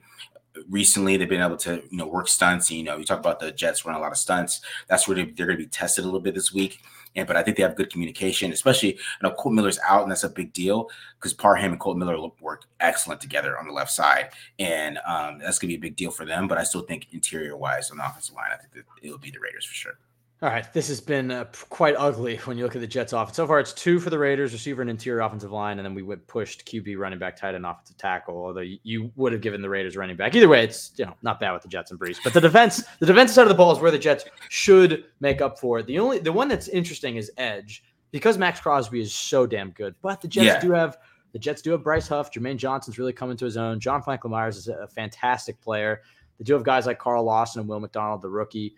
recently 0.69 1.15
they've 1.15 1.29
been 1.29 1.41
able 1.41 1.57
to 1.57 1.81
you 1.89 1.97
know 1.97 2.05
work 2.07 2.27
stunts 2.27 2.69
you 2.69 2.83
know 2.83 2.97
you 2.97 3.05
talk 3.05 3.19
about 3.19 3.39
the 3.39 3.51
jets 3.53 3.85
run 3.85 3.95
a 3.95 3.99
lot 3.99 4.11
of 4.11 4.17
stunts 4.17 4.59
that's 4.87 5.07
where 5.07 5.15
they, 5.15 5.21
are 5.21 5.25
going 5.25 5.49
to 5.51 5.57
be 5.57 5.65
tested 5.65 6.03
a 6.03 6.05
little 6.05 6.19
bit 6.19 6.35
this 6.35 6.53
week 6.53 6.81
and 7.15 7.27
but 7.27 7.35
i 7.35 7.43
think 7.43 7.57
they 7.57 7.63
have 7.63 7.75
good 7.75 7.91
communication 7.91 8.51
especially 8.51 8.89
you 8.89 8.99
know 9.23 9.31
colt 9.31 9.53
miller's 9.53 9.79
out 9.87 10.03
and 10.03 10.11
that's 10.11 10.23
a 10.23 10.29
big 10.29 10.51
deal 10.53 10.89
because 11.19 11.33
parham 11.33 11.71
and 11.71 11.79
colt 11.79 11.97
miller 11.97 12.17
work 12.39 12.63
excellent 12.79 13.21
together 13.21 13.57
on 13.57 13.67
the 13.67 13.73
left 13.73 13.91
side 13.91 14.29
and 14.59 14.97
um, 15.05 15.39
that's 15.39 15.59
going 15.59 15.71
to 15.71 15.77
be 15.79 15.87
a 15.87 15.89
big 15.89 15.95
deal 15.95 16.11
for 16.11 16.25
them 16.25 16.47
but 16.47 16.57
i 16.57 16.63
still 16.63 16.81
think 16.81 17.07
interior 17.11 17.55
wise 17.57 17.91
on 17.91 17.97
the 17.97 18.05
offensive 18.05 18.35
line 18.35 18.51
i 18.53 18.57
think 18.57 18.73
that 18.73 18.83
it'll 19.01 19.17
be 19.17 19.31
the 19.31 19.39
raiders 19.39 19.65
for 19.65 19.73
sure 19.73 19.97
all 20.43 20.49
right, 20.49 20.73
this 20.73 20.87
has 20.87 20.99
been 20.99 21.29
uh, 21.29 21.45
quite 21.69 21.93
ugly 21.99 22.37
when 22.45 22.57
you 22.57 22.63
look 22.63 22.73
at 22.75 22.81
the 22.81 22.87
Jets' 22.87 23.13
offense. 23.13 23.35
So 23.35 23.45
far, 23.45 23.59
it's 23.59 23.73
two 23.73 23.99
for 23.99 24.09
the 24.09 24.17
Raiders, 24.17 24.53
receiver 24.53 24.81
and 24.81 24.89
interior 24.89 25.21
offensive 25.21 25.51
line, 25.51 25.77
and 25.77 25.85
then 25.85 25.93
we 25.93 26.01
would 26.01 26.25
pushed 26.27 26.65
QB, 26.65 26.97
running 26.97 27.19
back, 27.19 27.35
tight 27.35 27.53
end, 27.53 27.63
offensive 27.63 27.97
tackle. 27.97 28.45
Although 28.45 28.63
you 28.81 29.11
would 29.15 29.33
have 29.33 29.41
given 29.41 29.61
the 29.61 29.69
Raiders 29.69 29.95
running 29.95 30.15
back. 30.15 30.33
Either 30.33 30.49
way, 30.49 30.63
it's 30.63 30.93
you 30.97 31.05
know 31.05 31.13
not 31.21 31.39
bad 31.39 31.51
with 31.51 31.61
the 31.61 31.67
Jets 31.67 31.91
and 31.91 31.99
Breece. 31.99 32.17
But 32.23 32.33
the 32.33 32.41
defense, 32.41 32.83
the 32.99 33.05
defensive 33.05 33.35
side 33.35 33.43
of 33.43 33.49
the 33.49 33.55
ball 33.55 33.71
is 33.71 33.77
where 33.77 33.91
the 33.91 33.99
Jets 33.99 34.25
should 34.49 35.05
make 35.19 35.41
up 35.41 35.59
for 35.59 35.77
it. 35.77 35.85
The 35.85 35.99
only 35.99 36.17
the 36.17 36.33
one 36.33 36.47
that's 36.47 36.69
interesting 36.69 37.17
is 37.17 37.31
edge 37.37 37.83
because 38.09 38.39
Maxx 38.39 38.59
Crosby 38.59 38.99
is 38.99 39.13
so 39.13 39.45
damn 39.45 39.69
good. 39.71 39.93
But 40.01 40.21
the 40.21 40.27
Jets 40.27 40.45
yeah. 40.45 40.59
do 40.59 40.71
have 40.71 40.97
the 41.33 41.39
Jets 41.39 41.61
do 41.61 41.69
have 41.69 41.83
Bryce 41.83 42.07
Huff. 42.07 42.33
Jermaine 42.33 42.57
Johnson's 42.57 42.97
really 42.97 43.13
coming 43.13 43.37
to 43.37 43.45
his 43.45 43.57
own. 43.57 43.79
John 43.79 44.01
Franklin 44.01 44.31
Myers 44.31 44.57
is 44.57 44.69
a 44.69 44.87
fantastic 44.87 45.61
player. 45.61 46.01
They 46.39 46.45
do 46.45 46.53
have 46.53 46.63
guys 46.63 46.87
like 46.87 46.97
Carl 46.97 47.23
Lawson 47.23 47.59
and 47.59 47.69
Will 47.69 47.79
McDonald, 47.79 48.23
the 48.23 48.29
rookie. 48.29 48.73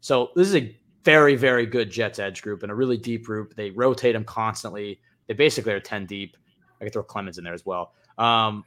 So 0.00 0.30
this 0.36 0.46
is 0.46 0.54
a 0.54 0.76
very, 1.08 1.36
very 1.36 1.64
good 1.64 1.90
Jets 1.90 2.18
edge 2.18 2.42
group 2.42 2.62
and 2.62 2.70
a 2.70 2.74
really 2.74 2.98
deep 2.98 3.24
group. 3.24 3.54
They 3.54 3.70
rotate 3.70 4.12
them 4.12 4.24
constantly. 4.24 5.00
They 5.26 5.32
basically 5.32 5.72
are 5.72 5.80
10 5.80 6.04
deep. 6.04 6.36
I 6.78 6.84
could 6.84 6.92
throw 6.92 7.02
Clemons 7.02 7.38
in 7.38 7.44
there 7.44 7.54
as 7.54 7.64
well. 7.64 7.94
Um, 8.18 8.62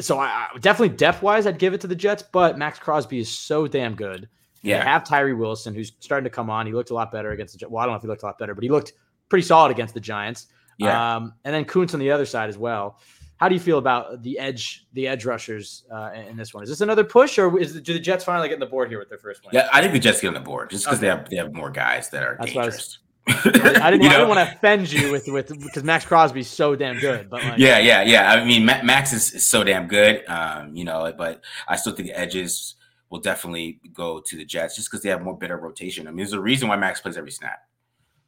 so 0.00 0.18
I, 0.18 0.48
I 0.54 0.58
definitely 0.60 0.96
depth 0.96 1.22
wise, 1.22 1.46
I'd 1.46 1.58
give 1.58 1.74
it 1.74 1.82
to 1.82 1.86
the 1.86 1.94
Jets, 1.94 2.22
but 2.22 2.56
Maxx 2.56 2.78
Crosby 2.78 3.18
is 3.18 3.28
so 3.28 3.66
damn 3.66 3.94
good. 3.94 4.30
Yeah. 4.62 4.78
They 4.78 4.84
have 4.86 5.04
Tyree 5.04 5.34
Wilson, 5.34 5.74
who's 5.74 5.92
starting 6.00 6.24
to 6.24 6.30
come 6.30 6.48
on. 6.48 6.66
He 6.66 6.72
looked 6.72 6.88
a 6.88 6.94
lot 6.94 7.12
better 7.12 7.32
against 7.32 7.52
the 7.52 7.58
Gi- 7.58 7.66
well, 7.66 7.82
I 7.82 7.84
don't 7.84 7.92
know 7.92 7.96
if 7.96 8.02
he 8.02 8.08
looked 8.08 8.22
a 8.22 8.26
lot 8.26 8.38
better, 8.38 8.54
but 8.54 8.64
he 8.64 8.70
looked 8.70 8.94
pretty 9.28 9.46
solid 9.46 9.70
against 9.70 9.92
the 9.92 10.00
Giants. 10.00 10.46
Yeah. 10.78 11.16
Um, 11.16 11.34
and 11.44 11.54
then 11.54 11.66
Koonce 11.66 11.92
on 11.92 12.00
the 12.00 12.10
other 12.10 12.24
side 12.24 12.48
as 12.48 12.56
well. 12.56 12.98
How 13.38 13.48
do 13.48 13.54
you 13.54 13.60
feel 13.60 13.78
about 13.78 14.22
the 14.22 14.38
edge, 14.38 14.86
the 14.92 15.08
edge 15.08 15.24
rushers 15.24 15.84
uh, 15.92 16.12
in 16.28 16.36
this 16.36 16.54
one? 16.54 16.62
Is 16.62 16.68
this 16.68 16.80
another 16.80 17.04
push, 17.04 17.38
or 17.38 17.58
is 17.58 17.80
do 17.80 17.92
the 17.92 17.98
Jets 17.98 18.24
finally 18.24 18.48
get 18.48 18.54
on 18.54 18.60
the 18.60 18.66
board 18.66 18.88
here 18.88 18.98
with 18.98 19.08
their 19.08 19.18
first 19.18 19.42
win? 19.44 19.50
Yeah, 19.52 19.68
I 19.72 19.80
think 19.80 19.92
the 19.92 19.98
Jets 19.98 20.20
get 20.20 20.28
on 20.28 20.34
the 20.34 20.40
board 20.40 20.70
just 20.70 20.84
because 20.84 20.98
Okay. 20.98 21.06
they 21.08 21.10
have 21.16 21.28
they 21.30 21.36
have 21.36 21.52
more 21.52 21.70
guys 21.70 22.10
that 22.10 22.22
are 22.22 22.36
That's 22.38 22.54
what 22.54 22.62
I 22.62 22.66
was- 22.66 22.74
dangerous. 22.76 22.98
I 23.26 23.90
didn't, 23.90 24.02
You 24.02 24.08
I 24.08 24.12
know? 24.12 24.18
didn't 24.18 24.28
want 24.28 24.48
to 24.48 24.54
offend 24.54 24.92
you 24.92 25.10
with 25.10 25.26
with 25.28 25.48
because 25.48 25.82
Maxx 25.82 26.04
Crosby's 26.04 26.48
so 26.48 26.76
damn 26.76 26.98
good, 27.00 27.28
but 27.30 27.42
like, 27.42 27.58
Yeah, 27.58 27.78
yeah, 27.78 28.02
yeah. 28.02 28.30
I 28.32 28.44
mean, 28.44 28.64
Ma- 28.66 28.82
Max 28.82 29.12
is, 29.14 29.32
is 29.32 29.48
so 29.48 29.64
damn 29.64 29.88
good, 29.88 30.24
um, 30.28 30.74
you 30.76 30.84
know. 30.84 31.12
But 31.16 31.42
I 31.66 31.76
still 31.76 31.94
think 31.94 32.08
the 32.08 32.18
edges 32.18 32.76
will 33.10 33.20
definitely 33.20 33.80
go 33.94 34.20
to 34.20 34.36
the 34.36 34.44
Jets 34.44 34.76
just 34.76 34.90
because 34.90 35.02
they 35.02 35.08
have 35.08 35.22
more 35.22 35.36
better 35.36 35.56
rotation. 35.56 36.06
I 36.06 36.10
mean, 36.10 36.18
there's 36.18 36.32
a 36.34 36.40
reason 36.40 36.68
why 36.68 36.76
Max 36.76 37.00
plays 37.00 37.16
every 37.16 37.30
snap. 37.30 37.60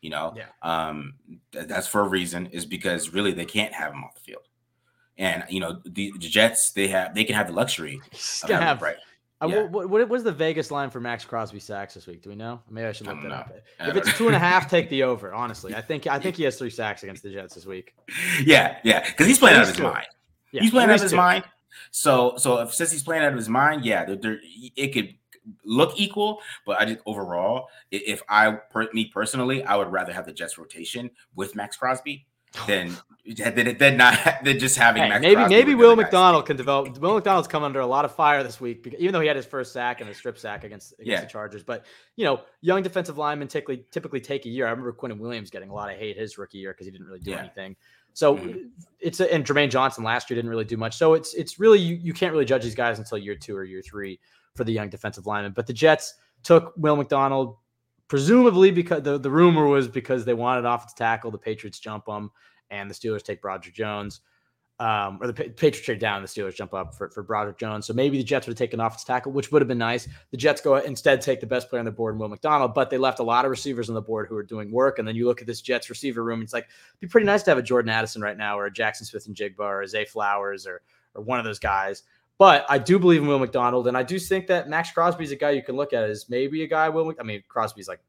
You 0.00 0.11
know, 0.11 0.34
Yeah. 0.36 0.44
um, 0.62 1.14
th- 1.52 1.66
that's 1.68 1.86
for 1.86 2.00
a 2.00 2.09
reason. 2.09 2.46
Is 2.46 2.64
because 2.66 3.12
really 3.12 3.32
they 3.32 3.44
can't 3.44 3.72
have 3.74 3.92
him 3.92 4.02
off 4.02 4.14
the 4.14 4.20
field, 4.20 4.44
and 5.18 5.44
you 5.48 5.60
know 5.60 5.80
the, 5.84 6.12
the 6.18 6.28
Jets 6.28 6.72
they 6.72 6.88
have 6.88 7.14
they 7.14 7.24
can 7.24 7.34
have 7.34 7.46
the 7.48 7.52
luxury 7.52 8.00
he's 8.12 8.40
of 8.42 8.48
gonna 8.48 8.60
having 8.62 8.68
have. 8.68 8.82
right. 8.82 8.96
Uh, 9.42 9.48
Yeah. 9.48 9.62
what, 9.64 9.90
what, 9.90 10.10
is 10.12 10.24
the 10.24 10.32
Vegas 10.32 10.70
line 10.70 10.88
for 10.88 10.98
Maxx 10.98 11.24
Crosby 11.26 11.60
sacks 11.60 11.92
this 11.92 12.06
week? 12.06 12.22
Do 12.22 12.30
we 12.30 12.36
know? 12.36 12.62
Maybe 12.70 12.86
I 12.86 12.92
should 12.92 13.06
look 13.06 13.16
don't 13.16 13.24
that 13.24 13.28
know. 13.28 13.34
up. 13.86 13.94
If 13.94 13.96
it's 13.96 14.16
two 14.16 14.28
and 14.28 14.34
a 14.34 14.38
half, 14.38 14.70
take 14.70 14.88
the 14.88 15.02
over. 15.02 15.34
Honestly, 15.34 15.74
I 15.74 15.82
think 15.82 16.06
I 16.06 16.18
think 16.18 16.36
he 16.36 16.44
has 16.44 16.58
three 16.58 16.70
sacks 16.70 17.02
against 17.02 17.22
the 17.22 17.30
Jets 17.30 17.54
this 17.54 17.66
week. 17.66 17.94
Yeah, 18.42 18.78
yeah, 18.82 19.04
because 19.06 19.26
he's 19.26 19.38
playing 19.38 19.56
out 19.56 19.62
of 19.62 19.68
his 19.68 19.76
two. 19.76 19.82
mind. 19.82 20.06
Yeah, 20.52 20.62
he's 20.62 20.70
playing 20.70 20.88
out 20.90 20.96
of 20.96 21.02
his 21.02 21.10
two. 21.10 21.16
mind. 21.18 21.44
So, 21.90 22.34
so 22.38 22.60
if 22.60 22.72
since 22.72 22.90
he's 22.90 23.02
playing 23.02 23.24
out 23.24 23.32
of 23.32 23.36
his 23.38 23.48
mind, 23.50 23.84
yeah, 23.84 24.04
there, 24.06 24.16
there, 24.16 24.40
it 24.76 24.88
could 24.94 25.14
look 25.64 25.92
equal, 25.96 26.40
but 26.64 26.80
I 26.80 26.86
just 26.86 27.00
overall, 27.06 27.68
if 27.90 28.22
I 28.28 28.52
per, 28.52 28.88
me 28.94 29.06
personally, 29.12 29.62
I 29.64 29.76
would 29.76 29.92
rather 29.92 30.12
have 30.12 30.24
the 30.26 30.32
Jets 30.32 30.56
rotation 30.58 31.10
with 31.34 31.54
Maxx 31.54 31.76
Crosby 31.76 32.26
than 32.66 32.97
than, 33.55 33.76
than 33.78 33.97
not 33.97 34.18
than 34.44 34.59
just 34.59 34.76
having 34.76 35.03
Hey, 35.03 35.18
maybe 35.18 35.34
Crosby 35.34 35.55
maybe 35.55 35.74
Will. 35.74 35.97
McDonald 35.97 36.47
can 36.47 36.57
develop. 36.57 36.97
Will 36.99 37.14
McDonald's 37.14 37.49
come 37.49 37.64
under 37.64 37.80
a 37.80 37.86
lot 37.86 38.05
of 38.05 38.14
fire 38.14 38.42
this 38.42 38.61
week, 38.61 38.82
because, 38.84 39.01
even 39.01 39.12
though 39.12 39.20
he 39.20 39.26
had 39.26 39.36
his 39.36 39.47
first 39.47 39.72
sack 39.72 40.01
and 40.01 40.09
a 40.09 40.14
strip 40.14 40.38
sack 40.38 40.62
against, 40.64 40.92
against 40.94 41.09
Yeah. 41.11 41.20
the 41.22 41.26
Chargers. 41.26 41.62
But 41.64 41.86
you 42.14 42.24
know, 42.24 42.42
young 42.61 42.82
defensive 42.82 43.18
linemen 43.18 43.49
typically 43.49 43.84
typically 43.90 44.20
take 44.20 44.47
a 44.47 44.49
year. 44.49 44.66
I 44.66 44.70
remember 44.70 44.92
Quinnen 44.92 45.18
Williams 45.18 45.51
getting 45.51 45.70
a 45.70 45.74
lot 45.74 45.90
of 45.92 45.99
hate 45.99 46.16
his 46.16 46.38
rookie 46.38 46.59
year 46.59 46.72
because 46.72 46.86
he 46.86 46.92
didn't 46.92 47.07
really 47.07 47.20
do 47.20 47.32
Yeah. 47.32 47.40
anything. 47.40 47.76
So 48.12 48.36
Mhm. 48.36 48.70
it's 49.01 49.20
a, 49.20 49.32
and 49.34 49.44
Jermaine 49.44 49.70
Johnson 49.70 50.03
last 50.05 50.30
year 50.30 50.36
didn't 50.36 50.51
really 50.51 50.64
do 50.64 50.76
much. 50.76 50.97
So 50.97 51.14
it's 51.14 51.34
it's 51.34 51.59
really 51.59 51.78
you, 51.80 51.97
you 51.97 52.12
can't 52.14 52.32
really 52.32 52.44
judge 52.47 52.62
these 52.62 52.74
guys 52.76 52.99
until 52.99 53.18
year 53.18 53.34
two 53.34 53.57
or 53.57 53.64
year 53.64 53.82
three 53.82 54.18
for 54.55 54.64
the 54.64 54.72
young 54.72 54.88
defensive 54.88 55.26
linemen. 55.26 55.53
But 55.53 55.66
the 55.66 55.72
Jets 55.74 56.14
took 56.42 56.72
Will 56.76 56.97
McDonald, 56.97 57.57
presumably 58.09 58.70
because 58.70 59.02
the, 59.02 59.18
the 59.18 59.30
rumor 59.30 59.66
was 59.66 59.88
because 59.88 60.24
they 60.24 60.34
wanted 60.34 60.64
offensive 60.64 60.96
tackle. 60.96 61.30
The 61.30 61.38
Patriots 61.38 61.78
jump 61.78 62.07
them, 62.07 62.30
and 62.70 62.90
the 62.90 62.94
Steelers 62.94 63.22
take 63.22 63.42
Broderick 63.42 63.74
Jones. 63.74 64.20
Um, 64.78 65.18
or 65.22 65.26
the 65.26 65.32
Patriots 65.32 65.80
trade 65.80 66.00
down, 66.00 66.20
the 66.20 66.28
Steelers 66.28 66.54
jump 66.54 66.74
up 66.74 66.94
for, 66.94 67.09
for 67.09 67.22
Broderick 67.22 67.57
Jones. 67.57 67.86
So 67.86 67.94
maybe 67.94 68.18
the 68.18 68.24
Jets 68.24 68.46
would 68.46 68.52
have 68.52 68.59
taken 68.59 68.78
offensive 68.78 69.07
tackle, 69.07 69.32
which 69.32 69.50
would 69.50 69.62
have 69.62 69.68
been 69.68 69.78
nice. 69.78 70.07
The 70.32 70.36
Jets 70.36 70.61
go 70.61 70.76
instead 70.76 71.22
take 71.22 71.40
the 71.40 71.46
best 71.46 71.70
player 71.70 71.78
on 71.78 71.86
the 71.86 71.90
board, 71.90 72.18
Will 72.18 72.28
McDonald, 72.28 72.74
but 72.74 72.90
they 72.90 72.98
left 72.98 73.18
a 73.18 73.22
lot 73.22 73.46
of 73.46 73.50
receivers 73.50 73.88
on 73.88 73.94
the 73.94 74.02
board 74.02 74.28
who 74.28 74.36
are 74.36 74.42
doing 74.42 74.70
work. 74.70 74.98
And 74.98 75.09
then 75.09 75.16
you 75.16 75.26
look 75.26 75.40
at 75.40 75.46
this 75.46 75.62
Jets 75.62 75.88
receiver 75.88 76.22
room, 76.22 76.42
it's 76.42 76.52
like 76.52 76.64
it'd 76.64 77.00
be 77.00 77.07
pretty 77.07 77.24
nice 77.24 77.42
to 77.44 77.50
have 77.50 77.57
a 77.57 77.62
Jordan 77.62 77.88
Addison 77.88 78.20
right 78.20 78.36
now, 78.36 78.59
or 78.59 78.66
a 78.66 78.70
Jaxon 78.70 79.07
Smith-Njigba, 79.07 79.61
or 79.61 79.80
a 79.80 79.88
Zay 79.88 80.04
Flowers, 80.04 80.66
or 80.66 80.82
or 81.14 81.22
one 81.22 81.38
of 81.38 81.46
those 81.46 81.59
guys. 81.59 82.02
But 82.39 82.66
I 82.68 82.78
do 82.78 82.99
believe 82.99 83.22
in 83.22 83.28
Will 83.28 83.39
McDonald, 83.39 83.89
and 83.89 83.97
I 83.97 84.03
do 84.03 84.18
think 84.18 84.47
that 84.49 84.68
Maxx 84.68 84.91
Crosby 84.93 85.24
is 85.24 85.32
a 85.32 85.37
guy 85.37 85.51
you 85.53 85.62
can 85.62 85.74
look 85.76 85.93
at 85.95 86.05
as 86.05 86.28
maybe 86.28 86.62
a 86.62 86.66
guy. 86.66 86.89
Will 86.91 87.14
I 87.18 87.22
mean 87.22 87.43
Crosby's 87.49 87.89
like 87.89 88.01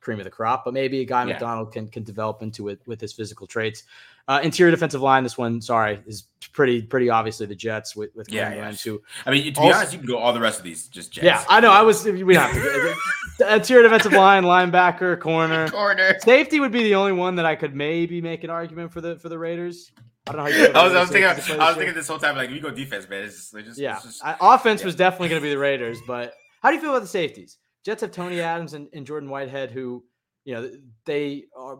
cream 0.00 0.18
of 0.18 0.24
the 0.24 0.30
crop, 0.30 0.64
but 0.64 0.72
maybe 0.74 1.00
a 1.02 1.04
guy 1.04 1.20
Yeah. 1.24 1.32
McDonald 1.34 1.72
can 1.72 1.86
can 1.86 2.02
develop 2.02 2.42
into 2.42 2.68
it 2.68 2.80
with 2.86 3.00
his 3.00 3.12
physical 3.12 3.46
traits. 3.46 3.84
Uh, 4.28 4.40
interior 4.42 4.70
defensive 4.70 5.02
line, 5.02 5.22
this 5.24 5.36
one, 5.36 5.60
sorry, 5.60 6.00
is 6.06 6.24
pretty 6.52 6.82
pretty 6.82 7.10
obviously 7.10 7.46
the 7.46 7.54
Jets 7.54 7.94
with 7.94 8.14
with 8.16 8.28
Yeah, 8.32 8.48
yeah. 8.50 8.56
Williams, 8.56 8.82
who 8.82 9.00
I 9.26 9.30
mean, 9.30 9.44
to 9.44 9.50
be 9.52 9.66
Also- 9.66 9.76
honest, 9.78 9.92
you 9.92 9.98
can 9.98 10.08
go 10.08 10.18
all 10.18 10.32
the 10.32 10.40
rest 10.40 10.58
of 10.58 10.64
these 10.64 10.88
just 10.88 11.12
Jets. 11.12 11.24
yeah, 11.24 11.44
I 11.48 11.60
know. 11.60 11.70
I 11.70 11.82
was 11.82 12.04
we 12.04 12.34
have 12.34 12.52
to. 12.52 12.94
The 13.38 13.54
interior 13.54 13.82
defensive 13.84 14.12
line, 14.12 14.42
linebacker, 14.42 15.18
corner, 15.20 15.68
corner. 15.68 16.18
safety 16.20 16.60
would 16.60 16.72
be 16.72 16.82
the 16.82 16.94
only 16.96 17.12
one 17.12 17.36
that 17.36 17.46
I 17.46 17.54
could 17.56 17.74
maybe 17.74 18.20
make 18.20 18.42
an 18.44 18.50
argument 18.50 18.92
for 18.92 19.00
the 19.00 19.16
for 19.16 19.28
the 19.28 19.38
Raiders. 19.38 19.92
I 20.30 20.32
don't 20.32 20.44
know 20.44 20.50
how 20.52 20.58
you. 20.58 20.66
I 20.74 20.84
was, 20.84 20.94
I 20.94 21.00
was 21.00 21.10
thinking, 21.10 21.28
safeties 21.28 21.46
they 21.46 21.54
play 21.54 21.64
I 21.64 21.66
was 21.68 21.76
this 21.76 21.76
thinking 21.76 21.94
this 21.94 22.08
whole 22.08 22.18
time, 22.18 22.36
like 22.36 22.50
we 22.50 22.60
go 22.60 22.70
defense, 22.70 23.08
man. 23.08 23.24
It's 23.24 23.36
just, 23.36 23.54
it's 23.54 23.68
just, 23.68 23.78
Yeah, 23.78 23.96
it's 23.96 24.04
just- 24.04 24.24
I, 24.24 24.36
offense 24.40 24.80
yeah. 24.80 24.86
was 24.86 24.94
definitely 24.96 25.28
going 25.28 25.40
to 25.42 25.44
be 25.46 25.50
the 25.50 25.58
Raiders, 25.58 25.98
but 26.06 26.34
how 26.62 26.70
do 26.70 26.76
you 26.76 26.80
feel 26.80 26.90
about 26.90 27.02
the 27.02 27.08
safeties? 27.08 27.58
Jets 27.84 28.02
have 28.02 28.12
Tony 28.12 28.40
Adams 28.40 28.74
and, 28.74 28.88
and 28.92 29.06
Jordan 29.06 29.28
Whitehead, 29.30 29.70
who 29.70 30.04
you 30.44 30.54
know 30.54 30.70
they 31.06 31.44
are, 31.56 31.78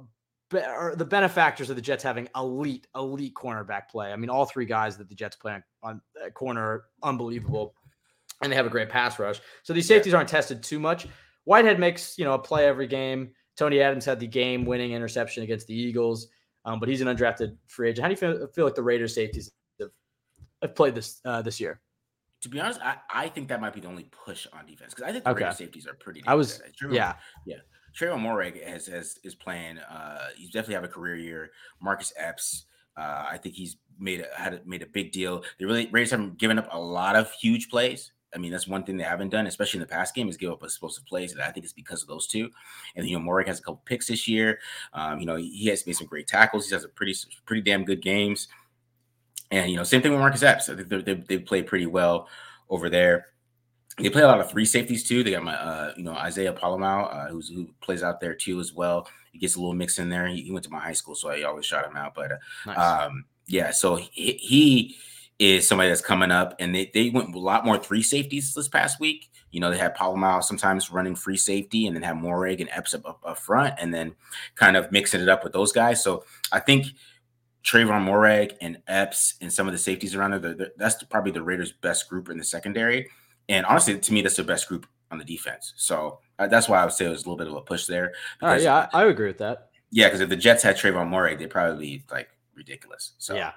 be- 0.51 0.59
are 0.59 0.97
the 0.97 1.05
benefactors 1.05 1.71
of 1.71 1.77
the 1.77 1.83
Jets 1.83 2.03
having 2.03 2.29
elite, 2.37 2.87
elite 2.97 3.35
cornerback 3.35 3.89
play. 3.91 4.13
I 4.13 4.17
mean, 4.17 4.31
all 4.31 4.47
three 4.47 4.65
guys 4.67 4.97
that 4.99 5.09
the 5.09 5.15
Jets 5.15 5.37
play 5.37 5.53
on, 5.53 5.63
on 5.83 6.01
uh, 6.25 6.31
corner 6.31 6.63
are 6.63 6.85
unbelievable, 7.03 7.75
and 8.43 8.51
they 8.51 8.57
have 8.57 8.67
a 8.67 8.71
great 8.71 8.89
pass 8.89 9.19
rush. 9.19 9.41
So 9.63 9.73
these 9.73 9.89
Yeah. 9.89 9.97
safeties 9.97 10.15
aren't 10.15 10.29
tested 10.29 10.63
too 10.63 10.81
much. 10.81 11.07
Whitehead 11.45 11.79
makes 11.79 12.19
you 12.19 12.25
know 12.25 12.33
a 12.35 12.39
play 12.39 12.67
every 12.67 12.87
game. 12.87 13.33
Tony 13.57 13.81
Adams 13.83 14.07
had 14.07 14.19
the 14.21 14.27
game-winning 14.27 14.93
interception 14.93 15.43
against 15.43 15.67
the 15.67 15.75
Eagles, 15.75 16.29
um, 16.71 16.81
but 16.81 16.89
he's 16.89 17.01
an 17.01 17.09
undrafted 17.09 17.57
free 17.67 17.89
agent. 17.91 18.03
How 18.03 18.09
do 18.09 18.13
you 18.13 18.17
feel, 18.17 18.47
feel 18.49 18.65
like 18.65 18.75
the 18.75 18.83
Raiders 18.83 19.15
safeties 19.15 19.51
have, 19.81 19.91
have 20.63 20.75
played 20.75 20.95
this 20.95 21.21
uh, 21.25 21.43
this 21.43 21.61
year? 21.61 21.81
to 22.43 22.49
be 22.49 22.59
honest, 22.59 22.81
I, 22.83 22.97
I 23.13 23.29
think 23.29 23.49
that 23.49 23.61
might 23.61 23.75
be 23.75 23.81
the 23.81 23.89
only 23.89 24.05
push 24.25 24.47
on 24.55 24.65
defense 24.65 24.95
because 24.95 25.07
I 25.07 25.13
think 25.13 25.25
the 25.25 25.31
Okay. 25.31 25.45
Raiders 25.45 25.59
safeties 25.59 25.87
are 25.87 25.93
pretty. 25.95 26.23
I 26.27 26.35
was- 26.35 26.59
good. 26.59 26.75
Trevor- 26.75 26.95
Yeah, 26.95 27.15
Tre'von 27.95 28.21
Moehrig 28.23 28.67
has, 28.67 28.87
has 28.87 29.19
is 29.25 29.35
playing. 29.35 29.79
Uh, 29.79 30.29
he's 30.37 30.49
definitely 30.51 30.77
have 30.77 30.85
a 30.85 30.89
career 30.89 31.17
year. 31.17 31.51
Marcus 31.83 32.13
Epps, 32.17 32.65
uh, 32.97 33.27
I 33.31 33.37
think 33.37 33.57
he's 33.57 33.77
made 33.99 34.21
a, 34.21 34.41
had 34.41 34.55
a, 34.55 34.61
made 34.65 34.81
a 34.83 34.87
big 34.87 35.13
deal. 35.13 35.45
They 35.59 35.67
really 35.67 35.89
Raiders 35.93 36.13
haven't 36.13 36.39
given 36.39 36.59
up 36.59 36.69
a 36.73 36.81
lot 36.81 37.15
of 37.15 37.31
huge 37.33 37.69
plays. 37.69 38.13
I 38.35 38.39
mean, 38.39 38.53
that's 38.53 38.69
one 38.69 38.85
thing 38.85 38.97
they 38.97 39.05
haven't 39.05 39.31
done, 39.31 39.47
especially 39.47 39.79
in 39.79 39.83
the 39.83 39.93
past 39.93 40.15
game, 40.15 40.29
is 40.29 40.37
give 40.37 40.53
up 40.53 40.63
explosive 40.63 41.05
plays. 41.07 41.33
And 41.33 41.43
I 41.43 41.51
think 41.51 41.65
it's 41.65 41.73
because 41.73 42.03
of 42.03 42.09
those 42.09 42.27
two. 42.27 42.51
And 42.97 43.09
you 43.09 43.19
know, 43.19 43.25
Moehrig 43.25 43.47
has 43.47 43.59
a 43.59 43.63
couple 43.63 43.83
picks 43.85 44.07
this 44.07 44.29
year. 44.29 44.61
Um, 44.93 45.19
you 45.19 45.27
know, 45.27 45.37
he 45.37 45.67
has 45.67 45.87
made 45.87 45.97
some 45.97 46.07
great 46.07 46.27
tackles. 46.27 46.69
He 46.69 46.75
has 46.75 46.85
a 46.85 46.89
pretty 46.89 47.15
pretty 47.47 47.63
damn 47.63 47.85
good 47.85 48.03
games. 48.03 48.49
And 49.51 49.71
you 49.71 49.77
know, 49.77 49.85
same 49.85 50.03
thing 50.03 50.13
with 50.13 50.21
Marcus 50.21 50.43
Epps. 50.43 50.69
I 50.69 50.77
think 50.77 50.89
they 50.89 51.01
they 51.03 51.15
they 51.15 51.39
play 51.39 51.63
pretty 51.63 51.87
well 51.87 52.29
over 52.69 52.89
there. 52.89 53.27
They 53.99 54.11
play 54.11 54.23
a 54.23 54.27
lot 54.27 54.41
of 54.41 54.51
three 54.51 54.65
safeties 54.65 55.07
too. 55.07 55.23
They 55.23 55.33
got 55.33 55.43
my, 55.43 55.55
uh, 55.55 55.93
you 55.97 56.05
know, 56.05 56.15
Isaiah 56.15 56.53
Pola-Mao, 56.53 57.05
uh, 57.05 57.29
who's 57.29 57.49
who 57.49 57.69
plays 57.83 58.03
out 58.03 58.21
there 58.21 58.35
too 58.35 58.61
as 58.61 58.73
well. 58.73 59.09
He 59.33 59.39
gets 59.39 59.57
a 59.57 59.61
little 59.61 59.75
mix 59.75 59.99
in 59.99 60.09
there. 60.09 60.27
He, 60.27 60.43
he 60.43 60.53
went 60.53 60.65
to 60.65 60.71
my 60.71 60.79
high 60.79 60.93
school, 60.93 61.15
so 61.15 61.29
I 61.29 61.43
always 61.43 61.67
shot 61.67 61.85
him 61.85 61.97
out. 61.97 62.15
But 62.15 62.33
uh, 62.33 62.37
nice. 62.67 62.79
um, 63.07 63.25
yeah, 63.47 63.73
so 63.73 63.97
he, 63.97 64.33
he 64.41 64.97
is 65.41 65.67
somebody 65.67 65.89
that's 65.89 66.01
coming 66.03 66.31
up, 66.31 66.55
and 66.61 66.73
they, 66.75 66.91
they 66.95 67.11
went 67.11 67.35
a 67.35 67.39
lot 67.39 67.65
more 67.65 67.79
three 67.79 68.03
safeties 68.03 68.55
this 68.55 68.69
past 68.69 69.01
week. 69.01 69.31
You 69.51 69.59
know, 69.59 69.71
they 69.71 69.79
had 69.79 69.95
Pola-Mao 69.97 70.41
sometimes 70.41 70.93
running 70.93 71.17
free 71.17 71.37
safety, 71.39 71.87
and 71.87 71.97
then 71.97 72.03
have 72.05 72.17
Moehrig 72.17 72.61
and 72.61 72.69
Epps 72.71 72.95
up, 72.95 73.09
up, 73.09 73.21
up 73.25 73.39
front, 73.39 73.75
and 73.79 73.93
then 73.93 74.15
kind 74.55 74.77
of 74.77 74.93
mixing 74.93 75.21
it 75.23 75.29
up 75.29 75.43
with 75.43 75.53
those 75.55 75.73
guys. 75.73 76.05
So 76.05 76.25
I 76.53 76.61
think 76.61 76.87
Tre'von 77.65 78.05
Moehrig 78.07 78.53
and 78.61 78.79
Epps 78.87 79.35
and 79.41 79.53
some 79.53 79.67
of 79.67 79.73
the 79.73 79.79
safeties 79.79 80.15
around 80.15 80.31
there, 80.33 80.41
they're- 80.41 80.55
they're- 80.55 80.73
that's 80.77 81.03
probably 81.05 81.33
the 81.33 81.43
Raiders' 81.43 81.73
best 81.73 82.09
group 82.09 82.29
in 82.29 82.39
the 82.39 82.45
secondary. 82.45 83.09
And 83.49 83.67
honestly, 83.67 83.99
to 83.99 84.13
me, 84.13 84.23
that's 84.23 84.37
the 84.37 84.45
best 84.45 84.69
group 84.69 84.87
on 85.11 85.19
the 85.19 85.25
defense. 85.25 85.73
So 85.77 86.21
uh, 86.39 86.47
that's 86.47 86.69
why 86.69 86.81
I 86.81 86.85
would 86.85 86.93
say 86.95 87.07
it 87.07 87.09
was 87.09 87.25
a 87.25 87.29
little 87.29 87.37
bit 87.37 87.49
of 87.49 87.55
a 87.55 87.61
push 87.63 87.87
there. 87.87 88.13
All 88.43 88.49
right, 88.49 88.55
because- 88.57 88.65
yeah, 88.65 88.89
I, 88.93 89.01
I 89.01 89.05
would 89.05 89.13
agree 89.13 89.27
with 89.29 89.39
that. 89.39 89.71
yeah, 89.91 90.07
because 90.07 90.21
if 90.21 90.29
the 90.29 90.37
Jets 90.37 90.63
had 90.63 90.77
Tre'von 90.77 91.09
Moehrig, 91.11 91.39
they'd 91.39 91.51
probably 91.51 91.99
be 91.99 92.05
like 92.11 92.29
ridiculous. 92.55 93.13
So 93.19 93.35
Yeah. 93.35 93.53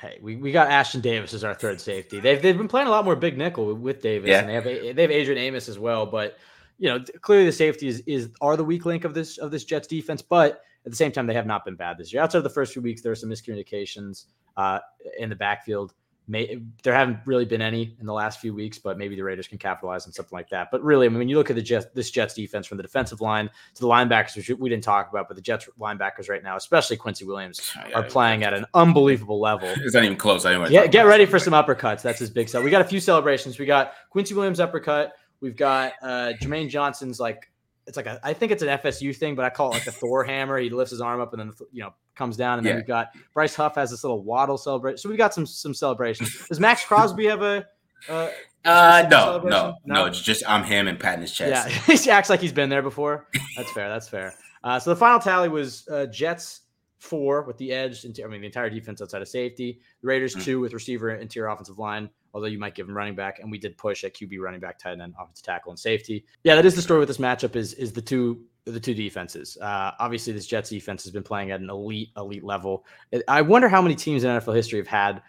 Hey, 0.00 0.18
we, 0.22 0.36
we 0.36 0.52
got 0.52 0.68
Ashtyn 0.68 1.02
Davis 1.02 1.34
as 1.34 1.44
our 1.44 1.54
third 1.54 1.80
safety. 1.80 2.20
They've 2.20 2.40
they've 2.40 2.56
been 2.56 2.68
playing 2.68 2.88
a 2.88 2.90
lot 2.90 3.04
more 3.04 3.16
big 3.16 3.36
nickel 3.36 3.74
with, 3.74 4.00
Davis, 4.00 4.28
Yeah. 4.30 4.40
and 4.40 4.48
they 4.48 4.54
have 4.54 4.64
they 4.64 5.02
have 5.02 5.10
Adrian 5.10 5.38
Amos 5.38 5.68
as 5.68 5.78
well. 5.78 6.06
But 6.06 6.36
you 6.78 6.88
know, 6.88 7.04
clearly 7.20 7.46
the 7.46 7.52
safeties 7.52 8.00
is, 8.00 8.24
is 8.24 8.30
are 8.40 8.56
the 8.56 8.64
weak 8.64 8.86
link 8.86 9.04
of 9.04 9.14
this 9.14 9.38
of 9.38 9.50
this 9.50 9.64
Jets 9.64 9.88
defense. 9.88 10.22
But 10.22 10.62
at 10.84 10.92
the 10.92 10.96
same 10.96 11.12
time, 11.12 11.26
they 11.26 11.34
have 11.34 11.46
not 11.46 11.64
been 11.64 11.74
bad 11.74 11.98
this 11.98 12.12
year. 12.12 12.22
Outside 12.22 12.38
of 12.38 12.44
the 12.44 12.50
first 12.50 12.72
few 12.72 12.82
weeks, 12.82 13.02
there 13.02 13.12
are 13.12 13.16
some 13.16 13.28
miscommunications 13.30 14.26
uh, 14.56 14.78
in 15.18 15.28
the 15.28 15.36
backfield. 15.36 15.94
May, 16.30 16.60
there 16.82 16.94
haven't 16.94 17.20
really 17.24 17.46
been 17.46 17.62
any 17.62 17.96
in 17.98 18.04
the 18.04 18.12
last 18.12 18.38
few 18.38 18.52
weeks, 18.52 18.78
but 18.78 18.98
maybe 18.98 19.16
the 19.16 19.22
Raiders 19.22 19.48
can 19.48 19.56
capitalize 19.56 20.06
on 20.06 20.12
something 20.12 20.36
like 20.36 20.50
that. 20.50 20.70
But 20.70 20.82
really, 20.82 21.06
I 21.06 21.08
mean, 21.08 21.18
when 21.18 21.28
you 21.28 21.38
look 21.38 21.48
at 21.48 21.56
the 21.56 21.62
Jets, 21.62 21.86
this 21.94 22.10
Jets 22.10 22.34
defense 22.34 22.66
from 22.66 22.76
the 22.76 22.82
defensive 22.82 23.22
line 23.22 23.48
to 23.74 23.80
the 23.80 23.88
linebackers, 23.88 24.36
which 24.36 24.50
we 24.50 24.68
didn't 24.68 24.84
talk 24.84 25.08
about, 25.10 25.26
but 25.26 25.36
the 25.36 25.42
Jets 25.42 25.68
linebackers 25.80 26.28
right 26.28 26.42
now, 26.42 26.56
especially 26.56 26.98
Quincy 26.98 27.24
Williams, 27.24 27.72
are 27.94 28.02
playing 28.02 28.44
at 28.44 28.52
an 28.52 28.66
unbelievable 28.74 29.40
level. 29.40 29.68
It's 29.76 29.94
not 29.94 30.04
even 30.04 30.18
close. 30.18 30.44
I 30.44 30.50
didn't 30.50 30.60
want 30.60 30.68
to 30.72 30.74
Yeah, 30.74 30.86
get 30.86 31.06
ready 31.06 31.24
for 31.24 31.38
some 31.38 31.54
uppercuts. 31.54 32.02
That's 32.02 32.18
his 32.18 32.28
big 32.28 32.48
sell. 32.50 32.62
We 32.62 32.70
got 32.70 32.82
a 32.82 32.84
few 32.88 33.00
celebrations. 33.00 33.58
We 33.58 33.64
got 33.64 33.94
Quincy 34.10 34.34
Williams 34.34 34.60
uppercut. 34.60 35.14
We've 35.40 35.56
got 35.56 35.92
uh, 36.02 36.32
Jermaine 36.42 36.68
Johnson's 36.68 37.18
like 37.18 37.50
it's 37.88 37.96
like 37.96 38.06
a 38.06 38.20
I 38.22 38.32
think 38.34 38.52
it's 38.52 38.62
an 38.62 38.68
FSU 38.68 39.16
thing, 39.16 39.34
but 39.34 39.44
I 39.44 39.50
call 39.50 39.70
it 39.70 39.74
like 39.74 39.84
the 39.84 39.92
Thor 40.00 40.22
hammer. 40.22 40.58
He 40.58 40.70
lifts 40.70 40.92
his 40.92 41.00
arm 41.00 41.20
up 41.20 41.32
and 41.32 41.40
then 41.40 41.52
you 41.72 41.82
know 41.82 41.92
comes 42.14 42.36
down, 42.36 42.58
and 42.58 42.66
then 42.66 42.74
Yeah. 42.74 42.76
we've 42.78 42.86
got 42.86 43.12
Bryce 43.34 43.54
Huff 43.56 43.74
has 43.74 43.90
this 43.90 44.04
little 44.04 44.22
waddle 44.22 44.58
celebration. 44.58 44.98
So 44.98 45.08
we've 45.08 45.18
got 45.18 45.34
some 45.34 45.46
some 45.46 45.74
celebrations. 45.74 46.46
Does 46.48 46.60
Maxx 46.60 46.84
Crosby 46.84 47.26
have 47.26 47.42
a? 47.42 47.66
Uh, 48.08 48.28
Uh, 48.64 49.06
no, 49.10 49.38
no, 49.38 49.48
no, 49.48 49.74
No? 49.86 50.04
It's 50.06 50.20
just 50.20 50.42
I'm 50.48 50.62
him 50.62 50.86
and 50.88 50.98
patting 51.00 51.22
his 51.22 51.32
chest. 51.32 51.70
yeah, 51.88 51.94
he 51.96 52.10
acts 52.10 52.28
like 52.30 52.40
he's 52.40 52.52
been 52.52 52.68
there 52.68 52.82
before. 52.82 53.26
That's 53.56 53.72
fair. 53.72 53.88
That's 53.88 54.08
fair. 54.08 54.34
Uh, 54.62 54.78
so 54.78 54.90
the 54.90 54.96
final 54.96 55.18
tally 55.20 55.48
was 55.48 55.86
uh, 55.88 56.06
Jets 56.06 56.60
four 56.98 57.42
with 57.42 57.56
the 57.58 57.72
edge. 57.72 58.04
Into, 58.04 58.24
I 58.24 58.28
mean, 58.28 58.40
the 58.40 58.46
entire 58.46 58.68
defense 58.70 59.00
outside 59.00 59.22
of 59.22 59.28
safety. 59.28 59.80
The 60.02 60.08
Raiders 60.08 60.34
Mm. 60.34 60.44
two 60.44 60.60
with 60.60 60.72
receiver, 60.74 61.14
interior 61.14 61.48
offensive 61.48 61.78
line. 61.78 62.10
Although 62.34 62.48
you 62.48 62.58
might 62.58 62.74
give 62.74 62.86
them 62.86 62.96
running 62.96 63.14
back, 63.14 63.38
and 63.38 63.50
we 63.50 63.56
did 63.58 63.76
push 63.78 64.04
at 64.04 64.14
QB, 64.14 64.38
running 64.38 64.60
back, 64.60 64.78
tight 64.78 65.00
end, 65.00 65.14
offensive 65.18 65.44
tackle, 65.44 65.70
and 65.72 65.78
safety. 65.78 66.24
Yeah, 66.44 66.56
that 66.56 66.66
is 66.66 66.74
the 66.76 66.82
story 66.82 66.98
with 67.00 67.08
this 67.08 67.16
matchup. 67.18 67.56
Is 67.56 67.72
is 67.74 67.92
the 67.92 68.02
two 68.02 68.44
the 68.66 68.78
two 68.78 68.92
defenses. 68.92 69.56
Uh, 69.62 69.92
obviously, 69.98 70.34
this 70.34 70.46
Jets 70.46 70.68
defense 70.68 71.02
has 71.04 71.10
been 71.12 71.22
playing 71.22 71.50
at 71.52 71.60
an 71.60 71.70
elite 71.70 72.10
elite 72.18 72.44
level. 72.44 72.84
I 73.26 73.40
wonder 73.42 73.66
how 73.68 73.80
many 73.80 73.94
teams 73.94 74.24
in 74.24 74.30
NFL 74.30 74.54
history 74.54 74.78
have 74.78 74.86
had. 74.86 75.22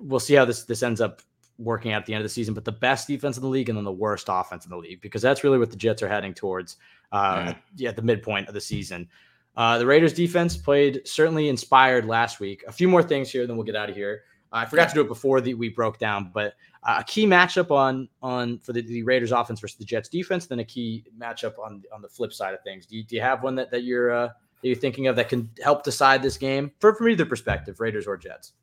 We'll 0.00 0.18
see 0.20 0.34
how 0.34 0.44
this 0.46 0.64
this 0.64 0.82
ends 0.82 1.00
up 1.02 1.20
working 1.58 1.92
out 1.92 2.00
at 2.00 2.06
the 2.06 2.14
end 2.14 2.22
of 2.22 2.24
the 2.24 2.32
season, 2.32 2.54
but 2.54 2.64
the 2.64 2.72
best 2.72 3.06
defense 3.06 3.36
in 3.36 3.42
the 3.42 3.48
league 3.48 3.68
and 3.68 3.76
then 3.76 3.84
the 3.84 3.92
worst 3.92 4.28
offense 4.30 4.64
in 4.64 4.70
the 4.70 4.78
league 4.78 5.02
because 5.02 5.20
that's 5.20 5.44
really 5.44 5.58
what 5.58 5.70
the 5.70 5.76
Jets 5.76 6.02
are 6.02 6.08
heading 6.08 6.32
towards. 6.32 6.78
Uh, 7.12 7.42
Yeah. 7.44 7.54
yeah, 7.76 7.88
at 7.90 7.96
the 7.96 8.02
midpoint 8.02 8.48
of 8.48 8.54
the 8.54 8.60
season. 8.62 9.10
Uh, 9.60 9.76
the 9.76 9.84
Raiders 9.84 10.14
defense 10.14 10.56
played 10.56 11.06
certainly 11.06 11.50
inspired 11.50 12.06
last 12.06 12.40
week. 12.40 12.64
A 12.66 12.72
few 12.72 12.88
more 12.88 13.02
things 13.02 13.30
here, 13.30 13.46
then 13.46 13.58
we'll 13.58 13.66
get 13.66 13.76
out 13.76 13.90
of 13.90 13.94
here. 13.94 14.22
I 14.50 14.64
forgot 14.64 14.88
to 14.88 14.94
do 14.94 15.02
it 15.02 15.06
before 15.06 15.42
the, 15.42 15.52
we 15.52 15.68
broke 15.68 15.98
down, 15.98 16.30
but 16.32 16.54
uh, 16.82 16.96
a 17.00 17.04
key 17.04 17.26
matchup 17.26 17.70
on 17.70 18.08
on 18.22 18.58
for 18.60 18.72
the, 18.72 18.80
the 18.80 19.02
Raiders 19.02 19.32
offense 19.32 19.60
versus 19.60 19.76
the 19.76 19.84
Jets 19.84 20.08
defense, 20.08 20.46
then 20.46 20.60
a 20.60 20.64
key 20.64 21.04
matchup 21.20 21.58
on 21.58 21.82
on 21.92 22.00
the 22.00 22.08
flip 22.08 22.32
side 22.32 22.54
of 22.54 22.62
things. 22.62 22.86
Do 22.86 22.96
you, 22.96 23.04
do 23.04 23.16
you 23.16 23.20
have 23.20 23.42
one 23.42 23.54
that 23.56 23.70
that 23.70 23.84
you're 23.84 24.10
uh, 24.10 24.28
that 24.28 24.66
you're 24.66 24.76
thinking 24.76 25.08
of 25.08 25.16
that 25.16 25.28
can 25.28 25.50
help 25.62 25.84
decide 25.84 26.22
this 26.22 26.38
game 26.38 26.72
for 26.78 26.94
from 26.94 27.10
either 27.10 27.26
perspective, 27.26 27.80
Raiders 27.80 28.06
or 28.06 28.16
Jets? 28.16 28.54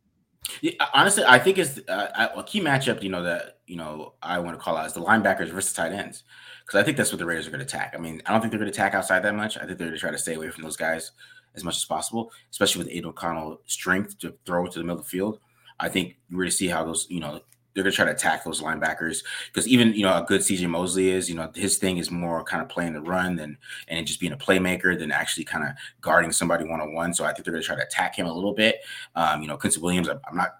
Yeah, 0.61 0.71
honestly, 0.93 1.23
I 1.27 1.39
think 1.39 1.57
it's 1.57 1.79
uh, 1.89 2.29
a 2.35 2.43
key 2.43 2.61
matchup. 2.61 3.03
You 3.03 3.09
know 3.09 3.23
that 3.23 3.59
you 3.67 3.75
know 3.75 4.13
I 4.21 4.39
want 4.39 4.57
to 4.57 4.63
call 4.63 4.77
out 4.77 4.85
is 4.85 4.93
the 4.93 5.01
linebackers 5.01 5.49
versus 5.49 5.73
tight 5.73 5.91
ends 5.91 6.23
because 6.65 6.79
I 6.79 6.83
think 6.83 6.97
that's 6.97 7.11
what 7.11 7.19
the 7.19 7.25
Raiders 7.25 7.47
are 7.47 7.51
going 7.51 7.59
to 7.59 7.65
attack. 7.65 7.93
I 7.95 7.97
mean, 7.97 8.21
I 8.25 8.31
don't 8.31 8.41
think 8.41 8.51
they're 8.51 8.59
going 8.59 8.71
to 8.71 8.75
attack 8.75 8.93
outside 8.93 9.23
that 9.23 9.35
much. 9.35 9.57
I 9.57 9.65
think 9.65 9.77
they're 9.77 9.87
going 9.87 9.97
to 9.97 9.99
try 9.99 10.11
to 10.11 10.17
stay 10.17 10.35
away 10.35 10.49
from 10.49 10.63
those 10.63 10.77
guys 10.77 11.11
as 11.55 11.63
much 11.63 11.75
as 11.75 11.85
possible, 11.85 12.31
especially 12.51 12.83
with 12.83 12.93
Aidan 12.93 13.09
O'Connell's 13.09 13.59
strength 13.65 14.17
to 14.19 14.35
throw 14.45 14.65
to 14.67 14.79
the 14.79 14.85
middle 14.85 14.99
of 14.99 15.05
the 15.05 15.09
field. 15.09 15.39
I 15.79 15.89
think 15.89 16.17
we're 16.31 16.39
going 16.39 16.49
to 16.49 16.55
see 16.55 16.67
how 16.67 16.83
those 16.83 17.07
you 17.09 17.19
know 17.19 17.41
they're 17.77 17.83
going 17.83 17.91
to 17.91 17.95
try 17.95 18.05
to 18.05 18.11
attack 18.11 18.43
those 18.43 18.59
linebackers 18.59 19.23
because 19.53 19.67
even 19.67 19.93
you 19.93 20.01
know 20.01 20.17
a 20.17 20.25
good 20.25 20.41
CJ 20.41 20.67
Mosley 20.67 21.11
is 21.11 21.29
you 21.29 21.35
know 21.35 21.51
his 21.53 21.77
thing 21.77 21.99
is 21.99 22.09
more 22.09 22.43
kind 22.43 22.59
of 22.59 22.69
playing 22.69 22.93
the 22.93 23.01
run 23.01 23.35
than 23.35 23.55
and 23.87 24.07
just 24.07 24.19
being 24.19 24.33
a 24.33 24.37
playmaker 24.37 24.97
than 24.97 25.11
actually 25.11 25.43
kind 25.43 25.63
of 25.63 25.75
guarding 26.01 26.31
somebody 26.31 26.65
one 26.65 26.81
on 26.81 26.95
one. 26.95 27.13
So 27.13 27.23
I 27.23 27.33
think 27.33 27.45
they're 27.45 27.51
going 27.51 27.61
to 27.61 27.67
try 27.67 27.75
to 27.75 27.83
attack 27.83 28.15
him 28.15 28.25
a 28.25 28.33
little 28.33 28.53
bit. 28.53 28.79
Um, 29.15 29.43
you 29.43 29.47
know, 29.47 29.57
Quincy 29.57 29.79
Williams, 29.79 30.09
I'm, 30.09 30.19
not. 30.35 30.55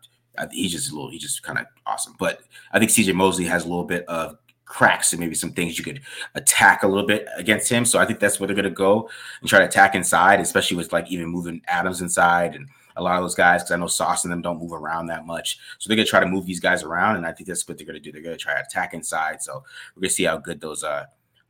He's 0.52 0.72
just 0.72 0.92
a 0.92 0.94
little. 0.94 1.10
He's 1.10 1.24
just 1.24 1.42
kind 1.42 1.58
of 1.58 1.66
awesome. 1.88 2.14
But 2.20 2.42
I 2.72 2.78
think 2.78 2.92
CJ 2.92 3.16
Mosley 3.16 3.46
has 3.46 3.66
a 3.66 3.68
little 3.68 3.84
bit 3.84 4.06
of 4.08 4.38
cracks 4.66 5.12
and 5.12 5.20
maybe 5.20 5.34
some 5.34 5.54
things 5.54 5.80
you 5.80 5.84
could 5.84 6.02
attack 6.36 6.84
a 6.84 6.88
little 6.88 7.08
bit 7.08 7.28
against 7.36 7.68
him. 7.68 7.84
So 7.84 7.98
I 7.98 8.06
think 8.06 8.20
that's 8.20 8.40
where 8.40 8.46
they're 8.46 8.56
going 8.56 8.66
to 8.66 8.70
go 8.70 9.10
and 9.42 9.50
try 9.50 9.58
to 9.58 9.66
attack 9.66 9.96
inside, 9.96 10.40
especially 10.40 10.78
with 10.78 10.94
like 10.94 11.10
even 11.12 11.26
moving 11.30 11.62
Adams 11.68 12.02
inside 12.02 12.54
and 12.54 12.70
a 12.98 13.04
lot 13.04 13.16
of 13.18 13.24
those 13.24 13.36
guys 13.36 13.62
because 13.64 13.72
I 13.72 13.78
know 13.78 13.88
Sauce 13.88 14.24
and 14.26 14.32
them 14.32 14.42
don't 14.42 14.60
move 14.60 14.74
around 14.74 15.08
that 15.08 15.26
much. 15.26 15.60
So 15.80 15.88
they're 15.88 15.96
going 15.96 16.06
to 16.06 16.10
try 16.10 16.20
to 16.20 16.26
move 16.26 16.46
these 16.46 16.60
guys 16.60 16.84
around, 16.84 17.16
and 17.18 17.26
I 17.26 17.32
think 17.32 17.48
that's 17.48 17.68
what 17.68 17.78
they're 17.78 17.88
going 17.88 17.96
to 17.96 18.02
do. 18.02 18.12
They're 18.12 18.22
going 18.22 18.38
to 18.38 18.42
try 18.44 18.56
to 18.56 18.62
attack 18.62 18.94
inside. 18.94 19.42
So 19.42 19.64
we're 19.96 20.02
going 20.02 20.10
to 20.10 20.16
see 20.16 20.24
how 20.26 20.38
good 20.38 20.60
those 20.62 20.84
uh 20.84 21.06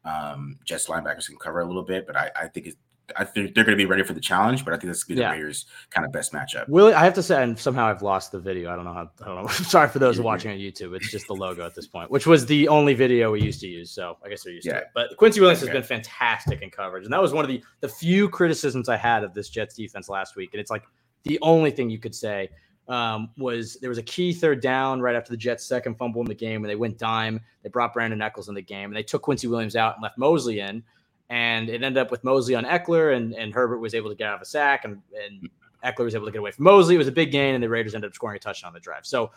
um 0.05 0.57
Jets 0.65 0.87
linebackers 0.87 1.27
can 1.27 1.37
cover 1.37 1.59
a 1.59 1.65
little 1.65 1.83
bit. 1.83 2.05
But 2.07 2.15
I, 2.15 2.31
I 2.35 2.47
think 2.47 2.67
it's 2.67 2.77
I 3.17 3.23
think 3.23 3.55
they're 3.55 3.63
going 3.63 3.77
to 3.77 3.81
be 3.81 3.85
ready 3.85 4.03
for 4.03 4.11
the 4.11 4.19
challenge, 4.19 4.65
but 4.65 4.73
I 4.73 4.77
think 4.77 4.87
that's 4.87 5.05
going 5.05 5.15
to 5.15 5.21
be 5.21 5.23
Yeah. 5.23 5.29
the 5.31 5.37
Raiders' 5.37 5.65
kind 5.91 6.05
of 6.05 6.11
best 6.11 6.33
matchup. 6.33 6.67
Willie, 6.67 6.93
I 6.93 7.05
have 7.05 7.13
to 7.13 7.23
say, 7.23 7.41
and 7.41 7.57
somehow 7.57 7.85
I've 7.85 8.01
lost 8.01 8.33
the 8.33 8.39
video. 8.39 8.69
I 8.69 8.75
don't 8.75 8.83
know 8.83 8.91
how. 8.91 9.09
I 9.21 9.25
don't 9.25 9.43
know. 9.43 9.47
Sorry 9.49 9.87
for 9.87 9.99
those 9.99 10.19
watching 10.19 10.51
on 10.51 10.57
YouTube. 10.57 10.93
It's 10.93 11.09
just 11.09 11.25
the 11.27 11.33
logo 11.33 11.65
at 11.65 11.73
this 11.73 11.87
point, 11.87 12.11
which 12.11 12.27
was 12.27 12.45
the 12.45 12.67
only 12.67 12.93
video 12.95 13.31
we 13.31 13.41
used 13.41 13.61
to 13.61 13.67
use. 13.67 13.91
So 13.91 14.17
I 14.25 14.27
guess 14.29 14.43
they're 14.43 14.51
used 14.51 14.67
to 14.67 14.75
it. 14.79 14.87
But 14.93 15.15
Quincy 15.15 15.39
Williams 15.39 15.61
has 15.61 15.69
been 15.69 15.83
fantastic 15.83 16.61
in 16.61 16.69
coverage, 16.69 17.05
and 17.05 17.13
that 17.13 17.21
was 17.21 17.31
one 17.31 17.45
of 17.45 17.49
the 17.49 17.63
the 17.79 17.87
few 17.87 18.27
criticisms 18.27 18.89
I 18.89 18.97
had 18.97 19.23
of 19.23 19.33
this 19.33 19.47
Jets 19.47 19.75
defense 19.75 20.09
last 20.09 20.35
week. 20.35 20.49
And 20.53 20.59
it's 20.59 20.69
like 20.69 20.83
the 21.24 21.39
only 21.41 21.72
thing 21.72 21.89
you 21.89 21.99
could 21.99 22.15
say 22.15 22.49
um, 22.88 23.30
was 23.38 23.76
there 23.82 23.89
was 23.89 23.97
a 23.97 24.03
key 24.03 24.34
third 24.34 24.61
down 24.61 25.01
right 25.01 25.15
after 25.15 25.32
the 25.32 25.38
Jets' 25.38 25.65
second 25.65 25.95
fumble 25.97 26.22
in 26.22 26.28
the 26.28 26.36
game, 26.36 26.63
and 26.63 26.70
they 26.70 26.76
went 26.76 26.97
dime. 26.97 27.41
They 27.63 27.70
brought 27.70 27.93
Brandin 27.93 28.24
Echols 28.24 28.49
in 28.49 28.55
the 28.55 28.61
game, 28.61 28.86
and 28.86 28.95
they 28.95 29.03
took 29.03 29.22
Quincy 29.22 29.47
Williams 29.47 29.76
out 29.76 29.95
and 29.95 30.03
left 30.03 30.18
Mosley 30.18 30.59
in. 30.59 30.84
And 31.30 31.68
it 31.68 31.84
ended 31.84 31.97
up 31.97 32.09
with 32.09 32.24
Mosley 32.24 32.55
on 32.55 32.63
Ekeler, 32.63 33.15
and, 33.15 33.34
and 33.34 33.53
Herbert 33.53 33.80
was 33.80 33.93
able 33.93 34.09
to 34.09 34.15
get 34.15 34.28
out 34.28 34.36
of 34.36 34.41
a 34.41 34.45
sack, 34.45 34.86
and, 34.86 35.01
and 35.22 35.49
Ekeler 35.84 36.05
was 36.05 36.15
able 36.15 36.26
to 36.26 36.32
get 36.32 36.39
away 36.39 36.51
from 36.51 36.63
Mosley. 36.63 36.95
It 36.95 36.99
was 36.99 37.09
a 37.09 37.11
big 37.11 37.32
gain, 37.32 37.53
and 37.53 37.61
the 37.61 37.68
Raiders 37.68 37.93
ended 37.93 38.09
up 38.09 38.15
scoring 38.15 38.38
a 38.38 38.39
touchdown 38.39 38.70
on 38.70 38.74
the 38.74 38.80
drive. 38.80 39.05
So 39.05 39.32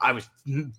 I 0.00 0.12
was 0.12 0.30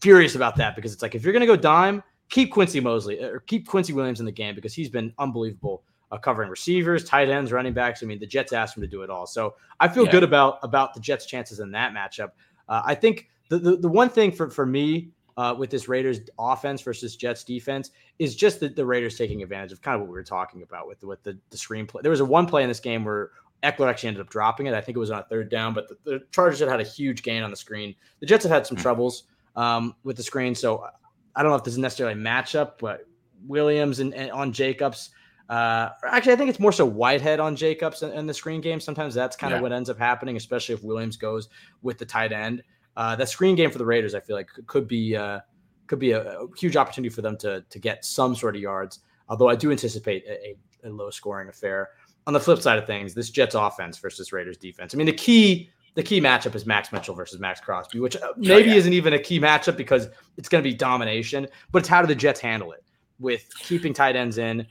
furious 0.01 0.33
about 0.33 0.55
that 0.55 0.75
because 0.75 0.93
it's 0.93 1.03
like 1.03 1.13
if 1.13 1.23
you're 1.23 1.33
going 1.33 1.41
to 1.41 1.47
go 1.47 1.55
dime, 1.55 2.01
keep 2.29 2.51
Quincy 2.51 2.79
Mosley 2.79 3.21
or 3.21 3.39
keep 3.41 3.67
Quincy 3.67 3.93
Williams 3.93 4.19
in 4.19 4.25
the 4.25 4.31
game 4.31 4.55
because 4.55 4.73
he's 4.73 4.89
been 4.89 5.13
unbelievable 5.19 5.83
uh, 6.11 6.17
covering 6.17 6.49
receivers, 6.49 7.03
tight 7.03 7.29
ends, 7.29 7.51
running 7.51 7.73
backs. 7.73 8.01
I 8.01 8.05
mean, 8.05 8.19
the 8.19 8.27
Jets 8.27 8.53
asked 8.53 8.77
him 8.77 8.81
to 8.81 8.87
do 8.87 9.01
it 9.01 9.09
all. 9.09 9.27
So 9.27 9.55
I 9.79 9.87
feel 9.87 10.05
Yeah. 10.05 10.11
good 10.11 10.23
about 10.23 10.59
about 10.63 10.93
the 10.93 10.99
Jets' 10.99 11.25
chances 11.25 11.59
in 11.59 11.71
that 11.71 11.93
matchup. 11.93 12.31
Uh, 12.69 12.81
I 12.85 12.95
think 12.95 13.27
the, 13.49 13.57
the 13.59 13.75
the 13.77 13.89
one 13.89 14.09
thing 14.09 14.31
for 14.31 14.49
for 14.49 14.65
me 14.65 15.09
uh, 15.37 15.53
with 15.57 15.69
this 15.69 15.87
Raiders 15.87 16.19
offense 16.39 16.81
versus 16.81 17.15
Jets 17.15 17.43
defense 17.43 17.91
is 18.19 18.35
just 18.35 18.59
that 18.61 18.75
the 18.75 18.85
Raiders 18.85 19.17
taking 19.17 19.43
advantage 19.43 19.71
of 19.71 19.81
kind 19.81 19.93
of 19.95 20.01
what 20.01 20.07
we 20.09 20.13
were 20.13 20.23
talking 20.23 20.63
about 20.63 20.87
with 20.87 20.99
the, 20.99 21.05
with 21.07 21.21
the, 21.21 21.37
the 21.51 21.57
screenplay. 21.57 22.01
There 22.01 22.09
was 22.09 22.21
a 22.21 22.25
one 22.25 22.47
play 22.47 22.63
in 22.63 22.67
this 22.69 22.79
game 22.79 23.05
where 23.05 23.29
Ekeler 23.63 23.87
actually 23.87 24.07
ended 24.07 24.21
up 24.21 24.29
dropping 24.29 24.65
it. 24.65 24.73
I 24.73 24.81
think 24.81 24.95
it 24.95 24.99
was 24.99 25.11
on 25.11 25.19
a 25.19 25.23
third 25.23 25.49
down, 25.49 25.75
but 25.75 25.87
the, 25.89 25.97
the 26.05 26.23
Chargers 26.31 26.59
had 26.59 26.69
had 26.69 26.79
a 26.79 26.83
huge 26.83 27.21
gain 27.21 27.43
on 27.43 27.51
the 27.51 27.55
screen. 27.55 27.93
The 28.19 28.25
Jets 28.25 28.43
have 28.45 28.51
had 28.51 28.65
some 28.65 28.77
Mhm. 28.77 28.81
troubles 28.81 29.23
um, 29.55 29.95
with 30.03 30.17
the 30.17 30.23
screen, 30.23 30.55
so 30.55 30.83
I 31.35 31.43
don't 31.43 31.51
know 31.51 31.55
if 31.57 31.63
this 31.63 31.73
is 31.73 31.77
necessarily 31.79 32.19
a 32.19 32.23
matchup, 32.23 32.73
but 32.79 33.05
Williams 33.45 33.99
and, 33.99 34.13
and 34.15 34.31
on 34.31 34.51
Jacobs. 34.51 35.11
Uh, 35.49 35.89
actually, 36.05 36.33
I 36.33 36.35
think 36.35 36.49
it's 36.49 36.59
more 36.59 36.71
so 36.73 36.85
Whitehead 36.85 37.39
on 37.39 37.55
Jacobs 37.55 38.03
in, 38.03 38.11
in 38.11 38.25
the 38.27 38.33
screen 38.33 38.59
game. 38.59 38.79
Sometimes 38.79 39.13
that's 39.13 39.35
kind 39.35 39.53
of 39.53 39.59
Yeah. 39.59 39.61
what 39.63 39.71
ends 39.71 39.89
up 39.89 39.97
happening, 39.97 40.35
especially 40.35 40.75
if 40.75 40.83
Williams 40.83 41.15
goes 41.15 41.47
with 41.81 41.97
the 41.97 42.05
tight 42.05 42.33
end. 42.33 42.63
Uh, 42.97 43.15
that 43.15 43.29
screen 43.29 43.55
game 43.55 43.71
for 43.71 43.77
the 43.77 43.85
Raiders, 43.85 44.13
I 44.15 44.19
feel 44.19 44.35
like 44.35 44.49
could- 44.65 44.87
be 44.87 45.15
uh, 45.15 45.39
could 45.85 45.99
be 45.99 46.11
a, 46.11 46.39
a 46.39 46.47
huge 46.57 46.75
opportunity 46.75 47.13
for 47.13 47.21
them 47.21 47.37
to 47.37 47.63
to 47.69 47.79
get 47.79 48.03
some 48.03 48.35
sort 48.35 48.55
of 48.55 48.61
yards. 48.61 48.99
Although 49.29 49.49
I 49.49 49.55
do 49.55 49.71
anticipate 49.71 50.25
a, 50.27 50.49
a, 50.49 50.57
a 50.83 50.89
low 50.89 51.09
scoring 51.09 51.49
affair. 51.49 51.89
On 52.25 52.33
the 52.33 52.39
flip 52.41 52.61
side 52.61 52.77
of 52.77 52.85
things, 52.85 53.13
this 53.13 53.29
Jets 53.29 53.55
offense 53.55 53.97
versus 53.99 54.33
Raiders 54.33 54.57
defense. 54.57 54.93
I 54.93 54.97
mean, 54.97 55.05
the 55.05 55.13
key 55.13 55.69
the 55.95 56.03
key 56.03 56.19
matchup 56.19 56.53
is 56.55 56.65
Max 56.65 56.91
Mitchell 56.91 57.15
versus 57.15 57.39
Maxx 57.39 57.61
Crosby, 57.61 57.99
which 57.99 58.15
uh, 58.17 58.33
maybe 58.37 58.69
yeah. 58.69 58.75
isn't 58.75 58.93
even 58.93 59.13
a 59.13 59.19
key 59.19 59.39
matchup 59.39 59.77
because 59.77 60.09
it's 60.37 60.49
going 60.49 60.63
to 60.63 60.69
be 60.69 60.75
domination. 60.75 61.47
But 61.71 61.79
it's 61.79 61.87
how 61.87 62.01
do 62.01 62.07
the 62.07 62.15
Jets 62.15 62.39
handle 62.39 62.71
it 62.73 62.83
with 63.17 63.47
keeping 63.59 63.93
tight 63.93 64.15
ends 64.15 64.37
in? 64.37 64.67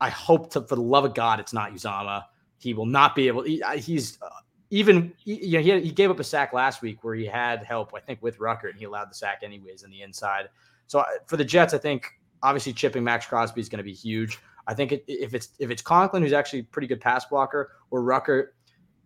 I 0.00 0.10
hope 0.10 0.50
to, 0.52 0.62
for 0.62 0.76
the 0.76 0.82
love 0.82 1.04
of 1.04 1.14
God, 1.14 1.40
it's 1.40 1.52
not 1.52 1.72
Uzomah. 1.72 2.24
He 2.58 2.74
will 2.74 2.86
not 2.86 3.14
be 3.14 3.28
able. 3.28 3.42
He, 3.42 3.62
he's 3.76 4.18
uh, 4.22 4.28
even. 4.70 5.12
he- 5.18 5.44
You 5.46 5.58
know, 5.58 5.62
he, 5.78 5.86
he 5.86 5.90
gave 5.90 6.10
up 6.10 6.20
a 6.20 6.24
sack 6.24 6.52
last 6.52 6.82
week 6.82 7.02
where 7.04 7.14
he 7.14 7.26
had 7.26 7.62
help, 7.64 7.92
I 7.94 8.00
think, 8.00 8.22
with 8.22 8.38
Rucker, 8.40 8.68
and 8.68 8.78
he 8.78 8.84
allowed 8.84 9.10
the 9.10 9.14
sack 9.14 9.40
anyways 9.42 9.82
in 9.82 9.90
the 9.90 10.02
inside. 10.02 10.48
So 10.86 11.00
uh, 11.00 11.04
for 11.26 11.36
the 11.36 11.44
Jets, 11.44 11.74
I 11.74 11.78
think 11.78 12.06
obviously 12.42 12.72
chipping 12.72 13.04
Maxx 13.04 13.26
Crosby 13.26 13.60
is 13.60 13.68
going 13.68 13.78
to 13.78 13.84
be 13.84 13.92
huge. 13.92 14.38
I 14.66 14.74
think 14.74 14.92
it, 14.92 15.04
if 15.08 15.34
it's 15.34 15.50
if 15.58 15.70
it's 15.70 15.82
Conklin, 15.82 16.22
who's 16.22 16.32
actually 16.32 16.60
a 16.60 16.64
pretty 16.64 16.86
good 16.88 17.00
pass 17.00 17.24
blocker, 17.24 17.72
or 17.90 18.02
Rucker, 18.02 18.54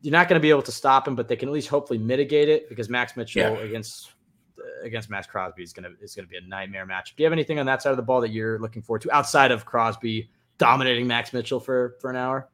you're 0.03 0.13
not 0.13 0.29
going 0.29 0.39
to 0.39 0.43
be 0.43 0.51
able 0.51 0.63
to 0.63 0.73
stop 0.73 1.07
him, 1.09 1.15
but 1.15 1.29
they 1.29 1.37
can 1.37 1.49
at 1.49 1.53
least 1.53 1.69
hopefully 1.69 1.99
mitigate 1.99 2.49
it 2.49 2.69
because 2.69 2.89
Max 2.89 3.17
Mitchell 3.17 3.43
Yeah. 3.55 3.59
against 3.61 4.13
uh, 4.59 4.85
against 4.85 5.09
Maxx 5.11 5.27
Crosby 5.27 5.63
is 5.63 5.73
going 5.73 5.85
to 5.91 6.03
is 6.03 6.15
going 6.15 6.27
to 6.27 6.31
be 6.31 6.37
a 6.37 6.41
nightmare 6.43 6.87
match. 6.87 7.15
Do 7.17 7.23
you 7.23 7.27
have 7.27 7.33
anything 7.33 7.59
on 7.59 7.67
that 7.67 7.83
side 7.83 7.91
of 7.91 7.97
the 7.97 8.03
ball 8.03 8.21
that 8.21 8.31
you're 8.31 8.59
looking 8.59 8.83
forward 8.83 9.03
to 9.03 9.13
outside 9.13 9.51
of 9.53 9.65
Crosby 9.65 10.29
dominating 10.59 11.07
Max 11.07 11.33
Mitchell 11.33 11.61
for 11.61 11.97
for 12.01 12.11
an 12.11 12.17
hour? 12.17 12.49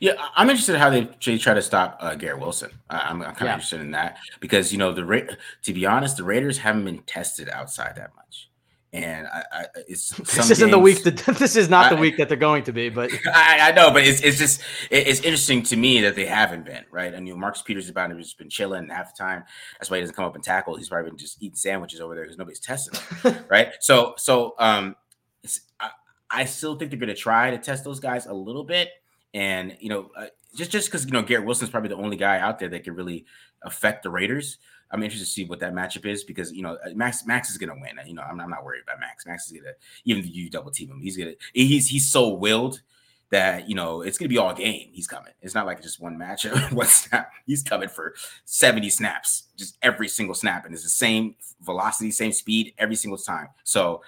Yeah, 0.00 0.12
I- 0.18 0.30
I'm 0.42 0.50
interested 0.50 0.74
in 0.74 0.80
how 0.80 0.90
they 0.90 1.08
they 1.24 1.38
try 1.38 1.54
to 1.54 1.62
stop 1.62 1.98
uh, 2.00 2.14
Garrett 2.16 2.40
Wilson. 2.40 2.70
I- 2.90 2.98
I'm, 3.10 3.22
I'm 3.22 3.28
kind 3.34 3.42
of 3.42 3.46
Yeah. 3.46 3.52
interested 3.54 3.80
in 3.80 3.92
that 3.92 4.18
because 4.40 4.72
you 4.72 4.78
know 4.78 4.92
the 4.92 5.04
Ra- 5.04 5.20
to 5.62 5.72
be 5.72 5.86
honest, 5.86 6.16
the 6.16 6.24
Raiders 6.24 6.58
haven't 6.58 6.84
been 6.84 6.98
tested 7.02 7.48
outside 7.48 7.94
that 7.96 8.10
much, 8.16 8.50
and 8.92 9.28
I, 9.28 9.44
I 9.52 9.64
it's 9.86 10.08
This 10.36 10.50
isn't 10.50 10.70
the 10.72 10.78
week 10.80 11.04
that 11.04 11.16
this 11.38 11.54
is 11.54 11.68
not 11.68 11.90
the 11.90 11.96
week 11.96 12.16
that 12.16 12.28
they're 12.28 12.36
going 12.36 12.64
to 12.64 12.72
be, 12.72 12.88
but 12.98 13.12
I, 13.32 13.68
I 13.68 13.72
know, 13.72 13.92
but 13.92 14.02
it's 14.04 14.20
it's 14.22 14.38
just 14.38 14.62
it- 14.90 15.06
it's 15.06 15.20
interesting 15.20 15.62
to 15.64 15.76
me 15.76 16.00
that 16.00 16.16
they 16.16 16.26
haven't 16.26 16.64
been 16.64 16.84
right. 16.90 17.14
I 17.14 17.20
mean, 17.20 17.38
Marcus 17.38 17.62
Peters 17.62 17.88
about 17.88 18.10
has 18.10 18.34
been 18.34 18.50
chilling 18.50 18.88
half 18.88 19.14
the 19.14 19.22
time. 19.22 19.44
That's 19.78 19.90
why 19.90 19.98
he 19.98 20.00
doesn't 20.02 20.16
come 20.16 20.24
up 20.24 20.34
and 20.34 20.42
tackle. 20.42 20.74
He's 20.76 20.88
probably 20.88 21.10
been 21.10 21.18
just 21.18 21.40
eating 21.40 21.54
sandwiches 21.56 22.00
over 22.00 22.16
there 22.16 22.24
because 22.24 22.36
nobody's 22.38 22.58
testing 22.60 22.98
him, 23.22 23.44
right? 23.48 23.68
So 23.80 24.14
so 24.18 24.54
um, 24.58 24.96
it's, 25.44 25.60
I, 25.78 25.90
I 26.30 26.44
still 26.44 26.76
think 26.76 26.90
they're 26.90 27.00
going 27.00 27.08
to 27.08 27.14
try 27.14 27.50
to 27.50 27.58
test 27.58 27.84
those 27.84 28.00
guys 28.00 28.26
a 28.26 28.32
little 28.32 28.64
bit, 28.64 28.90
and 29.34 29.76
you 29.80 29.88
know, 29.88 30.10
uh, 30.16 30.26
just 30.54 30.70
just 30.70 30.88
because 30.88 31.04
you 31.04 31.12
know 31.12 31.22
Garrett 31.22 31.46
Wilson's 31.46 31.70
probably 31.70 31.88
the 31.88 31.96
only 31.96 32.16
guy 32.16 32.38
out 32.38 32.58
there 32.58 32.68
that 32.68 32.84
can 32.84 32.94
really 32.94 33.24
affect 33.62 34.02
the 34.02 34.10
Raiders. 34.10 34.58
I'm 34.90 35.02
interested 35.02 35.26
to 35.26 35.30
see 35.30 35.44
what 35.44 35.60
that 35.60 35.74
matchup 35.74 36.06
is 36.06 36.24
because 36.24 36.52
you 36.52 36.62
know 36.62 36.78
uh, 36.84 36.90
Max 36.94 37.26
Max 37.26 37.50
is 37.50 37.58
gonna 37.58 37.74
win. 37.74 37.98
You 38.06 38.14
know, 38.14 38.22
I'm, 38.22 38.40
I'm 38.40 38.50
not 38.50 38.64
worried 38.64 38.82
about 38.82 39.00
Max. 39.00 39.26
Max 39.26 39.46
is 39.46 39.52
gonna 39.52 39.74
even 40.04 40.24
if 40.24 40.34
you 40.34 40.50
double 40.50 40.70
team 40.70 40.90
him, 40.90 41.00
he's 41.00 41.16
gonna 41.16 41.34
he's 41.52 41.88
he's 41.88 42.10
so 42.10 42.30
willed. 42.30 42.80
that 43.30 43.68
you 43.68 43.74
know 43.74 44.00
it's 44.00 44.16
gonna 44.16 44.28
be 44.28 44.38
all 44.38 44.54
game. 44.54 44.88
He's 44.92 45.06
coming. 45.06 45.32
It's 45.42 45.54
not 45.54 45.66
like 45.66 45.82
just 45.82 46.00
one 46.00 46.16
matchup, 46.16 46.72
one 46.72 46.86
snap. 46.86 47.30
He's 47.46 47.62
coming 47.62 47.88
for 47.88 48.14
70 48.46 48.88
snaps, 48.90 49.44
just 49.56 49.76
every 49.82 50.08
single 50.08 50.34
snap, 50.34 50.64
and 50.64 50.74
it's 50.74 50.82
the 50.84 50.88
same 50.88 51.34
velocity, 51.60 52.10
same 52.10 52.32
speed 52.32 52.74
every 52.78 52.96
single 52.96 53.18
time. 53.18 53.48
So 53.64 54.02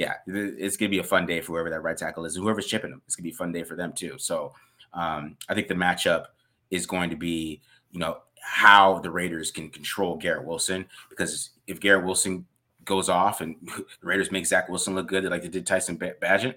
yeah, 0.00 0.14
it's 0.26 0.78
gonna 0.78 0.88
be 0.88 1.00
a 1.00 1.04
fun 1.04 1.26
day 1.26 1.42
for 1.42 1.52
whoever 1.52 1.68
that 1.68 1.82
right 1.82 1.94
tackle 1.94 2.24
is, 2.24 2.34
whoever's 2.34 2.66
chipping 2.66 2.90
them. 2.90 3.02
It's 3.04 3.16
gonna 3.16 3.24
be 3.24 3.32
a 3.32 3.34
fun 3.34 3.52
day 3.52 3.64
for 3.64 3.76
them 3.76 3.92
too. 3.92 4.14
So 4.16 4.54
um, 4.94 5.36
I 5.46 5.52
think 5.52 5.68
the 5.68 5.74
matchup 5.74 6.28
is 6.70 6.86
going 6.86 7.10
to 7.10 7.16
be, 7.16 7.60
you 7.92 8.00
know, 8.00 8.16
how 8.40 9.00
the 9.00 9.10
Raiders 9.10 9.50
can 9.50 9.68
control 9.68 10.16
Garrett 10.16 10.46
Wilson 10.46 10.86
because 11.10 11.50
if 11.66 11.80
Garrett 11.80 12.06
Wilson 12.06 12.46
goes 12.86 13.10
off 13.10 13.42
and 13.42 13.56
the 13.62 13.84
Raiders 14.00 14.32
make 14.32 14.46
Zach 14.46 14.70
Wilson 14.70 14.94
look 14.94 15.06
good, 15.06 15.24
like 15.24 15.42
they 15.42 15.48
did 15.48 15.66
Tyson 15.66 15.98
Bagent, 15.98 16.54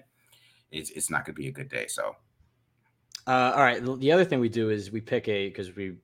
it's, 0.72 0.88
it's 0.92 1.10
not 1.10 1.26
going 1.26 1.34
to 1.34 1.42
be 1.42 1.48
a 1.48 1.52
good 1.52 1.68
day. 1.68 1.86
So, 1.86 2.16
uh, 3.26 3.52
all 3.54 3.62
right. 3.62 3.84
The 4.00 4.10
other 4.10 4.24
thing 4.24 4.40
we 4.40 4.48
do 4.48 4.70
is 4.70 4.90
we 4.90 5.02
pick 5.02 5.28
a 5.28 5.50
because 5.50 5.76
we 5.76 5.96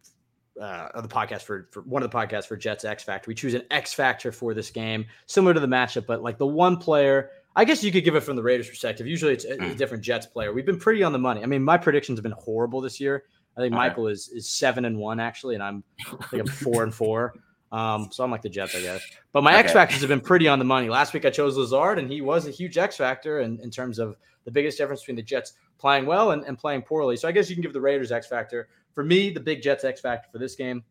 uh, 0.60 1.00
the 1.00 1.08
podcast 1.08 1.42
for, 1.42 1.68
for 1.70 1.80
one 1.82 2.02
of 2.02 2.10
the 2.10 2.16
podcasts 2.16 2.46
for 2.46 2.56
Jets 2.56 2.84
X 2.84 3.02
Factor. 3.02 3.28
We 3.28 3.34
choose 3.34 3.54
an 3.54 3.62
X 3.70 3.92
Factor 3.92 4.30
for 4.30 4.54
this 4.54 4.70
game, 4.70 5.06
similar 5.26 5.54
to 5.54 5.60
the 5.60 5.66
matchup, 5.66 6.06
but 6.06 6.22
like 6.22 6.38
the 6.38 6.46
one 6.46 6.76
player. 6.76 7.30
I 7.56 7.64
guess 7.64 7.82
you 7.82 7.90
could 7.90 8.04
give 8.04 8.14
it 8.14 8.20
from 8.20 8.36
the 8.36 8.42
Raiders' 8.42 8.68
perspective. 8.68 9.08
Usually, 9.08 9.32
it's 9.32 9.44
a, 9.44 9.54
a 9.54 9.58
mm. 9.58 9.76
different 9.76 10.04
Jets 10.04 10.26
player. 10.26 10.52
We've 10.52 10.66
been 10.66 10.78
pretty 10.78 11.02
on 11.02 11.12
the 11.12 11.18
money. 11.18 11.42
I 11.42 11.46
mean, 11.46 11.64
my 11.64 11.76
predictions 11.76 12.16
have 12.18 12.22
been 12.22 12.32
horrible 12.32 12.80
this 12.80 13.00
year. 13.00 13.24
I 13.56 13.60
think 13.60 13.72
okay. 13.72 13.78
Michael 13.78 14.06
is 14.06 14.28
is 14.28 14.48
seven 14.48 14.84
and 14.84 14.96
one 14.96 15.18
actually, 15.18 15.54
and 15.54 15.62
I'm 15.62 15.82
I 16.06 16.26
think 16.26 16.42
I'm 16.42 16.46
four 16.72 16.82
and 16.82 16.94
four. 16.94 17.34
Um, 17.72 18.08
so 18.10 18.24
I'm 18.24 18.30
like 18.30 18.42
the 18.42 18.48
Jets, 18.48 18.74
I 18.74 18.80
guess. 18.80 19.02
But 19.32 19.42
my 19.42 19.52
okay. 19.52 19.60
X 19.60 19.72
factors 19.72 20.00
have 20.00 20.08
been 20.08 20.20
pretty 20.20 20.48
on 20.48 20.58
the 20.58 20.64
money. 20.64 20.88
Last 20.88 21.14
week 21.14 21.24
I 21.24 21.30
chose 21.30 21.56
Lazard, 21.56 21.98
and 21.98 22.10
he 22.10 22.20
was 22.20 22.46
a 22.46 22.50
huge 22.50 22.78
X 22.78 22.96
factor 22.96 23.40
in, 23.40 23.60
in 23.60 23.70
terms 23.70 23.98
of 23.98 24.16
the 24.44 24.50
biggest 24.50 24.78
difference 24.78 25.02
between 25.02 25.16
the 25.16 25.22
Jets 25.22 25.54
playing 25.78 26.06
well 26.06 26.32
and, 26.32 26.44
and 26.44 26.58
playing 26.58 26.82
poorly. 26.82 27.16
So 27.16 27.28
I 27.28 27.32
guess 27.32 27.48
you 27.48 27.56
can 27.56 27.62
give 27.62 27.72
the 27.72 27.80
Raiders 27.80 28.12
X 28.12 28.26
factor. 28.26 28.68
For 28.94 29.04
me, 29.04 29.30
the 29.30 29.40
big 29.40 29.62
Jets 29.62 29.84
X 29.84 30.00
factor 30.00 30.28
for 30.30 30.38
this 30.38 30.54
game, 30.54 30.82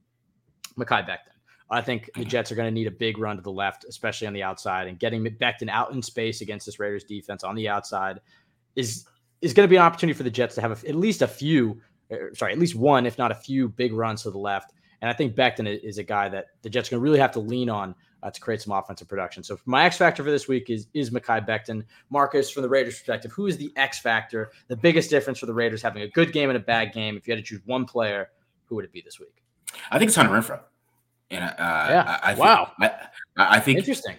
Mekhi 0.78 1.08
Becton. 1.08 1.34
I 1.72 1.82
think 1.82 2.10
the 2.16 2.26
Jets 2.26 2.52
are 2.52 2.56
going 2.56 2.68
to 2.68 2.74
need 2.74 2.88
a 2.88 2.92
big 2.92 3.20
run 3.20 3.36
to 3.36 3.44
the 3.44 3.52
left, 3.52 3.86
especially 3.86 4.28
on 4.28 4.34
the 4.34 4.42
outside, 4.42 4.88
and 4.88 4.98
getting 4.98 5.24
Becton 5.24 5.70
out 5.70 5.92
in 5.92 6.02
space 6.02 6.42
against 6.42 6.66
this 6.66 6.80
Raiders 6.80 7.04
defense 7.04 7.44
on 7.44 7.56
the 7.56 7.70
outside 7.70 8.22
is 8.76 9.06
is 9.42 9.54
going 9.54 9.66
to 9.66 9.70
be 9.70 9.78
an 9.78 9.84
opportunity 9.84 10.18
for 10.18 10.24
the 10.24 10.30
Jets 10.30 10.56
to 10.56 10.62
have 10.62 10.84
a, 10.84 10.90
at 10.90 10.96
least 10.96 11.22
a 11.22 11.28
few, 11.28 11.80
er, 12.12 12.32
sorry, 12.34 12.52
at 12.52 12.60
least 12.60 12.76
one, 12.76 13.06
if 13.06 13.18
not 13.18 13.32
a 13.32 13.36
few, 13.36 13.70
big 13.70 13.94
runs 13.94 14.24
to 14.24 14.32
the 14.32 14.38
left. 14.38 14.74
And 15.02 15.10
I 15.10 15.14
think 15.14 15.34
Becton 15.36 15.82
is 15.82 15.98
a 15.98 16.04
guy 16.04 16.28
that 16.28 16.48
the 16.62 16.70
Jets 16.70 16.90
are 16.90 16.92
going 16.92 17.00
to 17.00 17.04
really 17.04 17.20
have 17.20 17.32
to 17.34 17.40
lean 17.40 17.70
on 17.70 17.96
uh, 18.24 18.32
to 18.32 18.42
create 18.42 18.62
some 18.62 18.74
offensive 18.74 19.08
production. 19.08 19.44
So 19.44 19.60
my 19.66 19.86
X 19.86 19.98
factor 19.98 20.24
for 20.24 20.32
this 20.32 20.48
week 20.48 20.70
is 20.70 20.88
is 20.94 21.12
Mekhi 21.12 21.48
Becton. 21.48 21.84
Marcus, 22.10 22.50
from 22.50 22.64
the 22.64 22.70
Raiders' 22.70 22.96
perspective, 22.96 23.32
who 23.32 23.48
is 23.48 23.58
the 23.58 23.72
X 23.76 24.00
factor? 24.00 24.52
The 24.68 24.76
biggest 24.76 25.10
difference 25.10 25.40
for 25.40 25.46
the 25.46 25.54
Raiders 25.54 25.82
having 25.82 26.04
a 26.04 26.08
good 26.10 26.34
game 26.34 26.50
and 26.50 26.58
a 26.58 26.62
bad 26.62 26.94
game. 26.94 27.18
If 27.18 27.28
you 27.28 27.34
had 27.34 27.44
to 27.44 27.48
choose 27.48 27.62
one 27.66 27.86
player, 27.86 28.30
who 28.66 28.76
would 28.76 28.86
it 28.86 28.92
be 28.92 29.02
this 29.02 29.20
week? 29.20 29.44
I 29.92 30.00
think 30.00 30.10
it's 30.10 30.16
Hunter 30.16 30.34
Renfrow. 30.34 30.62
And 31.32 31.44
uh, 31.44 31.54
yeah, 31.58 32.20
I, 32.24 32.32
I 32.32 32.34
think, 32.34 32.40
wow, 32.40 32.72
I, 32.80 32.92
I, 33.38 33.60
think 33.60 33.78
interesting. 33.78 34.16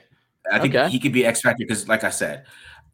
I 0.51 0.61
think 0.61 0.75
okay. 0.77 0.89
he 0.89 1.01
could 1.01 1.13
be 1.13 1.27
X 1.27 1.41
factor 1.41 1.65
because, 1.67 1.89
like 1.89 2.05
I 2.05 2.11
said, 2.11 2.47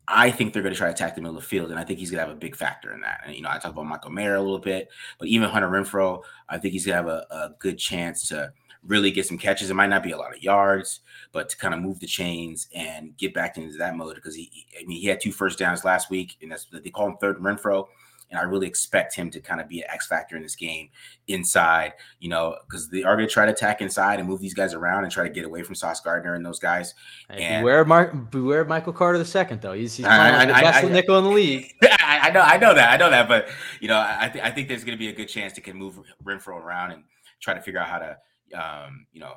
I 0.08 0.30
think 0.30 0.52
they're 0.52 0.62
going 0.62 0.74
to 0.74 0.78
try 0.78 0.86
to 0.86 0.94
attack 0.94 1.16
the 1.16 1.20
middle 1.20 1.36
of 1.36 1.42
the 1.42 1.48
field, 1.48 1.70
and 1.70 1.78
I 1.78 1.84
think 1.84 1.98
he's 1.98 2.10
going 2.10 2.22
to 2.22 2.26
have 2.26 2.34
a 2.34 2.38
big 2.38 2.56
factor 2.56 2.94
in 2.94 3.00
that. 3.00 3.22
And 3.26 3.34
you 3.34 3.42
know, 3.42 3.50
I 3.50 3.54
talked 3.54 3.66
about 3.74 3.84
Michael 3.84 4.10
Mayer 4.10 4.36
a 4.36 4.40
little 4.40 4.58
bit, 4.58 4.88
but 5.18 5.28
even 5.28 5.50
Hunter 5.50 5.68
Renfrow, 5.68 6.22
I 6.48 6.56
think 6.56 6.72
he's 6.72 6.86
going 6.86 7.04
to 7.04 7.10
have 7.10 7.20
a, 7.30 7.34
a 7.34 7.50
good 7.58 7.76
chance 7.76 8.28
to 8.28 8.52
really 8.84 9.10
get 9.10 9.26
some 9.26 9.38
catches. 9.38 9.70
It 9.70 9.74
might 9.74 9.88
not 9.88 10.02
be 10.02 10.12
a 10.12 10.16
lot 10.16 10.34
of 10.34 10.42
yards, 10.42 11.00
but 11.32 11.48
to 11.48 11.56
kind 11.56 11.74
of 11.74 11.80
move 11.80 12.00
the 12.00 12.06
chains 12.06 12.68
and 12.74 13.16
get 13.16 13.34
back 13.34 13.56
into 13.56 13.76
that 13.78 13.96
mode 13.96 14.16
because 14.16 14.34
he, 14.34 14.66
I 14.80 14.84
mean, 14.86 15.00
he 15.00 15.06
had 15.06 15.20
two 15.20 15.32
first 15.32 15.58
downs 15.58 15.84
last 15.84 16.10
week, 16.10 16.36
and 16.42 16.50
that's 16.50 16.66
they 16.72 16.90
call 16.90 17.08
him 17.08 17.16
third 17.20 17.38
Renfrow. 17.38 17.86
and 18.30 18.38
I 18.38 18.42
really 18.42 18.66
expect 18.66 19.14
him 19.14 19.30
to 19.30 19.40
kind 19.40 19.60
of 19.60 19.68
be 19.68 19.80
an 19.80 19.86
X 19.90 20.06
factor 20.06 20.36
in 20.36 20.42
this 20.42 20.56
game 20.56 20.88
inside, 21.28 21.92
you 22.18 22.28
know, 22.28 22.56
because 22.66 22.88
they 22.88 23.02
are 23.04 23.16
going 23.16 23.28
to 23.28 23.32
try 23.32 23.46
to 23.46 23.52
attack 23.52 23.80
inside 23.80 24.18
and 24.18 24.28
move 24.28 24.40
these 24.40 24.54
guys 24.54 24.74
around 24.74 25.04
and 25.04 25.12
try 25.12 25.22
to 25.24 25.30
get 25.30 25.44
away 25.44 25.62
from 25.62 25.74
Sauce 25.74 26.00
Gardner 26.00 26.34
and 26.34 26.44
those 26.44 26.58
guys. 26.58 26.94
Hey, 27.30 27.42
and 27.42 27.62
beware, 27.62 27.84
Mark, 27.84 28.30
beware 28.30 28.64
Michael 28.64 28.92
Carter 28.92 29.18
the 29.18 29.24
second 29.24 29.60
though. 29.60 29.72
He's, 29.72 29.96
he's 29.96 30.06
I, 30.06 30.42
I, 30.42 30.46
the 30.46 30.52
best 30.52 30.84
I, 30.84 30.88
nickel 30.88 31.18
in 31.18 31.24
the 31.24 31.30
league. 31.30 31.72
I, 31.82 32.28
I, 32.28 32.30
know, 32.30 32.40
I 32.40 32.56
know 32.56 32.74
that, 32.74 32.92
I 32.92 32.96
know 32.96 33.10
that, 33.10 33.28
but 33.28 33.48
you 33.80 33.88
know, 33.88 33.98
I, 33.98 34.28
th- 34.28 34.44
I 34.44 34.50
think 34.50 34.68
there's 34.68 34.84
going 34.84 34.96
to 34.96 34.98
be 34.98 35.08
a 35.08 35.12
good 35.12 35.28
chance 35.28 35.52
to 35.54 35.60
can 35.60 35.76
move 35.76 36.00
Renfrow 36.24 36.60
around 36.60 36.92
and 36.92 37.04
try 37.40 37.54
to 37.54 37.60
figure 37.60 37.80
out 37.80 37.88
how 37.88 37.98
to, 37.98 38.16
um, 38.54 39.06
you 39.12 39.20
know, 39.20 39.34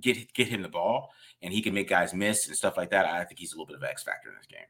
get 0.00 0.32
get 0.32 0.48
him 0.48 0.62
the 0.62 0.68
ball 0.68 1.10
and 1.42 1.52
he 1.52 1.62
can 1.62 1.74
make 1.74 1.88
guys 1.88 2.14
miss 2.14 2.46
and 2.48 2.56
stuff 2.56 2.76
like 2.76 2.90
that. 2.90 3.06
I 3.06 3.24
think 3.24 3.38
he's 3.38 3.52
a 3.52 3.56
little 3.56 3.66
bit 3.66 3.76
of 3.76 3.84
X 3.84 4.02
factor 4.02 4.28
in 4.28 4.36
this 4.36 4.46
game. 4.46 4.66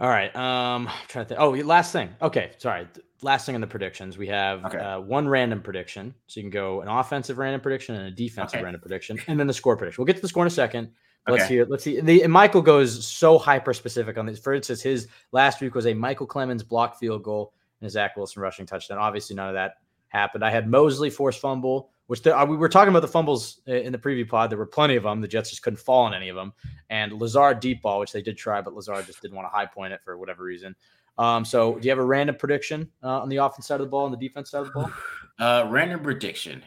All 0.00 0.08
right. 0.08 0.34
Um, 0.36 0.86
I'm 0.86 0.94
trying 1.08 1.24
to 1.24 1.28
think. 1.28 1.40
Oh, 1.40 1.50
last 1.50 1.92
thing. 1.92 2.10
Okay, 2.22 2.52
sorry. 2.58 2.86
Last 3.22 3.46
thing 3.46 3.56
in 3.56 3.60
the 3.60 3.66
predictions, 3.66 4.16
we 4.16 4.28
have 4.28 4.64
okay. 4.64 4.78
uh, 4.78 5.00
one 5.00 5.26
random 5.26 5.60
prediction. 5.60 6.14
So 6.28 6.38
you 6.38 6.44
can 6.44 6.50
go 6.50 6.82
an 6.82 6.88
offensive 6.88 7.38
random 7.38 7.60
prediction 7.60 7.96
and 7.96 8.06
a 8.06 8.10
defensive 8.12 8.58
okay. 8.58 8.64
random 8.64 8.80
prediction, 8.80 9.18
and 9.26 9.40
then 9.40 9.48
the 9.48 9.52
score 9.52 9.76
prediction. 9.76 10.00
We'll 10.00 10.06
get 10.06 10.16
to 10.16 10.22
the 10.22 10.28
score 10.28 10.44
in 10.44 10.46
a 10.46 10.50
second. 10.50 10.92
Okay. 11.28 11.38
Let's 11.38 11.48
hear. 11.48 11.66
Let's 11.68 11.84
see. 11.84 12.00
The, 12.00 12.26
Michael 12.28 12.62
goes 12.62 13.04
so 13.04 13.38
hyper 13.38 13.74
specific 13.74 14.16
on 14.18 14.24
this. 14.24 14.38
For 14.38 14.54
instance, 14.54 14.80
his 14.80 15.08
last 15.32 15.60
week 15.60 15.74
was 15.74 15.86
a 15.86 15.94
Michael 15.94 16.28
Clemons 16.28 16.66
block 16.66 16.96
field 16.98 17.24
goal 17.24 17.52
and 17.80 17.88
a 17.88 17.90
Zach 17.90 18.16
Wilson 18.16 18.40
rushing 18.40 18.66
touchdown. 18.66 18.98
Obviously, 18.98 19.34
none 19.34 19.48
of 19.48 19.54
that 19.54 19.78
happened. 20.06 20.44
I 20.44 20.50
had 20.50 20.68
Mosley 20.68 21.10
force 21.10 21.36
fumble, 21.36 21.90
which 22.08 22.22
the, 22.22 22.36
uh, 22.36 22.44
we 22.44 22.56
were 22.56 22.68
talking 22.68 22.88
about 22.88 23.00
the 23.00 23.08
fumbles 23.08 23.60
in 23.66 23.92
the 23.92 23.98
preview 23.98 24.28
pod. 24.28 24.50
There 24.50 24.58
were 24.58 24.66
plenty 24.66 24.96
of 24.96 25.04
them. 25.04 25.20
The 25.20 25.28
Jets 25.28 25.50
just 25.50 25.62
couldn't 25.62 25.78
fall 25.78 26.06
on 26.06 26.14
any 26.14 26.30
of 26.30 26.36
them. 26.36 26.52
And 26.90 27.12
Lazard 27.12 27.60
deep 27.60 27.82
ball, 27.82 28.00
which 28.00 28.12
they 28.12 28.22
did 28.22 28.36
try, 28.36 28.60
but 28.62 28.74
Lazard 28.74 29.06
just 29.06 29.22
didn't 29.22 29.36
want 29.36 29.46
to 29.46 29.50
high 29.50 29.66
point 29.66 29.92
it 29.92 30.00
for 30.04 30.16
whatever 30.18 30.42
reason. 30.42 30.74
Um, 31.18 31.44
so, 31.44 31.78
do 31.78 31.84
you 31.84 31.90
have 31.90 31.98
a 31.98 32.04
random 32.04 32.36
prediction 32.36 32.90
uh, 33.02 33.20
on 33.20 33.28
the 33.28 33.36
offense 33.36 33.66
side 33.66 33.80
of 33.80 33.86
the 33.86 33.90
ball 33.90 34.06
and 34.06 34.14
the 34.14 34.28
defense 34.28 34.50
side 34.50 34.60
of 34.60 34.66
the 34.66 34.72
ball? 34.72 34.90
Uh, 35.40 35.64
random 35.70 36.00
prediction. 36.00 36.64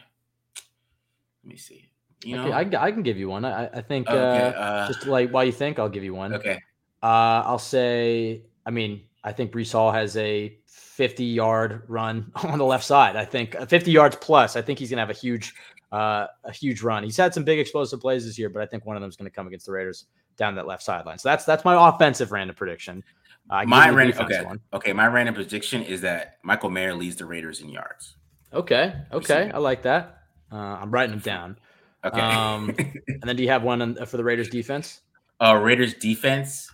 Let 1.44 1.50
me 1.50 1.58
see. 1.58 1.90
You 2.24 2.36
know, 2.36 2.44
okay, 2.44 2.76
I, 2.78 2.86
I, 2.86 2.90
can 2.90 3.02
give 3.02 3.18
you 3.18 3.28
one. 3.28 3.44
I, 3.44 3.66
I 3.66 3.82
think 3.82 4.08
okay, 4.08 4.18
uh, 4.18 4.58
uh, 4.58 4.88
just 4.88 5.06
like 5.06 5.28
while 5.28 5.44
you 5.44 5.52
think, 5.52 5.78
I'll 5.78 5.90
give 5.90 6.04
you 6.04 6.14
one. 6.14 6.32
Okay. 6.32 6.58
Uh, 7.02 7.42
I'll 7.44 7.58
say. 7.58 8.44
I 8.64 8.70
mean, 8.70 9.02
I 9.24 9.32
think 9.32 9.52
Breece 9.52 9.72
Hall 9.72 9.92
has 9.92 10.16
a 10.16 10.56
50 10.66 11.24
yard 11.24 11.82
run 11.88 12.30
on 12.36 12.58
the 12.58 12.64
left 12.64 12.84
side. 12.84 13.16
I 13.16 13.24
think 13.24 13.54
uh, 13.56 13.66
50 13.66 13.90
yards 13.90 14.16
plus. 14.16 14.56
I 14.56 14.62
think 14.62 14.78
he's 14.78 14.90
going 14.90 14.98
to 14.98 15.02
have 15.02 15.10
a 15.10 15.18
huge, 15.18 15.54
uh, 15.92 16.26
a 16.44 16.52
huge 16.52 16.82
run. 16.82 17.02
He's 17.02 17.16
had 17.16 17.32
some 17.34 17.44
big 17.44 17.58
explosive 17.58 18.00
plays 18.00 18.24
this 18.26 18.38
year, 18.38 18.48
but 18.48 18.62
I 18.62 18.66
think 18.66 18.84
one 18.86 18.96
of 18.96 19.02
them 19.02 19.08
is 19.08 19.16
going 19.16 19.30
to 19.30 19.34
come 19.34 19.46
against 19.46 19.66
the 19.66 19.72
Raiders 19.72 20.06
down 20.36 20.54
that 20.56 20.66
left 20.66 20.82
sideline. 20.82 21.18
So 21.18 21.28
that's 21.28 21.44
that's 21.44 21.64
my 21.64 21.88
offensive 21.88 22.32
random 22.32 22.56
prediction. 22.56 23.02
Uh, 23.50 23.64
my 23.66 23.90
random, 23.90 24.24
okay, 24.24 24.44
one. 24.44 24.60
okay. 24.72 24.92
My 24.92 25.06
random 25.06 25.34
prediction 25.34 25.82
is 25.82 26.00
that 26.02 26.38
Michael 26.42 26.70
Mayer 26.70 26.94
leads 26.94 27.16
the 27.16 27.26
Raiders 27.26 27.60
in 27.60 27.68
yards. 27.68 28.16
Okay, 28.52 28.94
okay, 29.12 29.50
I 29.52 29.58
like 29.58 29.82
that. 29.82 30.22
Uh, 30.50 30.56
I'm 30.56 30.90
writing 30.90 31.12
them 31.12 31.20
down. 31.20 31.58
Okay. 32.04 32.20
Um, 32.20 32.74
and 32.78 33.22
then 33.22 33.36
do 33.36 33.42
you 33.42 33.48
have 33.48 33.62
one 33.62 33.82
on, 33.82 34.06
for 34.06 34.16
the 34.16 34.24
Raiders 34.24 34.48
defense? 34.48 35.00
Uh, 35.40 35.54
Raiders 35.54 35.94
defense. 35.94 36.70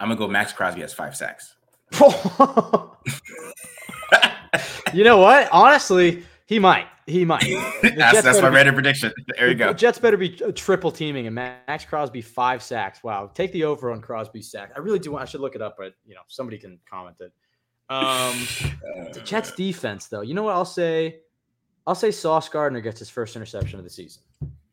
I'm 0.00 0.08
gonna 0.08 0.16
go. 0.16 0.28
Maxx 0.28 0.52
Crosby 0.52 0.80
has 0.82 0.92
five 0.92 1.16
sacks. 1.16 1.54
you 4.92 5.04
know 5.04 5.18
what? 5.18 5.48
Honestly, 5.52 6.24
he 6.46 6.58
might. 6.58 6.86
He 7.06 7.24
might. 7.24 7.44
that's, 7.82 8.22
that's 8.22 8.42
my 8.42 8.48
random 8.48 8.74
prediction. 8.74 9.12
There 9.38 9.48
you 9.48 9.54
go. 9.54 9.68
The 9.68 9.74
Jets 9.74 9.98
better 9.98 10.16
be 10.16 10.30
triple 10.30 10.90
teaming 10.90 11.26
and 11.26 11.34
Maxx 11.34 11.84
Crosby 11.84 12.20
five 12.20 12.62
sacks. 12.62 13.02
Wow. 13.02 13.30
Take 13.34 13.52
the 13.52 13.64
over 13.64 13.90
on 13.92 14.00
Crosby's 14.00 14.50
sack. 14.50 14.72
I 14.76 14.80
really 14.80 14.98
do 14.98 15.12
want. 15.12 15.22
I 15.22 15.26
should 15.26 15.40
look 15.40 15.54
it 15.54 15.62
up, 15.62 15.76
but 15.78 15.94
you 16.04 16.14
know 16.14 16.20
somebody 16.28 16.58
can 16.58 16.78
comment 16.88 17.16
it. 17.20 17.32
Um, 17.90 18.36
the 19.14 19.22
Jets 19.24 19.52
defense, 19.52 20.06
though. 20.06 20.20
You 20.20 20.34
know 20.34 20.42
what? 20.42 20.54
I'll 20.54 20.64
say. 20.64 21.20
I'll 21.86 21.94
say 21.94 22.10
Sauce 22.10 22.50
Gardner 22.50 22.82
gets 22.82 22.98
his 22.98 23.08
first 23.08 23.34
interception 23.34 23.78
of 23.78 23.84
the 23.84 23.90
season. 23.90 24.22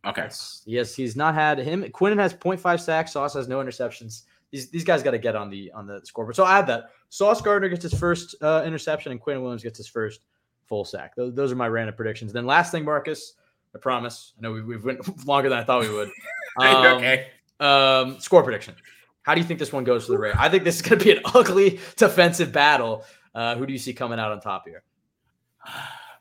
Okay. 0.06 0.30
Yes, 0.66 0.94
he's 0.94 1.16
not 1.16 1.34
had 1.34 1.58
him. 1.58 1.84
Quinnen 1.86 2.20
has 2.20 2.34
0.5 2.34 2.80
sacks. 2.80 3.14
Sauce 3.14 3.34
has 3.34 3.48
no 3.48 3.60
interceptions 3.60 4.24
these 4.56 4.70
these 4.70 4.84
guys 4.86 5.04
got 5.04 5.12
to 5.12 5.18
get 5.18 5.36
on 5.36 5.50
the 5.50 5.70
on 5.74 5.86
the 5.86 6.00
scoreboard. 6.06 6.36
So 6.36 6.46
I 6.46 6.60
add 6.60 6.68
that. 6.68 6.86
Sauce 7.10 7.42
Gardner 7.42 7.68
gets 7.68 7.84
his 7.84 7.94
first 7.94 8.36
uh, 8.42 8.64
interception, 8.66 9.12
and 9.12 9.20
Quinn 9.20 9.42
Williams 9.42 9.64
gets 9.64 9.78
his 9.78 9.88
first 9.88 10.22
full 10.66 10.86
sack. 10.86 11.16
Those, 11.16 11.34
those 11.34 11.52
are 11.52 11.56
my 11.56 11.68
random 11.68 11.96
predictions. 11.96 12.32
Then 12.32 12.46
last 12.46 12.72
thing, 12.72 12.86
Marcus, 12.86 13.34
I 13.76 13.80
promise. 13.80 14.34
I 14.38 14.42
know 14.42 14.54
we, 14.54 14.62
we've 14.62 14.86
went 14.86 15.26
longer 15.28 15.50
than 15.50 15.60
I 15.60 15.64
thought 15.64 15.82
we 15.82 15.90
would. 15.90 16.10
Um, 16.58 16.86
okay. 16.86 17.28
Um, 17.60 18.18
score 18.22 18.42
prediction. 18.42 18.76
How 19.24 19.36
do 19.36 19.42
you 19.42 19.46
think 19.46 19.60
this 19.60 19.74
one 19.74 19.84
goes 19.84 20.06
for 20.06 20.14
the 20.14 20.18
Raiders? 20.18 20.38
I 20.40 20.48
think 20.48 20.64
this 20.64 20.78
is 20.78 20.82
going 20.82 21.00
to 21.00 21.04
be 21.04 21.12
an 21.12 21.20
ugly 21.36 21.82
defensive 21.98 22.54
battle. 22.54 23.04
Uh, 23.34 23.58
who 23.58 23.66
do 23.66 23.74
you 23.74 23.80
see 23.80 23.92
coming 23.92 24.18
out 24.18 24.32
on 24.32 24.40
top 24.40 24.66
here? 24.66 24.84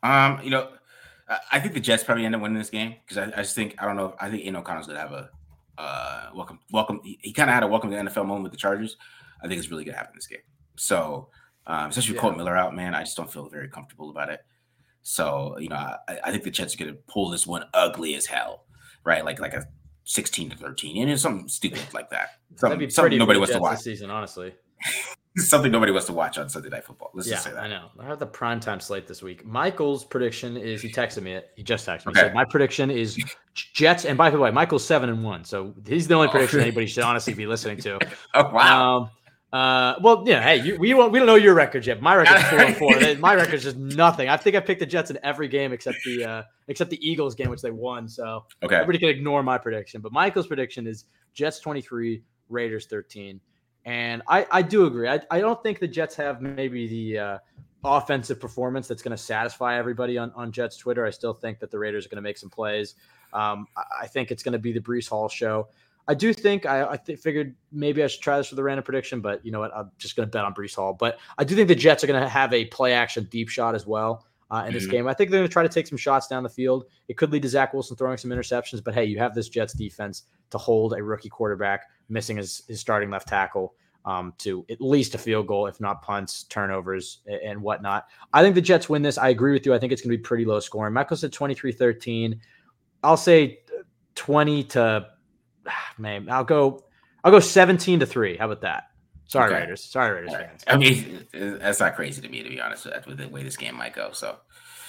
Um, 0.03 0.41
you 0.43 0.51
know, 0.51 0.71
I 1.53 1.61
think 1.61 1.73
the 1.75 1.79
Jets 1.79 2.03
probably 2.03 2.25
end 2.25 2.35
up 2.35 2.41
winning 2.41 2.59
this 2.59 2.69
game 2.69 2.97
because 3.07 3.17
I, 3.19 3.27
I, 3.39 3.43
just 3.43 3.55
think 3.55 3.77
I 3.79 3.87
don't 3.87 3.95
know. 3.95 4.17
I 4.21 4.29
think 4.29 4.43
Aidan 4.43 4.57
O'Connell's 4.57 4.89
going 4.89 4.97
to 4.97 5.03
have 5.03 5.13
a 5.13 5.31
uh, 5.79 6.31
welcome, 6.35 6.59
welcome. 6.73 7.01
He, 7.05 7.19
he 7.23 7.33
kind 7.33 7.51
of 7.51 7.55
had 7.55 7.63
a 7.63 7.67
welcome 7.67 7.91
to 7.91 7.97
the 7.97 8.03
NFL 8.03 8.27
moment 8.27 8.45
with 8.45 8.53
the 8.53 8.59
Chargers. 8.59 8.97
I 9.43 9.49
think 9.49 9.59
it's 9.59 9.71
really 9.71 9.85
gonna 9.85 9.97
happen 9.97 10.13
this 10.15 10.27
game. 10.27 10.39
So, 10.77 11.29
um, 11.67 11.91
especially 11.91 12.13
with 12.13 12.17
yeah. 12.17 12.21
Colt 12.23 12.37
Miller 12.37 12.57
out, 12.57 12.75
man, 12.75 12.95
I 12.95 13.01
just 13.01 13.17
don't 13.17 13.33
feel 13.33 13.49
very 13.49 13.69
comfortable 13.69 14.11
about 14.11 14.31
it. 14.31 14.41
So, 15.03 15.57
you 15.59 15.69
know, 15.69 15.77
I, 15.77 16.19
I 16.25 16.31
think 16.31 16.45
the 16.45 16.51
Jets 16.51 16.75
are 16.75 16.79
gonna 16.79 16.97
pull 17.09 17.31
this 17.31 17.47
one 17.47 17.65
ugly 17.75 18.15
as 18.15 18.27
hell, 18.27 18.65
right? 19.05 19.25
Like 19.25 19.41
like 19.41 19.55
a 19.55 19.67
sixteen 20.05 20.51
to 20.51 20.57
thirteen, 20.57 21.03
and 21.03 21.11
it's 21.11 21.23
something 21.23 21.49
stupid 21.49 21.83
like 21.93 22.11
that. 22.11 22.29
Something, 22.57 22.89
something 22.91 23.19
nobody 23.19 23.39
wants 23.39 23.55
to 23.55 23.61
watch 23.61 23.77
this 23.77 23.85
season, 23.85 24.11
honestly. 24.11 24.55
something 25.37 25.73
nobody 25.73 25.91
wants 25.91 26.07
to 26.07 26.13
watch 26.13 26.39
on 26.39 26.49
Sunday 26.49 26.69
Night 26.69 26.85
Football. 26.85 27.11
Let's 27.15 27.27
yeah, 27.27 27.35
just 27.35 27.47
say 27.47 27.53
that. 27.53 27.65
I 27.65 27.69
know. 27.69 27.89
I 27.99 28.07
have 28.07 28.19
the 28.19 28.27
primetime 28.27 28.81
slate 28.81 29.07
this 29.07 29.23
week. 29.23 29.45
Michael's 29.45 30.05
prediction 30.05 30.57
is 30.57 30.81
he 30.81 30.91
texted 30.91 31.23
me 31.23 31.33
it. 31.33 31.51
He 31.57 31.63
just 31.63 31.87
texted 31.87 32.07
me. 32.07 32.11
Okay. 32.11 32.21
He 32.21 32.27
said, 32.27 32.35
My 32.35 32.45
prediction 32.45 32.91
is 32.91 33.19
Jets. 33.55 34.05
And 34.05 34.17
by 34.17 34.31
the 34.31 34.39
way, 34.39 34.51
Michael's 34.51 34.87
seven 34.87 35.09
and 35.09 35.25
one. 35.25 35.45
So 35.45 35.75
he's 35.87 36.07
the 36.07 36.15
only 36.15 36.29
Oh. 36.29 36.31
prediction 36.31 36.61
anybody 36.69 36.87
should 36.87 37.05
honestly 37.05 37.35
be 37.35 37.47
listening 37.47 37.79
to. 37.79 37.99
Oh 38.35 38.51
wow. 38.53 38.97
Um, 38.97 39.11
uh, 39.55 39.95
well, 40.01 40.25
yeah, 40.27 40.43
hey, 40.43 40.57
you, 40.57 40.77
we 40.79 40.91
don't 40.91 41.13
we 41.13 41.21
don't 41.21 41.29
know 41.29 41.37
your 41.37 41.55
record 41.55 41.87
yet. 41.87 42.03
My 42.03 42.17
record's 42.17 42.43
four 42.45 42.61
and 42.61 42.77
four. 42.77 43.15
My 43.21 43.35
record's 43.35 43.63
just 43.63 43.77
nothing. 43.77 44.29
I 44.29 44.37
think 44.37 44.57
I 44.57 44.61
picked 44.61 44.81
the 44.81 44.87
Jets 44.87 45.13
in 45.13 45.19
every 45.23 45.47
game 45.47 45.73
except 45.73 45.99
the 46.05 46.25
uh, 46.25 46.43
except 46.67 46.91
the 46.91 46.99
Eagles 47.09 47.37
game, 47.37 47.51
which 47.51 47.63
they 47.63 47.71
won. 47.71 48.09
So 48.09 48.47
okay. 48.65 48.75
everybody 48.75 48.99
can 48.99 49.11
ignore 49.11 49.45
my 49.45 49.57
prediction. 49.57 50.01
But 50.01 50.11
Michael's 50.11 50.49
prediction 50.49 50.89
is 50.89 51.05
Jets 51.35 51.61
twenty 51.61 51.81
three, 51.81 52.25
Raiders 52.49 52.87
thirteen, 52.87 53.41
and 53.85 54.23
I 54.29 54.47
I 54.51 54.63
do 54.63 54.87
agree. 54.87 55.09
I 55.09 55.21
I 55.31 55.41
don't 55.41 55.63
think 55.63 55.79
the 55.79 55.89
Jets 55.89 56.15
have 56.17 56.41
maybe 56.41 56.87
the 56.87 57.19
uh, 57.19 57.39
offensive 57.85 58.41
performance 58.41 58.89
that's 58.89 59.03
going 59.03 59.17
to 59.17 59.23
satisfy 59.23 59.79
everybody 59.79 60.17
on 60.19 60.33
on 60.35 60.53
Jets 60.53 60.77
Twitter. 60.77 61.05
I 61.05 61.11
still 61.11 61.35
think 61.35 61.59
that 61.61 61.71
the 61.71 61.79
Raiders 61.79 62.07
are 62.07 62.09
going 62.09 62.17
to 62.17 62.23
make 62.23 62.39
some 62.39 62.51
plays. 62.51 62.95
Um, 63.33 63.67
I, 63.77 63.83
I 64.03 64.07
think 64.07 64.31
it's 64.31 64.43
going 64.43 64.53
to 64.53 64.59
be 64.59 64.73
the 64.73 64.81
Breece 64.81 65.09
Hall 65.09 65.29
show. 65.29 65.69
I 66.07 66.13
do 66.15 66.35
think 66.35 66.67
I, 66.67 66.93
I 66.93 66.97
th- 66.99 67.19
figured 67.19 67.55
maybe 67.73 68.03
I 68.05 68.07
should 68.09 68.21
try 68.21 68.37
this 68.37 68.49
for 68.49 68.57
the 68.57 68.63
random 68.63 68.85
prediction, 68.85 69.21
but 69.23 69.45
you 69.45 69.51
know 69.51 69.61
what? 69.61 69.75
I'm 69.75 69.91
just 69.97 70.17
going 70.17 70.29
to 70.29 70.31
bet 70.31 70.45
on 70.45 70.53
Breece 70.55 70.75
Hall. 70.77 70.93
But 70.93 71.19
I 71.39 71.45
do 71.45 71.55
think 71.55 71.67
the 71.69 71.75
Jets 71.75 72.05
are 72.05 72.07
going 72.07 72.23
to 72.23 72.29
have 72.29 72.53
a 72.53 72.67
play 72.67 72.93
action 72.93 73.27
deep 73.31 73.49
shot 73.49 73.75
as 73.75 73.87
well 73.87 74.27
uh, 74.51 74.65
in 74.67 74.75
this 74.75 74.87
Mhm. 74.87 74.91
game. 74.91 75.09
I 75.09 75.15
think 75.15 75.31
they're 75.31 75.41
going 75.41 75.49
to 75.49 75.53
try 75.53 75.63
to 75.63 75.69
take 75.69 75.87
some 75.87 75.97
shots 75.97 76.29
down 76.29 76.43
the 76.43 76.51
field. 76.51 76.85
It 77.09 77.17
could 77.17 77.33
lead 77.33 77.41
to 77.43 77.49
Zach 77.49 77.73
Wilson 77.73 77.97
throwing 77.97 78.19
some 78.19 78.31
interceptions, 78.31 78.85
but 78.85 78.93
hey, 78.95 79.07
you 79.07 79.19
have 79.19 79.35
this 79.35 79.49
Jets 79.49 79.73
defense 79.73 80.25
to 80.51 80.59
hold 80.59 80.93
a 80.93 81.03
rookie 81.03 81.31
quarterback 81.31 81.87
missing 82.09 82.37
his, 82.37 82.63
his 82.69 82.81
starting 82.81 83.11
left 83.11 83.29
tackle 83.29 83.75
um, 84.05 84.35
to 84.39 84.65
at 84.71 84.81
least 84.81 85.15
a 85.15 85.19
field 85.19 85.47
goal, 85.47 85.67
if 85.67 85.81
not 85.81 86.03
punts, 86.03 86.45
turnovers, 86.45 87.21
and 87.27 87.61
whatnot. 87.63 88.07
I 88.33 88.43
think 88.43 88.55
the 88.55 88.61
Jets 88.61 88.89
win 88.89 89.03
this. 89.03 89.19
I 89.19 89.31
agree 89.31 89.53
with 89.53 89.65
you. 89.65 89.75
I 89.75 89.79
think 89.79 89.93
it's 89.93 90.03
going 90.03 90.13
to 90.13 90.19
be 90.19 90.23
pretty 90.23 90.45
low 90.45 90.61
scoring. 90.61 90.93
Michael 90.93 91.17
said 91.17 91.33
23 91.33 91.73
13. 91.73 92.41
I'll 93.03 93.17
say 93.17 93.61
20 94.15 94.65
to 94.65 95.07
man, 95.99 96.29
I'll 96.31 96.45
go 96.45 96.85
I'll 97.23 97.31
go 97.31 97.41
17 97.41 98.01
to 98.01 98.07
3. 98.07 98.37
How 98.37 98.47
about 98.47 98.61
that? 98.63 98.85
Sorry, 99.27 99.51
Okay. 99.51 99.61
Raiders. 99.61 99.83
Sorry, 99.83 100.15
Raiders 100.15 100.35
right. 100.35 100.49
fans. 100.49 100.65
I 100.67 100.77
mean, 100.77 101.27
that's 101.33 101.81
not 101.81 101.97
crazy 101.97 102.21
to 102.21 102.29
me, 102.29 102.43
to 102.43 102.49
be 102.49 102.61
honest, 102.61 102.85
with 102.85 103.07
with 103.07 103.19
the 103.19 103.29
way 103.29 103.43
this 103.43 103.57
game 103.57 103.77
might 103.77 103.95
go. 103.95 104.11
So, 104.13 104.37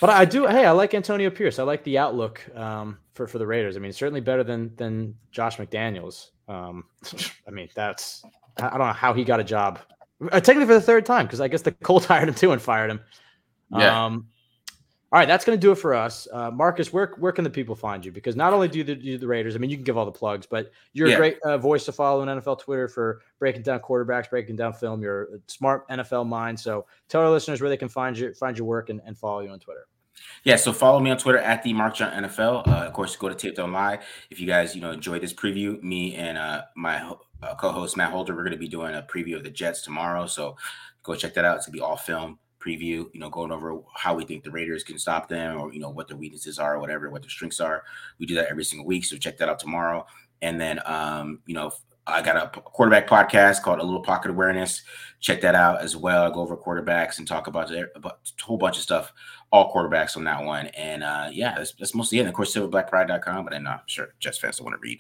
But 0.02 0.10
I 0.10 0.26
do 0.26 0.46
hey, 0.46 0.66
I 0.66 0.72
like 0.72 0.94
Antonio 0.94 1.30
Pierce. 1.30 1.58
I 1.60 1.64
like 1.64 1.84
the 1.86 1.98
outlook 1.98 2.46
um, 2.56 2.98
for, 3.14 3.28
for 3.28 3.38
the 3.38 3.48
Raiders. 3.48 3.78
I 3.78 3.80
mean, 3.80 3.94
certainly 3.94 4.20
better 4.20 4.44
than 4.44 4.76
than 4.76 5.16
Josh 5.32 5.58
McDaniels. 5.58 6.32
Um, 6.48 6.86
I 7.48 7.52
mean, 7.52 7.70
that's 7.76 8.24
I 8.58 8.70
don't 8.70 8.80
know 8.80 8.94
how 8.94 9.14
he 9.14 9.24
got 9.24 9.40
a 9.40 9.44
job. 9.44 9.80
Uh, 10.32 10.40
technically 10.40 10.68
for 10.68 10.74
the 10.74 10.82
third 10.82 11.06
time, 11.06 11.26
because 11.26 11.42
I 11.42 11.48
guess 11.48 11.62
the 11.62 11.72
Colts 11.72 12.06
hired 12.08 12.28
him 12.30 12.36
too 12.36 12.52
and 12.52 12.62
fired 12.62 12.90
him. 12.92 13.02
Yeah. 13.72 14.06
Um, 14.06 14.28
all 15.12 15.20
right, 15.20 15.28
that's 15.28 15.46
going 15.46 15.58
to 15.58 15.62
do 15.62 15.72
it 15.72 15.76
for 15.76 15.94
us. 15.94 16.28
Uh, 16.34 16.52
Marcus, 16.52 16.92
where 16.92 17.14
where 17.20 17.32
can 17.32 17.44
the 17.44 17.50
people 17.50 17.76
find 17.76 18.04
you? 18.04 18.12
Because 18.12 18.36
not 18.36 18.52
only 18.54 18.68
do 18.68 18.84
the, 18.84 18.96
do 18.96 19.18
the 19.18 19.28
Raiders, 19.28 19.56
I 19.56 19.60
mean, 19.60 19.70
you 19.70 19.78
can 19.78 19.84
give 19.84 19.98
all 19.98 20.04
the 20.06 20.12
plugs, 20.12 20.46
but 20.46 20.72
you're 20.94 21.08
Yeah. 21.08 21.14
a 21.14 21.18
great 21.18 21.38
uh, 21.46 21.58
voice 21.58 21.86
to 21.86 21.92
follow 21.94 22.22
on 22.22 22.28
NFL 22.28 22.60
Twitter 22.60 22.88
for 22.90 23.22
breaking 23.40 23.62
down 23.62 23.80
quarterbacks, 23.80 24.30
breaking 24.30 24.58
down 24.58 24.74
film. 24.74 25.02
You're 25.02 25.24
a 25.36 25.38
smart 25.48 25.88
NFL 25.90 26.28
mind. 26.28 26.60
So 26.60 26.86
tell 27.08 27.22
our 27.22 27.30
listeners 27.30 27.62
where 27.62 27.70
they 27.70 27.78
can 27.78 27.88
find 27.88 28.18
you, 28.18 28.34
find 28.34 28.58
your 28.58 28.68
work, 28.68 28.90
and, 28.90 29.00
and 29.06 29.18
follow 29.18 29.40
you 29.40 29.50
on 29.52 29.60
Twitter. 29.60 29.88
Yeah. 30.44 30.56
So 30.56 30.74
follow 30.74 31.00
me 31.00 31.12
on 31.12 31.18
Twitter 31.18 31.40
at 31.40 31.64
the 31.64 31.74
Marc 31.74 31.96
John 31.96 32.24
NFL. 32.24 32.68
Uh, 32.68 32.72
of 32.72 32.94
course, 32.94 33.16
go 33.16 33.30
to 33.30 33.36
Taped 33.36 33.60
On 33.60 33.72
Live. 33.72 34.02
If 34.30 34.40
you 34.40 34.48
guys, 34.48 34.76
you 34.76 34.82
know, 34.82 34.92
enjoy 34.92 35.20
this 35.20 35.34
preview, 35.34 35.82
me 35.82 36.16
and 36.16 36.38
uh, 36.38 36.64
my 36.76 36.98
uh, 37.42 37.56
co-host 37.56 37.98
Matt 37.98 38.12
Holder, 38.12 38.36
we're 38.36 38.44
going 38.44 38.54
to 38.54 38.58
be 38.58 38.68
doing 38.68 38.96
a 38.96 39.02
preview 39.02 39.36
of 39.36 39.44
the 39.44 39.50
Jets 39.50 39.82
tomorrow. 39.82 40.26
So 40.26 40.56
go 41.04 41.16
check 41.16 41.34
that 41.36 41.46
out. 41.46 41.58
It's 41.58 41.66
gonna 41.66 41.74
be 41.74 41.82
all 41.82 41.98
film 41.98 42.40
preview. 42.60 43.08
You 43.14 43.20
know, 43.20 43.30
going 43.30 43.52
over 43.52 43.80
how 43.96 44.16
we 44.16 44.26
think 44.26 44.44
the 44.44 44.52
Raiders 44.52 44.84
can 44.84 44.98
stop 44.98 45.30
them, 45.30 45.60
or 45.60 45.74
you 45.74 45.80
know 45.80 45.90
what 45.90 46.08
their 46.08 46.18
weaknesses 46.18 46.60
are, 46.60 46.76
or 46.76 46.80
whatever, 46.80 47.10
what 47.10 47.22
their 47.22 47.30
strengths 47.30 47.60
are. 47.60 47.84
We 48.20 48.26
do 48.26 48.36
that 48.36 48.50
every 48.50 48.66
single 48.66 48.86
week. 48.86 49.06
So 49.06 49.18
check 49.18 49.38
that 49.38 49.50
out 49.50 49.60
tomorrow. 49.60 50.06
And 50.42 50.60
then, 50.60 50.80
um, 50.86 51.40
you 51.46 51.56
know, 51.56 51.72
I 52.08 52.22
got 52.22 52.56
a 52.56 52.62
quarterback 52.62 53.08
podcast 53.08 53.64
called 53.64 53.80
A 53.80 53.84
Little 53.84 54.02
Pocket 54.02 54.30
Awareness. 54.30 54.84
Check 55.22 55.42
that 55.42 55.56
out 55.56 55.82
as 55.82 55.98
well. 55.98 56.24
I 56.24 56.34
go 56.34 56.42
over 56.42 56.56
quarterbacks 56.56 57.18
and 57.18 57.28
talk 57.28 57.48
about, 57.48 57.72
a 57.72 57.88
whole 58.44 58.58
bunch 58.58 58.78
of 58.78 58.84
stuff, 58.84 59.12
all 59.52 59.74
quarterbacks 59.74 60.16
on 60.16 60.24
that 60.26 60.44
one. 60.44 60.68
And 60.68 61.04
uh, 61.04 61.30
yeah, 61.32 61.56
that's, 61.58 61.74
that's 61.74 61.96
mostly 61.96 62.20
it. 62.20 62.22
And 62.22 62.30
of 62.30 62.36
course, 62.36 62.54
silverblackpride.com. 62.54 63.44
But 63.44 63.56
I'm 63.56 63.64
not 63.64 63.84
sure 63.88 64.14
Jets 64.20 64.38
fans 64.38 64.58
don't 64.58 64.66
want 64.66 64.80
to 64.80 64.82
read 64.82 65.00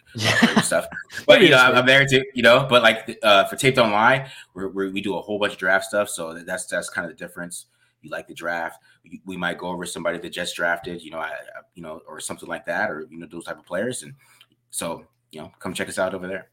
stuff. 0.63 0.87
But 1.27 1.41
you 1.41 1.49
know, 1.49 1.57
I'm, 1.57 1.75
I'm 1.75 1.85
there 1.85 2.07
too. 2.07 2.23
You 2.33 2.41
know, 2.41 2.65
but 2.67 2.81
like 2.81 3.19
uh, 3.21 3.45
for 3.45 3.55
taped 3.55 3.77
online, 3.77 4.27
we're, 4.55 4.69
we're, 4.69 4.91
we 4.91 5.01
do 5.01 5.15
a 5.15 5.21
whole 5.21 5.37
bunch 5.37 5.53
of 5.53 5.59
draft 5.59 5.85
stuff. 5.85 6.09
So 6.09 6.33
that's 6.33 6.65
that's 6.65 6.89
kind 6.89 7.09
of 7.09 7.15
the 7.15 7.23
difference. 7.23 7.67
You 8.01 8.09
like 8.09 8.27
the 8.27 8.33
draft, 8.33 8.81
we, 9.25 9.35
might 9.35 9.57
go 9.57 9.67
over 9.67 9.85
somebody 9.85 10.17
that 10.19 10.29
just 10.29 10.55
drafted. 10.55 11.01
You 11.01 11.11
know, 11.11 11.19
I- 11.19 11.33
you 11.75 11.83
know, 11.83 12.01
or 12.07 12.19
something 12.19 12.47
like 12.47 12.65
that, 12.65 12.89
or 12.89 13.05
you 13.11 13.17
know, 13.19 13.27
those 13.29 13.45
type 13.45 13.59
of 13.59 13.65
players. 13.65 14.01
And 14.03 14.13
so 14.71 15.05
you 15.31 15.41
know, 15.41 15.51
come 15.59 15.73
check 15.73 15.89
us 15.89 15.99
out 15.99 16.13
over 16.15 16.27
there. 16.27 16.49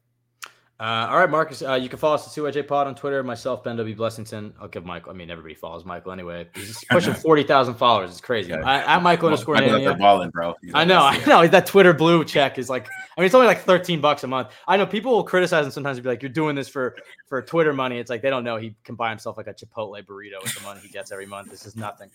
Uh, 0.83 1.07
all 1.09 1.17
right, 1.17 1.29
Marcus. 1.29 1.61
Uh, 1.61 1.75
you 1.75 1.87
can 1.87 1.97
follow 1.97 2.15
us 2.15 2.27
at 2.27 2.33
CYJ 2.33 2.67
Pod 2.67 2.87
on 2.87 2.93
Twitter. 2.93 3.23
Myself, 3.23 3.63
Ben 3.63 3.77
W. 3.77 3.95
Blessington. 3.95 4.51
I'll 4.59 4.67
give 4.67 4.85
Michael. 4.85 5.13
I 5.13 5.15
mean, 5.15 5.31
everybody 5.31 5.55
follows 5.55 5.85
Michael 5.85 6.11
anyway. 6.11 6.45
He's 6.53 6.83
pushing 6.91 7.13
40,000 7.13 7.75
followers. 7.75 8.11
It's 8.11 8.19
crazy. 8.19 8.49
Yeah. 8.49 8.65
I, 8.65 8.93
I'm 8.93 9.01
Michael 9.01 9.29
underscore 9.29 9.55
out 9.55 9.61
there 9.61 9.79
Nania. 9.79 9.97
balling, 9.97 10.29
bro. 10.31 10.55
He's 10.61 10.73
I 10.73 10.83
know, 10.83 10.99
I 10.99 11.15
yeah. 11.15 11.25
know. 11.25 11.47
That 11.47 11.67
Twitter 11.67 11.93
blue 11.93 12.25
check 12.25 12.57
is 12.59 12.69
like, 12.69 12.87
I 12.87 13.21
mean, 13.21 13.27
it's 13.27 13.33
only 13.33 13.47
like 13.47 13.61
13 13.61 14.01
bucks 14.01 14.25
a 14.25 14.27
month. 14.27 14.49
I 14.67 14.75
know 14.75 14.85
people 14.85 15.13
will 15.13 15.23
criticize 15.23 15.63
and 15.63 15.73
sometimes 15.73 16.01
be 16.01 16.09
like, 16.09 16.21
you're 16.21 16.27
doing 16.27 16.53
this 16.53 16.67
for 16.67 16.97
for 17.27 17.41
Twitter 17.41 17.71
money. 17.71 17.97
It's 17.97 18.09
like 18.09 18.21
they 18.21 18.29
don't 18.29 18.43
know 18.43 18.57
he 18.57 18.75
can 18.83 18.95
buy 18.95 19.09
himself 19.09 19.37
like 19.37 19.47
a 19.47 19.53
Chipotle 19.53 20.05
burrito 20.05 20.43
with 20.43 20.53
the 20.53 20.63
money 20.63 20.81
he 20.81 20.89
gets 20.89 21.13
every 21.13 21.25
month. 21.25 21.49
This 21.49 21.65
is 21.65 21.77
nothing. 21.77 22.11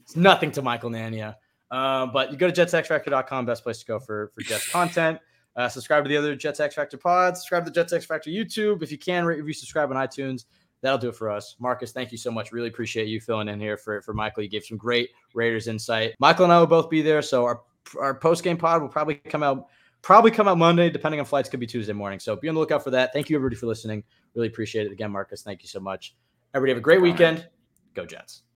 It's 0.00 0.16
nothing 0.16 0.50
to 0.52 0.62
Michael 0.62 0.90
Nania. 0.90 1.36
Um, 1.70 2.10
but 2.12 2.32
you 2.32 2.36
go 2.36 2.50
to 2.50 2.66
jetsxfactor.com, 2.66 3.46
best 3.46 3.62
place 3.62 3.78
to 3.78 3.86
go 3.86 4.00
for 4.00 4.32
for 4.34 4.40
Jets 4.40 4.68
content. 4.72 5.20
Uh, 5.58 5.68
subscribe 5.68 6.04
to 6.04 6.08
the 6.08 6.16
other 6.16 6.36
Jets 6.36 6.60
X 6.60 6.76
Factor 6.76 6.96
pods. 6.96 7.40
Subscribe 7.40 7.64
to 7.64 7.70
the 7.70 7.74
Jets 7.74 7.92
X 7.92 8.06
Factor 8.06 8.30
YouTube. 8.30 8.80
If 8.80 8.92
you 8.92 8.96
can, 8.96 9.24
rate, 9.24 9.38
review, 9.38 9.52
subscribe 9.52 9.90
on 9.90 9.96
iTunes. 9.96 10.44
That'll 10.82 10.98
do 10.98 11.08
it 11.08 11.16
for 11.16 11.28
us. 11.28 11.56
Marcus, 11.58 11.90
thank 11.90 12.12
you 12.12 12.18
so 12.18 12.30
much. 12.30 12.52
Really 12.52 12.68
appreciate 12.68 13.08
you 13.08 13.20
filling 13.20 13.48
in 13.48 13.58
here 13.58 13.76
for, 13.76 14.00
for 14.02 14.14
Michael. 14.14 14.44
You 14.44 14.48
gave 14.48 14.64
some 14.64 14.76
great 14.76 15.10
Raiders 15.34 15.66
insight. 15.66 16.14
Michael 16.20 16.44
and 16.44 16.52
I 16.52 16.60
will 16.60 16.68
both 16.68 16.88
be 16.88 17.02
there. 17.02 17.22
So 17.22 17.44
our, 17.44 17.62
our 18.00 18.14
post 18.14 18.44
game 18.44 18.56
pod 18.56 18.80
will 18.80 18.88
probably 18.88 19.16
come 19.16 19.42
out 19.42 19.66
probably 20.00 20.30
come 20.30 20.46
out 20.46 20.58
Monday, 20.58 20.88
depending 20.90 21.18
on 21.18 21.26
flights. 21.26 21.48
Could 21.48 21.58
be 21.58 21.66
Tuesday 21.66 21.92
morning. 21.92 22.20
So 22.20 22.36
be 22.36 22.48
on 22.48 22.54
the 22.54 22.60
lookout 22.60 22.84
for 22.84 22.92
that. 22.92 23.12
Thank 23.12 23.28
you 23.28 23.36
everybody 23.36 23.56
for 23.56 23.66
listening. 23.66 24.04
Really 24.34 24.46
appreciate 24.46 24.86
it. 24.86 24.92
Again, 24.92 25.10
Marcus, 25.10 25.42
thank 25.42 25.62
you 25.62 25.68
so 25.68 25.80
much. 25.80 26.14
Everybody 26.54 26.70
have 26.70 26.78
a 26.78 26.82
great 26.82 27.02
weekend. 27.02 27.48
Go 27.94 28.06
Jets. 28.06 28.42